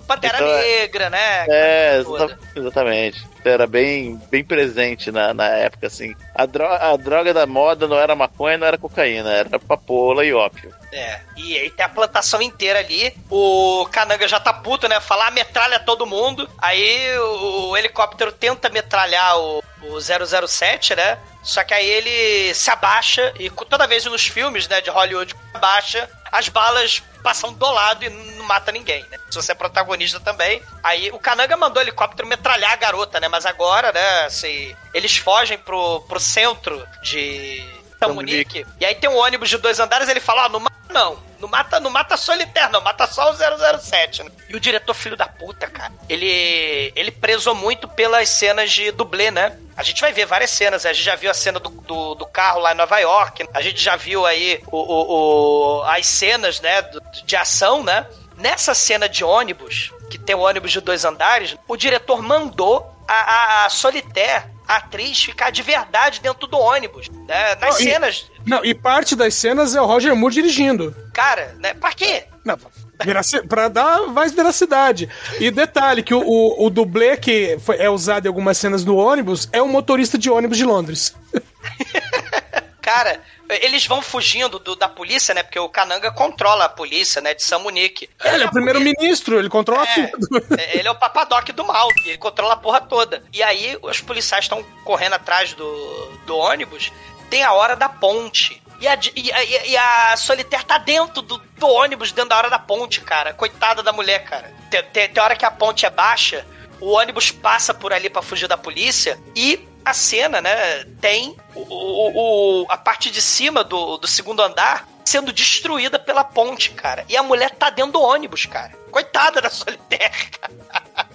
Exatamente. 0.08 0.32
Pantera 0.32 0.36
então 0.36 0.48
é- 0.48 0.80
Negra, 0.80 1.10
né? 1.10 1.46
É, 1.48 2.02
Toda. 2.02 2.24
exata- 2.24 2.38
exatamente. 2.56 3.26
Era 3.44 3.66
bem, 3.66 4.20
bem 4.30 4.44
presente 4.44 5.10
na, 5.10 5.32
na 5.32 5.46
época, 5.46 5.86
assim. 5.86 6.14
A 6.34 6.44
droga, 6.44 6.76
a 6.92 6.96
droga 6.96 7.32
da 7.32 7.46
moda 7.46 7.86
não 7.86 7.98
era 7.98 8.14
maconha, 8.14 8.58
não 8.58 8.66
era 8.66 8.76
cocaína, 8.76 9.30
era 9.32 9.58
papola 9.58 10.24
e 10.24 10.32
ópio. 10.34 10.74
É, 10.92 11.20
e 11.36 11.56
aí 11.56 11.70
tem 11.70 11.84
a 11.84 11.88
plantação 11.88 12.42
inteira 12.42 12.80
ali. 12.80 13.14
O 13.30 13.86
Kananga 13.92 14.26
já 14.26 14.40
tá 14.40 14.52
puto, 14.52 14.88
né? 14.88 15.00
Falar 15.00 15.30
metralha 15.30 15.78
todo 15.78 16.06
mundo. 16.06 16.48
Aí 16.58 17.16
o, 17.18 17.68
o 17.70 17.76
helicóptero 17.76 18.32
tenta 18.32 18.68
metralhar 18.68 19.38
o, 19.38 19.62
o 19.82 20.00
007, 20.00 20.94
né? 20.96 21.18
Só 21.42 21.62
que 21.64 21.72
aí 21.72 21.88
ele 21.88 22.52
se 22.54 22.70
abaixa 22.70 23.32
e 23.38 23.48
toda 23.48 23.86
vez 23.86 24.04
nos 24.04 24.26
filmes, 24.26 24.68
né, 24.68 24.80
de 24.82 24.90
Hollywood, 24.90 25.34
abaixa, 25.54 26.08
as 26.30 26.48
balas 26.48 27.02
passam 27.22 27.52
do 27.52 27.70
lado 27.70 28.04
e 28.04 28.08
não 28.08 28.44
mata 28.46 28.72
ninguém, 28.72 29.04
né? 29.10 29.18
Se 29.30 29.36
você 29.36 29.52
é 29.52 29.54
protagonista 29.54 30.18
também. 30.20 30.62
Aí 30.82 31.10
o 31.10 31.18
Kananga 31.18 31.56
mandou 31.56 31.82
o 31.82 31.84
helicóptero 31.84 32.28
metralhar 32.28 32.72
a 32.72 32.76
garota, 32.76 33.20
né? 33.20 33.28
Mas 33.28 33.44
agora, 33.46 33.92
né, 33.92 34.24
assim, 34.24 34.74
eles 34.94 35.16
fogem 35.16 35.58
pro, 35.58 36.00
pro 36.02 36.20
centro 36.20 36.86
de 37.02 37.64
Tamunique. 37.98 38.66
E 38.80 38.84
aí 38.84 38.94
tem 38.94 39.10
um 39.10 39.16
ônibus 39.16 39.48
de 39.48 39.58
dois 39.58 39.78
andares, 39.80 40.08
ele 40.08 40.20
fala, 40.20 40.46
ó, 40.46 40.48
não 40.48 40.60
mata 40.60 40.76
não. 40.90 41.27
Não 41.40 41.48
mata, 41.48 41.78
não 41.80 41.90
mata 41.90 42.16
Solitaire, 42.16 42.72
não. 42.72 42.80
Mata 42.80 43.06
só 43.06 43.30
o 43.30 43.36
007, 43.80 44.22
né? 44.24 44.30
E 44.48 44.56
o 44.56 44.60
diretor, 44.60 44.94
filho 44.94 45.16
da 45.16 45.26
puta, 45.28 45.66
cara, 45.68 45.92
ele, 46.08 46.92
ele 46.96 47.10
prezou 47.10 47.54
muito 47.54 47.86
pelas 47.86 48.28
cenas 48.28 48.70
de 48.70 48.90
dublê, 48.90 49.30
né? 49.30 49.56
A 49.76 49.82
gente 49.82 50.00
vai 50.00 50.12
ver 50.12 50.26
várias 50.26 50.50
cenas. 50.50 50.84
A 50.84 50.92
gente 50.92 51.04
já 51.04 51.14
viu 51.14 51.30
a 51.30 51.34
cena 51.34 51.60
do, 51.60 51.68
do, 51.70 52.14
do 52.16 52.26
carro 52.26 52.60
lá 52.60 52.72
em 52.72 52.76
Nova 52.76 52.98
York. 52.98 53.46
A 53.54 53.62
gente 53.62 53.80
já 53.82 53.94
viu 53.96 54.26
aí 54.26 54.60
o, 54.66 54.76
o, 54.76 55.78
o- 55.78 55.82
as 55.84 56.06
cenas, 56.06 56.60
né, 56.60 56.82
de 57.24 57.36
ação, 57.36 57.82
né? 57.84 58.06
Nessa 58.36 58.74
cena 58.74 59.08
de 59.08 59.24
ônibus, 59.24 59.92
que 60.10 60.18
tem 60.18 60.34
o 60.34 60.40
ônibus 60.40 60.72
de 60.72 60.80
dois 60.80 61.04
andares, 61.04 61.56
o 61.68 61.76
diretor 61.76 62.22
mandou 62.22 62.92
a, 63.06 63.14
a, 63.14 63.64
a 63.66 63.68
Solitaire, 63.68 64.44
a 64.66 64.76
atriz, 64.76 65.22
ficar 65.22 65.50
de 65.50 65.62
verdade 65.62 66.20
dentro 66.20 66.46
do 66.46 66.58
ônibus. 66.58 67.08
Né? 67.08 67.54
Nas 67.56 67.74
Não, 67.74 67.80
e- 67.80 67.82
cenas, 67.84 68.26
Não, 68.46 68.64
e 68.64 68.74
parte 68.74 69.16
das 69.16 69.34
cenas 69.34 69.74
é 69.74 69.80
o 69.80 69.86
Roger 69.86 70.14
Moore 70.14 70.34
dirigindo. 70.34 70.94
Cara, 71.18 71.56
né? 71.58 71.74
Pra 71.74 71.92
quê? 71.92 72.26
Não, 72.44 72.56
veraci- 73.04 73.42
pra 73.48 73.66
dar 73.68 74.02
mais 74.06 74.30
veracidade. 74.32 75.08
E 75.40 75.50
detalhe, 75.50 76.00
que 76.04 76.14
o, 76.14 76.20
o, 76.20 76.66
o 76.66 76.70
dublê 76.70 77.16
que 77.16 77.58
foi- 77.60 77.76
é 77.78 77.90
usado 77.90 78.26
em 78.26 78.28
algumas 78.28 78.56
cenas 78.56 78.84
no 78.84 78.96
ônibus 78.96 79.48
é 79.52 79.60
um 79.60 79.66
motorista 79.66 80.16
de 80.16 80.30
ônibus 80.30 80.56
de 80.56 80.64
Londres. 80.64 81.16
Cara, 82.80 83.20
eles 83.62 83.86
vão 83.86 84.00
fugindo 84.00 84.58
do- 84.58 84.76
da 84.76 84.88
polícia, 84.88 85.34
né? 85.34 85.42
Porque 85.42 85.58
o 85.58 85.68
Kananga 85.68 86.10
controla 86.12 86.64
a 86.66 86.68
polícia, 86.68 87.20
né? 87.20 87.34
De 87.34 87.42
Samunique. 87.42 88.08
Ele 88.24 88.44
é 88.44 88.46
o 88.46 88.50
primeiro-ministro, 88.50 89.38
ele 89.38 89.48
controla 89.50 89.84
É, 89.86 90.06
tudo. 90.06 90.46
é, 90.56 90.78
ele 90.78 90.88
é 90.88 90.90
o 90.90 90.94
papadoc 90.94 91.46
do 91.52 91.64
mal, 91.66 91.88
ele 92.06 92.16
controla 92.16 92.54
a 92.54 92.56
porra 92.56 92.80
toda. 92.80 93.22
E 93.32 93.42
aí 93.42 93.76
os 93.82 94.00
policiais 94.00 94.44
estão 94.44 94.64
correndo 94.84 95.14
atrás 95.14 95.52
do, 95.52 96.12
do 96.26 96.36
ônibus, 96.36 96.90
tem 97.28 97.42
a 97.42 97.52
hora 97.52 97.74
da 97.76 97.88
ponte. 97.88 98.62
E 98.80 98.86
a, 98.86 98.98
e 99.16 99.32
a, 99.32 99.44
e 99.66 99.76
a 99.76 100.16
Solitaire 100.16 100.64
tá 100.64 100.78
dentro 100.78 101.20
do, 101.22 101.38
do 101.38 101.66
ônibus, 101.68 102.12
dentro 102.12 102.30
da 102.30 102.36
hora 102.38 102.48
da 102.50 102.58
ponte, 102.58 103.00
cara. 103.00 103.34
Coitada 103.34 103.82
da 103.82 103.92
mulher, 103.92 104.24
cara. 104.24 104.52
Tem, 104.70 104.82
tem, 104.84 105.08
tem 105.08 105.22
hora 105.22 105.34
que 105.36 105.44
a 105.44 105.50
ponte 105.50 105.84
é 105.84 105.90
baixa, 105.90 106.46
o 106.80 106.92
ônibus 106.92 107.30
passa 107.30 107.74
por 107.74 107.92
ali 107.92 108.08
pra 108.08 108.22
fugir 108.22 108.46
da 108.48 108.56
polícia 108.56 109.18
e 109.34 109.66
a 109.84 109.92
cena, 109.94 110.40
né, 110.42 110.84
tem 111.00 111.34
o, 111.54 111.60
o- 111.62 112.62
o- 112.62 112.66
a 112.70 112.76
parte 112.76 113.10
de 113.10 113.22
cima 113.22 113.64
do, 113.64 113.96
do 113.96 114.06
segundo 114.06 114.42
andar 114.42 114.86
sendo 115.04 115.32
destruída 115.32 115.98
pela 115.98 116.22
ponte, 116.22 116.70
cara. 116.70 117.04
E 117.08 117.16
a 117.16 117.22
mulher 117.22 117.50
tá 117.50 117.70
dentro 117.70 117.92
do 117.92 118.02
ônibus, 118.02 118.44
cara. 118.44 118.72
Coitada 118.90 119.40
da 119.40 119.48
Solitaire, 119.48 120.28
cara. 120.38 121.08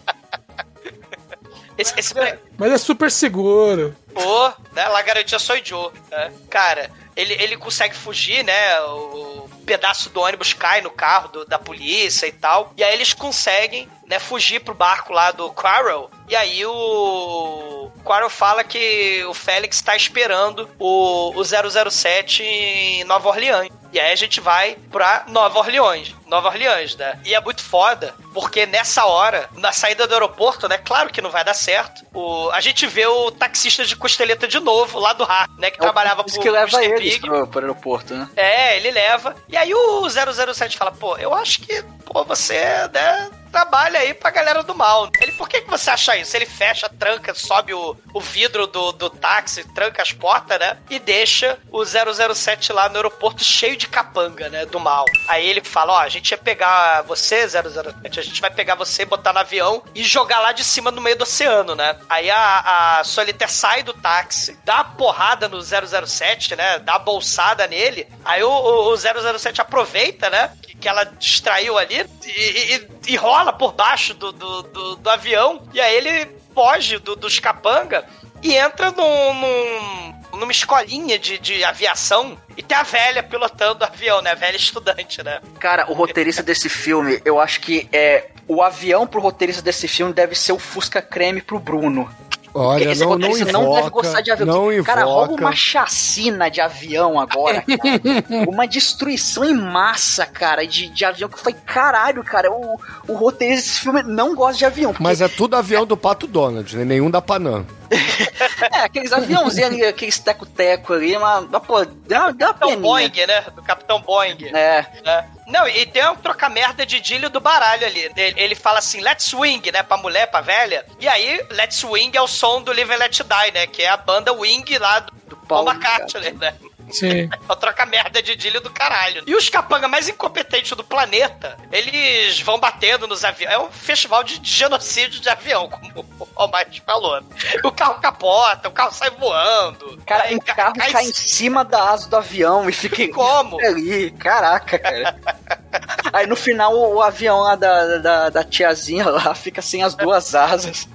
Esse, 1.77 1.93
esse 1.99 2.13
Mas 2.57 2.71
é 2.71 2.77
super 2.77 3.09
seguro. 3.11 3.95
Pô, 4.13 4.47
né? 4.73 4.87
La 4.87 5.01
garantia 5.01 5.39
sou 5.39 5.57
Joe. 5.63 5.91
Né? 6.11 6.31
Cara, 6.49 6.89
ele, 7.15 7.33
ele 7.33 7.57
consegue 7.57 7.95
fugir, 7.95 8.43
né? 8.43 8.79
O 8.81 9.49
pedaço 9.65 10.09
do 10.09 10.21
ônibus 10.21 10.53
cai 10.53 10.81
no 10.81 10.89
carro 10.91 11.29
do- 11.29 11.45
da 11.45 11.57
polícia 11.57 12.27
e 12.27 12.31
tal. 12.31 12.73
E 12.75 12.83
aí 12.83 12.93
eles 12.93 13.13
conseguem, 13.13 13.87
né, 14.07 14.19
fugir 14.19 14.59
pro 14.59 14.73
barco 14.73 15.13
lá 15.13 15.31
do 15.31 15.49
Quarrel. 15.53 16.09
E 16.27 16.35
aí 16.35 16.65
o 16.65 17.91
Quarrel 18.03 18.29
fala 18.29 18.63
que 18.63 19.23
o 19.25 19.33
Félix 19.33 19.81
tá 19.81 19.95
esperando 19.95 20.69
o, 20.79 21.31
o 21.35 21.43
007 21.89 22.43
em 22.43 23.03
Nova 23.05 23.29
Orleans. 23.29 23.69
E 23.93 23.99
aí 23.99 24.11
a 24.11 24.15
gente 24.15 24.41
vai 24.41 24.75
pra 24.91 25.25
Nova 25.27 25.59
Orleans. 25.59 26.15
Nova 26.25 26.47
Orleans, 26.47 26.95
né? 26.95 27.19
E 27.23 27.35
é 27.35 27.39
muito 27.39 27.63
foda, 27.63 28.15
porque 28.33 28.65
nessa 28.65 29.05
hora, 29.05 29.47
na 29.55 29.71
saída 29.71 30.07
do 30.07 30.13
aeroporto, 30.15 30.67
né? 30.67 30.79
Claro 30.79 31.11
que 31.11 31.21
não 31.21 31.29
vai 31.29 31.43
dar 31.43 31.53
certo. 31.53 32.03
O, 32.11 32.49
a 32.49 32.59
gente 32.59 32.87
vê 32.87 33.05
o 33.05 33.29
taxista 33.29 33.85
de 33.85 33.95
costeleta 33.95 34.47
de 34.47 34.59
novo, 34.59 34.99
lá 34.99 35.13
do 35.13 35.23
Har, 35.23 35.47
né? 35.59 35.69
Que 35.69 35.77
trabalhava 35.77 36.23
Isso 36.25 36.35
pro 36.35 36.43
que 36.43 36.49
leva 36.49 36.75
Mr. 36.77 36.91
eles 36.95 37.13
Big. 37.13 37.27
pro, 37.27 37.47
pro 37.47 37.59
aeroporto, 37.59 38.15
né? 38.15 38.27
É, 38.35 38.77
ele 38.77 38.89
leva. 38.89 39.35
E 39.47 39.55
aí 39.55 39.71
o 39.75 40.09
007 40.09 40.75
fala, 40.75 40.91
pô, 40.91 41.15
eu 41.17 41.31
acho 41.33 41.61
que, 41.61 41.83
pô, 42.03 42.23
você, 42.23 42.89
né, 42.91 43.29
trabalha 43.53 43.99
aí 43.99 44.13
pra 44.15 44.31
galera 44.31 44.63
do 44.63 44.73
mal. 44.73 45.07
Ele, 45.21 45.31
por 45.33 45.47
que, 45.47 45.61
que 45.61 45.69
você 45.69 45.91
acha 45.91 46.17
isso? 46.17 46.35
Ele 46.35 46.45
fecha, 46.47 46.89
tranca, 46.89 47.33
sobe 47.35 47.73
o, 47.73 47.95
o 48.13 48.19
vidro 48.19 48.65
do, 48.65 48.91
do 48.91 49.09
táxi, 49.09 49.63
tranca 49.73 50.01
as 50.01 50.11
portas, 50.11 50.59
né? 50.59 50.77
E 50.89 50.97
deixa 50.97 51.57
o 51.71 51.85
007 51.85 52.73
lá 52.73 52.89
no 52.89 52.95
aeroporto 52.95 53.43
cheio 53.43 53.77
de 53.77 53.87
capanga, 53.87 54.49
né? 54.49 54.65
Do 54.65 54.79
mal. 54.79 55.05
Aí 55.27 55.47
ele 55.47 55.61
fala: 55.63 55.93
Ó, 55.93 55.99
a 55.99 56.09
gente 56.09 56.31
ia 56.31 56.37
pegar 56.37 57.03
você, 57.03 57.47
007, 57.47 58.19
a 58.19 58.23
gente 58.23 58.41
vai 58.41 58.49
pegar 58.49 58.73
você, 58.75 59.05
botar 59.05 59.31
no 59.31 59.39
avião 59.39 59.83
e 59.93 60.03
jogar 60.03 60.39
lá 60.39 60.51
de 60.51 60.63
cima 60.63 60.89
no 60.89 60.99
meio 61.01 61.15
do 61.17 61.21
oceano, 61.23 61.75
né? 61.75 61.95
Aí 62.09 62.29
a, 62.31 62.99
a 62.99 63.03
sai 63.47 63.83
do 63.83 63.93
táxi, 63.93 64.57
dá 64.63 64.83
porrada 64.83 65.47
no 65.47 65.61
007, 65.61 66.55
né? 66.55 66.79
Dá 66.79 66.93
uma 66.93 66.99
bolsada 66.99 67.67
nele. 67.67 68.07
Aí 68.25 68.41
o, 68.43 68.49
o, 68.49 68.93
o 68.93 68.97
007 68.97 69.61
aproveita, 69.61 70.29
né? 70.29 70.51
Que, 70.61 70.75
que 70.75 70.87
ela 70.89 71.03
distraiu 71.03 71.77
ali 71.77 72.05
e, 72.25 72.75
e- 72.75 72.87
e 73.05 73.15
rola 73.17 73.42
por 73.51 73.73
baixo 73.73 74.13
do, 74.13 74.31
do, 74.31 74.61
do- 74.63 74.95
do 74.95 75.09
avião. 75.09 75.61
E 75.73 75.81
aí 75.81 75.95
ele 75.95 76.31
foge 76.53 76.99
do, 76.99 77.15
dos 77.15 77.39
capanga 77.39 78.05
e 78.41 78.55
entra 78.55 78.91
num, 78.91 79.33
num- 79.33 80.39
numa 80.39 80.51
escolinha 80.51 81.17
de, 81.19 81.37
de 81.39 81.63
aviação 81.63 82.37
e 82.55 82.61
tem 82.63 82.77
a 82.77 82.83
velha 82.83 83.21
pilotando 83.23 83.83
o 83.83 83.87
avião, 83.87 84.21
né? 84.21 84.31
A 84.31 84.35
velha 84.35 84.55
estudante, 84.55 85.21
né? 85.23 85.41
Cara, 85.59 85.89
o 85.91 85.93
roteirista 85.93 86.41
desse 86.43 86.69
filme, 86.69 87.21
eu 87.25 87.39
acho 87.39 87.59
que 87.59 87.89
é. 87.91 88.29
O 88.45 88.61
avião 88.61 89.07
pro 89.07 89.21
roteirista 89.21 89.61
desse 89.61 89.87
filme 89.87 90.11
deve 90.13 90.35
ser 90.35 90.51
o 90.51 90.59
Fusca 90.59 91.01
Creme 91.01 91.41
pro 91.41 91.57
Bruno. 91.59 92.13
Olha, 92.53 92.91
Esse 92.91 93.03
não, 93.03 93.17
não 93.17 93.35
invoca, 93.35 93.51
não 93.51 93.73
deve 93.73 93.89
gostar 93.89 94.21
de 94.21 94.31
avião. 94.31 94.47
não 94.47 94.83
cara, 94.83 95.01
invoca. 95.01 95.33
uma 95.33 95.55
chacina 95.55 96.49
de 96.49 96.61
avião 96.61 97.19
agora, 97.19 97.63
cara. 97.63 98.45
uma 98.47 98.67
destruição 98.67 99.43
em 99.43 99.55
massa, 99.55 100.25
cara, 100.25 100.67
de, 100.67 100.87
de 100.87 101.03
avião 101.03 101.27
que 101.27 101.39
foi 101.39 101.53
caralho, 101.53 102.23
cara. 102.23 102.51
O, 102.51 102.79
o 103.07 103.13
roteirista 103.13 103.69
desse 103.69 103.79
filme 103.79 104.03
não 104.03 104.35
gosta 104.35 104.57
de 104.59 104.65
avião. 104.65 104.91
porque 104.91 105.03
Mas 105.03 105.21
é 105.21 105.27
tudo 105.27 105.55
avião 105.55 105.85
do 105.85 105.97
Pato 105.97 106.27
Donald, 106.27 106.77
né? 106.77 106.85
nenhum 106.85 107.09
da 107.09 107.21
Panam. 107.21 107.65
É, 108.71 108.79
aqueles 108.79 109.11
aviãozinhos 109.11 109.71
ali, 109.71 109.83
aqueles 109.85 110.17
teco-teco 110.17 110.93
ali, 110.93 111.17
mas, 111.17 111.45
pô, 111.65 111.85
dá, 112.07 112.31
dá 112.31 112.47
uma 112.47 112.53
Capitão 112.53 112.69
peninha. 112.69 112.81
Boeing, 112.81 113.27
né? 113.27 113.41
Do 113.55 113.61
Capitão 113.61 114.01
Boeing. 114.01 114.45
É. 114.47 114.85
né? 115.05 115.25
Não, 115.45 115.67
e 115.67 115.85
tem 115.85 116.07
um 116.07 116.15
troca-merda 116.15 116.85
de 116.85 116.99
Dílio 116.99 117.29
do 117.29 117.39
baralho 117.39 117.85
ali. 117.85 118.11
Ele, 118.15 118.33
ele 118.37 118.55
fala 118.55 118.79
assim, 118.79 119.01
let's 119.01 119.25
swing, 119.25 119.71
né? 119.71 119.83
Pra 119.83 119.97
mulher, 119.97 120.27
pra 120.27 120.41
velha. 120.41 120.85
E 120.99 121.07
aí, 121.07 121.45
let's 121.51 121.77
swing 121.77 122.15
é 122.15 122.21
o 122.21 122.27
som 122.27 122.61
do 122.61 122.71
Live 122.71 122.93
and 122.93 122.97
Let 122.97 123.17
Die, 123.17 123.51
né? 123.53 123.67
Que 123.67 123.83
é 123.83 123.89
a 123.89 123.97
banda 123.97 124.31
Wing 124.33 124.65
lá 124.77 124.99
do, 124.99 125.11
do 125.27 125.37
Paul 125.37 125.65
Paul 125.65 125.73
McCartney, 125.73 126.31
né? 126.33 126.55
Sim. 126.91 127.29
É 127.47 127.51
o 127.51 127.55
troca-merda 127.55 128.21
de 128.21 128.35
Dílio 128.35 128.61
do 128.61 128.69
caralho. 128.69 129.23
E 129.27 129.35
os 129.35 129.49
capanga 129.49 129.87
mais 129.87 130.07
incompetentes 130.09 130.71
do 130.75 130.83
planeta, 130.83 131.57
eles 131.71 132.39
vão 132.41 132.59
batendo 132.59 133.07
nos 133.07 133.23
aviões. 133.23 133.53
É 133.53 133.59
um 133.59 133.69
festival 133.71 134.23
de, 134.23 134.39
genocídio 134.43 135.19
de 135.19 135.29
avião, 135.29 135.67
como 135.69 136.05
o 136.19 136.27
Almighty 136.35 136.81
falou. 136.85 137.21
O 137.63 137.71
carro 137.71 137.99
capota, 138.01 138.67
o 138.69 138.71
carro 138.71 138.91
sai 138.93 139.09
voando. 139.11 140.01
Cara, 140.05 140.23
Aí 140.23 140.35
o 140.35 140.41
ca- 140.41 140.55
carro 140.55 140.73
cai 140.75 141.03
em 141.05 141.13
cima 141.13 141.63
da 141.65 141.89
asa 141.91 142.07
do 142.09 142.15
avião 142.17 142.69
e 142.69 142.73
fica 142.73 143.07
Como? 143.13 143.59
ali. 143.59 144.11
Caraca, 144.11 144.77
cara. 144.79 145.15
Aí 146.11 146.27
no 146.27 146.35
final 146.35 146.75
o, 146.75 147.01
avião 147.01 147.39
lá 147.41 147.55
da, 147.55 147.97
da, 147.97 148.29
da 148.29 148.43
tiazinha 148.43 149.09
lá 149.09 149.33
fica 149.33 149.61
sem 149.61 149.83
as 149.83 149.95
duas 149.95 150.33
asas. 150.35 150.87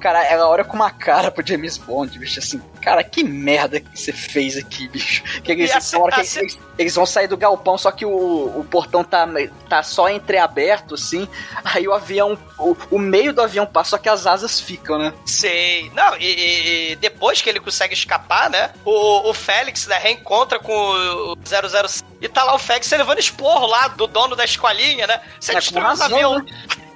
Cara, 0.00 0.22
ela 0.24 0.48
olha 0.48 0.64
com 0.64 0.74
uma 0.76 0.90
cara 0.90 1.30
pro 1.30 1.46
James 1.46 1.76
Bond, 1.78 2.18
bicho, 2.18 2.38
assim, 2.38 2.60
cara, 2.82 3.02
que 3.04 3.22
merda 3.22 3.80
que 3.80 3.98
você 3.98 4.12
fez 4.12 4.56
aqui, 4.56 4.88
bicho. 4.88 5.22
Que 5.42 5.52
eles, 5.52 5.94
a 5.94 5.98
hora 5.98 6.12
que 6.16 6.38
eles, 6.38 6.58
eles 6.78 6.94
vão 6.94 7.06
sair 7.06 7.26
do 7.28 7.36
galpão, 7.36 7.78
só 7.78 7.90
que 7.90 8.04
o, 8.04 8.10
o 8.10 8.66
portão 8.70 9.02
tá, 9.04 9.26
tá 9.68 9.82
só 9.82 10.08
entreaberto, 10.08 10.94
assim. 10.94 11.28
Aí 11.64 11.86
o 11.86 11.92
avião, 11.92 12.36
o, 12.58 12.76
o 12.90 12.98
meio 12.98 13.32
do 13.32 13.40
avião 13.42 13.64
passa, 13.66 13.90
só 13.90 13.98
que 13.98 14.08
as 14.08 14.26
asas 14.26 14.60
ficam, 14.60 14.98
né? 14.98 15.12
Sei. 15.24 15.90
Não, 15.94 16.16
e, 16.16 16.24
e- 16.24 16.92
e 16.92 16.96
depois 16.96 17.40
que 17.40 17.48
ele 17.48 17.60
consegue 17.60 17.94
escapar, 17.94 18.50
né? 18.50 18.70
O, 18.84 19.30
o 19.30 19.34
Félix, 19.34 19.86
né, 19.86 19.96
reencontra 19.98 20.58
com 20.58 20.72
o 20.72 21.36
007 21.44 22.04
e 22.20 22.28
tá 22.28 22.44
lá 22.44 22.54
o 22.54 22.58
Félix 22.58 22.90
levando 22.90 23.18
esporro 23.18 23.66
lá 23.66 23.88
do 24.00 24.06
dono 24.06 24.34
da 24.34 24.44
escolinha, 24.44 25.06
né? 25.06 25.20
Você 25.38 25.52
É, 25.52 25.58
destruiu 25.58 25.88
os 25.90 26.00
aviões. 26.00 26.44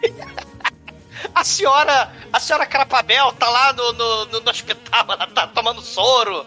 A 1.35 1.43
senhora, 1.43 2.13
a 2.33 2.39
senhora 2.39 2.67
Carapabel 2.67 3.33
tá 3.33 3.49
lá 3.49 3.73
no, 3.73 3.93
no, 3.95 4.25
no- 4.27 4.41
no 4.41 4.51
hospital, 4.51 5.05
ela 5.09 5.27
tá 5.27 5.47
tomando 5.47 5.81
soro. 5.81 6.47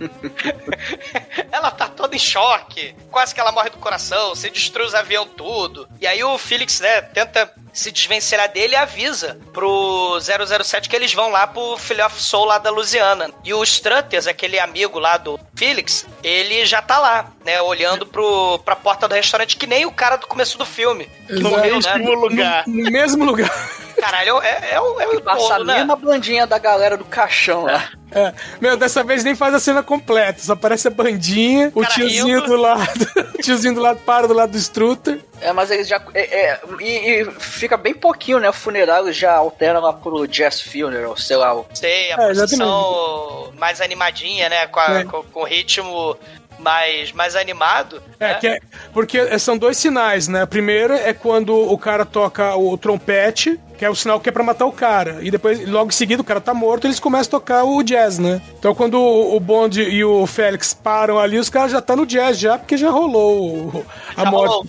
ela 1.50 1.70
tá 1.70 1.88
toda 1.88 2.14
em 2.14 2.18
choque. 2.18 2.94
Quase 3.10 3.34
que 3.34 3.40
ela 3.40 3.52
morre 3.52 3.70
do 3.70 3.78
coração. 3.78 4.30
Você 4.30 4.48
destrui 4.48 4.86
os 4.86 4.94
aviões 4.94 5.28
tudo. 5.36 5.88
E 6.00 6.06
aí 6.06 6.22
o 6.22 6.38
Felix, 6.38 6.78
né, 6.80 7.02
tenta 7.02 7.52
se 7.72 7.90
desvencilhar 7.90 8.50
dele 8.52 8.74
e 8.74 8.76
avisa 8.76 9.38
pro 9.52 10.18
007 10.20 10.88
que 10.88 10.96
eles 10.96 11.12
vão 11.14 11.30
lá 11.30 11.46
pro 11.46 11.76
Filho 11.76 12.04
of 12.04 12.20
Soul 12.20 12.44
lá 12.46 12.58
da 12.58 12.70
Louisiana. 12.70 13.30
E 13.44 13.52
o 13.54 13.62
Strutters, 13.62 14.26
aquele 14.26 14.58
amigo 14.58 14.98
lá 14.98 15.16
do 15.16 15.38
Felix, 15.54 16.06
ele 16.22 16.64
já 16.66 16.80
tá 16.82 16.98
lá, 16.98 17.30
né, 17.44 17.60
olhando 17.62 18.06
pro, 18.06 18.58
pra 18.60 18.74
porta 18.76 19.06
do 19.08 19.14
restaurante, 19.14 19.56
que 19.56 19.66
nem 19.66 19.86
o 19.86 19.92
cara 19.92 20.16
do 20.16 20.26
começo 20.26 20.56
do 20.58 20.64
filme. 20.66 21.08
Que 21.26 21.42
morreu, 21.42 21.78
né? 21.80 21.94
Mesmo 21.98 22.14
lugar. 22.14 22.64
No, 22.66 22.84
no 22.84 22.90
mesmo 22.90 23.24
lugar. 23.24 23.68
Caralho, 24.00 24.40
é, 24.42 24.70
é, 24.72 24.80
o- 24.80 24.98
é 25.00 25.06
o 25.08 25.20
Passa 25.20 25.44
a 25.44 25.56
todo, 25.58 25.66
né? 25.66 25.74
mesma 25.76 25.94
blandinha 25.94 26.46
da 26.46 26.58
galera 26.58 26.96
do 26.96 27.04
caixão 27.04 27.64
lá. 27.64 27.90
É. 28.10 28.32
Meu, 28.60 28.76
dessa 28.76 29.04
vez 29.04 29.22
nem 29.22 29.34
faz 29.36 29.54
a 29.54 29.60
cena 29.60 29.82
completa. 29.82 30.40
Só 30.42 30.54
aparece 30.54 30.88
a 30.88 30.90
bandinha, 30.90 31.70
o 31.74 31.84
tiozinho 31.84 32.40
do 32.42 32.56
lado. 32.56 33.06
o 33.38 33.42
tiozinho 33.42 33.74
do 33.74 33.80
lado 33.80 34.00
para 34.00 34.26
do 34.26 34.32
lado 34.34 34.52
do 34.52 34.58
Strutter. 34.58 35.20
É, 35.40 35.52
mas 35.52 35.70
eles 35.70 35.88
já. 35.88 36.00
É, 36.14 36.20
é, 36.50 36.60
e, 36.80 37.22
e 37.22 37.30
fica 37.40 37.76
bem 37.76 37.94
pouquinho, 37.94 38.38
né? 38.38 38.48
O 38.50 38.52
funeral 38.52 39.10
já 39.12 39.32
altera 39.34 39.78
lá 39.78 39.92
pro 39.92 40.26
Jazz 40.28 40.60
Funeral, 40.60 41.16
sei 41.16 41.36
lá. 41.36 41.54
o- 41.54 41.66
Sei, 41.72 42.12
a 42.12 42.16
É, 42.22 42.28
posição 42.28 43.52
mais 43.58 43.80
animadinha, 43.80 44.48
né? 44.48 44.66
Com, 44.66 44.80
a- 44.80 45.00
É. 45.00 45.04
com, 45.04 45.22
com 45.24 45.40
o 45.40 45.44
ritmo 45.44 46.16
mais, 46.60 47.12
mais 47.12 47.36
animado. 47.36 48.02
É, 48.18 48.28
né? 48.28 48.34
que 48.34 48.46
é, 48.46 48.60
porque 48.92 49.38
são 49.38 49.56
dois 49.58 49.76
sinais, 49.76 50.28
né? 50.28 50.46
Primeiro 50.46 50.94
é 50.94 51.12
quando 51.12 51.54
o 51.54 51.76
cara 51.78 52.04
toca 52.04 52.54
o 52.56 52.76
trompete, 52.78 53.58
que 53.78 53.84
é 53.84 53.90
o 53.90 53.94
sinal 53.94 54.20
que 54.20 54.28
é 54.28 54.32
pra 54.32 54.42
matar 54.44 54.66
o 54.66 54.72
cara. 54.72 55.18
E 55.22 55.30
depois, 55.30 55.66
logo 55.68 55.88
em 55.88 55.92
seguida, 55.92 56.20
o 56.20 56.24
cara 56.24 56.40
tá 56.40 56.52
morto, 56.52 56.86
eles 56.86 57.00
começam 57.00 57.28
a 57.28 57.40
tocar 57.40 57.64
o 57.64 57.82
jazz, 57.82 58.18
né? 58.18 58.40
Então 58.58 58.74
quando 58.74 59.00
o, 59.00 59.38
Bond 59.40 59.80
e 59.82 60.04
o 60.04 60.26
Félix 60.26 60.74
param 60.74 61.18
ali, 61.18 61.38
os 61.38 61.48
caras 61.48 61.72
já 61.72 61.80
tá 61.80 61.96
no 61.96 62.04
jazz 62.06 62.38
já, 62.38 62.58
porque 62.58 62.76
já 62.76 62.90
rolou 62.90 63.56
o- 63.78 63.86
a 64.16 64.24
Já 64.24 64.30
morte. 64.30 64.48
rolou. 64.50 64.66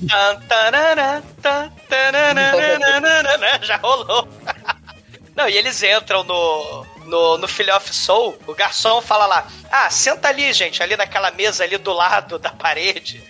Tarará, 0.47 1.21
Já 3.63 3.77
rolou. 3.77 4.27
Não, 5.35 5.47
e 5.47 5.55
eles 5.57 5.81
entram 5.81 6.23
no, 6.23 6.85
no, 7.11 7.37
no 7.37 7.47
Filho 7.47 7.75
of 7.75 7.93
Soul, 7.93 8.39
o 8.47 8.55
garçom 8.55 9.01
fala 9.01 9.25
lá, 9.25 9.45
ah, 9.69 9.89
senta 9.89 10.29
ali, 10.29 10.53
gente, 10.53 10.81
ali 10.81 10.95
naquela 10.95 11.29
mesa 11.31 11.65
ali 11.65 11.77
do 11.77 11.91
lado 11.91 12.39
da 12.39 12.51
parede, 12.51 13.21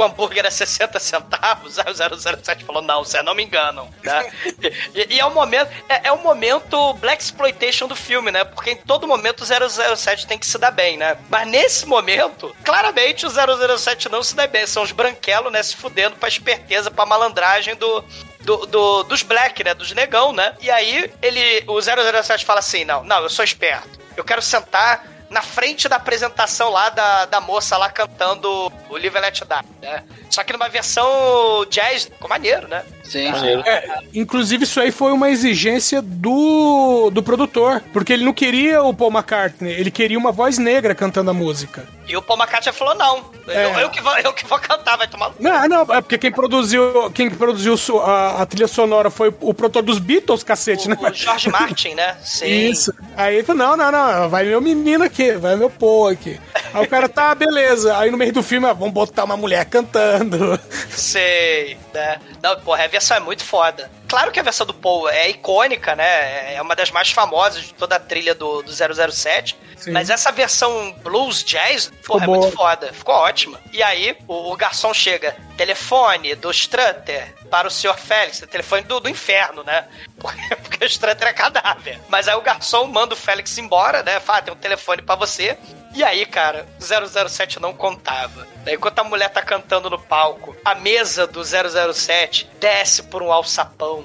com 0.00 0.04
hambúrguer 0.04 0.46
a 0.46 0.50
60 0.50 0.98
centavos. 0.98 1.78
Aí 1.78 1.92
o 1.92 2.16
007 2.40 2.64
falou, 2.64 2.80
não, 2.80 3.04
vocês 3.04 3.22
não 3.22 3.34
me 3.34 3.44
enganam, 3.44 3.92
né? 4.02 4.32
e, 4.94 5.16
e 5.16 5.20
é 5.20 5.26
o 5.26 5.30
momento, 5.30 5.70
é, 5.90 6.08
é 6.08 6.12
o 6.12 6.22
momento 6.22 6.94
Black 6.94 7.22
Exploitation 7.22 7.86
do 7.86 7.94
filme, 7.94 8.30
né? 8.30 8.42
Porque 8.44 8.70
em 8.70 8.76
todo 8.76 9.06
momento 9.06 9.42
o 9.42 9.96
007 9.96 10.26
tem 10.26 10.38
que 10.38 10.46
se 10.46 10.56
dar 10.56 10.70
bem, 10.70 10.96
né? 10.96 11.18
Mas 11.28 11.46
nesse 11.46 11.84
momento, 11.84 12.56
claramente 12.64 13.26
o 13.26 13.30
007 13.78 14.08
não 14.08 14.22
se 14.22 14.34
dá 14.34 14.46
bem, 14.46 14.66
são 14.66 14.82
os 14.82 14.90
branquelos, 14.92 15.52
né, 15.52 15.62
se 15.62 15.76
fudendo 15.76 16.16
pra 16.16 16.28
esperteza, 16.30 16.90
pra 16.90 17.04
malandragem 17.04 17.76
do, 17.76 18.02
do, 18.40 18.56
do- 18.66 19.02
dos 19.02 19.22
black, 19.22 19.62
né? 19.62 19.74
Dos 19.74 19.92
negão, 19.92 20.32
né? 20.32 20.54
E 20.62 20.70
aí 20.70 21.12
ele, 21.20 21.62
o 21.66 21.78
007 21.78 22.46
fala 22.46 22.60
assim: 22.60 22.86
não, 22.86 23.04
não, 23.04 23.22
eu 23.22 23.28
sou 23.28 23.44
esperto. 23.44 24.00
Eu 24.16 24.24
quero 24.24 24.40
sentar 24.40 25.04
na 25.30 25.40
frente 25.40 25.88
da 25.88 25.96
apresentação 25.96 26.70
lá 26.70 26.88
da, 26.88 27.24
da 27.24 27.40
moça 27.40 27.76
lá 27.76 27.88
cantando 27.88 28.50
o 28.88 28.96
Live 28.96 29.16
and 29.16 29.20
Let 29.20 29.40
Die, 29.40 29.68
né? 29.80 30.04
Só 30.28 30.42
que 30.42 30.52
numa 30.52 30.68
versão 30.68 31.64
jazz, 31.70 32.04
ficou 32.04 32.28
maneiro, 32.28 32.66
né? 32.66 32.84
Sim. 33.10 33.28
É, 33.66 33.98
inclusive, 34.14 34.62
isso 34.64 34.80
aí 34.80 34.92
foi 34.92 35.12
uma 35.12 35.30
exigência 35.30 36.00
do, 36.00 37.10
do 37.10 37.22
produtor, 37.22 37.82
porque 37.92 38.12
ele 38.12 38.24
não 38.24 38.32
queria 38.32 38.82
o 38.82 38.94
Paul 38.94 39.10
McCartney, 39.10 39.72
ele 39.72 39.90
queria 39.90 40.18
uma 40.18 40.30
voz 40.30 40.58
negra 40.58 40.94
cantando 40.94 41.30
a 41.30 41.34
música. 41.34 41.86
E 42.10 42.16
o 42.16 42.22
Paul 42.22 42.38
McCartney 42.40 42.72
falou: 42.72 42.94
não, 42.96 43.24
É. 43.46 43.66
eu, 43.66 43.70
eu 43.80 43.90
que 43.90 44.02
vou, 44.02 44.16
eu 44.18 44.32
que 44.32 44.44
vou 44.44 44.58
cantar, 44.58 44.96
vai 44.96 45.06
tomar. 45.06 45.32
Não, 45.38 45.68
não, 45.68 45.82
é 45.94 46.00
porque 46.00 46.18
quem 46.18 46.32
produziu, 46.32 47.10
quem 47.12 47.30
produziu 47.30 47.76
a, 48.00 48.42
a 48.42 48.46
trilha 48.46 48.66
sonora 48.66 49.10
foi 49.10 49.32
o 49.40 49.54
produtor 49.54 49.82
dos 49.82 49.98
Beatles, 50.00 50.42
cacete, 50.42 50.88
né? 50.88 50.96
O, 51.00 51.06
o 51.06 51.14
George 51.14 51.48
Martin, 51.48 51.94
né? 51.94 52.16
Sim. 52.22 52.46
Isso. 52.46 52.92
Aí 53.16 53.36
ele 53.36 53.44
falou: 53.44 53.64
não, 53.64 53.76
não, 53.76 53.92
não, 53.92 54.28
vai 54.28 54.44
meu 54.44 54.60
menino 54.60 55.04
aqui, 55.04 55.32
vai 55.32 55.54
meu 55.54 55.70
Paul 55.70 56.08
aqui. 56.08 56.40
Aí 56.74 56.84
o 56.84 56.88
cara, 56.88 57.08
tá, 57.08 57.32
beleza. 57.34 57.96
Aí 57.96 58.10
no 58.10 58.16
meio 58.18 58.32
do 58.32 58.42
filme, 58.42 58.66
ah, 58.66 58.72
vamos 58.72 58.92
botar 58.92 59.22
uma 59.24 59.36
mulher 59.36 59.64
cantando. 59.66 60.58
Sei, 60.90 61.76
né? 61.94 62.18
Não, 62.42 62.58
porra, 62.60 62.84
a 62.84 62.88
versão 63.00 63.16
é 63.16 63.20
muito 63.20 63.42
foda. 63.42 63.90
Claro 64.10 64.32
que 64.32 64.40
a 64.40 64.42
versão 64.42 64.66
do 64.66 64.74
Paul 64.74 65.08
é 65.08 65.30
icônica, 65.30 65.94
né? 65.94 66.54
É 66.54 66.60
uma 66.60 66.74
das 66.74 66.90
mais 66.90 67.12
famosas 67.12 67.62
de 67.62 67.74
toda 67.74 67.94
a 67.94 68.00
trilha 68.00 68.34
do, 68.34 68.60
do 68.60 68.72
007. 68.72 69.56
Sim. 69.76 69.92
Mas 69.92 70.10
essa 70.10 70.32
versão 70.32 70.92
blues 71.02 71.44
jazz, 71.44 71.92
porra, 72.04 72.24
é 72.24 72.26
boa. 72.26 72.38
muito 72.38 72.54
foda. 72.54 72.92
Ficou 72.92 73.14
ótima. 73.14 73.60
E 73.72 73.80
aí, 73.80 74.16
o, 74.26 74.52
o 74.52 74.56
garçom 74.56 74.92
chega. 74.92 75.36
Telefone 75.56 76.34
do 76.34 76.50
Strutter 76.50 77.34
para 77.48 77.68
o 77.68 77.70
Sr. 77.70 77.96
Félix. 77.96 78.40
Telefone 78.50 78.82
do, 78.82 78.98
do 78.98 79.08
inferno, 79.08 79.62
né? 79.62 79.86
Porque, 80.20 80.56
porque 80.56 80.84
o 80.84 80.86
Strutter 80.86 81.28
é 81.28 81.32
cadáver. 81.32 81.98
Mas 82.08 82.28
aí 82.28 82.34
o 82.34 82.42
garçom 82.42 82.84
manda 82.86 83.14
o 83.14 83.16
Félix 83.16 83.56
embora, 83.56 84.02
né? 84.02 84.20
Fala, 84.20 84.40
"Ah, 84.40 84.42
tem 84.42 84.52
um 84.52 84.56
telefone 84.56 85.00
pra 85.00 85.14
você. 85.14 85.56
E 85.94 86.04
aí, 86.04 86.24
cara, 86.24 86.66
007 86.78 87.58
não 87.58 87.72
contava. 87.72 88.46
Enquanto 88.66 88.98
a 89.00 89.04
mulher 89.04 89.28
tá 89.30 89.42
cantando 89.42 89.90
no 89.90 89.98
palco, 89.98 90.54
a 90.64 90.74
mesa 90.74 91.26
do 91.26 91.42
007 91.42 92.48
desce 92.60 93.02
por 93.04 93.22
um 93.22 93.32
alçapão. 93.32 93.99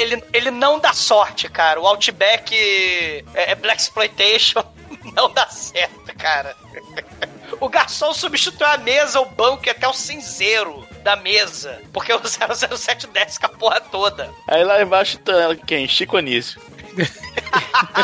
Ele, 0.00 0.14
ele, 0.14 0.24
ele 0.32 0.50
não 0.50 0.78
dá 0.78 0.92
sorte, 0.92 1.48
cara. 1.48 1.80
O 1.80 1.86
Outback 1.86 2.54
é, 3.34 3.52
é 3.52 3.54
Black 3.54 3.80
Exploitation. 3.80 4.62
Não 5.14 5.30
dá 5.30 5.46
certo, 5.48 6.14
cara. 6.16 6.54
O 7.60 7.68
garçom 7.68 8.12
substitui 8.12 8.66
a 8.66 8.76
mesa, 8.78 9.20
o 9.20 9.24
banco 9.24 9.66
e 9.66 9.70
até 9.70 9.88
o 9.88 9.92
cinzeiro 9.92 10.86
da 11.02 11.16
mesa. 11.16 11.80
Porque 11.92 12.12
o 12.12 12.20
007 12.24 13.06
desce 13.08 13.40
com 13.40 13.46
a 13.46 13.48
porra 13.50 13.80
toda. 13.80 14.30
Aí 14.46 14.62
lá 14.62 14.80
embaixo 14.82 15.18
tá 15.18 15.32
quem? 15.66 15.88
Chico 15.88 16.16
Anísio. 16.16 16.60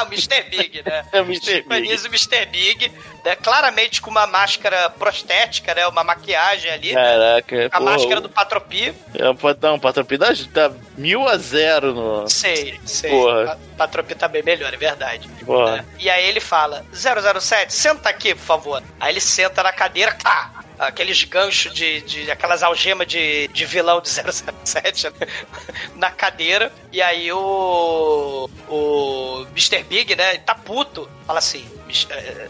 O 0.02 0.06
Mr. 0.06 0.42
Big, 0.50 0.82
né? 0.84 1.04
É 1.12 1.20
o 1.20 1.24
Mr. 1.24 1.62
Big. 1.62 1.88
E 1.88 2.06
Mr. 2.06 2.46
Big, 2.46 2.92
né? 3.24 3.36
claramente 3.36 4.00
com 4.00 4.10
uma 4.10 4.26
máscara 4.26 4.88
prostética, 4.90 5.74
né? 5.74 5.86
Uma 5.86 6.04
maquiagem 6.04 6.70
ali. 6.70 6.92
Caraca. 6.92 7.68
A 7.72 7.80
máscara 7.80 8.18
o- 8.18 8.22
do 8.22 8.28
Patropi. 8.28 8.94
É, 9.14 9.28
o 9.28 9.36
Não, 9.60 9.74
o 9.76 9.80
Patropi 9.80 10.16
dá, 10.16 10.28
dá 10.52 10.70
mil 10.96 11.28
a 11.28 11.36
zero 11.36 11.92
no. 11.94 12.28
Sei, 12.28 12.80
sei. 12.84 13.10
Porra. 13.10 13.46
Pa- 13.46 13.58
Patropi 13.78 14.14
tá 14.14 14.28
bem 14.28 14.42
melhor, 14.42 14.72
é 14.72 14.76
verdade. 14.76 15.28
Porra. 15.44 15.78
né? 15.78 15.84
E 15.98 16.08
aí 16.08 16.26
ele 16.28 16.40
fala: 16.40 16.84
007, 16.92 17.72
senta 17.72 18.08
aqui, 18.08 18.34
por 18.34 18.44
favor. 18.44 18.82
Aí 19.00 19.12
ele 19.12 19.20
senta 19.20 19.62
na 19.62 19.72
cadeira, 19.72 20.12
tá. 20.14 20.50
Aqueles 20.86 21.24
ganchos 21.24 21.72
de, 21.74 22.00
de. 22.02 22.30
aquelas 22.30 22.62
algemas 22.62 23.06
de, 23.06 23.48
de 23.48 23.64
vilão 23.64 24.00
de 24.00 24.08
007 24.10 25.04
né? 25.10 25.12
na 25.96 26.10
cadeira. 26.10 26.72
E 26.92 27.00
aí 27.02 27.30
o. 27.32 28.48
O 28.68 29.46
Mr. 29.52 29.82
Big, 29.84 30.14
né? 30.16 30.38
Tá 30.38 30.54
puto. 30.54 31.08
Fala 31.26 31.38
assim: 31.38 31.68
"Mis- 31.86 32.06
eh, 32.10 32.48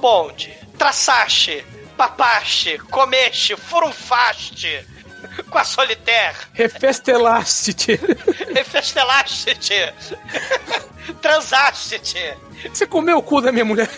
Bond, 0.00 0.52
traçaste, 0.76 1.64
papaste, 1.96 2.78
comeste, 2.90 3.56
furunfaste 3.56 4.86
com 5.50 5.58
a 5.58 5.64
solitaire. 5.64 6.36
Refestelaste-te. 6.52 7.98
Refestelaste-te! 8.54 9.74
Transaste-te! 11.20 12.34
Você 12.72 12.86
comeu 12.86 13.18
o 13.18 13.22
cu 13.22 13.40
da 13.40 13.50
minha 13.52 13.64
mulher. 13.64 13.88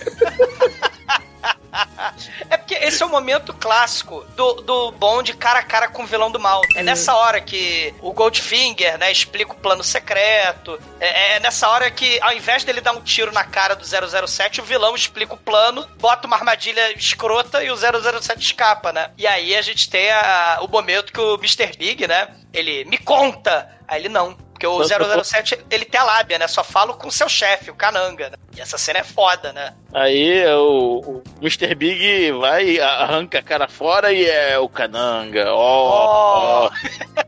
É 2.49 2.57
porque 2.57 2.75
esse 2.75 3.03
é 3.03 3.07
o 3.07 3.09
momento 3.09 3.53
clássico 3.55 4.25
do, 4.37 4.55
do 4.55 4.91
Bond 4.93 5.33
cara 5.35 5.61
a 5.61 5.63
cara 5.63 5.89
com 5.89 6.03
o 6.03 6.07
vilão 6.07 6.31
do 6.31 6.39
mal. 6.41 6.63
É 6.75 6.83
nessa 6.83 7.15
hora 7.15 7.41
que 7.41 7.95
o 8.01 8.13
Goldfinger, 8.13 8.99
né, 8.99 9.11
explica 9.13 9.53
o 9.53 9.57
plano 9.57 9.83
secreto. 9.85 10.81
É, 10.99 11.37
é 11.37 11.41
nessa 11.41 11.69
hora 11.69 11.91
que, 11.91 12.19
ao 12.23 12.33
invés 12.33 12.65
dele 12.65 12.81
dar 12.81 12.93
um 12.93 13.01
tiro 13.03 13.33
na 13.33 13.45
cara 13.45 13.75
do 13.77 13.85
007, 13.85 14.61
o 14.61 14.65
vilão 14.65 14.95
explica 14.95 15.35
o 15.35 15.39
plano, 15.39 15.87
bota 15.99 16.27
uma 16.27 16.37
armadilha 16.37 16.93
escrota 16.97 17.63
e 17.63 17.71
o 17.71 17.77
007 17.77 18.41
escapa, 18.41 18.93
né? 18.93 19.11
E 19.17 19.27
aí 19.27 19.55
a 19.57 19.63
gente 19.63 19.89
tem 19.89 20.11
a- 20.11 20.59
o 20.63 20.69
momento 20.69 21.13
que 21.13 21.21
o 21.21 21.35
Mr. 21.37 21.77
Big, 21.77 22.07
né, 22.07 22.29
ele 22.53 22.85
me 22.87 22.99
conta. 22.99 23.69
Aí 23.87 24.01
ele 24.03 24.09
não. 24.09 24.37
Porque 24.61 24.67
o 24.67 25.25
007, 25.25 25.59
ele 25.71 25.87
tem 25.87 25.99
a 25.99 26.05
lábia, 26.05 26.39
né? 26.39 26.47
Só 26.47 26.63
falo 26.63 26.93
com 26.93 27.11
seu 27.11 27.31
chefe, 27.31 27.71
o 27.71 27.75
Cananga, 27.75 28.29
né? 28.29 28.37
E 28.55 28.61
essa 28.61 28.77
cena 28.77 28.99
é 28.99 29.05
foda, 29.05 29.55
né? 29.55 29.73
Aí 29.91 30.47
o, 30.49 30.99
o 30.99 31.23
Mr. 31.41 31.75
Big 31.75 32.31
vai, 32.33 32.79
arranca 32.79 33.39
a 33.39 33.43
cara 33.43 33.69
fora 33.69 34.13
e 34.13 34.23
é 34.27 34.59
o 34.59 34.69
Cananga. 34.69 35.55
Ó, 35.55 36.69
ó, 36.69 36.71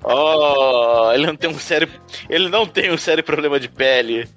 ó. 0.05 1.13
Ele 1.15 1.27
não 1.27 1.35
tem 1.35 1.49
um 1.49 1.59
sério. 1.59 1.89
Ele 2.29 2.51
não 2.51 2.67
tem 2.67 2.93
um 2.93 2.99
sério 2.99 3.25
problema 3.25 3.59
de 3.59 3.69
pele. 3.69 4.29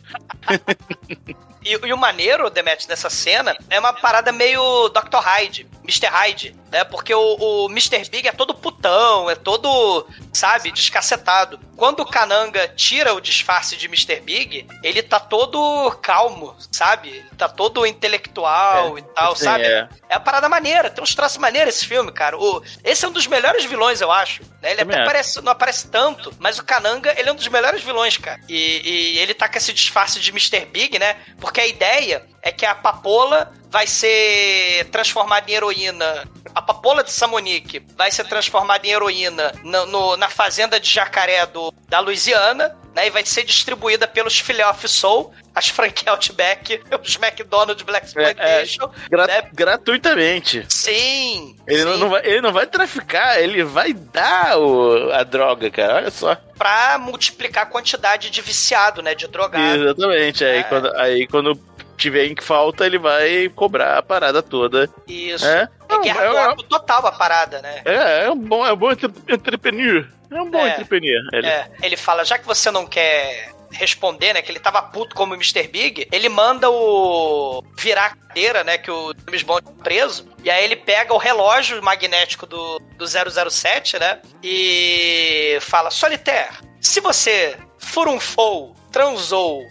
E, 1.65 1.71
e 1.87 1.93
o 1.93 1.97
maneiro, 1.97 2.49
Demet, 2.49 2.87
dessa 2.87 3.09
cena 3.09 3.57
é 3.69 3.79
uma 3.79 3.91
parada 3.93 4.31
meio 4.31 4.87
Dr. 4.89 5.17
Hyde, 5.19 5.67
Mr. 5.83 6.07
Hyde, 6.07 6.55
né? 6.71 6.83
Porque 6.83 7.13
o, 7.13 7.35
o 7.65 7.65
Mr. 7.69 8.07
Big 8.09 8.27
é 8.27 8.31
todo 8.31 8.53
putão, 8.53 9.29
é 9.29 9.35
todo, 9.35 10.05
sabe, 10.33 10.71
descacetado. 10.71 11.59
Quando 11.75 11.99
o 12.01 12.05
Kananga 12.05 12.67
tira 12.69 13.13
o 13.13 13.19
disfarce 13.19 13.75
de 13.75 13.87
Mr. 13.87 14.21
Big, 14.21 14.65
ele 14.83 15.03
tá 15.03 15.19
todo 15.19 15.91
calmo, 16.01 16.55
sabe? 16.71 17.09
Ele 17.09 17.29
tá 17.37 17.49
todo 17.49 17.85
intelectual 17.85 18.97
É, 18.97 18.99
e 18.99 19.03
tal, 19.03 19.33
assim, 19.33 19.43
sabe? 19.43 19.63
é. 19.65 19.89
É 20.07 20.15
a 20.15 20.19
parada 20.19 20.47
maneira, 20.47 20.89
tem 20.89 21.03
uns 21.03 21.15
traços 21.15 21.37
maneiros 21.37 21.75
esse 21.75 21.85
filme, 21.87 22.11
cara. 22.11 22.37
O, 22.37 22.63
esse 22.83 23.03
é 23.03 23.07
um 23.07 23.11
dos 23.11 23.27
melhores 23.27 23.65
vilões, 23.65 23.99
eu 24.01 24.11
acho. 24.11 24.41
né? 24.61 24.69
Ele 24.71 24.77
Também 24.77 24.95
até 24.95 25.01
acho. 25.01 25.09
aparece, 25.09 25.41
não 25.41 25.51
aparece 25.51 25.87
tanto, 25.89 26.31
mas 26.39 26.59
o 26.59 26.63
Kananga, 26.63 27.13
ele 27.19 27.27
é 27.27 27.31
um 27.31 27.35
dos 27.35 27.47
melhores 27.47 27.81
vilões, 27.83 28.17
cara. 28.17 28.39
E, 28.47 29.15
e 29.15 29.17
ele 29.19 29.33
tá 29.33 29.49
com 29.49 29.57
esse 29.57 29.73
disfarce 29.73 30.19
de 30.19 30.29
Mr. 30.29 30.65
Big, 30.67 30.97
né? 30.99 31.17
Porque 31.39 31.55
a 31.61 31.65
ideia 31.65 32.34
é 32.45 32.51
que 32.51 32.63
a 32.65 32.76
papola 32.76 33.51
vai 33.72 33.88
ser 33.88 34.85
transformada 34.91 35.49
em 35.49 35.55
heroína. 35.55 36.26
A 36.53 36.61
papola 36.61 37.03
de 37.03 37.11
Samonique 37.11 37.84
vai 37.97 38.11
ser 38.11 38.23
transformada 38.26 38.85
em 38.85 38.91
heroína 38.91 39.51
no- 39.63 39.85
no- 39.88 40.15
na 40.15 40.30
fazenda 40.30 40.80
de 40.80 40.88
jacaré 40.89 41.43
do, 41.47 41.73
da 41.89 41.99
Louisiana, 41.99 42.77
né? 42.95 43.07
E 43.07 43.09
vai 43.09 43.26
ser 43.26 43.43
distribuída 43.43 44.07
pelos 44.07 44.39
Filé 44.39 44.65
of 44.65 44.88
Soul, 44.88 45.34
as 45.55 45.67
franquias 45.69 46.07
Outback, 46.07 46.81
os 47.03 47.15
McDonald's 47.15 47.84
Black 47.84 48.05
Exploitation. 48.05 48.89
Gra- 49.09 49.26
né? 49.27 49.49
Gratuitamente. 49.51 50.65
Sim! 50.69 51.57
Ele 51.67 51.84
não, 51.84 51.93
sim. 51.95 51.99
não 51.99 52.09
vai, 52.09 52.26
ele 52.27 52.41
não 52.41 52.53
vai 52.53 52.67
traficar, 52.67 53.41
ele 53.41 53.63
vai 53.63 53.91
dar 53.91 54.57
o- 54.59 55.11
a 55.11 55.23
droga, 55.23 55.69
cara. 55.72 55.95
Olha 55.95 56.11
só. 56.11 56.38
pra 56.57 56.97
multiplicar 56.99 57.63
a 57.63 57.65
quantidade 57.65 58.30
de 58.30 58.41
viciado, 58.41 59.01
né? 59.01 59.13
De 59.15 59.27
drogado. 59.27 59.84
Exatamente. 59.84 60.45
Aí, 60.45 60.59
É. 60.59 60.63
quando, 60.63 60.95
aí 60.95 61.27
quando 61.27 61.59
tiver 61.97 62.26
em 62.26 62.35
falta, 62.39 62.85
ele 62.85 62.97
vai 62.97 63.49
cobrar 63.49 63.97
a 63.97 64.01
parada 64.03 64.41
toda. 64.41 64.89
Isso. 65.07 65.45
É? 65.45 65.67
É, 65.89 65.97
guerra 65.99 66.23
é- 66.23 66.30
do 66.30 66.38
ópio 66.38 66.63
total 66.67 67.05
a 67.07 67.11
parada, 67.11 67.61
né? 67.61 67.81
É, 67.85 68.26
é 68.26 68.31
um 68.31 68.38
bom, 68.38 68.65
é 68.65 68.73
um 68.73 68.77
bom 68.77 68.91
entre- 68.91 69.11
entrepreneur. 69.30 70.07
É 70.31 70.41
um 70.41 70.49
bom 70.49 70.65
É. 70.65 70.72
entrepreneur. 70.72 71.22
Ele. 71.34 71.47
É, 71.47 71.69
ele 71.81 71.95
fala, 71.97 72.23
já 72.26 72.38
que 72.38 72.45
você 72.45 72.69
não 72.72 72.85
quer 72.85 73.53
responder, 73.72 74.34
né, 74.34 74.41
que 74.41 74.51
ele 74.51 74.59
tava 74.59 74.81
puto 74.81 75.15
como 75.15 75.34
o 75.34 75.35
Mr. 75.35 75.67
Big, 75.67 76.07
ele 76.11 76.30
manda 76.30 76.69
o 76.69 77.61
virar 77.77 78.05
a 78.05 78.15
cadeira, 78.15 78.63
né, 78.63 78.77
que 78.77 78.89
o 78.89 79.13
James 79.26 79.43
Bond 79.43 79.63
tá 79.63 79.72
preso, 79.84 80.30
e 80.43 80.49
aí 80.49 80.63
ele 80.63 80.77
pega 80.77 81.13
o 81.13 81.17
relógio 81.17 81.81
magnético 81.84 82.45
do, 82.45 82.80
do 82.97 83.05
007, 83.05 83.99
né, 83.99 84.19
e 84.41 85.57
fala, 85.61 85.91
Solitaire, 85.91 86.53
se 86.80 87.01
você 87.01 87.57
furunfou, 87.77 88.76
transou, 88.95 89.67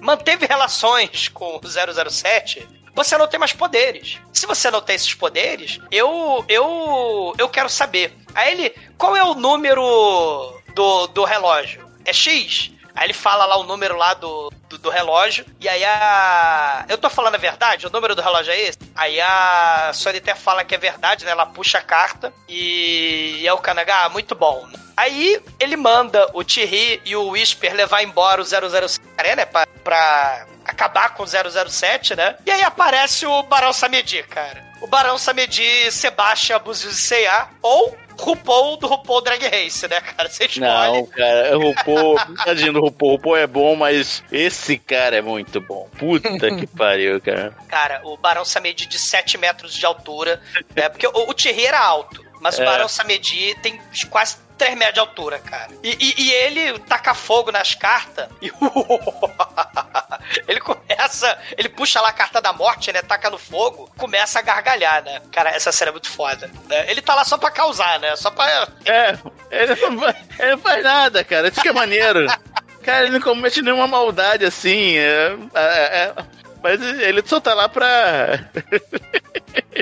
manteve 0.00 0.46
relações 0.46 1.28
com 1.28 1.60
o 1.62 2.10
007, 2.10 2.66
você 2.94 3.18
não 3.18 3.28
tem 3.28 3.38
mais 3.38 3.52
poderes. 3.52 4.18
Se 4.32 4.46
você 4.46 4.70
não 4.70 4.80
tem 4.80 4.96
esses 4.96 5.12
poderes, 5.12 5.78
eu 5.90 6.42
eu 6.48 7.34
eu 7.36 7.50
quero 7.50 7.68
saber. 7.68 8.16
Aí 8.34 8.52
ele, 8.52 8.74
qual 8.96 9.14
é 9.14 9.22
o 9.22 9.34
número 9.34 10.58
do, 10.74 11.06
do 11.08 11.22
relógio? 11.22 11.86
É 12.02 12.14
X? 12.14 12.72
Aí 12.94 13.06
ele 13.06 13.12
fala 13.12 13.46
lá 13.46 13.56
o 13.56 13.64
número 13.64 13.96
lá 13.96 14.14
do, 14.14 14.52
do, 14.68 14.78
do 14.78 14.90
relógio. 14.90 15.44
E 15.60 15.68
aí 15.68 15.84
a. 15.84 16.84
Eu 16.88 16.98
tô 16.98 17.08
falando 17.08 17.34
a 17.34 17.38
verdade? 17.38 17.86
O 17.86 17.90
número 17.90 18.14
do 18.14 18.22
relógio 18.22 18.52
é 18.52 18.60
esse? 18.60 18.78
Aí 18.94 19.20
a 19.20 19.90
Solitaire 19.94 20.38
fala 20.38 20.64
que 20.64 20.74
é 20.74 20.78
verdade, 20.78 21.24
né? 21.24 21.30
Ela 21.30 21.46
puxa 21.46 21.78
a 21.78 21.82
carta. 21.82 22.32
E, 22.48 23.38
e 23.40 23.46
é 23.46 23.52
o 23.52 23.58
Kanaga, 23.58 24.04
ah, 24.04 24.08
muito 24.08 24.34
bom. 24.34 24.68
Aí 24.96 25.42
ele 25.58 25.76
manda 25.76 26.30
o 26.34 26.44
Thierry 26.44 27.00
e 27.04 27.16
o 27.16 27.30
Whisper 27.30 27.74
levar 27.74 28.02
embora 28.02 28.42
o 28.42 28.44
007, 28.44 29.00
né? 29.36 29.46
Pra, 29.46 29.66
pra 29.82 30.46
acabar 30.64 31.14
com 31.14 31.22
o 31.22 31.26
007, 31.26 32.14
né? 32.14 32.36
E 32.44 32.50
aí 32.50 32.62
aparece 32.62 33.26
o 33.26 33.42
Barão 33.44 33.72
Samedi, 33.72 34.22
cara. 34.24 34.62
O 34.80 34.86
Barão 34.86 35.16
Samedi, 35.16 35.90
Sebastian 35.90 36.56
Abusios 36.56 36.98
e 36.98 37.02
C.A. 37.02 37.48
ou 37.62 37.96
RuPaul 38.18 38.76
do 38.76 38.86
RuPaul 38.86 39.22
Drag 39.22 39.42
Race, 39.44 39.86
né, 39.88 40.00
cara? 40.00 40.28
Você 40.28 40.44
escolhe. 40.44 40.66
Não, 40.66 41.06
cara, 41.06 41.58
o 41.58 41.62
RuPaul, 41.62 42.16
tadinho 42.44 42.72
do 42.72 42.80
RuPaul, 42.80 43.12
RuPaul 43.12 43.36
é 43.36 43.46
bom, 43.46 43.76
mas 43.76 44.22
esse 44.30 44.78
cara 44.78 45.16
é 45.16 45.22
muito 45.22 45.60
bom. 45.60 45.88
Puta 45.98 46.50
que 46.54 46.66
pariu, 46.76 47.20
cara. 47.20 47.54
Cara, 47.68 48.00
o 48.04 48.16
Barão 48.16 48.44
Samedi 48.44 48.86
de 48.86 48.98
7 48.98 49.38
metros 49.38 49.74
de 49.74 49.84
altura, 49.84 50.40
né? 50.74 50.88
Porque 50.88 51.06
o, 51.06 51.30
o 51.30 51.34
Thierry 51.34 51.66
era 51.66 51.80
alto, 51.80 52.21
mas 52.42 52.58
o 52.58 52.62
É. 52.62 52.66
Barão 52.66 52.88
Samedi 52.88 53.54
tem 53.62 53.80
quase 54.10 54.36
3 54.58 54.74
metros 54.76 54.94
de 54.94 55.00
altura, 55.00 55.38
cara. 55.38 55.70
E, 55.82 55.90
e- 55.98 56.14
e 56.24 56.32
ele 56.32 56.78
taca 56.80 57.14
fogo 57.14 57.50
nas 57.50 57.74
cartas 57.74 58.28
e, 58.40 58.50
ele 60.46 60.60
começa, 60.60 61.38
ele 61.56 61.68
puxa 61.68 62.00
lá 62.00 62.08
a 62.10 62.12
carta 62.12 62.40
da 62.40 62.52
morte, 62.52 62.92
né? 62.92 63.02
Taca 63.02 63.30
no 63.30 63.38
fogo, 63.38 63.90
começa 63.96 64.38
a 64.38 64.42
gargalhar, 64.42 65.02
né? 65.02 65.20
Cara, 65.32 65.50
essa 65.50 65.72
cena 65.72 65.90
é 65.90 65.92
muito 65.92 66.10
foda. 66.10 66.50
Né? 66.68 66.90
Ele 66.90 67.00
tá 67.02 67.14
lá 67.14 67.24
só 67.24 67.36
pra 67.38 67.50
causar, 67.50 67.98
né? 67.98 68.14
Só 68.16 68.30
pra. 68.30 68.68
É, 68.84 69.18
ele 69.50 69.74
não, 69.80 69.98
faz, 70.00 70.16
ele 70.38 70.50
não 70.52 70.58
faz 70.58 70.84
nada, 70.84 71.24
cara. 71.24 71.48
Isso 71.48 71.60
que 71.62 71.68
é 71.68 71.72
maneiro. 71.72 72.26
Cara, 72.82 73.02
ele 73.04 73.12
não 73.12 73.20
comete 73.20 73.62
nenhuma 73.62 73.86
maldade 73.86 74.44
assim. 74.44 74.96
É, 74.98 75.36
é, 75.54 75.70
é, 76.08 76.14
mas 76.60 76.82
ele 76.82 77.22
só 77.24 77.38
tá 77.40 77.54
lá 77.54 77.68
pra, 77.68 78.40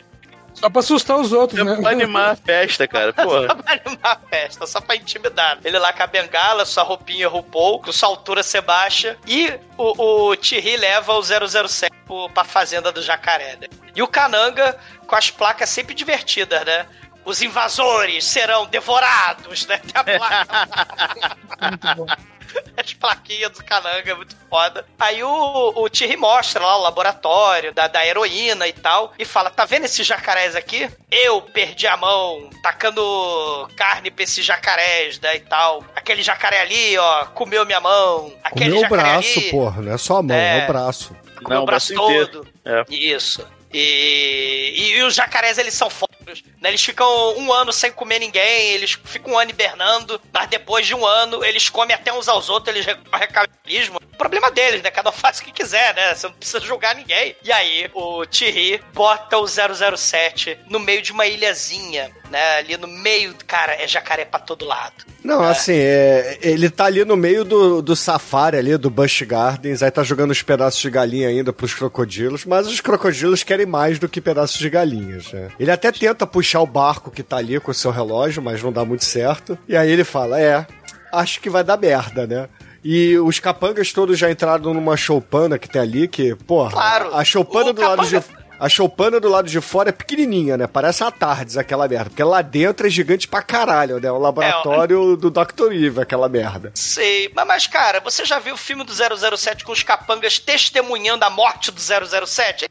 Só 0.60 0.68
pra 0.70 0.80
assustar 0.80 1.16
os 1.18 1.32
outros, 1.32 1.64
né? 1.64 1.76
pra 1.80 1.90
animar 1.90 2.32
a 2.32 2.36
festa, 2.36 2.86
cara. 2.86 3.12
Porra. 3.14 3.46
Só 3.48 3.54
pra 3.54 3.72
animar 3.72 3.98
a 4.02 4.16
festa, 4.28 4.66
só 4.66 4.80
pra 4.80 4.96
intimidar. 4.96 5.58
Ele 5.64 5.78
lá 5.78 5.92
com 5.92 6.02
a 6.02 6.06
bengala, 6.06 6.66
sua 6.66 6.82
roupinha 6.82 7.28
RuPaul, 7.28 7.80
com 7.80 7.92
sua 7.92 8.08
altura 8.10 8.42
ser 8.42 8.60
baixa. 8.60 9.16
E 9.26 9.52
o, 9.78 10.28
o 10.30 10.36
Thierry 10.36 10.76
leva 10.76 11.14
o 11.14 11.22
007 11.22 11.90
pro- 12.06 12.28
pra 12.28 12.44
fazenda 12.44 12.92
do 12.92 13.00
jacaré, 13.02 13.56
né? 13.60 13.68
E 13.96 14.02
o 14.02 14.08
Cananga 14.08 14.76
com 15.06 15.16
as 15.16 15.30
placas 15.30 15.70
sempre 15.70 15.94
divertidas, 15.94 16.64
né? 16.64 16.86
Os 17.24 17.40
invasores 17.42 18.24
serão 18.24 18.66
devorados, 18.66 19.66
né? 19.66 19.78
Tem 19.92 19.92
a 19.94 20.04
placa. 20.18 22.18
As 22.76 22.92
plaquinhas 22.94 23.52
do 23.52 23.64
Cananga, 23.64 24.10
é 24.10 24.14
muito 24.14 24.36
foda. 24.48 24.84
Aí 24.98 25.22
o, 25.22 25.72
o 25.76 25.88
Thierry 25.88 26.16
mostra 26.16 26.64
lá 26.64 26.76
o 26.78 26.82
laboratório 26.82 27.72
da, 27.74 27.86
da 27.88 28.06
heroína 28.06 28.66
e 28.66 28.72
tal, 28.72 29.12
e 29.18 29.24
fala: 29.24 29.50
tá 29.50 29.64
vendo 29.64 29.84
esses 29.84 30.06
jacarés 30.06 30.56
aqui? 30.56 30.90
Eu 31.10 31.42
perdi 31.42 31.86
a 31.86 31.96
mão 31.96 32.48
tacando 32.62 33.68
carne 33.76 34.10
pra 34.10 34.24
esses 34.24 34.44
jacarés, 34.44 35.18
né, 35.20 35.36
e 35.36 35.40
tal. 35.40 35.84
Aquele 35.94 36.22
jacaré 36.22 36.60
ali, 36.60 36.96
ó, 36.98 37.26
comeu 37.26 37.66
minha 37.66 37.80
mão. 37.80 38.32
Aquele 38.42 38.70
Comeu 38.72 38.86
o 38.86 38.88
braço, 38.88 39.38
ali, 39.38 39.50
porra, 39.50 39.82
não 39.82 39.92
é 39.92 39.98
só 39.98 40.16
a 40.18 40.22
mão, 40.22 40.36
é, 40.36 40.58
É. 40.60 40.64
o 40.64 40.66
braço. 40.66 41.16
comeu 41.42 41.56
Não, 41.58 41.62
o 41.62 41.66
braço, 41.66 41.94
braço 41.94 42.08
todo. 42.08 42.48
É. 42.64 42.84
Isso. 42.88 43.46
E, 43.72 44.74
e, 44.76 44.98
e 44.98 45.02
os 45.02 45.14
jacarés, 45.14 45.58
eles 45.58 45.74
são 45.74 45.88
fodos, 46.20 46.44
né? 46.60 46.70
Eles 46.70 46.82
ficam 46.82 47.06
um 47.38 47.52
ano 47.52 47.72
sem 47.72 47.90
comer 47.92 48.18
ninguém, 48.18 48.72
eles 48.72 48.98
ficam 49.04 49.32
um 49.32 49.38
ano 49.38 49.50
hibernando, 49.50 50.20
mas 50.32 50.48
depois 50.48 50.86
de 50.86 50.94
um 50.94 51.04
ano, 51.06 51.44
eles 51.44 51.68
comem 51.68 51.94
até 51.94 52.12
uns 52.12 52.28
aos 52.28 52.48
outros, 52.48 52.74
eles 52.74 52.86
canibalismo. 53.32 54.00
Problema 54.16 54.50
deles, 54.50 54.82
né? 54.82 54.90
Cada 54.90 55.10
um 55.10 55.12
faz 55.12 55.38
o 55.38 55.42
que 55.42 55.52
quiser, 55.52 55.94
né? 55.94 56.14
Você 56.14 56.26
não 56.26 56.34
precisa 56.34 56.60
julgar 56.60 56.94
ninguém. 56.94 57.34
E 57.42 57.50
aí, 57.50 57.90
o 57.94 58.26
Thierry 58.26 58.80
bota 58.92 59.38
o 59.38 59.46
007 59.46 60.58
no 60.68 60.78
meio 60.78 61.00
de 61.00 61.12
uma 61.12 61.26
ilhazinha, 61.26 62.10
né? 62.30 62.56
Ali 62.58 62.76
no 62.76 62.86
meio, 62.86 63.34
cara, 63.46 63.72
é 63.74 63.88
jacaré 63.88 64.24
pra 64.24 64.38
todo 64.38 64.66
lado. 64.66 65.10
Não, 65.22 65.42
assim, 65.42 65.74
é, 65.74 66.38
ele 66.40 66.70
tá 66.70 66.86
ali 66.86 67.04
no 67.04 67.16
meio 67.16 67.44
do, 67.44 67.82
do 67.82 67.94
safari 67.94 68.56
ali, 68.56 68.76
do 68.76 68.88
Busch 68.88 69.22
Gardens, 69.22 69.82
aí 69.82 69.90
tá 69.90 70.02
jogando 70.02 70.30
os 70.30 70.42
pedaços 70.42 70.80
de 70.80 70.90
galinha 70.90 71.28
ainda 71.28 71.52
pros 71.52 71.74
crocodilos, 71.74 72.44
mas 72.46 72.66
os 72.66 72.80
crocodilos 72.80 73.42
querem 73.42 73.66
mais 73.66 73.98
do 73.98 74.08
que 74.08 74.20
pedaços 74.20 74.58
de 74.58 74.70
galinhas, 74.70 75.30
né? 75.32 75.50
Ele 75.58 75.70
até 75.70 75.92
tenta 75.92 76.09
puxar 76.14 76.60
o 76.60 76.66
barco 76.66 77.10
que 77.10 77.22
tá 77.22 77.36
ali 77.36 77.58
com 77.60 77.70
o 77.70 77.74
seu 77.74 77.90
relógio, 77.90 78.42
mas 78.42 78.62
não 78.62 78.72
dá 78.72 78.84
muito 78.84 79.04
certo. 79.04 79.58
E 79.68 79.76
aí 79.76 79.90
ele 79.90 80.04
fala, 80.04 80.40
é, 80.40 80.66
acho 81.12 81.40
que 81.40 81.50
vai 81.50 81.64
dar 81.64 81.76
merda, 81.76 82.26
né? 82.26 82.48
E 82.82 83.18
os 83.18 83.38
capangas 83.38 83.92
todos 83.92 84.18
já 84.18 84.30
entraram 84.30 84.72
numa 84.72 84.96
choupana 84.96 85.58
que 85.58 85.68
tem 85.68 85.82
ali, 85.82 86.08
que, 86.08 86.34
porra, 86.34 86.70
Claro. 86.70 87.14
a 87.14 87.22
choupana 87.24 87.72
do 87.72 87.82
lado 87.82 88.06
de... 88.06 88.14
capanga- 88.20 88.40
A 88.60 88.68
choupana 88.68 89.18
do 89.18 89.26
lado 89.28 89.48
de 89.48 89.58
fora 89.58 89.88
é 89.88 89.92
pequenininha, 89.92 90.54
né? 90.56 90.66
Parece 90.66 91.02
uma 91.02 91.10
Tardes, 91.10 91.56
aquela 91.56 91.88
merda. 91.88 92.10
Porque 92.10 92.22
lá 92.22 92.42
dentro 92.42 92.86
é 92.86 92.90
gigante 92.90 93.26
pra 93.26 93.40
caralho, 93.40 93.98
né? 93.98 94.10
O 94.12 94.18
laboratório 94.18 95.16
do 95.16 95.30
Dr. 95.30 95.72
Evil, 95.72 96.02
aquela 96.02 96.28
merda. 96.28 96.70
Sei, 96.74 97.30
mas, 97.34 97.46
mas, 97.46 97.66
cara, 97.66 98.00
você 98.00 98.22
já 98.24 98.38
viu 98.38 98.52
o 98.52 98.58
filme 98.58 98.84
do 98.84 98.92
007 98.92 99.64
com 99.64 99.72
os 99.72 99.82
capangas 99.82 100.38
testemunhando 100.38 101.24
a 101.24 101.30
morte 101.30 101.70
do 101.70 101.80
007? 101.80 102.68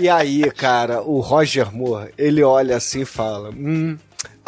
E 0.00 0.08
aí, 0.08 0.50
cara, 0.50 1.02
o 1.02 1.20
Roger 1.20 1.74
Moore, 1.74 2.12
ele 2.16 2.42
olha 2.42 2.76
assim 2.76 3.02
e 3.02 3.04
fala: 3.04 3.50
Hum. 3.50 3.98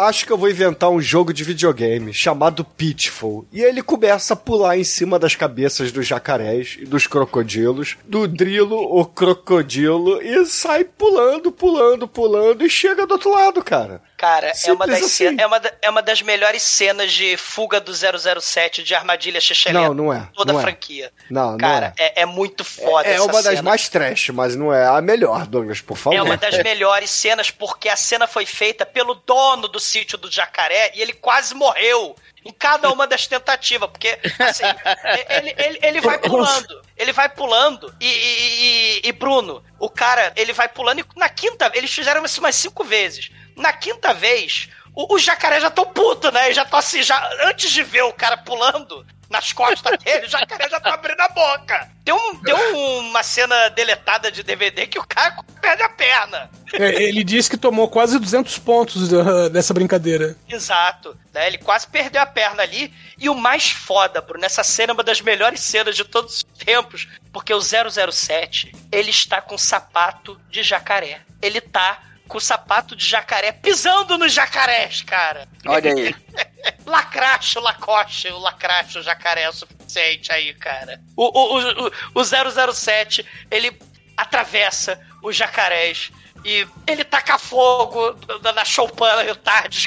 Acho 0.03 0.27
que 0.27 0.33
eu 0.33 0.39
vou 0.39 0.51
inventar 0.51 0.91
um 0.91 1.01
jogo 1.01 1.33
de 1.33 1.45
videogame 1.45 2.13
chamado 2.13 2.65
Pitfall. 2.65 3.47
E 3.53 3.63
ele 3.63 3.83
começa 3.83 4.35
a 4.35 4.37
pular 4.37 4.77
em 4.77 4.85
cima 4.85 5.19
das 5.19 5.35
cabeças 5.35 5.91
dos 5.93 6.07
jacarés 6.07 6.77
e 6.81 6.85
dos 6.85 7.07
crocodilos, 7.07 7.97
do 8.05 8.27
drilo, 8.29 8.77
o 8.79 9.05
crocodilo, 9.05 10.21
e 10.23 10.45
sai 10.47 10.85
pulando, 10.85 11.51
pulando, 11.53 12.07
pulando 12.09 12.65
e 12.65 12.71
chega 12.71 13.07
do 13.07 13.13
outro 13.13 13.31
lado, 13.33 13.63
cara. 13.63 14.01
Cara, 14.17 14.53
é 14.65 14.73
uma, 14.73 14.87
das 14.87 14.99
assim. 15.03 15.09
ce- 15.09 15.37
é, 15.41 15.45
uma 15.47 15.59
da- 15.59 15.73
é 15.83 15.91
uma 15.91 16.01
das 16.01 16.23
melhores 16.23 16.63
cenas 16.63 17.13
de 17.13 17.37
fuga 17.37 17.81
do 17.81 17.93
007 17.93 18.85
de 18.85 18.95
armadilha 18.95 19.41
chechelenta. 19.41 19.89
Não, 19.89 19.95
não 19.95 20.13
é, 20.13 20.29
Toda 20.33 20.53
não 20.53 20.61
a 20.61 20.63
é. 20.63 20.65
franquia. 20.67 21.11
Não, 21.29 21.51
não 21.53 21.59
Cara, 21.59 21.93
é. 21.99 22.21
é. 22.21 22.23
É, 22.23 22.27
muito 22.27 22.65
foda 22.65 23.09
É 23.09 23.15
essa 23.15 23.25
uma 23.25 23.43
das 23.43 23.57
cena. 23.57 23.63
mais 23.63 23.89
trash, 23.89 24.29
mas 24.31 24.55
não 24.55 24.73
é 24.73 24.87
a 24.87 25.01
melhor, 25.03 25.45
Douglas, 25.45 25.81
por 25.81 25.97
favor. 25.97 26.17
É 26.17 26.23
uma 26.23 26.37
das 26.37 26.57
melhores 26.63 27.11
cenas 27.11 27.51
porque 27.51 27.89
a 27.89 27.97
cena 27.97 28.29
foi 28.29 28.47
feita 28.47 28.87
pelo 28.87 29.15
dono 29.15 29.67
do 29.67 29.81
sítio 29.93 30.17
do 30.17 30.31
jacaré 30.31 30.93
e 30.95 31.01
ele 31.03 31.13
quase 31.13 31.55
morreu 31.55 32.17
em 32.45 32.53
cada 32.53 32.91
uma 32.91 33.07
das 33.07 33.27
tentativas, 33.27 33.89
porque 33.91 34.19
assim, 34.39 34.65
ele, 35.29 35.55
ele, 35.57 35.79
ele 35.83 36.01
vai 36.01 36.19
pulando, 36.19 36.83
ele 36.97 37.13
vai 37.13 37.29
pulando 37.29 37.95
e, 38.01 38.07
e- 38.07 38.65
e- 38.65 39.09
e, 39.09 39.13
Bruno, 39.13 39.63
o 39.79 39.89
cara, 39.89 40.33
ele 40.35 40.53
vai 40.53 40.69
pulando 40.69 41.01
e 41.01 41.05
na 41.17 41.29
quinta, 41.29 41.71
eles 41.75 41.93
fizeram 41.93 42.25
isso 42.25 42.41
umas 42.41 42.57
cinco 42.57 42.83
vezes. 42.83 43.31
Na 43.57 43.73
quinta 43.73 44.13
vez, 44.15 44.69
o, 44.95 45.15
o 45.15 45.19
jacaré 45.19 45.61
já 45.61 45.71
tão 45.71 45.85
puto, 45.87 46.33
né? 46.33 46.53
Já 46.53 46.65
tô 46.65 46.77
assim, 46.77 47.03
já 47.03 47.31
antes 47.45 47.71
de 47.71 47.83
ver 47.85 48.03
o 48.03 48.13
cara 48.13 48.37
pulando 48.39 49.07
nas 49.33 49.53
costas 49.53 49.99
dele, 49.99 50.27
o 50.27 50.31
jacaré 50.31 50.69
já 50.69 50.79
tá 50.79 50.95
abrindo 50.95 51.21
a 51.21 51.29
boca. 51.29 51.91
Tem, 52.05 52.15
um, 52.15 52.37
tem 52.37 52.55
um- 52.55 52.99
uma 53.09 53.23
cena 53.23 53.69
deletada 53.71 54.31
de 54.31 54.43
DVD 54.43 54.87
que 54.87 54.99
o 54.99 55.05
cara 55.07 55.37
perde 55.61 55.83
a 55.83 55.89
perna. 55.89 56.51
É, 56.73 57.03
ele 57.03 57.25
disse 57.25 57.49
que 57.51 57.57
tomou 57.57 57.89
quase 57.89 58.19
200 58.19 58.59
pontos 58.59 59.09
dessa 59.51 59.73
brincadeira. 59.75 60.37
Exato. 60.49 61.17
Né? 61.33 61.47
Ele 61.49 61.59
quase 61.59 61.87
perdeu 61.87 62.21
a 62.23 62.27
perna 62.27 62.63
ali. 62.63 62.93
E 63.19 63.29
o 63.29 63.35
mais 63.35 63.71
foda, 63.71 64.21
Bruno, 64.21 64.45
essa 64.45 64.63
cena 64.63 64.93
é 64.93 64.95
uma 64.95 65.03
das 65.05 65.21
melhores 65.21 65.61
cenas 65.61 65.97
de 65.97 66.05
todos 66.05 66.37
os 66.39 66.65
tempos, 66.65 67.09
porque 67.33 67.53
o 67.55 67.61
007, 67.61 68.73
ele 68.91 69.11
está 69.11 69.41
com 69.41 69.57
sapato 69.59 70.41
de 70.51 70.63
jacaré. 70.63 71.21
Ele 71.41 71.61
tá 71.61 72.01
com 72.33 72.41
sapato 72.41 72.97
de 72.97 73.05
jacaré 73.07 73.53
pisando 73.53 74.17
nos 74.17 74.33
jacarés, 74.33 75.03
cara. 75.03 75.47
Olha 75.67 75.93
aí. 75.93 76.15
Lacracho, 76.87 77.61
lacoste, 77.61 78.29
o 78.29 78.39
lacracho, 78.39 79.01
o 79.01 79.03
jacaré 79.03 79.43
é 79.43 79.49
o 79.51 79.53
suficiente 79.53 80.33
aí, 80.33 80.55
cara. 80.55 80.99
O, 81.15 81.25
o, 81.27 81.59
o, 81.59 81.89
o, 81.89 81.93
o 82.15 82.73
007, 82.73 83.27
ele 83.51 83.79
atravessa 84.17 84.99
os 85.23 85.37
jacarés 85.37 86.11
e 86.43 86.67
ele 86.87 87.05
taca 87.05 87.37
fogo 87.39 88.17
na- 88.43 88.53
na 88.53 88.65
choupana 88.65 89.25
e 89.25 89.31
o 89.31 89.37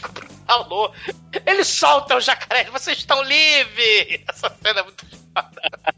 o 0.07 0.11
Bruno 0.11 0.29
falou. 0.45 0.93
Ele 1.47 1.63
solta 1.63 2.15
os 2.15 2.25
jacarés, 2.25 2.69
vocês 2.69 2.99
estão 2.99 3.23
livres! 3.23 4.21
Essa 4.29 4.55
cena 4.63 4.81
é 4.81 4.83
muito 4.83 5.03
foda. 5.33 5.94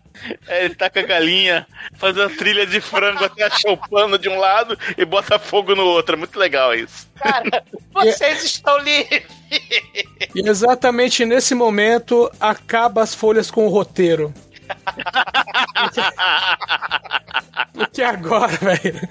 É, 0.47 0.65
ele 0.65 0.75
taca 0.75 0.99
a 0.99 1.03
galinha, 1.03 1.67
faz 1.95 2.17
uma 2.17 2.29
trilha 2.29 2.65
de 2.65 2.81
frango 2.81 3.23
até 3.23 3.43
achar 3.43 3.71
o 3.71 3.77
pano 3.77 4.17
de 4.17 4.29
um 4.29 4.37
lado 4.37 4.77
e 4.97 5.05
bota 5.05 5.39
fogo 5.39 5.75
no 5.75 5.83
outro. 5.83 6.15
É 6.15 6.17
muito 6.17 6.37
legal 6.37 6.73
isso. 6.73 7.07
Cara, 7.15 7.63
vocês 7.93 8.43
estão 8.43 8.77
livres! 8.79 9.23
E 10.35 10.47
exatamente 10.47 11.25
nesse 11.25 11.55
momento 11.55 12.29
acaba 12.39 13.01
as 13.01 13.13
folhas 13.13 13.49
com 13.49 13.65
o 13.65 13.69
roteiro. 13.69 14.33
Porque 17.73 18.01
agora, 18.01 18.47
velho, 18.57 19.07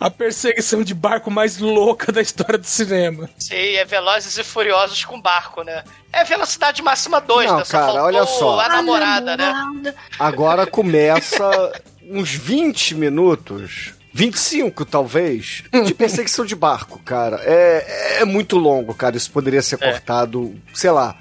a 0.00 0.10
perseguição 0.10 0.82
de 0.82 0.94
barco 0.94 1.30
mais 1.30 1.58
louca 1.58 2.10
da 2.10 2.20
história 2.20 2.58
do 2.58 2.66
cinema. 2.66 3.28
Sim, 3.38 3.54
é 3.76 3.84
Velozes 3.84 4.36
e 4.38 4.44
Furiosos 4.44 5.04
com 5.04 5.20
barco, 5.20 5.62
né? 5.62 5.84
É 6.12 6.24
velocidade 6.24 6.82
máxima 6.82 7.20
2, 7.20 7.48
Não, 7.50 7.58
né? 7.58 7.64
Só 7.64 7.78
cara, 7.78 8.04
olha 8.04 8.26
só. 8.26 8.60
a 8.60 8.68
namorada, 8.68 9.36
né? 9.36 9.94
Agora 10.18 10.66
começa 10.66 11.72
uns 12.08 12.34
20 12.34 12.94
minutos. 12.94 13.94
25, 14.14 14.84
talvez, 14.84 15.62
de 15.86 15.94
perseguição 15.94 16.44
de 16.44 16.54
barco, 16.54 16.98
cara. 16.98 17.40
É, 17.44 18.18
é 18.20 18.24
muito 18.26 18.58
longo, 18.58 18.92
cara. 18.92 19.16
Isso 19.16 19.30
poderia 19.30 19.62
ser 19.62 19.78
cortado, 19.78 20.54
sei 20.74 20.90
lá, 20.90 21.16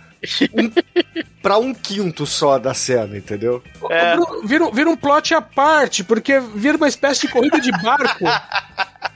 um, 0.54 0.72
pra 1.42 1.58
um 1.58 1.74
quinto 1.74 2.26
só 2.26 2.58
da 2.60 2.74
cena, 2.74 3.18
entendeu? 3.18 3.62
É. 3.90 4.16
Vira, 4.46 4.64
um- 4.66 4.72
vira 4.72 4.90
um 4.90 4.96
plot 4.96 5.34
à 5.34 5.42
parte, 5.42 6.04
porque 6.04 6.40
vira 6.40 6.78
uma 6.78 6.88
espécie 6.88 7.22
de 7.22 7.34
corrida 7.34 7.60
de 7.60 7.72
barco. 7.72 8.24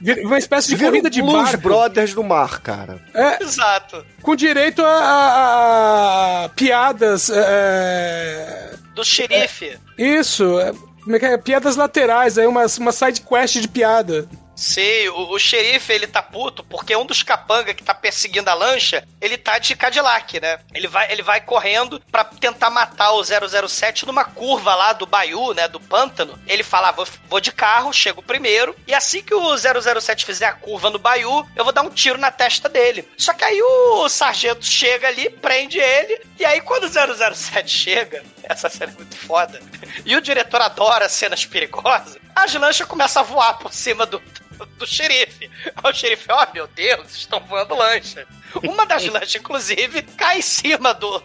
Vira 0.00 0.26
uma 0.26 0.36
espécie 0.36 0.68
de 0.68 0.76
Vira 0.76 0.90
corrida 0.90 1.08
um 1.08 1.10
de 1.10 1.22
Blues 1.22 1.42
barco. 1.44 1.62
Brothers 1.62 2.14
no 2.14 2.22
mar, 2.22 2.60
cara. 2.60 3.00
É, 3.14 3.42
Exato. 3.42 4.04
com 4.20 4.36
direito 4.36 4.82
a, 4.84 4.90
a- 4.90 6.44
a 6.44 6.48
piadas. 6.50 7.30
é, 7.32 8.74
Do 8.94 9.02
xerife. 9.04 9.78
isso. 9.96 10.58
é, 10.60 10.72
como 11.02 11.16
é 11.16 11.18
é? 11.32 11.38
Piadas 11.38 11.76
laterais, 11.76 12.36
aí 12.36 12.46
uma, 12.46 12.66
uma 12.78 12.92
side 12.92 13.22
quest 13.22 13.58
de 13.60 13.68
piada. 13.68 14.28
Sim, 14.56 15.08
o, 15.08 15.34
o 15.34 15.38
xerife, 15.38 15.92
ele 15.92 16.06
tá 16.06 16.22
puto 16.22 16.64
porque 16.64 16.96
um 16.96 17.04
dos 17.04 17.22
capanga 17.22 17.74
que 17.74 17.84
tá 17.84 17.94
perseguindo 17.94 18.48
a 18.48 18.54
lancha, 18.54 19.06
ele 19.20 19.36
tá 19.36 19.58
de 19.58 19.76
Cadillac, 19.76 20.40
né? 20.40 20.58
Ele 20.74 20.88
vai, 20.88 21.12
ele 21.12 21.22
vai 21.22 21.42
correndo 21.42 22.00
pra 22.10 22.24
tentar 22.24 22.70
matar 22.70 23.12
o 23.12 23.22
007 23.22 24.06
numa 24.06 24.24
curva 24.24 24.74
lá 24.74 24.94
do 24.94 25.06
Baiú, 25.06 25.52
né? 25.52 25.68
Do 25.68 25.78
pântano. 25.78 26.38
Ele 26.46 26.62
fala, 26.62 26.88
ah, 26.88 26.92
vou, 26.92 27.06
vou 27.28 27.40
de 27.40 27.52
carro, 27.52 27.92
chego 27.92 28.22
primeiro, 28.22 28.74
e 28.86 28.94
assim 28.94 29.22
que 29.22 29.34
o 29.34 29.56
007 29.56 30.24
fizer 30.24 30.46
a 30.46 30.54
curva 30.54 30.88
no 30.88 30.98
Baiú, 30.98 31.46
eu 31.54 31.64
vou 31.64 31.72
dar 31.72 31.82
um 31.82 31.90
tiro 31.90 32.18
na 32.18 32.30
testa 32.30 32.68
dele. 32.68 33.06
Só 33.18 33.34
que 33.34 33.44
aí 33.44 33.60
o 33.60 34.08
sargento 34.08 34.64
chega 34.64 35.08
ali, 35.08 35.28
prende 35.28 35.78
ele, 35.78 36.20
e 36.38 36.44
aí 36.44 36.62
quando 36.62 36.84
o 36.84 37.34
007 37.34 37.68
chega, 37.68 38.24
essa 38.42 38.70
cena 38.70 38.92
é 38.92 38.96
muito 38.96 39.16
foda, 39.16 39.60
e 40.04 40.16
o 40.16 40.20
diretor 40.20 40.62
adora 40.62 41.08
cenas 41.08 41.44
perigosas, 41.44 42.16
as 42.34 42.54
lanchas 42.54 42.86
começam 42.86 43.22
a 43.22 43.24
voar 43.24 43.58
por 43.58 43.72
cima 43.72 44.06
do, 44.06 44.22
do 44.78 44.86
xerife. 44.86 45.50
Aí 45.74 45.90
o 45.90 45.94
xerife, 45.94 46.26
ó, 46.30 46.46
meu 46.54 46.66
Deus, 46.68 47.14
estão 47.14 47.40
voando 47.40 47.74
lancha. 47.74 48.26
Uma 48.62 48.86
das 48.86 49.06
lanchas, 49.08 49.36
inclusive, 49.36 50.02
cai 50.16 50.38
em 50.38 50.42
cima 50.42 50.94
do, 50.94 51.22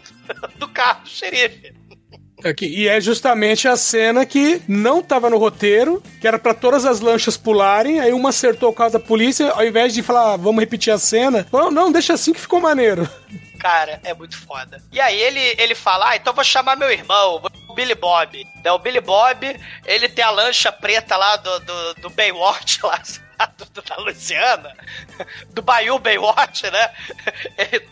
do 0.58 0.68
carro 0.68 1.04
do 1.04 1.10
xerife. 1.10 1.74
Aqui, 2.44 2.66
e 2.66 2.88
é 2.88 3.00
justamente 3.00 3.68
a 3.68 3.78
cena 3.78 4.26
que 4.26 4.62
não 4.68 5.04
tava 5.04 5.30
no 5.30 5.38
roteiro, 5.38 6.02
que 6.20 6.28
era 6.28 6.40
pra 6.40 6.56
todas 6.56 6.86
as 6.86 7.00
lanchas 7.00 7.38
pularem, 7.38 8.00
aí 8.00 8.12
uma 8.14 8.30
acertou 8.30 8.70
o 8.70 8.74
carro 8.74 8.92
da 8.92 9.00
polícia, 9.00 9.52
ao 9.52 9.64
invés 9.64 9.94
de 9.94 10.02
falar, 10.02 10.34
ah, 10.34 10.38
vamos 10.38 10.60
repetir 10.60 10.92
a 10.92 10.98
cena, 10.98 11.46
falou, 11.52 11.70
não, 11.70 11.92
deixa 11.92 12.14
assim 12.14 12.34
que 12.34 12.42
ficou 12.42 12.60
maneiro. 12.60 13.08
Cara, 13.62 14.00
é 14.04 14.14
muito 14.14 14.36
foda. 14.38 14.82
E 14.92 15.00
aí 15.00 15.22
ele, 15.22 15.40
ele 15.60 15.76
fala, 15.76 16.10
ah, 16.10 16.16
então 16.16 16.34
vou 16.34 16.44
chamar 16.44 16.76
meu 16.76 16.90
irmão, 16.92 17.40
o 17.70 17.74
Billy 17.76 17.94
Bob. 17.94 18.44
Né, 18.64 18.72
O 18.72 18.80
Billy 18.80 19.00
Bob, 19.00 19.56
ele 19.86 20.10
tem 20.10 20.26
a 20.26 20.32
lancha 20.32 20.72
preta 20.72 21.16
lá 21.16 21.36
do, 21.36 21.60
do, 21.60 21.94
do 21.96 22.10
Baywatch 22.10 22.80
lá. 22.84 23.00
do- 23.58 23.66
do- 23.66 23.82
Da 23.82 23.98
Luciana, 23.98 24.76
do 25.54 25.62
Bayou 25.62 26.00
Baywatch, 26.00 26.64
né? 26.72 26.90
Ele, 27.58 27.88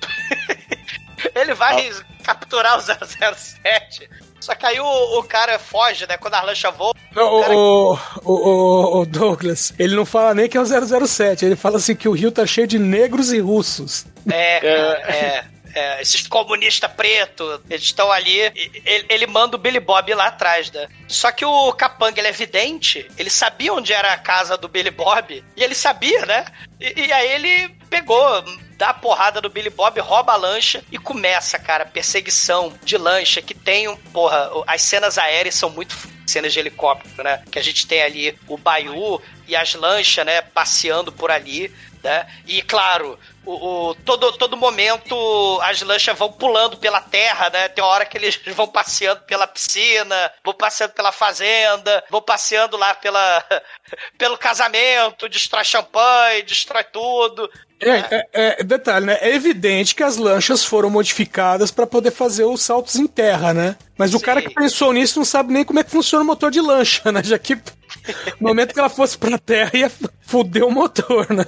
ele 1.35 1.53
vai 1.53 1.91
capturar 2.23 2.77
o 2.77 2.81
007. 2.81 4.09
Só 4.39 4.55
que 4.55 4.65
aí 4.65 4.79
o, 4.79 5.19
o 5.19 5.23
cara 5.23 5.59
foge, 5.59 6.07
né? 6.07 6.17
Quando 6.17 6.35
a 6.35 6.41
lancha 6.41 6.71
voa. 6.71 6.93
O, 7.11 7.41
cara- 7.41 7.53
o, 7.55 7.99
o, 8.23 8.99
o- 9.01 9.05
Douglas, 9.05 9.73
ele 9.77 9.95
não 9.95 10.05
fala 10.05 10.33
nem 10.33 10.47
que 10.47 10.57
é 10.57 10.61
o 10.61 10.65
007, 11.07 11.45
ele 11.45 11.55
fala 11.55 11.77
assim 11.77 11.95
que 11.95 12.07
o 12.07 12.13
Rio 12.13 12.31
tá 12.31 12.45
cheio 12.45 12.65
de 12.67 12.79
negros 12.79 13.31
e 13.33 13.39
russos. 13.39 14.05
É, 14.31 14.59
cara, 14.59 15.13
é. 15.13 15.45
É, 15.73 16.01
esses 16.01 16.27
comunistas 16.27 16.91
pretos, 16.91 17.59
eles 17.69 17.83
estão 17.83 18.11
ali. 18.11 18.37
Ele, 18.39 19.05
ele 19.09 19.27
manda 19.27 19.55
o 19.55 19.59
Billy 19.59 19.79
Bob 19.79 20.13
lá 20.13 20.27
atrás, 20.27 20.71
né? 20.71 20.87
Só 21.07 21.31
que 21.31 21.45
o 21.45 21.73
Capanga, 21.73 22.19
ele 22.19 22.27
é 22.27 22.31
vidente, 22.31 23.09
ele 23.17 23.29
sabia 23.29 23.73
onde 23.73 23.91
era 23.93 24.13
a 24.13 24.17
casa 24.17 24.57
do 24.57 24.67
Billy 24.67 24.91
Bob, 24.91 25.43
e 25.55 25.63
ele 25.63 25.75
sabia, 25.75 26.25
né? 26.25 26.45
E, 26.79 27.07
e 27.07 27.11
aí 27.11 27.31
ele 27.31 27.69
pegou, 27.89 28.43
dá 28.77 28.89
a 28.89 28.93
porrada 28.93 29.41
no 29.41 29.49
Billy 29.49 29.69
Bob, 29.69 29.99
rouba 29.99 30.33
a 30.33 30.37
lancha 30.37 30.83
e 30.91 30.97
começa, 30.97 31.57
cara, 31.59 31.85
perseguição 31.85 32.73
de 32.83 32.97
lancha 32.97 33.41
que 33.41 33.53
tem, 33.53 33.87
um- 33.87 33.95
porra, 33.97 34.49
as 34.67 34.81
cenas 34.81 35.17
aéreas 35.17 35.55
são 35.55 35.69
muito 35.69 35.95
cenas 36.27 36.53
de 36.53 36.59
helicóptero, 36.59 37.23
né? 37.23 37.41
Que 37.51 37.57
a 37.57 37.63
gente 37.63 37.87
tem 37.87 38.01
ali 38.03 38.37
o 38.47 38.55
Baiu 38.57 39.19
e 39.47 39.55
as 39.55 39.73
lanchas, 39.73 40.23
né, 40.25 40.41
passeando 40.43 41.11
por 41.11 41.31
ali, 41.31 41.73
né? 42.03 42.27
E 42.47 42.61
claro, 42.61 43.17
o, 43.45 43.89
o- 43.89 43.95
todo, 44.05 44.31
todo 44.33 44.55
momento 44.57 45.59
as 45.63 45.81
lanchas 45.81 46.17
vão 46.17 46.31
pulando 46.31 46.77
pela 46.77 47.01
terra, 47.01 47.49
né? 47.49 47.67
Tem 47.67 47.83
hora 47.83 48.05
que 48.05 48.17
eles 48.17 48.39
vão 48.55 48.67
passeando 48.67 49.21
pela 49.21 49.47
piscina, 49.47 50.31
vão 50.43 50.53
passeando 50.53 50.93
pela 50.93 51.11
fazenda, 51.11 52.03
vão 52.09 52.21
passeando 52.21 52.77
lá 52.77 52.93
pela, 52.95 53.43
pelo 54.17 54.37
casamento, 54.37 55.27
destrói 55.29 55.63
champanhe, 55.63 56.43
destrói 56.43 56.83
tudo. 56.85 57.49
É, 57.81 57.89
é- 58.17 58.27
é- 58.59 58.63
detalhe, 58.63 59.05
né? 59.05 59.17
É 59.21 59.33
evidente 59.33 59.95
que 59.95 60.03
as 60.03 60.17
lanchas 60.17 60.65
foram 60.65 60.89
modificadas 60.89 61.71
pra 61.71 61.87
poder 61.87 62.11
fazer 62.11 62.43
os 62.43 62.61
saltos 62.61 62.97
em 62.97 63.07
terra, 63.07 63.53
né? 63.53 63.77
Mas 63.97 64.13
o 64.13 64.19
Sim. 64.19 64.25
cara 64.25 64.41
que 64.41 64.53
pensou 64.53 64.91
nisso 64.91 65.17
não 65.17 65.25
sabe 65.25 65.53
nem 65.53 65.63
como 65.63 65.79
é 65.79 65.83
que 65.83 65.91
funciona 65.91 66.23
o 66.23 66.27
motor 66.27 66.51
de 66.51 66.59
lancha, 66.59 67.09
né? 67.11 67.21
Já 67.23 67.39
que 67.39 67.55
no 68.39 68.49
momento 68.49 68.73
que 68.73 68.79
ela 68.79 68.89
fosse 68.89 69.17
pra 69.17 69.37
terra 69.37 69.71
ia 69.73 69.89
fuder 70.21 70.65
o 70.65 70.71
motor, 70.71 71.29
né? 71.33 71.45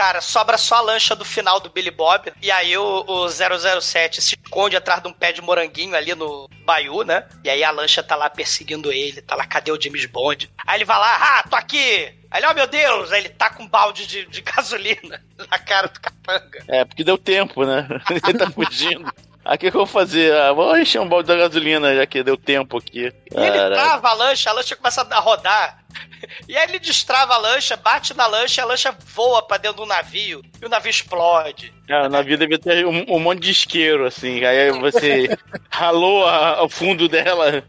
Cara, 0.00 0.22
sobra 0.22 0.56
só 0.56 0.76
a 0.76 0.80
lancha 0.80 1.14
do 1.14 1.26
final 1.26 1.60
do 1.60 1.68
Billy 1.68 1.90
Bob. 1.90 2.32
E 2.40 2.50
aí 2.50 2.74
o, 2.74 3.04
o 3.06 3.28
007 3.28 4.22
se 4.22 4.34
esconde 4.34 4.74
atrás 4.74 5.02
de 5.02 5.08
um 5.08 5.12
pé 5.12 5.30
de 5.30 5.42
moranguinho 5.42 5.94
ali 5.94 6.14
no 6.14 6.48
Baiú, 6.64 7.02
né? 7.02 7.28
E 7.44 7.50
aí 7.50 7.62
a 7.62 7.70
lancha 7.70 8.02
tá 8.02 8.16
lá 8.16 8.30
perseguindo 8.30 8.90
ele. 8.90 9.20
Tá 9.20 9.34
lá, 9.34 9.44
cadê 9.44 9.70
o 9.70 9.78
James 9.78 10.06
Bond? 10.06 10.50
Aí 10.66 10.78
ele 10.78 10.86
vai 10.86 10.98
lá, 10.98 11.16
ah, 11.20 11.42
tô 11.46 11.54
aqui! 11.54 12.14
Aí 12.30 12.40
ele, 12.40 12.46
oh 12.46 12.54
meu 12.54 12.66
Deus! 12.66 13.12
Aí 13.12 13.20
ele 13.20 13.28
tá 13.28 13.50
com 13.50 13.64
um 13.64 13.68
balde 13.68 14.06
de, 14.06 14.24
de 14.24 14.40
gasolina 14.40 15.22
na 15.50 15.58
cara 15.58 15.88
do 15.88 16.00
capanga. 16.00 16.64
É, 16.66 16.82
porque 16.82 17.04
deu 17.04 17.18
tempo, 17.18 17.66
né? 17.66 17.86
Ele 18.26 18.38
tá 18.38 18.50
fugindo. 18.50 19.12
Aí 19.44 19.56
o 19.56 19.58
que, 19.58 19.70
que 19.70 19.76
eu 19.76 19.80
vou 19.80 19.86
fazer? 19.86 20.34
Ah, 20.34 20.52
vou 20.52 20.76
encher 20.78 21.00
um 21.00 21.08
balde 21.08 21.28
da 21.28 21.36
gasolina, 21.36 21.94
já 21.94 22.06
que 22.06 22.22
deu 22.22 22.36
tempo 22.36 22.76
aqui. 22.78 23.12
E 23.34 23.40
ele 23.40 23.74
trava 23.74 24.08
a 24.08 24.12
lancha, 24.12 24.50
a 24.50 24.52
lancha 24.52 24.76
começa 24.76 25.02
a 25.02 25.18
rodar. 25.20 25.78
E 26.46 26.54
aí 26.56 26.68
ele 26.68 26.78
destrava 26.78 27.32
a 27.34 27.38
lancha, 27.38 27.76
bate 27.76 28.14
na 28.14 28.26
lancha, 28.26 28.60
a 28.62 28.66
lancha 28.66 28.94
voa 29.06 29.42
pra 29.42 29.56
dentro 29.56 29.78
do 29.78 29.86
navio. 29.86 30.42
E 30.60 30.66
o 30.66 30.68
navio 30.68 30.90
explode. 30.90 31.72
Ah, 31.88 32.10
na 32.10 32.20
vida 32.20 32.36
devia 32.46 32.58
ter 32.58 32.86
um, 32.86 33.04
um 33.08 33.18
monte 33.18 33.40
de 33.40 33.50
isqueiro, 33.50 34.04
assim. 34.06 34.44
Aí 34.44 34.70
você 34.72 35.34
ralou 35.70 36.26
a- 36.26 36.62
o 36.62 36.68
fundo 36.68 37.08
dela, 37.08 37.64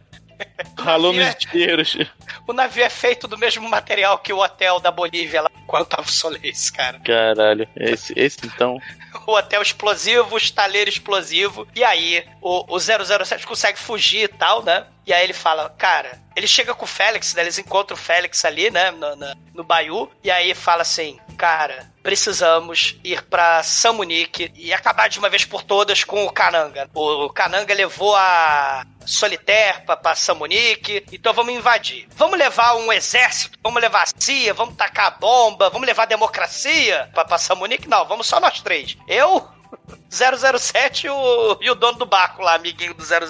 ralou 0.78 1.14
nos 1.14 1.28
isqueiros. 1.28 1.98
O 2.48 2.54
navio 2.54 2.84
é 2.84 2.90
feito 2.90 3.28
do 3.28 3.38
mesmo 3.38 3.68
material 3.70 4.18
que 4.20 4.34
o 4.34 4.40
hotel 4.40 4.80
da 4.80 4.92
Bolívia 4.92 5.42
lá 5.42 5.50
com 5.66 5.78
Otávio 5.78 6.12
Solis, 6.12 6.70
cara. 6.70 7.00
Caralho, 7.00 7.68
esse, 7.76 8.14
esse 8.18 8.46
então. 8.46 8.78
o 9.26 9.32
hotel 9.34 9.62
explosivo, 9.62 10.36
o 10.36 10.38
estaleiro 10.38 10.90
explosivo. 10.90 11.68
E 11.76 11.84
aí, 11.84 12.26
o, 12.42 12.76
o 12.76 12.80
007 12.80 13.48
consegue 13.48 13.80
fugir 13.80 14.24
e 14.24 14.28
tal, 14.28 14.64
né? 14.64 14.86
E 15.06 15.14
aí 15.14 15.23
ele 15.23 15.34
fala, 15.34 15.69
cara, 15.78 16.22
ele 16.36 16.48
chega 16.48 16.73
com 16.73 16.86
o 16.86 16.88
Félix, 16.88 17.34
né? 17.34 17.41
Eles 17.41 17.57
encontram 17.57 17.95
o 17.95 17.99
Félix 17.99 18.45
ali, 18.45 18.69
né? 18.69 18.91
No, 18.91 19.15
no 19.53 19.64
Baiú. 19.64 20.10
E 20.23 20.30
aí 20.30 20.53
fala 20.53 20.84
assim, 20.84 21.19
cara, 21.38 21.91
precisamos 22.03 22.98
ir 23.03 23.22
pra 23.23 23.64
São 23.64 23.94
Munique 23.94 24.52
e 24.56 24.73
acabar 24.73 25.10
de 25.10 25.19
uma 25.19 25.30
vez 25.30 25.44
por 25.44 25.64
todas 25.64 26.03
com 26.03 26.26
o 26.26 26.32
Cananga. 26.32 26.90
O, 26.94 27.30
Cananga 27.30 27.73
levou 27.73 28.15
a 28.15 28.86
Solitaire 29.06 29.82
pra, 29.86 29.98
pra 29.98 30.15
São 30.15 30.36
Munique, 30.36 31.03
então 31.11 31.34
vamos 31.34 31.53
invadir. 31.53 32.07
Vamos 32.15 32.38
levar 32.38 32.76
um 32.76 32.94
exército, 32.94 33.57
vamos 33.64 33.82
levar 33.82 34.03
a 34.03 34.22
CIA, 34.22 34.53
vamos 34.53 34.76
tacar 34.76 35.07
a 35.07 35.11
bomba, 35.11 35.69
vamos 35.69 35.88
levar 35.88 36.03
a 36.03 36.07
democracia 36.07 37.10
pra, 37.14 37.26
pra? 37.26 37.38
Não, 37.88 38.06
vamos 38.07 38.28
só 38.28 38.40
nós 38.40 38.61
três. 38.61 38.98
Eu, 39.07 39.48
007 40.10 41.07
e 41.07 41.10
o, 41.10 41.57
e 41.61 41.69
o 41.69 41.76
dono 41.76 41.98
do 41.98 42.06
barco 42.06 42.41
lá, 42.41 42.56
amiguinho 42.56 42.93
do 42.93 43.03
007. 43.03 43.22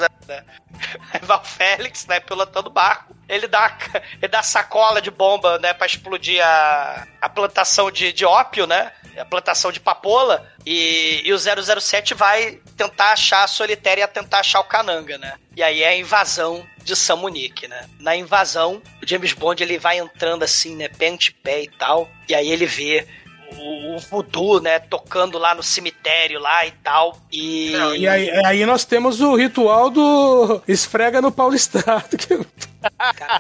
Aí 1.14 1.20
vai 1.22 1.38
o 1.38 1.44
Félix, 1.44 2.06
né, 2.08 2.20
pilotando 2.20 2.70
o 2.70 2.74
barco. 2.74 3.16
Ele 3.28 3.48
dá, 3.48 3.78
ele 4.22 4.28
dá 4.28 4.44
sacola 4.44 5.02
de 5.02 5.12
bomba, 5.12 5.60
né, 5.60 5.74
pra 5.74 5.86
explodir 5.86 6.44
a, 6.44 7.08
a 7.22 7.30
plantação 7.30 7.92
de, 7.92 8.12
de 8.12 8.26
ópio, 8.26 8.66
né? 8.66 8.92
A 9.18 9.26
plantação 9.26 9.72
de 9.72 9.80
papoula. 9.80 10.50
E, 10.66 11.22
e 11.26 11.34
o 11.34 11.38
007 11.38 12.14
vai 12.14 12.60
tentar 12.78 13.12
achar 13.12 13.44
a 13.44 13.48
Solitária 13.48 14.08
tentar 14.08 14.40
achar 14.40 14.60
o 14.62 14.64
Cananga, 14.66 15.18
né? 15.18 15.36
E 15.56 15.62
aí 15.62 15.84
é 15.84 15.90
a 15.90 15.98
invasão 15.98 16.66
de 16.78 16.96
São 16.96 17.18
Munique, 17.18 17.68
né? 17.68 17.90
Na 18.00 18.16
invasão, 18.16 18.82
o 19.02 19.08
James 19.08 19.34
Bond 19.34 19.62
ele 19.62 19.78
vai 19.78 20.00
entrando 20.00 20.44
assim, 20.44 20.76
né, 20.76 20.88
pé 20.88 21.10
ante 21.10 21.32
pé 21.32 21.64
e 21.64 21.68
tal. 21.68 22.10
E 22.28 22.34
aí 22.34 22.50
ele 22.50 22.66
vê 22.66 23.08
o, 23.58 23.96
o 23.96 24.00
voodoo, 24.00 24.60
né, 24.62 24.80
tocando 24.80 25.38
lá 25.38 25.54
no 25.56 25.64
cemitério 25.64 26.40
lá 26.40 26.66
e 26.66 26.72
tal. 26.84 27.18
E, 27.32 27.72
E 27.98 28.08
aí, 28.08 28.30
aí 28.46 28.66
nós 28.66 28.86
temos 28.86 29.22
o 29.22 29.36
ritual 29.36 29.90
do 29.90 30.62
esfrega 30.68 31.22
no 31.22 31.32
paulistado, 31.32 32.18
que 32.18 32.34
eu 32.34 32.46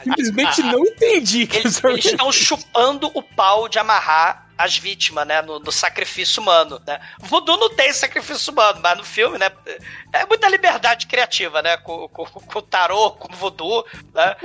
simplesmente 0.04 0.62
não 0.64 0.80
entendi. 0.86 1.48
que 1.48 1.58
Eles 1.58 1.84
é- 1.84 1.88
eles 1.92 2.06
estão 2.06 2.32
chupando 2.32 3.10
o 3.14 3.22
pau 3.24 3.68
de 3.68 3.80
amarrar 3.80 4.48
as 4.64 4.78
vítimas, 4.78 5.28
né? 5.28 5.42
No, 5.42 5.60
no 5.60 5.72
sacrifício 5.72 6.42
humano, 6.42 6.82
né? 6.86 7.00
Voodoo 7.20 7.58
não 7.58 7.70
tem 7.70 7.92
sacrifício 7.94 8.52
humano, 8.52 8.80
mas 8.82 8.98
no 8.98 9.04
filme, 9.04 9.38
né? 9.38 9.52
É 10.14 10.26
muita 10.26 10.48
liberdade 10.48 11.08
criativa, 11.08 11.62
né? 11.62 11.78
Com, 11.78 12.08
com, 12.10 12.26
com 12.26 12.60
o 12.60 12.62
tarô, 12.62 13.12
com 13.12 13.32
o 13.32 13.36
voodoo, 13.36 13.86
né? 14.14 14.36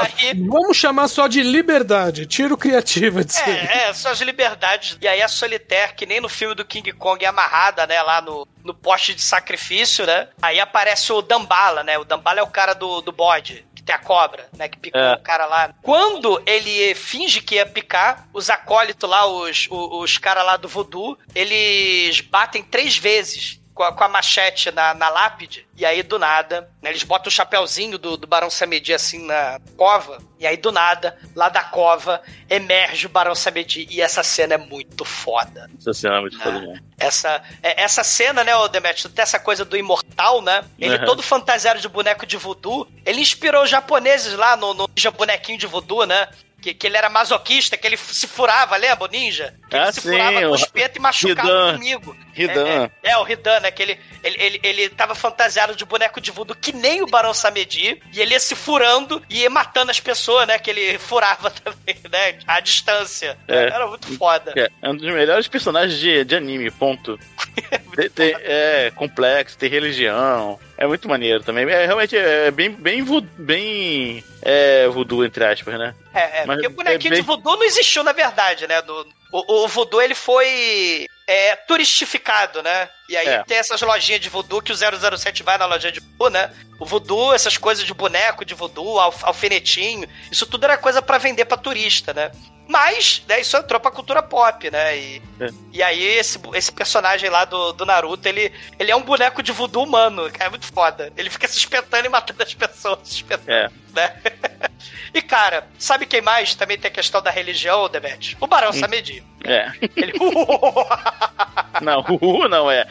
Aí... 0.00 0.34
Vamos 0.48 0.76
chamar 0.76 1.08
só 1.08 1.26
de 1.26 1.42
liberdade, 1.42 2.26
tiro 2.26 2.56
criativo 2.56 3.18
aí. 3.18 3.26
É, 3.50 3.88
é, 3.88 3.94
são 3.94 4.10
as 4.10 4.20
liberdades. 4.20 4.98
E 5.00 5.08
aí 5.08 5.22
a 5.22 5.28
Solitaire, 5.28 5.94
que 5.94 6.06
nem 6.06 6.20
no 6.20 6.28
filme 6.28 6.54
do 6.54 6.64
King 6.64 6.92
Kong, 6.92 7.24
é 7.24 7.28
amarrada, 7.28 7.86
né, 7.86 8.00
lá 8.02 8.20
no, 8.20 8.46
no 8.64 8.74
poste 8.74 9.14
de 9.14 9.22
sacrifício, 9.22 10.06
né? 10.06 10.28
Aí 10.40 10.60
aparece 10.60 11.12
o 11.12 11.22
Dambala, 11.22 11.82
né? 11.82 11.98
O 11.98 12.04
Dambala 12.04 12.40
é 12.40 12.42
o 12.42 12.48
cara 12.48 12.74
do, 12.74 13.00
do 13.00 13.12
bode. 13.12 13.64
Que 13.82 13.86
tem 13.86 13.94
a 13.94 13.98
cobra, 13.98 14.48
né? 14.56 14.68
Que 14.68 14.78
picou 14.78 15.00
É. 15.00 15.14
o 15.14 15.18
cara 15.20 15.44
lá. 15.46 15.74
Quando 15.82 16.40
ele 16.46 16.94
finge 16.94 17.40
que 17.40 17.56
ia 17.56 17.66
picar, 17.66 18.28
os 18.32 18.48
acólitos 18.48 19.10
lá, 19.10 19.26
os, 19.26 19.66
os, 19.70 19.88
os 20.02 20.18
caras 20.18 20.44
lá 20.46 20.56
do 20.56 20.68
voodoo, 20.68 21.18
eles 21.34 22.20
batem 22.20 22.62
três 22.62 22.96
vezes 22.96 23.60
com 23.74 23.82
a, 23.82 23.92
com 23.92 24.04
a 24.04 24.08
machete 24.08 24.70
na, 24.70 24.92
na 24.94 25.08
lápide, 25.08 25.66
e 25.76 25.84
aí 25.86 26.02
do 26.02 26.18
nada, 26.18 26.68
né, 26.82 26.90
eles 26.90 27.02
botam 27.02 27.28
o 27.28 27.32
chapéuzinho 27.32 27.96
do, 27.98 28.16
do 28.16 28.26
Barão 28.26 28.50
Samedi 28.50 28.92
assim 28.92 29.24
na 29.26 29.58
cova, 29.76 30.18
e 30.38 30.46
aí 30.46 30.56
do 30.56 30.70
nada, 30.70 31.18
lá 31.34 31.48
da 31.48 31.62
cova, 31.64 32.20
emerge 32.50 33.06
o 33.06 33.08
Barão 33.08 33.34
Samedi, 33.34 33.86
e 33.90 34.00
essa 34.02 34.22
cena 34.22 34.54
é 34.54 34.58
muito 34.58 35.04
foda. 35.04 35.70
Essa 35.78 35.94
cena 35.94 36.16
é 36.18 36.20
muito 36.20 36.38
foda 36.38 36.60
mesmo. 36.60 36.84
Essa, 36.98 37.42
é- 37.62 37.82
essa 37.82 38.04
cena, 38.04 38.44
né, 38.44 38.54
o 38.56 38.68
Demetrio, 38.68 39.08
tem 39.10 39.22
essa 39.22 39.38
coisa 39.38 39.64
do 39.64 39.76
imortal, 39.76 40.42
né? 40.42 40.62
Ele 40.78 40.96
Uhum. 40.98 41.04
todo 41.06 41.22
fantasiado 41.22 41.80
de 41.80 41.88
boneco 41.88 42.26
de 42.26 42.36
voodoo. 42.36 42.86
Ele 43.06 43.20
inspirou 43.20 43.62
os 43.64 43.70
japoneses 43.70 44.34
lá 44.34 44.56
no, 44.56 44.74
no 44.74 44.88
ninja 44.94 45.10
bonequinho 45.10 45.58
de 45.58 45.66
voodoo, 45.66 46.04
né? 46.04 46.28
Que, 46.60 46.72
que 46.74 46.86
ele 46.86 46.96
era 46.96 47.08
masoquista, 47.10 47.76
que 47.76 47.84
ele 47.86 47.96
se 47.96 48.28
furava, 48.28 48.76
lembra, 48.76 49.04
o 49.04 49.08
ninja? 49.08 49.52
Que 49.72 49.76
ele 49.78 49.84
Ah, 49.88 49.92
se 49.92 50.00
sim, 50.02 50.10
furava 50.10 50.40
com 50.40 50.46
o 50.48 50.54
espeto 50.54 50.98
e 50.98 51.00
machucava 51.00 51.48
Hidan. 51.48 51.64
o 51.66 51.70
inimigo. 51.76 52.16
Hidan. 52.36 52.90
É, 53.02 53.08
é, 53.08 53.10
é, 53.12 53.18
o 53.18 53.26
Hidan, 53.28 53.60
né? 53.60 53.70
Que 53.70 53.82
ele, 53.82 54.00
ele, 54.22 54.36
ele, 54.38 54.60
ele 54.62 54.88
tava 54.90 55.14
fantasiado 55.14 55.74
de 55.74 55.84
boneco 55.86 56.20
de 56.20 56.30
voodoo 56.30 56.54
que 56.60 56.72
nem 56.72 57.00
o 57.02 57.06
Barão 57.06 57.32
Samedi. 57.32 58.00
E 58.12 58.20
ele 58.20 58.32
ia 58.34 58.40
se 58.40 58.54
furando 58.54 59.22
e 59.30 59.40
ia 59.40 59.50
matando 59.50 59.90
as 59.90 59.98
pessoas, 60.00 60.46
né? 60.46 60.58
Que 60.58 60.70
ele 60.70 60.98
furava 61.00 61.50
também, 61.50 61.96
né? 62.10 62.38
À 62.46 62.60
distância. 62.60 63.38
É. 63.48 63.56
Era 63.64 63.86
muito 63.86 64.14
foda. 64.18 64.52
É, 64.56 64.70
é 64.82 64.88
um 64.90 64.94
dos 64.96 65.10
melhores 65.12 65.48
personagens 65.48 65.98
de, 65.98 66.22
de 66.24 66.36
anime, 66.36 66.70
ponto. 66.70 67.18
Tem- 67.96 68.08
tem- 68.10 68.34
é 68.40 68.90
complexo, 68.94 69.56
tem 69.58 69.68
religião. 69.68 70.58
É 70.78 70.86
muito 70.86 71.06
maneiro 71.08 71.42
também. 71.44 71.68
É, 71.68 71.84
realmente 71.84 72.16
é 72.16 72.50
bem, 72.50 72.70
bem, 72.70 73.04
bem 73.36 74.24
é, 74.40 74.88
voodoo, 74.88 75.24
entre 75.24 75.44
aspas, 75.44 75.78
né? 75.78 75.94
É, 76.14 76.40
é 76.42 76.46
Mas 76.46 76.56
porque 76.56 76.66
o 76.68 76.70
bonequinho 76.70 77.08
é 77.08 77.16
bem- 77.16 77.20
de 77.20 77.26
voodoo 77.26 77.56
não 77.56 77.64
existiu, 77.64 78.02
na 78.02 78.12
verdade, 78.12 78.66
né? 78.66 78.80
Do, 78.82 79.06
o, 79.32 79.64
o 79.64 79.68
voodoo, 79.68 80.00
ele 80.00 80.14
foi 80.14 81.06
é, 81.26 81.56
turistificado, 81.56 82.62
né? 82.62 82.88
E 83.08 83.16
aí 83.16 83.26
É. 83.26 83.42
tem 83.44 83.56
essas 83.56 83.80
lojinhas 83.80 84.20
de 84.20 84.28
voodoo 84.28 84.60
que 84.62 84.72
o 84.72 84.76
007 84.76 85.42
vai 85.42 85.56
na 85.58 85.66
lojinha 85.66 85.90
de 85.92 86.00
voodoo, 86.00 86.30
né? 86.30 86.50
O 86.78 86.84
voodoo, 86.84 87.32
essas 87.34 87.56
coisas 87.56 87.84
de 87.84 87.94
boneco 87.94 88.44
de 88.44 88.54
voodoo, 88.54 88.98
alf- 89.00 89.24
alfinetinho, 89.24 90.08
isso 90.30 90.46
tudo 90.46 90.64
era 90.64 90.76
coisa 90.76 91.00
pra 91.00 91.18
vender 91.18 91.44
pra 91.46 91.56
turista, 91.56 92.12
né? 92.12 92.30
Mas, 92.72 93.22
né, 93.28 93.38
isso 93.38 93.54
entrou 93.54 93.78
pra 93.78 93.90
cultura 93.90 94.22
pop, 94.22 94.70
né? 94.70 94.96
E, 94.96 95.22
É. 95.38 95.48
e 95.74 95.82
aí 95.82 96.02
esse, 96.02 96.40
esse 96.54 96.72
personagem 96.72 97.28
lá 97.28 97.44
do, 97.44 97.70
do 97.74 97.84
Naruto, 97.84 98.26
ele, 98.26 98.50
ele 98.78 98.90
é 98.90 98.96
um 98.96 99.02
boneco 99.02 99.42
de 99.42 99.52
voodoo 99.52 99.84
humano, 99.84 100.30
cara, 100.32 100.46
é 100.46 100.48
muito 100.48 100.64
foda. 100.72 101.12
Ele 101.14 101.28
fica 101.28 101.46
se 101.46 101.58
espetando 101.58 102.06
e 102.06 102.08
matando 102.08 102.42
as 102.42 102.54
pessoas, 102.54 103.00
se 103.04 103.16
espetando 103.16 103.50
É. 103.52 103.68
né? 103.94 104.14
E, 105.14 105.20
cara, 105.20 105.68
sabe 105.78 106.06
quem 106.06 106.22
mais 106.22 106.54
também 106.54 106.78
tem 106.78 106.90
a 106.90 106.94
questão 106.94 107.20
da 107.20 107.30
religião, 107.30 107.86
Demet? 107.90 108.34
O 108.40 108.46
Barão 108.46 108.72
Samedi. 108.72 109.22
É. 109.44 109.70
Ele... 109.94 110.14
Não, 111.82 112.00
Ru 112.00 112.48
não 112.48 112.70
é. 112.70 112.86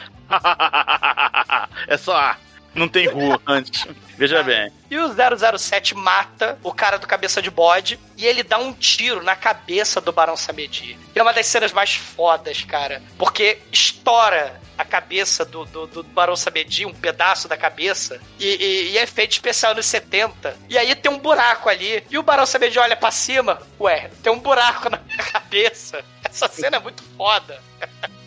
é 1.88 1.96
só 1.96 2.16
A. 2.16 2.36
Não 2.74 2.88
tem 2.88 3.06
Ru 3.06 3.40
antes. 3.46 3.86
Veja 4.16 4.42
bem. 4.42 4.72
e 4.90 4.98
o 4.98 5.08
007 5.58 5.94
mata 5.94 6.58
o 6.62 6.72
cara 6.72 6.98
do 6.98 7.06
cabeça 7.06 7.42
de 7.42 7.50
bode 7.50 7.98
e 8.16 8.26
ele 8.26 8.42
dá 8.42 8.58
um 8.58 8.72
tiro 8.72 9.22
na 9.22 9.34
cabeça 9.34 10.00
do 10.00 10.12
Barão 10.12 10.36
Samedi. 10.36 10.98
E 11.14 11.18
é 11.18 11.22
uma 11.22 11.32
das 11.32 11.46
cenas 11.46 11.72
mais 11.72 11.94
fodas, 11.94 12.62
cara. 12.62 13.02
Porque 13.18 13.58
estoura 13.72 14.60
a 14.76 14.84
cabeça 14.84 15.44
do, 15.44 15.64
do, 15.64 15.86
do 15.86 16.02
Barão 16.02 16.36
Samedi, 16.36 16.86
um 16.86 16.94
pedaço 16.94 17.48
da 17.48 17.56
cabeça, 17.56 18.20
e, 18.38 18.46
e, 18.46 18.90
e 18.92 18.98
é 18.98 19.02
efeito 19.02 19.32
especial 19.32 19.74
nos 19.74 19.86
70. 19.86 20.56
E 20.68 20.78
aí 20.78 20.94
tem 20.94 21.10
um 21.10 21.18
buraco 21.18 21.68
ali, 21.68 22.04
e 22.10 22.18
o 22.18 22.22
Barão 22.22 22.46
Samedi 22.46 22.78
olha 22.78 22.96
pra 22.96 23.10
cima, 23.10 23.60
ué, 23.80 24.10
tem 24.22 24.32
um 24.32 24.38
buraco 24.38 24.88
na 24.88 24.98
minha 24.98 25.18
cabeça. 25.18 26.04
Essa 26.24 26.48
cena 26.48 26.76
é 26.78 26.80
muito 26.80 27.02
foda. 27.16 27.60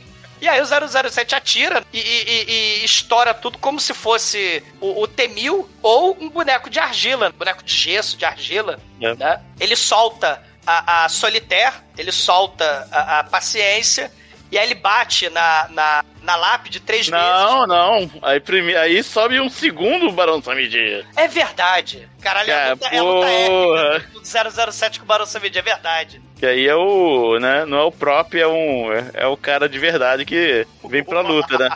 E 0.45 0.47
aí 0.47 0.61
o 0.61 1.09
007 1.09 1.33
atira 1.33 1.83
e, 1.91 1.99
e- 1.99 2.45
e- 2.81 2.85
estoura 2.85 3.33
tudo 3.33 3.57
como 3.57 3.79
se 3.79 3.95
fosse 3.95 4.61
o, 4.79 5.01
o 5.01 5.07
T-1000 5.07 5.67
ou 5.81 6.15
um 6.21 6.29
boneco 6.29 6.69
de 6.69 6.77
argila, 6.77 7.31
boneco 7.31 7.63
de 7.63 7.73
gesso, 7.73 8.15
de 8.15 8.25
argila. 8.25 8.79
É. 9.01 9.15
né? 9.15 9.41
Ele 9.59 9.75
solta 9.75 10.43
a, 10.63 11.05
a 11.05 11.09
Solitaire, 11.09 11.73
ele 11.97 12.11
solta 12.11 12.87
a, 12.91 13.19
a 13.21 13.23
Paciência, 13.23 14.11
e 14.51 14.57
aí 14.59 14.67
ele 14.67 14.75
bate 14.75 15.31
na, 15.31 15.67
na, 15.71 16.05
na 16.25 16.35
lápide 16.35 16.79
três 16.79 17.07
vezes. 17.07 17.25
Não, 17.25 17.67
não. 17.67 18.11
Aí, 18.21 18.39
prime... 18.39 18.75
aí 18.75 19.01
sobe 19.03 19.39
um 19.39 19.49
segundo 19.49 20.11
Barão 20.11 20.41
Samedi. 20.41 21.05
É 21.15 21.27
verdade. 21.27 22.09
Caralho, 22.19 22.51
é 22.51 22.71
luta, 22.71 22.87
é 22.87 22.97
a 22.97 23.03
luta 23.03 23.27
épica 23.29 24.19
do 24.19 24.71
007 24.71 24.99
com 24.99 25.05
o 25.05 25.07
Barão 25.07 25.25
Samedi, 25.25 25.59
é 25.59 25.61
verdade. 25.61 26.21
Que 26.37 26.45
aí 26.45 26.67
é 26.67 26.75
o. 26.75 27.39
né? 27.39 27.65
Não 27.65 27.77
é 27.77 27.83
o 27.83 27.91
próprio, 27.91 28.41
é 28.41 28.47
um. 28.47 28.91
É, 28.91 29.11
é 29.13 29.27
o 29.27 29.37
cara 29.37 29.69
de 29.69 29.77
verdade 29.77 30.25
que 30.25 30.67
vem 30.83 31.03
pra 31.03 31.21
luta, 31.21 31.57
né? 31.57 31.69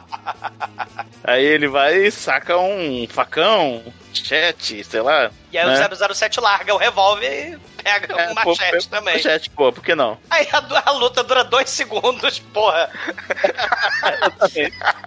Aí 1.23 1.45
ele 1.45 1.67
vai 1.67 1.95
e 1.95 2.11
saca 2.11 2.57
um 2.57 3.05
facão, 3.07 3.83
chat, 4.13 4.83
sei 4.83 5.01
lá. 5.01 5.31
E 5.51 5.57
aí 5.57 5.65
né? 5.65 5.87
o 5.91 6.13
007 6.15 6.39
larga 6.39 6.73
o 6.73 6.77
revólver 6.77 7.53
e 7.77 7.81
pega 7.83 8.13
É, 8.21 8.31
um 8.31 8.35
pô, 8.35 8.49
machete 8.49 8.87
é- 8.87 8.89
também. 8.89 9.13
Machete, 9.15 9.49
pô, 9.49 9.71
por 9.71 9.83
que 9.83 9.95
não? 9.95 10.17
Aí 10.29 10.47
a, 10.51 10.89
a 10.89 10.91
luta 10.91 11.23
dura 11.23 11.43
dois 11.43 11.69
segundos, 11.69 12.39
porra. 12.39 12.89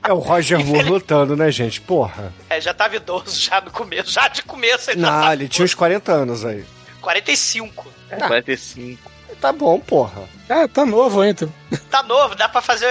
É 0.02 0.12
o 0.12 0.18
Roger 0.18 0.64
Moore 0.64 0.82
lutando, 0.88 1.36
né, 1.36 1.50
gente? 1.50 1.80
Porra. 1.80 2.32
É, 2.50 2.60
já 2.60 2.74
tava 2.74 2.96
idoso 2.96 3.40
já 3.40 3.60
no 3.60 3.70
começo. 3.70 4.10
Já 4.10 4.28
de 4.28 4.42
começo 4.42 4.90
ele 4.90 5.00
Não, 5.00 5.08
tava 5.08 5.32
ele 5.34 5.48
tinha 5.48 5.64
uns 5.64 5.74
40 5.74 6.12
anos 6.12 6.44
aí. 6.44 6.64
45. 7.00 7.92
É, 8.10 8.16
45. 8.16 9.10
Tá 9.40 9.52
bom, 9.52 9.80
porra. 9.80 10.22
Ah, 10.48 10.68
tá 10.68 10.84
novo 10.84 11.20
ainda. 11.20 11.48
Tá 11.90 12.02
novo, 12.02 12.34
dá 12.34 12.48
pra 12.48 12.60
fazer 12.60 12.86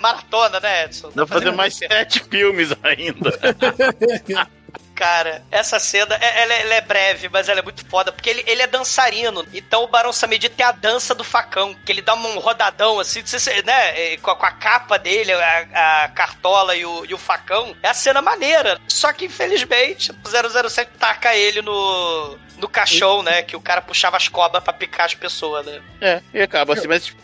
maratona, 0.00 0.60
né, 0.60 0.84
Edson? 0.84 1.10
Dá 1.14 1.24
pra 1.24 1.38
fazer 1.38 1.52
mais 1.52 1.74
sete 1.74 2.20
filmes 2.28 2.70
ainda. 2.82 3.32
Cara, 4.96 5.44
essa 5.50 5.78
cena, 5.78 6.16
é- 6.18 6.42
ela, 6.42 6.54
é- 6.54 6.60
ela 6.62 6.74
é 6.74 6.80
breve, 6.80 7.28
mas 7.28 7.50
ela 7.50 7.60
é 7.60 7.62
muito 7.62 7.84
foda, 7.86 8.10
porque 8.10 8.30
ele, 8.30 8.42
ele 8.46 8.62
é 8.62 8.66
dançarino. 8.66 9.46
Então 9.52 9.84
o 9.84 9.88
Barão 9.88 10.10
Samedi 10.10 10.48
tem 10.48 10.64
a 10.64 10.72
dança 10.72 11.14
do 11.14 11.22
facão, 11.22 11.74
que 11.84 11.92
ele 11.92 12.00
dá 12.00 12.14
um 12.14 12.38
rodadão 12.38 12.98
assim, 12.98 13.22
né? 13.64 14.14
é, 14.14 14.16
Com 14.16 14.30
a, 14.30 14.36
com 14.36 14.46
a 14.46 14.50
capa 14.52 14.98
dele, 14.98 15.32
a, 15.32 16.04
a 16.04 16.08
cartola 16.08 16.74
e 16.74 16.86
o, 16.86 17.04
e 17.04 17.12
o 17.12 17.18
facão. 17.18 17.76
É 17.82 17.88
a 17.90 17.94
cena 17.94 18.22
maneira. 18.22 18.80
Só 18.88 19.12
que, 19.12 19.26
infelizmente, 19.26 20.12
o 20.12 20.68
007 20.70 20.90
taca 20.98 21.36
ele 21.36 21.60
no, 21.60 22.38
no 22.56 22.66
caixão, 22.66 23.22
né? 23.22 23.42
Que 23.42 23.54
o 23.54 23.60
cara 23.60 23.82
puxava 23.82 24.16
as 24.16 24.28
cobras 24.28 24.64
pra 24.64 24.72
picar 24.72 25.04
as 25.04 25.14
pessoas, 25.14 25.66
né? 25.66 25.82
É, 26.00 26.22
e 26.32 26.40
acaba 26.40 26.72
assim, 26.72 26.88
mas 26.88 27.14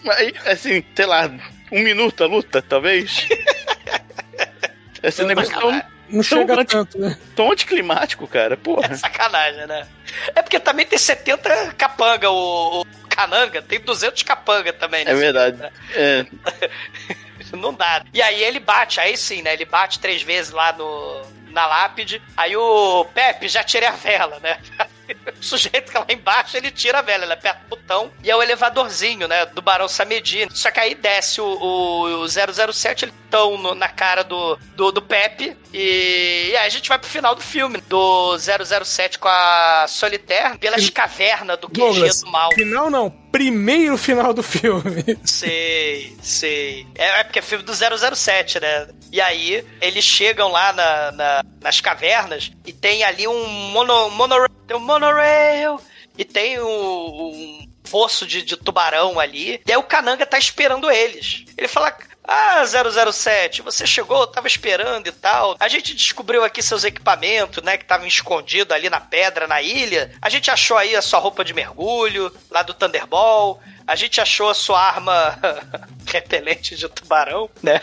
assim, 0.45 0.85
sei 0.95 1.07
lá, 1.07 1.31
um 1.71 1.81
minuto 1.83 2.23
a 2.23 2.27
luta, 2.27 2.61
talvez. 2.61 3.27
Esse 5.03 5.25
negócio 5.25 5.59
tão, 5.59 5.83
Não 6.13 6.23
tão, 6.23 6.39
chega 6.39 6.65
tanto, 6.65 6.99
né? 6.99 7.17
tão 7.35 7.51
anticlimático, 7.51 8.27
cara. 8.29 8.57
Porra. 8.57 8.87
É 8.93 8.95
sacanagem, 8.95 9.67
né? 9.67 9.87
É 10.35 10.43
porque 10.43 10.61
também 10.61 10.85
tem 10.85 10.99
70 10.99 11.75
capanga, 11.77 12.31
o, 12.31 12.83
o 12.83 12.87
Cananga, 13.09 13.63
tem 13.63 13.81
200 13.81 14.23
capanga 14.23 14.73
também, 14.73 15.05
né? 15.05 15.13
É 15.13 15.15
verdade. 15.15 15.59
É, 15.95 16.27
Não 17.57 17.75
dá. 17.75 18.05
E 18.13 18.23
aí 18.23 18.43
ele 18.43 18.61
bate, 18.61 19.01
aí 19.01 19.17
sim, 19.17 19.43
né? 19.43 19.53
Ele 19.53 19.65
bate 19.65 19.99
três 19.99 20.23
vezes 20.23 20.53
lá 20.53 20.73
no, 20.73 21.23
na 21.51 21.67
lápide. 21.67 22.23
Aí 22.37 22.57
o 22.57 23.05
Pepe 23.07 23.49
já 23.49 23.63
tira 23.63 23.89
a 23.89 23.93
vela, 23.93 24.39
né? 24.41 24.59
O 25.41 25.45
sujeito 25.45 25.91
que 25.91 25.99
lá 25.99 26.07
embaixo, 26.09 26.57
ele 26.57 26.71
tira 26.71 27.01
a 27.01 27.03
vela, 27.03 27.25
ele 27.25 27.33
aperta 27.33 27.61
o 27.67 27.71
botão 27.71 28.13
e 28.23 28.31
é 28.31 28.37
o 28.37 28.43
elevadorzinho, 28.43 29.27
né? 29.27 29.45
Do 29.47 29.61
Barão 29.61 29.89
Samedi. 29.89 30.47
Só 30.53 30.71
que 30.71 30.79
aí 30.79 30.95
desce 30.95 31.41
o, 31.41 31.45
o, 31.45 32.23
o 32.23 32.29
007, 32.29 33.05
ele 33.07 33.13
tão 33.29 33.59
no- 33.59 33.75
na 33.75 33.89
cara 33.89 34.23
do, 34.23 34.57
do, 34.77 34.93
do 34.93 35.03
Pepe. 35.03 35.57
E, 35.73 36.51
e 36.53 36.57
aí 36.57 36.67
a 36.67 36.69
gente 36.69 36.89
vai 36.89 36.99
pro 36.99 37.09
final 37.09 37.35
do 37.35 37.41
filme, 37.43 37.79
do 37.89 38.37
007 38.39 39.19
com 39.19 39.27
a 39.29 39.87
Solitaire, 39.89 40.57
pelas 40.59 40.89
cavernas 40.91 41.59
do 41.59 41.69
QG 41.69 42.21
do 42.25 42.31
mal. 42.31 42.53
final 42.55 42.89
não, 42.91 43.11
primeiro 43.11 43.99
final 43.99 44.33
do 44.33 44.43
filme. 44.43 45.19
Sei, 45.25 46.17
sei. 46.23 46.87
É, 46.95 47.21
é 47.21 47.25
porque 47.25 47.41
é 47.41 47.43
filme 47.43 47.65
do 47.65 47.73
007, 47.75 48.61
né? 48.61 48.89
E 49.11 49.21
aí, 49.21 49.67
eles 49.81 50.05
chegam 50.05 50.49
lá 50.53 50.73
na, 50.73 51.13
na- 51.13 51.43
nas 51.61 51.81
cavernas 51.81 52.53
e 52.65 52.73
tem 52.73 53.03
ali 53.03 53.27
um 53.27 53.47
mono, 53.49 54.09
monorail. 54.11 54.49
Tem 54.67 54.77
um 54.77 54.81
monorail 54.81 55.81
e 56.17 56.25
tem 56.25 56.61
um, 56.61 56.67
um 56.67 57.69
fosso 57.85 58.27
de, 58.27 58.43
de 58.43 58.57
tubarão 58.57 59.19
ali. 59.19 59.61
E 59.67 59.73
aí 59.73 59.77
o 59.77 59.83
Kananga 59.83 60.27
tá 60.27 60.39
esperando 60.39 60.91
eles. 60.91 61.45
Ele 61.57 61.69
fala. 61.69 61.97
Ah, 62.25 62.63
007, 62.65 63.63
você 63.63 63.85
chegou, 63.85 64.21
eu 64.21 64.27
tava 64.29 64.47
esperando 64.47 65.09
e 65.09 65.13
tal. 65.13 65.57
A 65.59 65.67
gente 65.67 65.93
descobriu 65.93 66.45
aqui 66.45 66.63
seus 66.63 66.85
equipamentos, 66.85 67.63
né, 67.65 67.77
que 67.77 67.83
estavam 67.83 68.07
escondidos 68.07 68.73
ali 68.73 68.89
na 68.89 69.01
pedra, 69.01 69.49
na 69.49 69.61
ilha. 69.61 70.13
A 70.23 70.31
gente 70.31 70.49
achou 70.49 70.77
aí 70.77 70.95
a 70.95 71.03
sua 71.03 71.19
roupa 71.19 71.45
de 71.45 71.53
mergulho, 71.53 72.33
lá 72.49 72.63
do 72.63 72.75
Thunderball. 72.75 73.61
A 73.87 73.95
gente 73.95 74.21
achou 74.21 74.49
a 74.49 74.55
sua 74.55 74.81
arma 74.81 75.39
repelente 76.07 76.77
de 76.77 76.89
tubarão, 76.89 77.49
né? 77.63 77.81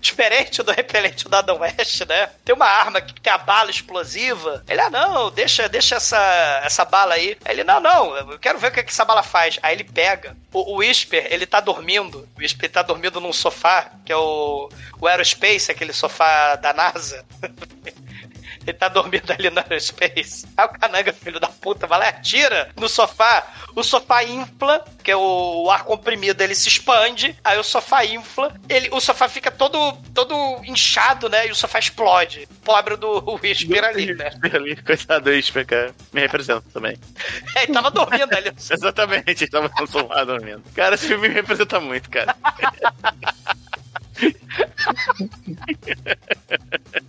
Diferente 0.00 0.62
do 0.62 0.72
repelente 0.72 1.28
do 1.28 1.34
Adam 1.34 1.60
West, 1.60 2.02
né? 2.08 2.28
Tem 2.44 2.54
uma 2.54 2.66
arma 2.66 3.00
que 3.00 3.20
tem 3.20 3.32
a 3.32 3.38
bala 3.38 3.70
explosiva. 3.70 4.64
Ele, 4.68 4.80
ah, 4.80 4.90
não, 4.90 5.30
deixa, 5.30 5.68
deixa 5.68 5.96
essa, 5.96 6.62
essa 6.64 6.84
bala 6.84 7.14
aí. 7.14 7.36
Ele, 7.46 7.64
não, 7.64 7.80
não, 7.80 8.16
eu 8.16 8.38
quero 8.38 8.58
ver 8.58 8.68
o 8.68 8.72
que, 8.72 8.82
que 8.82 8.90
essa 8.90 9.04
bala 9.04 9.22
faz. 9.22 9.58
Aí 9.62 9.74
ele 9.74 9.84
pega. 9.84 10.36
O, 10.52 10.74
o 10.74 10.76
Whisper, 10.76 11.26
ele 11.30 11.46
tá 11.46 11.60
dormindo. 11.60 12.28
O 12.36 12.40
Whisper 12.40 12.70
tá 12.70 12.82
dormindo 12.82 13.20
num 13.20 13.32
sofá, 13.32 13.90
que 14.04 14.12
é 14.12 14.16
o, 14.16 14.68
o 15.00 15.06
Aerospace, 15.06 15.70
aquele 15.70 15.92
sofá 15.92 16.56
da 16.56 16.72
NASA. 16.72 17.24
Ele 18.66 18.72
tá 18.72 18.88
dormindo 18.88 19.30
ali 19.30 19.50
no 19.50 19.60
Aerospace. 19.60 20.46
Aí 20.56 20.66
o 20.66 20.68
Cananga, 20.68 21.12
filho 21.12 21.38
da 21.38 21.48
puta, 21.48 21.86
vai 21.86 21.98
lá 21.98 22.06
e 22.06 22.08
atira 22.08 22.70
no 22.76 22.88
sofá. 22.88 23.46
O 23.74 23.82
sofá 23.82 24.24
infla, 24.24 24.84
que 25.02 25.10
é 25.10 25.16
o, 25.16 25.70
ar 25.70 25.84
comprimido, 25.84 26.42
ele 26.42 26.54
se 26.54 26.68
expande. 26.68 27.36
Aí 27.44 27.58
o 27.58 27.64
sofá 27.64 28.04
infla. 28.04 28.54
Ele, 28.68 28.88
o 28.92 29.00
sofá 29.00 29.28
fica 29.28 29.50
todo, 29.50 29.92
todo 30.14 30.34
inchado, 30.64 31.28
né? 31.28 31.46
E 31.46 31.50
o 31.50 31.54
sofá 31.54 31.78
explode. 31.78 32.48
Pobre 32.64 32.96
do 32.96 33.38
Whisper 33.42 33.84
ali, 33.84 34.14
né? 34.14 34.30
Ali, 34.52 34.76
coitado 34.76 35.24
do 35.24 35.30
Whisper, 35.30 35.66
cara. 35.66 35.94
Me 36.12 36.20
representa 36.22 36.64
também. 36.72 36.96
Ele 37.56 37.72
tava 37.72 37.90
dormindo 37.90 38.34
ali. 38.34 38.50
Exatamente, 38.56 39.44
ele 39.44 39.50
tava 39.50 39.70
no 39.78 39.86
sofá 39.86 40.24
dormindo. 40.24 40.62
Cara, 40.74 40.94
esse 40.94 41.08
filme 41.08 41.28
me 41.28 41.34
representa 41.34 41.80
muito, 41.80 42.08
cara. 42.08 42.34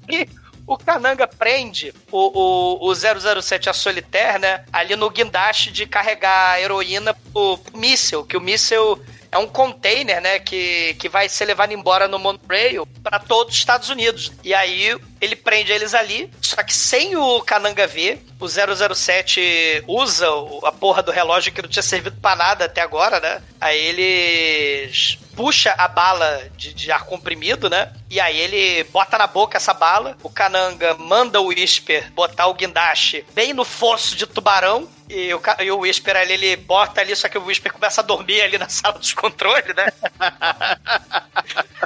E 0.09 0.27
o 0.67 0.77
Kananga 0.77 1.27
prende 1.27 1.93
o, 2.11 2.87
o, 2.87 2.89
o 2.89 2.95
007 2.95 3.69
a 3.69 3.73
Solitaire, 3.73 4.39
né? 4.39 4.65
Ali 4.73 4.95
no 4.95 5.09
guindaste 5.09 5.71
de 5.71 5.85
carregar 5.85 6.51
a 6.53 6.61
heroína 6.61 7.13
pro, 7.13 7.57
pro 7.57 7.77
míssel, 7.77 8.23
que 8.23 8.35
o 8.35 8.41
míssel 8.41 8.99
é 9.35 9.37
um 9.37 9.47
container, 9.47 10.21
né? 10.21 10.39
Que, 10.39 10.95
que 10.97 11.09
vai 11.09 11.27
ser 11.27 11.45
levado 11.45 11.73
embora 11.73 12.07
no 12.07 12.17
monorail 12.17 12.87
para 13.03 13.19
todos 13.19 13.53
os 13.53 13.59
Estados 13.59 13.89
Unidos. 13.89 14.31
E 14.43 14.53
aí 14.53 14.97
ele 15.19 15.35
prende 15.35 15.73
eles 15.73 15.93
ali, 15.93 16.31
só 16.41 16.63
que 16.63 16.73
sem 16.73 17.17
o 17.17 17.41
Kananga 17.41 17.85
ver. 17.85 18.25
O 18.39 18.47
007 18.47 19.83
usa 19.87 20.27
a 20.63 20.71
porra 20.71 21.03
do 21.03 21.11
relógio 21.11 21.51
que 21.51 21.61
não 21.61 21.69
tinha 21.69 21.83
servido 21.83 22.15
pra 22.21 22.35
nada 22.35 22.65
até 22.65 22.81
agora, 22.81 23.19
né? 23.19 23.41
Aí 23.59 23.77
eles 23.77 25.17
puxa 25.35 25.73
a 25.77 25.87
bala 25.87 26.49
de, 26.55 26.73
de 26.73 26.91
ar 26.91 27.03
comprimido, 27.03 27.69
né? 27.69 27.91
E 28.09 28.19
aí 28.19 28.39
ele 28.39 28.83
bota 28.85 29.17
na 29.17 29.27
boca 29.27 29.57
essa 29.57 29.73
bala. 29.73 30.17
O 30.23 30.29
Kananga 30.29 30.95
manda 30.95 31.41
o 31.41 31.47
Whisper 31.47 32.09
botar 32.13 32.47
o 32.47 32.53
guindaste 32.53 33.25
bem 33.33 33.53
no 33.53 33.65
fosso 33.65 34.15
de 34.15 34.25
tubarão. 34.25 34.87
E 35.09 35.33
o, 35.33 35.41
e 35.59 35.71
o 35.71 35.79
Whisper 35.79 36.17
ali, 36.17 36.33
ele 36.33 36.55
bota 36.55 37.01
ali, 37.01 37.15
só 37.15 37.27
que 37.29 37.37
o 37.37 37.43
Whisper 37.45 37.71
começa 37.71 38.01
a 38.01 38.03
dormir 38.03 38.41
ali 38.41 38.57
na 38.57 38.67
sala 38.69 38.97
dos 38.97 39.13
controles, 39.13 39.75
né? 39.75 39.91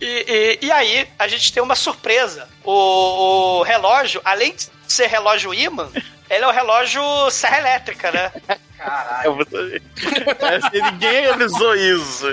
E, 0.00 0.58
e- 0.60 0.66
e 0.66 0.72
aí, 0.72 1.08
a 1.18 1.26
gente 1.26 1.52
tem 1.52 1.62
uma 1.62 1.74
surpresa. 1.74 2.48
O, 2.62 3.58
o 3.60 3.62
relógio, 3.62 4.20
além 4.24 4.54
de 4.54 4.68
ser 4.86 5.06
relógio 5.06 5.52
imã, 5.54 5.90
ele 6.28 6.44
é 6.44 6.46
o 6.46 6.50
relógio 6.50 7.02
serra 7.30 7.58
elétrica, 7.58 8.12
né? 8.12 8.30
Parece 10.38 10.70
que 10.70 10.80
ninguém 10.82 11.26
avisou 11.26 11.74
isso. 11.74 12.26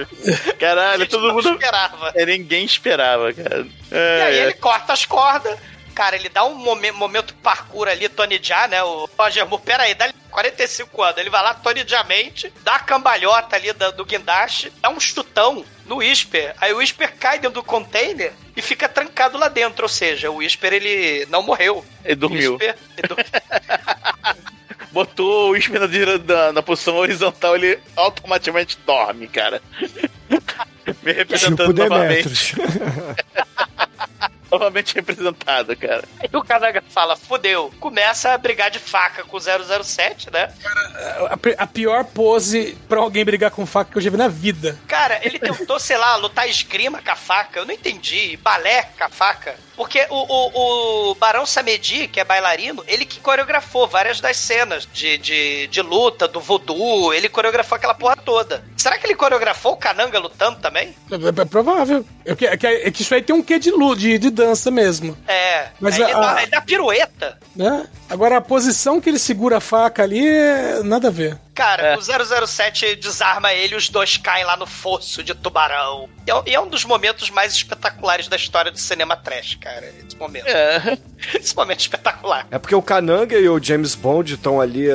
Caralho, 0.59 1.07
todo 1.07 1.33
mundo. 1.33 1.51
esperava. 1.53 2.11
É, 2.15 2.25
ninguém 2.25 2.65
esperava, 2.65 3.33
cara. 3.33 3.65
E 3.91 3.95
aí 4.21 4.37
É, 4.39 4.43
ele 4.43 4.53
corta 4.55 4.93
as 4.93 5.05
cordas. 5.05 5.57
Cara, 5.93 6.15
ele 6.15 6.27
dá 6.29 6.43
um 6.43 6.55
momen- 6.55 6.91
momento 6.91 7.33
parkour 7.35 7.87
ali, 7.87 8.09
Tony 8.09 8.39
Jaa, 8.41 8.67
né? 8.67 8.81
O 8.83 9.07
Roger 9.17 9.47
Moore, 9.47 9.61
pera 9.63 9.83
aí, 9.83 9.93
dá 9.93 10.11
45 10.31 11.03
anos. 11.03 11.17
Ele 11.19 11.29
vai 11.29 11.43
lá, 11.43 11.53
Tony 11.53 11.83
Jaa-mente, 11.87 12.51
dá 12.63 12.75
a 12.75 12.79
cambalhota 12.79 13.55
ali 13.55 13.71
da- 13.73 13.91
do 13.91 14.03
guindaste, 14.03 14.71
dá 14.81 14.89
um 14.89 14.99
chutão 14.99 15.63
no 15.85 15.97
Whisper. 15.97 16.55
Aí 16.59 16.73
o 16.73 16.77
Whisper 16.77 17.13
cai 17.17 17.37
dentro 17.37 17.61
do 17.61 17.63
container 17.63 18.33
e 18.55 18.61
fica 18.61 18.89
trancado 18.89 19.37
lá 19.37 19.47
dentro. 19.49 19.83
Ou 19.85 19.89
seja, 19.89 20.31
o 20.31 20.37
Whisper, 20.37 20.73
ele 20.73 21.25
não 21.29 21.43
morreu. 21.43 21.85
Ele 22.03 22.15
dormiu. 22.15 22.53
Whisper, 22.53 22.75
ele 22.97 23.07
dormiu. 23.07 23.25
Botou 24.91 25.47
o 25.47 25.51
Whisper 25.51 25.79
na, 25.79 25.87
na, 26.35 26.51
na 26.53 26.61
posição 26.61 26.95
horizontal, 26.97 27.55
ele 27.55 27.79
automaticamente 27.95 28.77
dorme, 28.85 29.27
cara. 29.27 29.61
Me 31.01 31.13
representando 31.13 31.73
Tipo 31.73 31.87
novamente. 31.89 32.55
Novamente 34.53 34.93
representado, 34.95 35.75
cara. 35.75 36.03
Aí 36.19 36.29
o 36.31 36.43
Kanaga 36.43 36.83
fala, 36.89 37.15
fudeu. 37.15 37.73
Começa 37.79 38.31
a 38.33 38.37
brigar 38.37 38.69
de 38.69 38.77
faca 38.79 39.23
com 39.23 39.37
o 39.37 39.39
007, 39.39 40.31
né? 40.31 40.53
A, 41.29 41.35
pe- 41.35 41.55
a 41.57 41.65
pior 41.65 42.05
pose 42.05 42.77
pra 42.87 42.99
alguém 42.99 43.25
brigar 43.25 43.49
com 43.49 43.65
faca 43.65 43.91
que 43.91 43.97
eu 43.97 44.01
já 44.01 44.11
vi 44.11 44.17
na 44.17 44.27
vida. 44.27 44.77
Cara, 44.87 45.19
ele 45.23 45.39
tentou, 45.39 45.79
sei 45.79 45.97
lá, 45.97 46.15
lutar 46.17 46.47
esgrima 46.47 47.01
com 47.01 47.11
a 47.11 47.15
faca. 47.15 47.59
Eu 47.59 47.65
não 47.65 47.73
entendi. 47.73 48.37
Balé 48.37 48.83
com 48.97 49.03
a 49.05 49.09
faca. 49.09 49.55
Porque 49.75 50.05
o, 50.09 50.15
o, 50.15 51.11
o 51.11 51.15
Barão 51.15 51.45
Samedi, 51.45 52.07
que 52.07 52.19
é 52.19 52.23
bailarino, 52.23 52.83
ele 52.87 53.05
que 53.05 53.19
coreografou 53.19 53.87
várias 53.87 54.19
das 54.21 54.37
cenas 54.37 54.87
de, 54.93 55.17
de, 55.17 55.67
de 55.67 55.81
luta, 55.81 56.27
do 56.27 56.39
voodoo. 56.39 57.13
Ele 57.13 57.27
coreografou 57.27 57.75
aquela 57.75 57.93
porra 57.93 58.15
toda. 58.15 58.63
Será 58.77 58.97
que 58.97 59.05
ele 59.07 59.15
coreografou 59.15 59.73
o 59.73 59.77
Kananga 59.77 60.19
lutando 60.19 60.59
também? 60.59 60.95
É, 61.11 61.41
é 61.41 61.45
provável. 61.45 62.05
É 62.25 62.35
que, 62.35 62.45
é 62.45 62.55
que- 62.57 62.67
é 62.67 62.91
que 62.91 63.01
isso 63.01 63.13
aí 63.15 63.21
tem 63.21 63.35
um 63.35 63.41
quê 63.41 63.57
de, 63.59 63.71
de, 63.97 64.17
de 64.19 64.29
dança 64.29 64.69
mesmo. 64.69 65.17
É. 65.27 65.67
Mas 65.79 65.95
ele, 65.97 66.11
a- 66.11 66.19
dá, 66.19 66.41
ele 66.41 66.51
dá 66.51 66.61
pirueta. 66.61 67.37
Né? 67.55 67.87
Agora, 68.09 68.37
a 68.37 68.41
posição 68.41 69.01
que 69.01 69.09
ele 69.09 69.19
segura 69.19 69.57
a 69.57 69.61
faca 69.61 70.03
ali 70.03 70.25
é 70.27 70.81
nada 70.83 71.07
a 71.07 71.11
ver. 71.11 71.37
Cara, 71.53 71.97
o 71.97 72.47
007 72.47 72.95
desarma 72.95 73.53
ele 73.53 73.75
e 73.75 73.77
os 73.77 73.87
dois 73.89 74.17
caem 74.17 74.43
lá 74.43 74.57
no 74.57 74.65
fosso 74.65 75.23
de 75.23 75.35
tubarão. 75.35 76.09
E 76.25 76.31
é, 76.31 76.43
e 76.47 76.55
é 76.55 76.59
um 76.59 76.67
dos 76.67 76.83
momentos 76.83 77.29
mais 77.29 77.53
espetaculares 77.53 78.27
da 78.27 78.35
história 78.35 78.71
do 78.71 78.79
cinema 78.79 79.15
trash, 79.15 79.55
cara. 79.61 79.93
Esse 80.05 80.17
momento. 80.17 80.47
É. 80.47 80.97
Esse 81.37 81.55
momento 81.55 81.81
espetacular. 81.81 82.47
É 82.49 82.57
porque 82.57 82.75
o 82.75 82.81
Kananga 82.81 83.37
e 83.37 83.47
o 83.47 83.61
James 83.61 83.93
Bond 83.93 84.33
estão 84.33 84.59
ali 84.59 84.87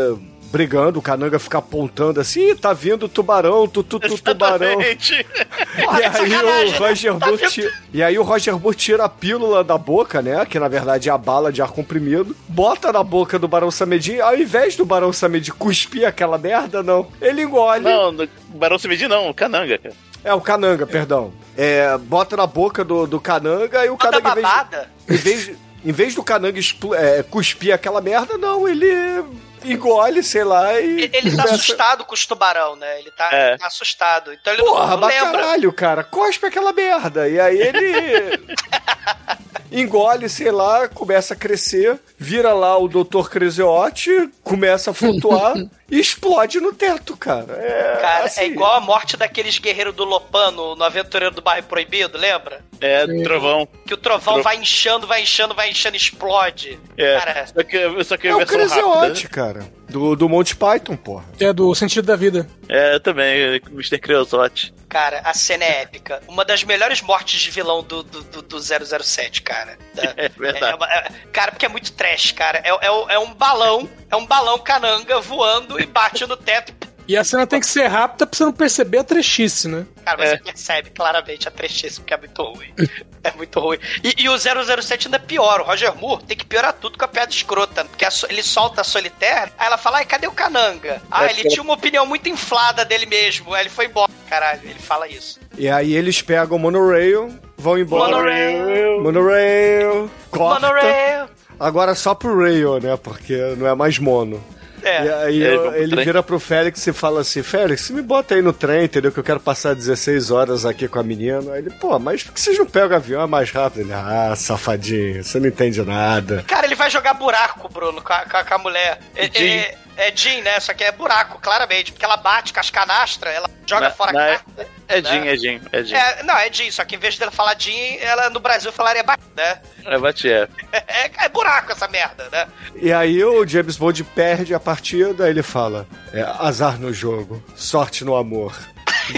brigando, 0.50 0.98
o 0.98 1.02
Kananga 1.02 1.38
fica 1.38 1.58
apontando 1.58 2.20
assim, 2.20 2.50
"Ih, 2.50 2.54
tá 2.54 2.72
vindo 2.72 3.04
o 3.04 3.08
tubarão, 3.08 3.66
tu, 3.68 3.82
tu, 3.82 4.00
tu, 4.00 4.16
tubarão. 4.22 4.76
Porra, 4.78 4.86
E 4.88 6.10
que 6.10 6.16
aí, 6.18 6.34
o 6.36 6.42
né? 6.46 6.76
Roger 6.78 7.14
Tá 7.18 7.26
Moore 7.26 7.36
vendo? 7.40 7.50
ti- 7.50 7.72
e 7.92 8.02
aí 8.02 8.18
o 8.18 8.22
Roger 8.22 8.58
Moore 8.58 8.76
tira 8.76 9.04
a 9.04 9.08
pílula 9.08 9.62
da 9.62 9.76
boca, 9.78 10.20
né? 10.22 10.44
Que 10.46 10.58
na 10.58 10.68
verdade 10.68 11.08
é 11.08 11.12
a 11.12 11.18
bala 11.18 11.52
de 11.52 11.60
ar 11.62 11.70
comprimido, 11.70 12.34
bota 12.48 12.92
na 12.92 13.02
boca 13.02 13.38
do 13.38 13.46
Barão 13.46 13.70
Samedi, 13.70 14.20
ao 14.20 14.34
invés 14.36 14.74
do 14.76 14.84
Barão 14.84 15.12
Samedi 15.12 15.52
cuspir 15.52 16.06
aquela 16.06 16.38
merda, 16.38 16.82
não. 16.82 17.06
Ele 17.20 17.42
engole. 17.42 17.84
Não, 17.84 18.10
no 18.12 18.28
Barão 18.48 18.78
Samedi 18.78 19.06
não, 19.06 19.28
o 19.30 19.34
Cananga, 19.34 19.78
cara. 19.78 19.94
É, 20.24 20.34
o 20.34 20.40
Cananga, 20.40 20.86
perdão. 20.86 21.32
É, 21.56 21.96
bota 21.98 22.36
na 22.36 22.46
boca 22.46 22.84
do, 22.84 23.06
do 23.06 23.20
Cananga 23.20 23.84
e 23.84 23.90
o 23.90 23.96
Toda 23.96 24.20
Cananga, 24.20 24.88
em 25.08 25.16
vez, 25.16 25.48
em, 25.48 25.48
vez 25.48 25.58
em 25.84 25.92
vez 25.92 26.14
do 26.14 26.22
Cananga 26.24 26.58
é, 26.96 27.22
cuspir 27.22 27.72
aquela 27.72 28.00
merda, 28.00 28.36
não, 28.36 28.66
ele 28.68 29.22
engole, 29.64 30.22
sei 30.22 30.44
lá, 30.44 30.78
e. 30.80 31.02
Ele, 31.04 31.10
ele 31.12 31.36
tá 31.36 31.44
assustado 31.44 32.04
com 32.04 32.14
os 32.14 32.26
tubarão, 32.26 32.76
né? 32.76 32.98
Ele 33.00 33.10
tá, 33.10 33.28
É. 33.32 33.48
ele 33.50 33.58
tá 33.58 33.66
assustado. 33.66 34.32
Então 34.32 34.52
ele 34.52 34.62
Porra, 34.62 34.90
não, 34.92 34.96
não 35.00 35.08
lembra. 35.08 35.30
caralho, 35.32 35.72
cara, 35.72 36.04
cospe 36.04 36.46
aquela 36.46 36.72
merda. 36.72 37.28
E 37.28 37.38
aí 37.40 37.58
ele 37.60 38.46
engole, 39.70 40.28
sei 40.28 40.50
lá, 40.50 40.88
começa 40.88 41.34
a 41.34 41.36
crescer, 41.36 41.98
vira 42.18 42.52
lá 42.52 42.76
o 42.78 42.88
Dr. 42.88 43.28
Creseotti, 43.30 44.28
começa 44.42 44.90
a 44.90 44.94
flutuar 44.94 45.54
e 45.90 45.98
explode 45.98 46.60
no 46.60 46.72
teto, 46.72 47.16
cara. 47.16 47.52
É, 47.54 47.98
Cara, 48.00 48.24
assim, 48.24 48.40
é 48.42 48.46
igual 48.46 48.74
a 48.76 48.80
morte 48.80 49.16
daqueles 49.16 49.58
guerreiros 49.58 49.94
do 49.94 50.04
Lopano 50.04 50.74
no 50.74 50.84
Aventureiro 50.84 51.34
do 51.34 51.42
Bairro 51.42 51.66
Proibido, 51.66 52.16
lembra? 52.18 52.60
É, 52.80 53.06
trovão. 53.22 53.66
Que 53.86 53.94
o 53.94 53.96
trovão 53.96 54.34
Tro- 54.34 54.42
vai 54.42 54.56
inchando, 54.56 55.06
vai 55.06 55.22
inchando, 55.22 55.54
vai 55.54 55.70
inchando, 55.70 55.96
explode. 55.96 56.78
É. 56.96 57.18
Cara, 57.18 57.46
Só 57.46 57.62
que, 57.62 58.04
só 58.04 58.16
que 58.16 58.28
É 58.28 58.34
o. 58.34 58.46
Creseotti, 58.46 59.24
né? 59.24 59.30
cara. 59.30 59.78
Do, 59.88 60.14
do 60.14 60.28
Monty 60.28 60.54
Python, 60.54 60.96
porra. 60.96 61.24
É 61.40 61.50
do 61.52 61.74
sentido 61.74 62.04
da 62.04 62.14
vida. 62.14 62.46
É, 62.68 62.98
também, 62.98 63.60
Mr. 63.72 63.98
Creosote. 63.98 64.74
Cara, 64.88 65.20
a 65.24 65.34
cena 65.34 65.64
é 65.64 65.82
épica. 65.82 66.22
Uma 66.26 66.44
das 66.44 66.64
melhores 66.64 67.00
mortes 67.02 67.40
de 67.40 67.50
vilão 67.50 67.82
do, 67.82 68.02
do, 68.02 68.22
do, 68.22 68.42
do 68.42 68.58
007, 68.60 69.42
cara. 69.42 69.78
Da- 69.94 70.14
É 70.16 70.28
verdade. 70.28 70.72
É 70.72 70.74
uma- 70.74 70.92
é- 70.92 71.08
cara, 71.32 71.52
porque 71.52 71.66
é 71.66 71.68
muito 71.68 71.92
trash, 71.92 72.32
cara. 72.32 72.58
É, 72.64 72.70
é, 72.70 73.14
é 73.14 73.18
um 73.18 73.32
balão, 73.34 73.88
é 74.10 74.16
um 74.16 74.26
balão 74.26 74.58
cananga 74.58 75.20
voando 75.20 75.80
e 75.80 75.86
bate 75.86 76.26
no 76.26 76.36
teto. 76.36 76.72
E 77.06 77.16
a 77.16 77.24
cena 77.24 77.46
tem 77.46 77.58
que 77.58 77.66
ser 77.66 77.86
rápida 77.86 78.26
pra 78.26 78.36
você 78.36 78.44
não 78.44 78.52
perceber 78.52 78.98
a 78.98 79.04
trechice, 79.04 79.66
né? 79.66 79.86
Cara, 80.04 80.18
mas 80.18 80.28
É. 80.30 80.36
você 80.36 80.42
percebe 80.42 80.90
claramente 80.90 81.48
a 81.48 81.50
trechice, 81.50 82.00
porque 82.00 82.12
é 82.12 82.18
muito 82.18 82.42
ruim. 82.42 82.74
É 83.24 83.32
muito 83.32 83.58
ruim. 83.60 83.78
E, 84.02 84.14
e 84.24 84.28
o 84.28 84.36
007 84.38 85.06
ainda 85.08 85.16
é 85.16 85.20
pior. 85.20 85.60
O 85.60 85.64
Roger 85.64 85.94
Moore 85.96 86.22
tem 86.24 86.36
que 86.36 86.44
piorar 86.46 86.72
tudo 86.72 86.96
com 86.98 87.04
a 87.04 87.08
piada 87.08 87.30
escrota. 87.30 87.84
Porque 87.84 88.04
a 88.04 88.08
ele 88.28 88.42
solta 88.42 88.80
a 88.80 88.84
Solitaire, 88.84 89.50
aí 89.58 89.66
ela 89.66 89.76
fala, 89.76 89.98
ai, 89.98 90.04
cadê 90.04 90.26
o 90.26 90.32
Cananga? 90.32 91.02
Ah, 91.10 91.22
É, 91.22 91.26
ele 91.26 91.34
porque- 91.34 91.48
tinha 91.50 91.62
uma 91.62 91.74
opinião 91.74 92.06
muito 92.06 92.28
inflada 92.28 92.84
dele 92.84 93.06
mesmo. 93.06 93.52
Aí 93.54 93.62
ele 93.62 93.70
foi 93.70 93.86
embora. 93.86 94.10
Caralho, 94.28 94.60
ele 94.64 94.78
fala 94.78 95.08
isso. 95.08 95.40
E 95.56 95.68
aí 95.68 95.94
eles 95.94 96.22
pegam 96.22 96.56
o 96.56 96.60
monorail, 96.60 97.34
vão 97.56 97.76
embora. 97.78 98.04
Monorail. 98.10 99.02
Monorail. 99.02 100.10
Corta. 100.30 100.60
Monorail. 100.66 101.28
Agora 101.58 101.94
só 101.94 102.14
pro 102.14 102.38
rail, 102.40 102.78
né? 102.80 102.96
Porque 102.96 103.36
não 103.56 103.66
é 103.66 103.74
mais 103.74 103.98
mono. 103.98 104.42
É. 104.82 105.04
E 105.04 105.12
aí 105.12 105.44
É, 105.44 105.54
eu- 105.54 105.74
ele 105.74 105.92
trem. 105.92 106.04
vira 106.04 106.22
pro 106.22 106.38
Félix 106.38 106.86
e 106.86 106.92
fala 106.92 107.20
assim: 107.20 107.42
Félix, 107.42 107.90
me 107.90 108.02
bota 108.02 108.34
aí 108.34 108.42
no 108.42 108.52
trem, 108.52 108.84
entendeu? 108.84 109.10
Que 109.12 109.18
eu 109.20 109.24
quero 109.24 109.40
passar 109.40 109.74
16 109.74 110.30
horas 110.30 110.64
aqui 110.64 110.86
com 110.88 110.98
a 110.98 111.02
menina. 111.02 111.52
Aí 111.52 111.58
ele, 111.60 111.70
pô, 111.70 111.98
mas 111.98 112.22
por 112.22 112.32
que 112.32 112.40
vocês 112.40 112.58
não 112.58 112.66
pegam 112.66 112.90
o 112.90 112.94
avião 112.96 113.22
é 113.22 113.26
mais 113.26 113.50
rápido? 113.50 113.80
Ele, 113.82 113.92
ah, 113.92 114.34
safadinho, 114.36 115.22
você 115.24 115.38
não 115.40 115.48
entende 115.48 115.82
nada. 115.82 116.44
Cara, 116.46 116.66
ele 116.66 116.74
vai 116.74 116.90
jogar 116.90 117.14
buraco, 117.14 117.68
Bruno, 117.68 118.00
com 118.02 118.12
a, 118.12 118.24
com 118.24 118.36
a- 118.36 118.44
com 118.44 118.54
a 118.54 118.58
mulher. 118.58 118.98
É, 119.14 119.28
Jean. 119.28 119.44
é, 119.44 119.76
é 119.96 120.12
Jean, 120.14 120.42
né? 120.42 120.60
Só 120.60 120.72
que 120.74 120.84
é 120.84 120.92
buraco, 120.92 121.38
claramente. 121.40 121.92
Porque 121.92 122.04
ela 122.04 122.16
bate 122.16 122.52
com 122.52 122.60
as 122.60 122.70
canastras, 122.70 123.34
ela 123.34 123.50
joga 123.66 123.82
Na- 123.88 123.90
fora 123.90 124.12
na- 124.12 124.24
a 124.24 124.28
carta. 124.38 124.77
É 124.88 125.02
né? 125.02 125.10
Jim, 125.10 125.28
é 125.28 125.36
Jim, 125.36 125.60
é 125.70 125.84
Jim. 125.84 125.94
É, 125.94 126.22
não, 126.22 126.34
é 126.34 126.50
Jean, 126.50 126.70
só 126.70 126.84
que 126.84 126.96
em 126.96 126.98
vez 126.98 127.18
dela 127.18 127.30
falar 127.30 127.54
Jean, 127.58 127.98
ela 128.00 128.30
no 128.30 128.40
Brasil 128.40 128.72
falaria 128.72 129.02
bate, 129.02 129.22
né? 129.36 129.60
É, 129.84 129.98
bate, 129.98 130.28
é. 130.30 130.48
É, 130.88 131.10
é 131.24 131.28
buraco 131.28 131.72
essa 131.72 131.86
merda, 131.86 132.28
né? 132.32 132.48
E 132.74 132.92
aí 132.92 133.22
o 133.22 133.46
James 133.46 133.76
Bond 133.76 134.02
perde 134.04 134.54
a 134.54 134.60
partida, 134.60 135.28
ele 135.28 135.42
fala: 135.42 135.86
é, 136.12 136.22
azar 136.38 136.78
no 136.78 136.92
jogo, 136.92 137.42
sorte 137.54 138.04
no 138.04 138.16
amor. 138.16 138.56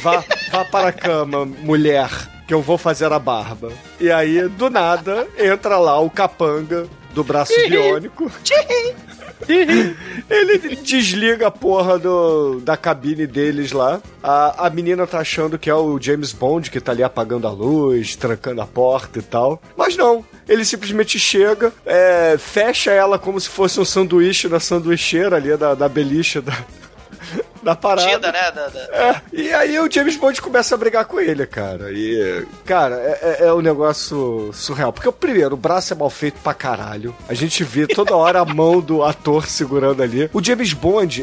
Vá, 0.03 0.25
vá 0.51 0.65
para 0.65 0.89
a 0.89 0.93
cama, 0.93 1.45
mulher, 1.45 2.11
que 2.47 2.53
eu 2.53 2.61
vou 2.61 2.77
fazer 2.77 3.13
a 3.13 3.19
barba. 3.19 3.73
E 4.01 4.11
aí, 4.11 4.49
do 4.49 4.69
nada, 4.69 5.29
entra 5.39 5.79
lá 5.79 6.01
o 6.01 6.11
capanga 6.11 6.89
do 7.13 7.23
braço 7.23 7.55
biônico. 7.69 8.31
Ele 9.49 10.77
desliga 10.77 11.49
a 11.49 11.51
porra 11.51 11.99
do, 11.99 12.61
da 12.61 12.77
cabine 12.77 13.27
deles 13.27 13.73
lá. 13.73 14.01
A, 14.23 14.67
a 14.67 14.71
menina 14.71 15.07
tá 15.07 15.19
achando 15.19 15.59
que 15.59 15.71
é 15.71 15.75
o 15.75 16.01
James 16.01 16.33
Bond 16.33 16.71
que 16.71 16.81
tá 16.81 16.93
ali 16.93 17.03
apagando 17.03 17.47
a 17.47 17.51
luz, 17.51 18.17
trancando 18.17 18.61
a 18.61 18.67
porta 18.67 19.19
e 19.19 19.23
tal. 19.23 19.61
Mas 19.77 19.97
não. 19.97 20.25
Ele 20.49 20.65
simplesmente 20.65 21.19
chega, 21.19 21.73
é, 21.87 22.37
fecha 22.39 22.91
ela 22.91 23.19
como 23.19 23.41
se 23.41 23.49
fosse 23.49 23.79
um 23.79 23.85
sanduíche 23.85 24.49
na 24.49 24.59
sanduicheira 24.59 25.37
ali, 25.37 25.57
da, 25.57 25.75
da 25.75 25.89
beliche 25.89 26.41
da, 26.41 26.53
da 27.63 27.75
parada. 27.77 28.09
Tida, 28.11 28.33
né? 28.33 28.51
Da, 28.51 28.69
da- 28.69 28.81
É, 28.93 29.21
e 29.33 29.53
aí 29.53 29.79
o 29.79 29.91
James 29.91 30.17
Bond 30.17 30.41
começa 30.41 30.75
a 30.75 30.79
brigar 30.79 31.05
com 31.05 31.21
ele, 31.21 31.47
cara. 31.47 31.91
E, 31.93 32.47
cara, 32.65 32.97
é, 32.97 33.37
é- 33.41 33.47
é 33.47 33.53
um 33.53 33.61
negócio 33.61 34.51
surreal. 34.53 34.93
Porque, 34.93 35.11
primeiro, 35.13 35.55
o 35.55 35.59
braço 35.59 35.93
é 35.93 35.97
mal 35.97 36.11
feito 36.11 36.41
pra 36.43 36.55
caralho. 36.55 37.15
A 37.29 37.35
gente 37.35 37.63
vê 37.65 37.87
toda 37.87 38.17
hora 38.17 38.41
a 38.41 38.45
mão 38.45 38.81
do 38.81 39.03
ator 39.03 39.47
segurando 39.47 40.03
ali. 40.03 40.31
O 40.33 40.43
James 40.43 40.73
Bond, 40.73 41.23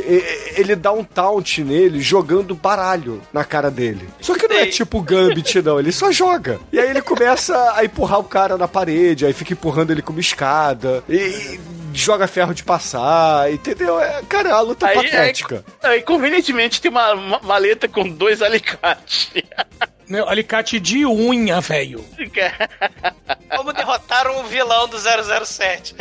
ele 0.55 0.75
dá 0.75 0.91
um 0.91 1.03
taunt 1.03 1.59
nele 1.63 1.99
jogando 2.01 2.55
baralho 2.55 3.21
na 3.33 3.43
cara 3.43 3.71
dele. 3.71 4.07
Só 4.21 4.35
que 4.35 4.47
não 4.47 4.55
é 4.57 4.65
tipo 4.67 5.01
Gambit, 5.01 5.61
não. 5.61 5.79
Ele 5.79 5.91
só 5.91 6.11
joga. 6.11 6.59
E 6.71 6.79
aí 6.79 6.89
ele 6.89 7.01
começa 7.01 7.73
a 7.75 7.83
empurrar 7.83 8.19
o 8.19 8.23
cara 8.23 8.57
na 8.57 8.67
parede, 8.67 9.25
aí 9.25 9.33
fica 9.33 9.53
empurrando 9.53 9.91
ele 9.91 10.01
com 10.01 10.11
uma 10.11 10.21
escada. 10.21 11.03
E. 11.09 11.59
Joga 11.97 12.27
ferro 12.27 12.53
de 12.53 12.63
passar, 12.63 13.51
entendeu? 13.51 13.99
É, 13.99 14.21
cara, 14.29 14.49
é 14.49 14.53
uma 14.53 14.61
luta 14.61 14.87
Aí, 14.87 14.97
aí, 14.97 15.03
patética. 15.05 15.65
aí, 15.81 16.01
convenientemente, 16.03 16.79
tem 16.79 16.91
uma, 16.91 17.13
uma 17.13 17.39
maleta 17.39 17.87
com 17.87 18.07
dois 18.07 18.43
alicates. 18.43 19.31
Meu, 20.07 20.29
alicate 20.29 20.79
de 20.79 21.07
unha, 21.07 21.59
velho. 21.59 22.05
Como 23.49 23.73
derrotar 23.73 24.29
um 24.29 24.43
vilão 24.43 24.87
do 24.87 24.97
007. 24.99 25.95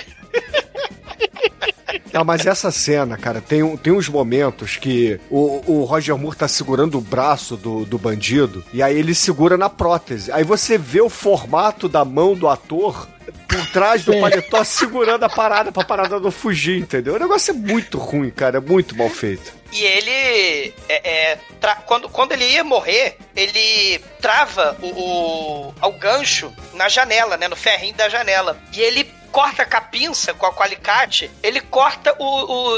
Não, 2.12 2.24
mas 2.24 2.46
essa 2.46 2.70
cena, 2.70 3.16
cara, 3.16 3.40
tem, 3.40 3.62
um- 3.62 3.76
tem 3.76 3.92
uns 3.92 4.08
momentos 4.08 4.76
que 4.76 5.20
o, 5.30 5.62
o 5.66 5.84
Roger 5.84 6.16
Moore 6.16 6.36
tá 6.36 6.48
segurando 6.48 6.98
o 6.98 7.00
braço 7.00 7.56
do, 7.56 7.84
do 7.84 7.98
bandido 7.98 8.64
e 8.72 8.82
aí 8.82 8.96
ele 8.98 9.14
segura 9.14 9.56
na 9.56 9.68
prótese. 9.70 10.30
Aí 10.32 10.44
você 10.44 10.76
vê 10.78 11.00
o 11.00 11.08
formato 11.10 11.88
da 11.88 12.04
mão 12.04 12.34
do 12.34 12.48
ator 12.48 13.08
por 13.48 13.66
trás 13.70 14.04
do 14.04 14.18
paletó 14.20 14.62
segurando 14.64 15.24
a 15.24 15.28
parada 15.28 15.70
pra 15.72 15.84
parada 15.84 16.18
não 16.20 16.30
fugir, 16.30 16.78
entendeu? 16.80 17.14
O 17.14 17.18
negócio 17.18 17.50
é 17.50 17.54
muito 17.54 17.98
ruim, 17.98 18.30
cara, 18.30 18.58
é 18.58 18.60
muito 18.60 18.96
mal 18.96 19.08
feito. 19.10 19.52
E 19.72 19.82
ele. 19.84 20.72
é, 20.88 21.32
é, 21.32 21.38
tra- 21.60 21.74
quando, 21.76 22.08
quando 22.08 22.32
ele 22.32 22.44
ia 22.48 22.62
morrer, 22.62 23.16
ele 23.34 23.98
trava 24.20 24.76
o, 24.80 24.86
o, 24.86 25.74
o 25.82 25.92
gancho 25.92 26.52
na 26.74 26.88
janela, 26.88 27.36
né? 27.36 27.48
No 27.48 27.56
ferrinho 27.56 27.94
da 27.94 28.08
janela. 28.08 28.56
E 28.72 28.80
ele 28.80 29.04
corta 29.36 29.66
com 29.66 29.76
a 29.76 29.80
pinça, 29.82 30.32
com, 30.32 30.46
a, 30.46 30.50
com 30.52 30.60
o 30.60 30.62
alicate, 30.62 31.30
ele 31.42 31.60
corta 31.60 32.16
o, 32.18 32.24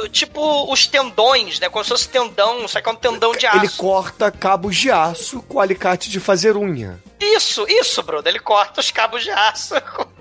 o- 0.03 0.09
Tipo 0.09 0.73
os 0.73 0.89
tendões, 0.89 1.61
né? 1.61 1.69
Como 1.69 1.85
se 1.85 1.91
fosse 1.91 2.09
tendão, 2.09 2.67
só 2.67 2.81
que 2.81 2.89
é 2.89 2.93
um 2.93 2.97
tendão 2.97 3.31
de 3.31 3.47
aço. 3.47 3.59
Ele 3.59 3.69
corta 3.69 4.29
cabos 4.33 4.77
de 4.77 4.91
aço 4.91 5.41
com 5.43 5.61
alicate 5.61 6.11
de 6.11 6.19
fazer 6.19 6.57
unha. 6.57 6.99
Isso, 7.21 7.65
isso, 7.69 8.03
Bruno. 8.03 8.27
Ele 8.27 8.41
corta 8.41 8.81
os 8.81 8.91
cabos 8.91 9.23
de 9.23 9.31
aço. 9.31 9.75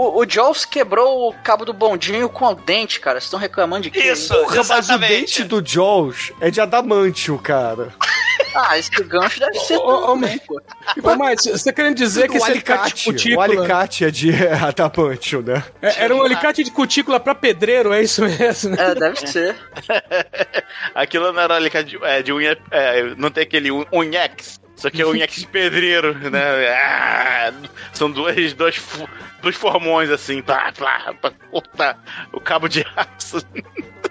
O, 0.00 0.20
o 0.20 0.24
Jaws 0.30 0.64
quebrou 0.64 1.28
o 1.28 1.32
cabo 1.42 1.64
do 1.64 1.72
bondinho 1.72 2.28
com 2.28 2.44
o 2.46 2.54
dente, 2.54 3.00
cara. 3.00 3.16
Vocês 3.18 3.24
estão 3.24 3.40
reclamando 3.40 3.82
de 3.82 3.90
quê? 3.90 4.12
Isso, 4.12 4.32
Porra, 4.32 4.62
mas 4.68 4.88
o 4.88 4.96
dente 4.96 5.42
do 5.42 5.60
Jaws 5.60 6.30
é 6.40 6.52
de 6.52 6.60
adamantio, 6.60 7.36
cara. 7.36 7.92
Ah, 8.54 8.78
esse 8.78 8.90
gancho 9.04 9.38
deve 9.40 9.58
ser 9.58 9.76
Ô, 9.76 10.12
ô. 10.12 10.12
Ô, 10.14 11.16
Mate, 11.16 11.50
você 11.50 11.64
tá 11.64 11.72
querendo 11.72 11.96
dizer 11.96 12.28
que 12.28 12.34
o 12.34 12.38
esse 12.38 12.50
alicate 12.50 12.54
de 12.54 12.72
alicate, 12.72 13.08
o 13.08 13.12
cutícula... 13.12 13.44
alicate 13.44 14.04
é 14.04 14.10
de 14.10 14.30
adamantio, 14.64 15.42
né? 15.42 15.62
é- 15.82 16.04
Era 16.04 16.14
um 16.14 16.22
alicate 16.22 16.64
de 16.64 16.70
cutícula 16.70 17.20
pra 17.20 17.34
pedreiro, 17.34 17.92
é 17.92 18.02
isso 18.02 18.22
mesmo? 18.24 18.74
É, 18.74 18.94
deve 18.94 19.26
ser. 19.26 19.54
Aquilo 20.94 21.32
não 21.32 21.42
era 21.42 21.56
alicate 21.56 21.90
de, 21.90 22.04
é, 22.04 22.22
de 22.22 22.32
unha. 22.32 22.56
é, 22.70 23.14
não 23.16 23.30
tem 23.30 23.42
aquele 23.42 23.70
un- 23.70 23.84
unhex. 23.92 24.58
Só 24.78 24.88
que 24.90 25.02
é 25.02 25.06
unhex 25.06 25.34
de 25.40 25.46
pedreiro, 25.48 26.14
né? 26.30 26.68
Ah, 26.70 27.52
são 27.92 28.08
dois, 28.10 28.54
fu- 28.76 29.08
dois 29.42 29.56
formões 29.56 30.08
assim, 30.08 30.40
pra, 30.40 30.70
pra, 30.72 31.12
pra 31.14 31.30
cortar 31.50 31.98
o 32.32 32.40
cabo 32.40 32.68
de 32.68 32.86
aço. 32.96 33.38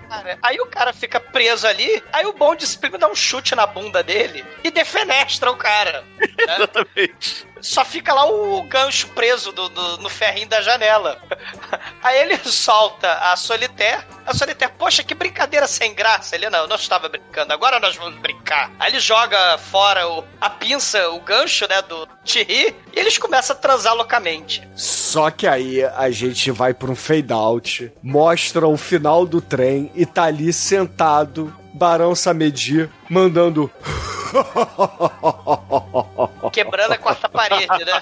Cara, 0.10 0.38
aí 0.42 0.60
o 0.60 0.66
cara 0.66 0.94
fica 0.94 1.20
preso 1.20 1.68
ali, 1.68 2.02
aí 2.14 2.26
o 2.26 2.34
Bond 2.34 2.66
simplesmente 2.66 3.02
dá 3.02 3.08
um 3.10 3.16
chute 3.16 3.56
na 3.56 3.66
bunda 3.68 4.02
dele 4.04 4.46
e 4.64 4.72
defenestra 4.72 5.52
o 5.52 5.56
cara. 5.56 6.04
né? 6.18 6.28
Exatamente. 6.56 7.48
Só 7.60 7.84
fica 7.84 8.14
lá 8.14 8.26
o 8.26 8.62
gancho 8.64 9.08
preso 9.10 9.52
do, 9.52 9.68
do- 9.68 9.98
no 9.98 10.10
ferrinho 10.10 10.48
da 10.48 10.62
janela. 10.62 11.20
Aí 12.04 12.20
ele 12.20 12.38
solta 12.38 13.12
a 13.14 13.36
Solitaire. 13.36 14.04
A 14.28 14.34
Solitaire, 14.34 14.74
poxa, 14.78 15.04
que 15.04 15.16
brincadeira 15.16 15.66
sem 15.68 15.94
graça. 15.96 16.36
Ele, 16.36 16.50
não, 16.52 16.60
eu 16.60 16.68
não 16.68 16.76
estava 16.76 17.10
brincando, 17.10 17.52
agora 17.52 17.80
nós 17.80 17.96
vamos 17.96 18.20
brincar. 18.20 18.72
Aí 18.80 18.92
ele 18.92 19.00
joga 19.00 19.58
fora 19.58 20.08
o- 20.08 20.24
a 20.40 20.50
pinça, 20.52 21.10
o 21.10 21.20
gancho, 21.20 21.68
né, 21.68 21.82
do 21.82 22.08
Thierry, 22.24 22.76
e 22.96 23.00
eles 23.00 23.18
começam 23.18 23.56
a 23.56 23.60
transar 23.60 23.96
loucamente. 23.96 24.62
Só 24.76 25.32
que 25.32 25.48
aí 25.48 25.84
a 25.84 26.12
gente 26.12 26.52
vai 26.52 26.76
pra 26.76 26.92
um 26.92 26.96
fade 26.96 27.34
out, 27.34 27.92
mostra 28.04 28.68
o 28.68 28.78
final 28.78 29.26
do 29.26 29.42
trem 29.42 29.92
e 29.98 30.06
tá 30.06 30.26
ali 30.26 30.54
sentado 30.54 31.54
Barão 31.78 32.16
Samedi 32.16 32.90
mandando. 33.08 33.70
Quebrando 36.52 36.94
a 36.94 36.98
quarta 36.98 37.30
parede, 37.30 37.68
né? 37.86 38.02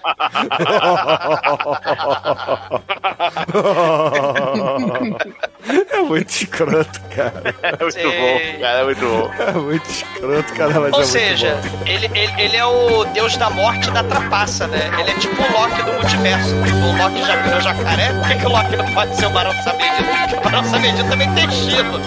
é 5.91 5.99
muito 6.01 6.29
escroto, 6.29 7.01
cara. 7.15 7.55
É 7.61 7.77
muito 7.81 7.93
Sim. 7.93 8.03
bom, 8.03 8.59
cara, 8.61 8.79
é 8.79 8.83
muito 8.83 9.01
bom. 9.01 9.31
É 9.39 9.51
muito 9.51 9.89
escroto, 9.89 10.53
cara, 10.53 10.79
mas 10.79 10.93
Ou 10.93 11.01
é 11.01 11.05
seja, 11.05 11.55
muito 11.55 11.69
bom. 11.77 11.85
ele, 11.85 12.05
ele, 12.05 12.41
ele 12.41 12.57
é 12.57 12.65
o 12.65 13.03
deus 13.05 13.35
da 13.37 13.49
morte 13.49 13.89
e 13.89 13.91
da 13.91 14.03
trapaça, 14.03 14.67
né? 14.67 14.91
Ele 14.99 15.11
é 15.11 15.13
tipo 15.15 15.35
o 15.41 15.51
Loki 15.51 15.81
do 15.83 15.93
multiverso. 15.93 16.55
O 16.55 16.97
Loki 17.03 17.23
já 17.25 17.35
virou 17.41 17.61
jacaré, 17.61 18.13
por 18.13 18.27
que, 18.27 18.35
que 18.35 18.45
o 18.45 18.49
Loki 18.49 18.75
não 18.75 18.93
pode 18.93 19.15
ser 19.15 19.25
o 19.27 19.29
Barão 19.31 19.53
Samedi? 19.63 20.03
Porque 20.21 20.35
o 20.35 20.41
Barão 20.41 20.63
Samedi 20.63 21.03
também 21.09 21.33
tem 21.33 21.45
estilo. 21.49 21.99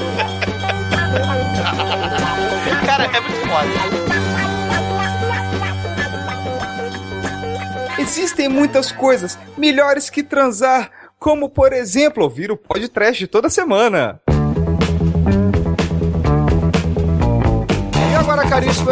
Cara, 2.86 3.04
é 3.04 3.20
muito 3.20 3.40
foda. 3.48 3.68
Existem 7.98 8.48
muitas 8.48 8.90
coisas 8.92 9.38
melhores 9.56 10.08
que 10.08 10.22
transar, 10.22 10.90
como 11.18 11.50
por 11.50 11.72
exemplo 11.72 12.22
ouvir 12.22 12.50
o 12.50 12.56
podcast 12.56 13.26
toda 13.26 13.50
semana. 13.50 14.20
E 18.10 18.14
agora, 18.14 18.48
caríssimo 18.48 18.90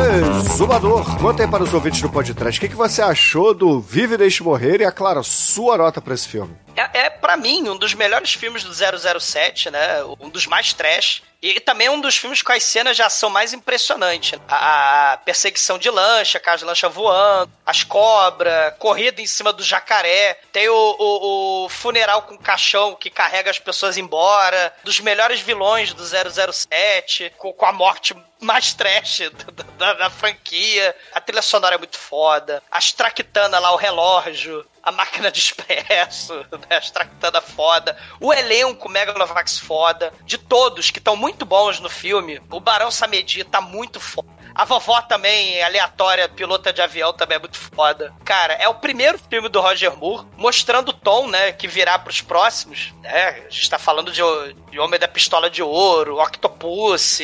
conta 1.20 1.44
aí 1.44 1.48
para 1.48 1.62
os 1.62 1.72
ouvintes 1.72 2.02
do 2.02 2.10
podcast 2.10 2.58
o 2.58 2.60
que, 2.60 2.68
que 2.68 2.76
você 2.76 3.00
achou 3.00 3.54
do 3.54 3.80
Vive 3.80 4.14
e 4.14 4.18
Deixe 4.18 4.42
Morrer 4.42 4.80
e, 4.80 4.84
é 4.84 4.90
claro, 4.90 5.22
sua 5.24 5.78
nota 5.78 6.00
para 6.00 6.14
esse 6.14 6.28
filme. 6.28 6.65
É, 6.76 7.06
é 7.06 7.10
para 7.10 7.36
mim, 7.36 7.68
um 7.68 7.76
dos 7.76 7.94
melhores 7.94 8.34
filmes 8.34 8.62
do 8.62 8.72
007, 9.20 9.70
né? 9.70 10.02
Um 10.20 10.28
dos 10.28 10.46
mais 10.46 10.72
trash. 10.72 11.22
E 11.42 11.60
também 11.60 11.88
um 11.88 12.00
dos 12.00 12.16
filmes 12.16 12.42
com 12.42 12.50
as 12.50 12.62
cenas 12.64 12.96
de 12.96 13.02
ação 13.02 13.28
mais 13.30 13.52
impressionantes. 13.52 14.38
A, 14.48 15.12
a 15.12 15.16
perseguição 15.18 15.78
de 15.78 15.88
lancha, 15.90 16.40
com 16.40 16.50
as 16.50 16.62
lanchas 16.62 16.92
voando, 16.92 17.52
as 17.64 17.84
cobras, 17.84 18.74
corrida 18.78 19.20
em 19.20 19.26
cima 19.26 19.52
do 19.52 19.62
jacaré. 19.62 20.38
Tem 20.50 20.68
o, 20.68 20.74
o- 20.98 21.64
o 21.64 21.68
funeral 21.68 22.22
com 22.22 22.36
caixão 22.38 22.96
que 22.96 23.10
carrega 23.10 23.50
as 23.50 23.58
pessoas 23.58 23.96
embora. 23.96 24.74
Dos 24.82 24.98
melhores 24.98 25.40
vilões 25.40 25.92
do 25.92 26.02
007, 26.04 27.32
com, 27.38 27.52
com 27.52 27.66
a 27.66 27.72
morte 27.72 28.16
mais 28.40 28.72
trash 28.74 29.20
da, 29.54 29.62
da- 29.78 29.92
da 29.94 30.10
franquia. 30.10 30.96
A 31.14 31.20
trilha 31.20 31.42
sonora 31.42 31.74
é 31.76 31.78
muito 31.78 31.98
foda. 31.98 32.62
As 32.70 32.92
traquitanas 32.92 33.60
lá, 33.60 33.72
o 33.72 33.76
relógio. 33.76 34.66
A 34.86 34.92
máquina 34.92 35.30
de 35.32 35.40
expresso, 35.40 36.34
né, 36.34 36.76
as 36.76 36.90
tractanas 36.92 37.44
foda, 37.44 37.98
o 38.20 38.32
elenco 38.32 38.88
Megalovax 38.88 39.58
foda, 39.58 40.12
de 40.24 40.38
todos 40.38 40.92
que 40.92 41.00
estão 41.00 41.16
muito 41.16 41.44
bons 41.44 41.80
no 41.80 41.90
filme, 41.90 42.40
o 42.48 42.60
Barão 42.60 42.90
Samedi 42.90 43.42
tá 43.42 43.60
muito 43.60 43.98
foda. 43.98 44.36
A 44.54 44.64
vovó 44.64 45.02
também, 45.02 45.62
aleatória, 45.62 46.30
pilota 46.30 46.72
de 46.72 46.80
avião, 46.80 47.12
também 47.12 47.36
é 47.36 47.38
muito 47.38 47.58
foda. 47.58 48.14
Cara, 48.24 48.54
é 48.54 48.66
o 48.66 48.74
primeiro 48.74 49.18
filme 49.18 49.50
do 49.50 49.60
Roger 49.60 49.94
Moore, 49.94 50.26
mostrando 50.34 50.88
o 50.88 50.94
tom, 50.94 51.28
né, 51.28 51.52
que 51.52 51.68
virá 51.68 51.98
pros 51.98 52.22
próximos, 52.22 52.94
né? 53.02 53.44
A 53.46 53.50
gente 53.50 53.68
tá 53.68 53.78
falando 53.78 54.10
de, 54.10 54.22
de 54.70 54.78
Homem 54.78 54.98
da 54.98 55.06
Pistola 55.06 55.50
de 55.50 55.62
Ouro, 55.62 56.22
Octopus, 56.22 57.18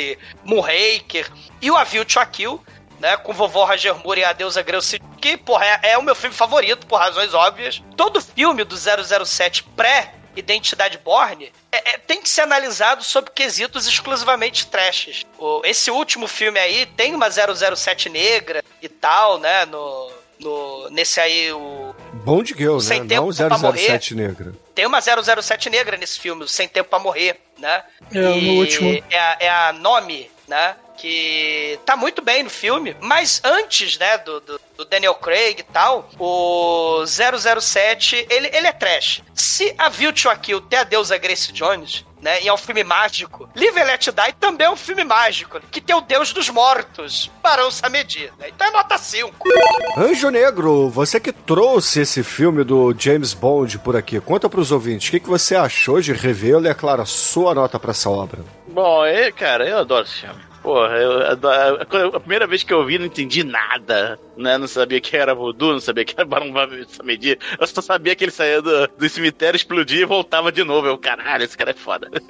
Moonraker 0.45 1.33
e 1.63 1.71
o 1.71 1.77
A 1.77 1.85
View 1.85 2.05
to 2.05 2.21
a 2.21 2.27
Kill, 2.27 2.63
né, 3.03 3.17
com 3.17 3.33
vovó 3.33 3.65
Roger 3.65 3.97
Moore 3.97 4.21
e 4.21 4.25
a 4.25 4.33
deusa 4.33 4.63
Grace, 4.63 5.03
que, 5.21 5.37
porra, 5.37 5.67
é, 5.67 5.91
é 5.91 5.99
o 5.99 6.03
meu 6.03 6.15
filme 6.15 6.35
favorito, 6.35 6.87
por 6.87 7.01
razões 7.01 7.35
óbvias. 7.35 7.83
Todo 7.97 8.21
filme 8.21 8.63
do 8.63 8.77
007 8.77 9.65
pré 9.77 10.15
Identidade 10.37 10.99
Borne 10.99 11.53
é, 11.71 11.95
é, 11.95 11.99
tem 11.99 12.23
que 12.23 12.29
ser 12.29 12.43
analisado 12.43 13.03
sob 13.05 13.29
quesitos 13.35 13.87
exclusivamente 13.87 14.67
trashes. 14.69 15.27
O, 15.37 15.61
esse 15.65 15.91
último 15.91 16.27
filme 16.27 16.59
aí 16.59 16.87
tem 16.87 17.15
uma 17.15 17.29
007 17.29 18.09
negra 18.09 18.65
e 18.81 18.89
tal, 18.89 19.39
né? 19.39 19.67
No, 19.67 20.11
no, 20.41 20.89
nesse 20.91 21.21
aí, 21.21 21.53
o. 21.53 21.95
Bond 22.25 22.55
Girl, 22.57 22.79
Sem 22.79 23.01
né? 23.01 23.09
Tempo 23.09 23.31
Não 23.31 23.61
pra 23.61 23.73
007 23.77 24.15
negra. 24.15 24.55
Tem 24.75 24.87
uma 24.87 25.01
007 25.01 25.69
negra 25.69 25.97
nesse 25.99 26.19
filme, 26.19 26.45
o 26.45 26.49
Sem 26.49 26.67
Tempo 26.67 26.89
pra 26.89 26.99
Morrer, 26.99 27.39
né? 27.59 27.83
É, 28.11 28.21
no 28.21 28.37
E 28.37 28.59
último. 28.59 29.05
É 29.11 29.19
a, 29.19 29.37
é 29.41 29.51
a 29.51 29.73
Nome, 29.75 30.31
né? 30.53 30.77
Que 30.99 31.81
tá 31.87 31.97
muito 31.97 32.21
bem 32.21 32.43
no 32.43 32.51
filme, 32.51 32.95
mas 33.01 33.41
antes, 33.43 33.97
né, 33.97 34.19
do, 34.19 34.41
do, 34.41 34.61
do 34.77 34.85
Daniel 34.85 35.15
Craig 35.15 35.61
e 35.61 35.63
tal, 35.63 36.09
o 36.19 37.03
007, 37.07 38.27
ele, 38.29 38.51
ele 38.53 38.67
é 38.67 38.73
trash. 38.73 39.23
Se 39.35 39.75
a 39.79 39.89
View 39.89 40.13
to 40.13 40.29
a 40.29 40.37
Kill 40.37 40.61
tem 40.61 40.79
a 40.79 40.85
deusa 40.85 41.17
Grace 41.17 41.51
Jones, 41.51 42.05
né, 42.21 42.43
e 42.43 42.49
é 42.49 42.53
um 42.53 42.59
filme 42.59 42.85
mágico, 42.85 43.49
Live 43.57 43.81
and 43.81 43.85
Let 43.85 44.05
Die 44.05 44.33
também 44.39 44.67
é 44.67 44.71
um 44.71 44.77
filme 44.77 45.03
mágico, 45.03 45.59
que 45.71 45.81
tem 45.81 45.97
o 45.97 46.03
deus 46.03 46.33
dos 46.33 46.51
mortos, 46.51 47.31
Barão 47.43 47.71
Samedi, 47.71 48.31
né? 48.39 48.51
Então 48.51 48.67
é 48.67 48.71
nota 48.71 48.97
5. 48.99 49.35
Anjo 49.97 50.29
Negro, 50.29 50.91
você 50.91 51.19
que 51.19 51.33
trouxe 51.33 52.03
esse 52.03 52.23
filme 52.23 52.63
do 52.63 52.95
James 52.97 53.33
Bond 53.33 53.79
por 53.79 53.97
aqui, 53.97 54.21
conta 54.21 54.49
pros 54.49 54.71
ouvintes, 54.71 55.09
o 55.09 55.11
que, 55.11 55.21
que 55.21 55.29
você 55.29 55.57
achou 55.57 56.01
de 56.01 56.13
revê-lo 56.13 56.67
e, 56.67 56.69
é 56.69 56.75
claro, 56.75 57.03
a 57.03 57.07
sua 57.07 57.55
nota 57.55 57.81
pra 57.81 57.91
essa 57.91 58.11
obra? 58.11 58.45
Bom, 58.73 59.05
é, 59.05 59.31
cara, 59.31 59.69
eu 59.69 59.79
adoro 59.79 60.05
esse 60.05 60.21
filme. 60.21 60.41
Porra, 60.63 60.95
eu, 60.97 61.21
a 62.15 62.21
primeira 62.21 62.47
vez 62.47 62.63
que 62.63 62.73
eu 62.73 62.85
vi, 62.87 62.97
não 62.97 63.07
entendi 63.07 63.43
nada, 63.43 64.19
né? 64.37 64.59
Não 64.59 64.69
sabia 64.69 65.01
que 65.01 65.17
era 65.17 65.35
voodoo, 65.35 65.73
não 65.73 65.81
sabia 65.81 66.05
que 66.05 66.15
era 66.17 66.25
Barão 66.25 66.53
Samedi. 66.89 67.39
Eu 67.59 67.67
só 67.67 67.81
sabia 67.81 68.15
que 68.15 68.25
ele 68.25 68.31
saía 68.31 68.61
do, 68.63 68.87
do 68.89 69.09
cemitério, 69.09 69.57
explodia 69.57 70.03
e 70.03 70.07
voltava 70.07 70.53
de 70.53 70.63
novo. 70.65 70.87
Eu, 70.87 70.99
caralho, 70.99 71.45
esse 71.45 71.57
cara 71.57 71.71
é 71.71 71.75
foda. 71.75 72.09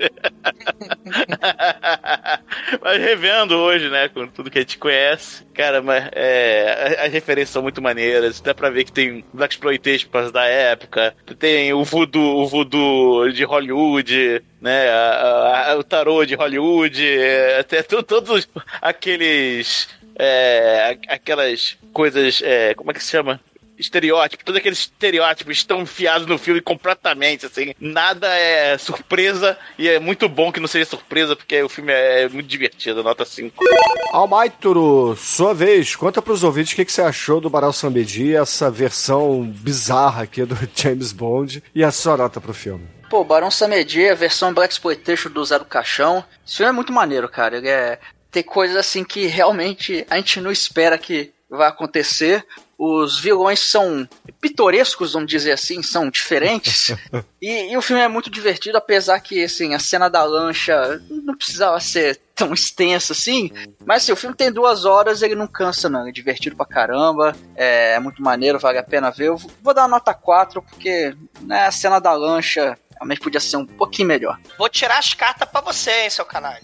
mas 2.80 2.98
revendo 3.00 3.56
hoje, 3.56 3.88
né, 3.88 4.08
com 4.08 4.26
tudo 4.26 4.50
que 4.50 4.58
a 4.58 4.62
gente 4.62 4.78
conhece, 4.78 5.44
cara, 5.54 5.82
mas 5.82 6.08
é, 6.12 6.98
as 7.06 7.12
referências 7.12 7.50
são 7.50 7.62
muito 7.62 7.82
maneiras. 7.82 8.40
Dá 8.40 8.54
pra 8.54 8.70
ver 8.70 8.84
que 8.84 8.92
tem 8.92 9.24
Black 9.32 9.54
Exploitation 9.54 10.08
da 10.32 10.44
época, 10.46 11.14
tem 11.38 11.72
o 11.72 11.84
voodoo, 11.84 12.42
o 12.42 12.46
voodoo 12.46 13.30
de 13.32 13.44
Hollywood, 13.44 14.42
né, 14.60 14.88
a- 14.90 14.94
a- 14.94 15.72
a- 15.72 15.78
o 15.78 15.82
tarô 15.84 16.24
de 16.24 16.34
Hollywood, 16.34 17.06
é, 17.06 17.58
até 17.60 17.82
to- 17.82 18.02
todos 18.02 18.48
aqueles, 18.80 19.88
é, 20.16 20.98
aquelas 21.08 21.76
coisas, 21.92 22.42
é, 22.44 22.74
como 22.74 22.90
é 22.90 22.94
que 22.94 23.02
se 23.02 23.10
chama? 23.10 23.40
Estereótipo, 23.78 24.44
todos 24.44 24.60
aqueles 24.60 24.80
estereótipos 24.80 25.56
estão 25.56 25.80
enfiados 25.80 26.26
no 26.26 26.38
filme 26.38 26.60
completamente, 26.60 27.46
assim, 27.46 27.74
nada 27.80 28.28
é 28.28 28.78
surpresa 28.78 29.58
e 29.76 29.88
é 29.88 29.98
muito 29.98 30.28
bom 30.28 30.52
que 30.52 30.60
não 30.60 30.68
seja 30.68 30.84
surpresa, 30.84 31.34
porque 31.34 31.60
o 31.62 31.68
filme 31.68 31.92
é 31.92 32.28
muito 32.28 32.46
divertido, 32.46 33.02
nota 33.02 33.24
5. 33.24 33.64
Almaituro, 34.12 35.16
sua 35.16 35.52
vez, 35.52 35.96
conta 35.96 36.22
pros 36.22 36.44
ouvintes 36.44 36.74
o 36.74 36.76
que, 36.76 36.84
que 36.84 36.92
você 36.92 37.02
achou 37.02 37.40
do 37.40 37.50
Barão 37.50 37.72
Samedi, 37.72 38.36
essa 38.36 38.70
versão 38.70 39.42
bizarra 39.42 40.22
aqui 40.22 40.44
do 40.44 40.56
James 40.74 41.10
Bond 41.10 41.62
e 41.74 41.82
a 41.82 41.90
sua 41.90 42.16
nota 42.16 42.40
pro 42.40 42.54
filme. 42.54 42.86
Pô, 43.12 43.22
Barão 43.22 43.50
Samedi, 43.50 44.08
a 44.08 44.14
versão 44.14 44.54
Black 44.54 44.72
Exploitation 44.72 45.28
do 45.28 45.44
Zero 45.44 45.66
Caixão. 45.66 46.24
Esse 46.46 46.56
filme 46.56 46.70
é 46.70 46.72
muito 46.72 46.94
maneiro, 46.94 47.28
cara. 47.28 47.58
Ele 47.58 47.68
é. 47.68 47.98
Tem 48.32 48.42
coisas 48.42 48.76
assim 48.76 49.04
que 49.04 49.26
realmente 49.26 50.06
a 50.10 50.16
gente 50.16 50.40
não 50.40 50.50
espera 50.50 50.98
que 50.98 51.32
vai 51.48 51.68
acontecer. 51.68 52.44
Os 52.78 53.20
vilões 53.20 53.60
são 53.60 54.08
pitorescos, 54.40 55.12
vamos 55.12 55.30
dizer 55.30 55.52
assim, 55.52 55.82
são 55.82 56.10
diferentes. 56.10 56.96
e, 57.40 57.70
e 57.70 57.76
o 57.76 57.82
filme 57.82 58.02
é 58.02 58.08
muito 58.08 58.30
divertido, 58.30 58.78
apesar 58.78 59.20
que 59.20 59.44
assim, 59.44 59.74
a 59.74 59.78
cena 59.78 60.08
da 60.08 60.24
lancha 60.24 61.00
não 61.10 61.36
precisava 61.36 61.78
ser 61.78 62.18
tão 62.34 62.52
extensa 62.52 63.12
assim. 63.12 63.50
Mas 63.84 64.02
assim, 64.02 64.12
o 64.12 64.16
filme 64.16 64.34
tem 64.34 64.50
duas 64.50 64.84
horas, 64.84 65.22
ele 65.22 65.34
não 65.34 65.46
cansa, 65.46 65.88
não. 65.88 66.08
É 66.08 66.10
divertido 66.10 66.56
pra 66.56 66.66
caramba. 66.66 67.36
É, 67.54 68.00
muito 68.00 68.22
maneiro, 68.22 68.58
vale 68.58 68.78
a 68.78 68.82
pena 68.82 69.10
ver. 69.10 69.28
Eu 69.28 69.36
vou 69.36 69.74
dar 69.74 69.82
uma 69.82 69.88
nota 69.88 70.14
4, 70.14 70.62
porque 70.62 71.14
né, 71.42 71.66
a 71.66 71.70
cena 71.70 72.00
da 72.00 72.14
lancha 72.14 72.76
realmente 73.02 73.20
podia 73.20 73.40
ser 73.40 73.56
um 73.56 73.66
pouquinho 73.66 74.08
melhor. 74.08 74.38
Vou 74.56 74.68
tirar 74.68 74.98
as 74.98 75.12
cartas 75.12 75.48
pra 75.48 75.60
você, 75.60 75.90
hein, 76.04 76.10
seu 76.10 76.24
canalha. 76.24 76.62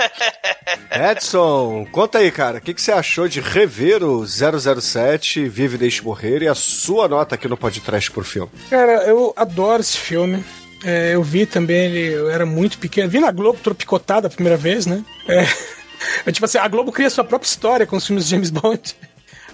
Edson, 1.10 1.86
conta 1.90 2.18
aí, 2.18 2.30
cara, 2.30 2.58
o 2.58 2.60
que, 2.60 2.72
que 2.72 2.80
você 2.80 2.92
achou 2.92 3.28
de 3.28 3.40
rever 3.40 4.02
o 4.02 4.24
007, 4.24 5.48
Vive 5.48 5.74
e 5.74 5.78
Deixe 5.78 6.02
Morrer 6.02 6.42
e 6.42 6.48
a 6.48 6.54
sua 6.54 7.08
nota 7.08 7.34
aqui 7.34 7.48
no 7.48 7.56
podcast 7.56 8.10
por 8.10 8.24
filme? 8.24 8.50
Cara, 8.70 9.04
eu 9.04 9.32
adoro 9.36 9.80
esse 9.80 9.98
filme. 9.98 10.44
É, 10.84 11.14
eu 11.14 11.22
vi 11.24 11.44
também 11.44 11.86
ele, 11.86 12.14
eu 12.14 12.30
era 12.30 12.46
muito 12.46 12.78
pequeno. 12.78 13.10
Vi 13.10 13.18
na 13.18 13.32
Globo 13.32 13.58
tropicotada 13.58 14.28
a 14.28 14.30
primeira 14.30 14.56
vez, 14.56 14.86
né? 14.86 15.04
É, 15.26 15.44
é 16.26 16.32
tipo 16.32 16.46
assim, 16.46 16.58
a 16.58 16.68
Globo 16.68 16.92
cria 16.92 17.10
sua 17.10 17.24
própria 17.24 17.48
história 17.48 17.86
com 17.86 17.96
os 17.96 18.06
filmes 18.06 18.24
de 18.24 18.30
James 18.30 18.50
Bond. 18.50 18.96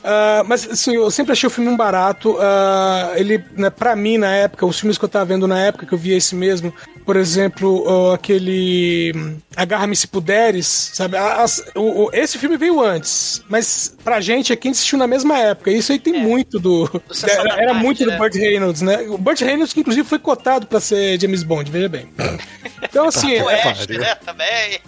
Ah, 0.06 0.42
mas 0.46 0.68
assim, 0.70 0.94
eu 0.96 1.10
sempre 1.10 1.32
achei 1.32 1.46
o 1.46 1.50
filme 1.50 1.70
um 1.70 1.76
barato. 1.76 2.36
Ah, 2.38 3.12
ele, 3.16 3.42
né, 3.56 3.70
pra 3.70 3.96
mim, 3.96 4.18
na 4.18 4.34
época, 4.34 4.66
os 4.66 4.78
filmes 4.78 4.98
que 4.98 5.04
eu 5.04 5.08
tava 5.08 5.24
vendo 5.24 5.48
na 5.48 5.58
época, 5.58 5.86
que 5.86 5.94
eu 5.94 5.98
via 5.98 6.14
esse 6.16 6.34
mesmo, 6.34 6.72
por 7.06 7.16
exemplo, 7.16 8.10
ah, 8.10 8.14
aquele 8.14 9.12
hum, 9.16 9.38
Agarra-me 9.56 9.94
se 9.96 10.06
puderes, 10.08 10.90
sabe? 10.94 11.16
As- 11.16 11.62
o- 11.76 12.06
o- 12.06 12.10
esse 12.12 12.36
filme 12.38 12.56
veio 12.56 12.80
antes, 12.82 13.42
mas 13.48 13.94
pra 14.04 14.20
gente 14.20 14.52
aqui 14.52 14.66
a 14.66 14.70
gente 14.70 14.76
assistiu 14.78 14.98
na 14.98 15.06
mesma 15.06 15.38
época. 15.38 15.70
Isso 15.70 15.92
aí 15.92 15.98
tem 15.98 16.12
muito 16.20 16.58
do. 16.58 16.84
Da 17.22 17.28
era 17.32 17.42
era 17.54 17.66
Tarde, 17.68 17.82
muito 17.84 18.04
né? 18.04 18.12
do 18.12 18.18
Burt 18.18 18.34
Reynolds, 18.34 18.82
né? 18.82 19.06
O 19.08 19.16
Burt 19.16 19.40
Reynolds, 19.40 19.72
que 19.72 19.80
inclusive 19.80 20.06
foi 20.08 20.18
cotado 20.18 20.66
pra 20.66 20.80
ser 20.80 21.18
James 21.20 21.42
Bond, 21.42 21.70
veja 21.70 21.88
bem. 21.88 22.08
Então, 22.82 23.08
assim, 23.08 23.40
O 23.40 23.50
é, 23.50 23.64
né, 23.98 24.14
também. 24.24 24.78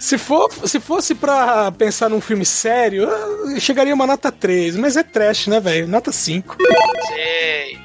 Se, 0.00 0.16
for, 0.16 0.50
se 0.66 0.80
fosse 0.80 1.14
pra 1.14 1.70
pensar 1.72 2.08
num 2.08 2.20
filme 2.20 2.44
sério, 2.44 3.06
chegaria 3.60 3.94
uma 3.94 4.06
nota 4.06 4.32
3, 4.32 4.76
mas 4.76 4.96
é 4.96 5.02
trash, 5.02 5.46
né, 5.46 5.60
velho? 5.60 5.86
Nota 5.86 6.10
5. 6.10 6.56
Sei. 7.06 7.78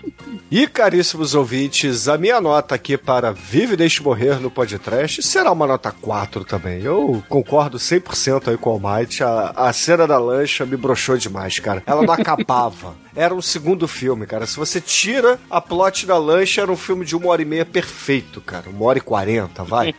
E, 0.49 0.65
caríssimos 0.67 1.35
ouvintes, 1.35 2.07
a 2.07 2.17
minha 2.17 2.39
nota 2.39 2.75
aqui 2.75 2.97
para 2.97 3.31
Vive 3.31 3.73
e 3.73 3.77
Deixe 3.77 4.01
Morrer 4.01 4.39
no 4.39 4.49
podcast 4.49 5.21
será 5.21 5.51
uma 5.51 5.67
nota 5.67 5.91
4 5.91 6.45
também. 6.45 6.81
Eu 6.81 7.21
concordo 7.27 7.77
100% 7.77 8.47
aí 8.47 8.57
com 8.57 8.69
o 8.69 8.73
Almighty. 8.73 9.21
A, 9.21 9.51
a 9.55 9.73
cena 9.73 10.07
da 10.07 10.17
lancha 10.17 10.65
me 10.65 10.77
broxou 10.77 11.17
demais, 11.17 11.59
cara. 11.59 11.83
Ela 11.85 12.03
não 12.03 12.13
acabava. 12.13 12.95
Era 13.15 13.33
um 13.33 13.41
segundo 13.41 13.87
filme, 13.87 14.25
cara. 14.25 14.45
Se 14.45 14.57
você 14.57 14.81
tira 14.81 15.39
a 15.49 15.61
plot 15.61 16.05
da 16.05 16.17
lancha, 16.17 16.61
era 16.61 16.71
um 16.71 16.75
filme 16.75 17.05
de 17.05 17.15
uma 17.15 17.27
hora 17.29 17.41
e 17.41 17.45
meia 17.45 17.65
perfeito, 17.65 18.41
cara. 18.41 18.69
Uma 18.69 18.85
hora 18.85 18.97
e 18.97 19.01
quarenta, 19.01 19.63
vai. 19.63 19.95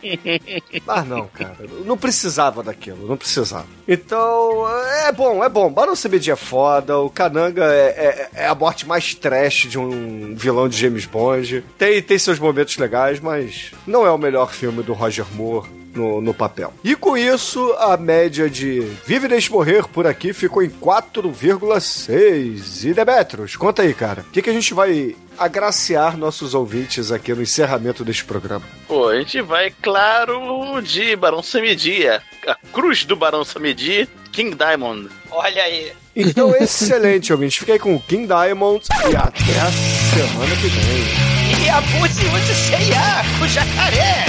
Mas 0.85 1.05
não, 1.07 1.27
cara. 1.27 1.57
Não 1.85 1.97
precisava 1.97 2.61
daquilo, 2.61 3.07
não 3.07 3.17
precisava. 3.17 3.65
Então, 3.87 4.65
é 5.05 5.11
bom, 5.11 5.43
é 5.43 5.49
bom. 5.49 5.71
Barão 5.71 5.93
CBD 5.95 6.31
é 6.31 6.35
foda, 6.35 6.99
o 6.99 7.09
Kananga 7.09 7.65
é, 7.65 8.29
é, 8.35 8.43
é 8.43 8.47
a 8.47 8.55
morte 8.55 8.87
mais 8.87 9.15
trash 9.15 9.67
de 9.67 9.79
um 9.79 10.35
vilão 10.35 10.69
de 10.69 10.77
James 10.77 11.05
Bond. 11.05 11.63
Tem, 11.77 12.01
tem 12.01 12.19
seus 12.19 12.39
momentos 12.39 12.77
legais, 12.77 13.19
mas 13.19 13.71
não 13.85 14.05
é 14.05 14.11
o 14.11 14.17
melhor 14.17 14.51
filme 14.51 14.83
do 14.83 14.93
Roger 14.93 15.25
Moore. 15.33 15.76
No, 15.93 16.21
no 16.21 16.33
papel. 16.33 16.73
E 16.83 16.95
com 16.95 17.17
isso, 17.17 17.73
a 17.79 17.97
média 17.97 18.49
de 18.49 18.81
Vive 19.05 19.25
e 19.25 19.29
Deixe 19.29 19.51
Morrer 19.51 19.87
por 19.87 20.05
aqui 20.05 20.31
ficou 20.31 20.61
em 20.61 20.69
4,6. 20.69 22.89
E 22.89 22.93
Demetros, 22.93 23.55
conta 23.55 23.81
aí, 23.81 23.93
cara. 23.93 24.21
O 24.21 24.31
que, 24.31 24.41
que 24.41 24.49
a 24.49 24.53
gente 24.53 24.73
vai 24.73 25.15
agraciar 25.37 26.17
nossos 26.17 26.53
ouvintes 26.53 27.11
aqui 27.11 27.33
no 27.33 27.41
encerramento 27.41 28.03
deste 28.03 28.25
programa? 28.25 28.65
Pô, 28.87 29.09
a 29.09 29.17
gente 29.17 29.41
vai, 29.41 29.71
claro, 29.81 30.81
de 30.81 31.15
Barão 31.15 31.43
Samedi, 31.43 32.07
a, 32.07 32.21
a 32.47 32.55
cruz 32.73 33.05
do 33.05 33.15
Barão 33.15 33.43
Samedi, 33.43 34.07
King 34.31 34.55
Diamond. 34.55 35.09
Olha 35.31 35.63
aí. 35.63 35.91
Então, 36.15 36.55
excelente, 36.55 37.31
ouvinte. 37.31 37.59
Fiquei 37.59 37.79
com 37.79 37.95
o 37.95 37.99
King 37.99 38.27
Diamond 38.27 38.83
e 39.09 39.15
até 39.15 39.59
a 39.59 39.71
semana 39.71 40.55
que 40.55 40.67
vem. 40.67 41.65
E 41.65 41.69
a 41.69 41.81
Buzzi 41.81 42.25
onde 42.27 42.53
ceia 42.53 43.23
com 43.37 43.45
o 43.45 43.47
jacaré. 43.47 44.25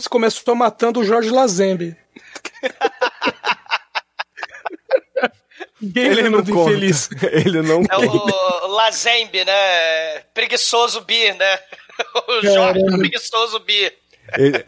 Se 0.00 0.08
começou 0.08 0.54
matando 0.54 1.00
o 1.00 1.04
Jorge 1.04 1.30
Lazembe. 1.30 1.96
Ele 5.94 6.28
não 6.28 6.44
conta. 6.44 6.70
infeliz. 6.70 7.08
Ele 7.30 7.62
não 7.62 7.82
É 7.88 7.96
o 7.96 8.66
Lazembe, 8.68 9.44
né? 9.44 10.20
Preguiçoso 10.34 11.00
Bi, 11.02 11.32
né? 11.32 11.58
O 12.28 12.42
Jorge 12.42 12.80
Caramba. 12.80 12.98
Preguiçoso 12.98 13.58
Bi. 13.60 13.92
Ele... 14.36 14.64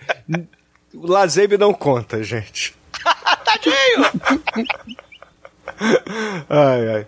O 0.93 1.07
Lazembe 1.07 1.57
não 1.57 1.73
conta, 1.73 2.23
gente. 2.25 2.75
Tadinho! 3.45 4.05
Ai, 6.49 6.89
ai. 6.89 7.07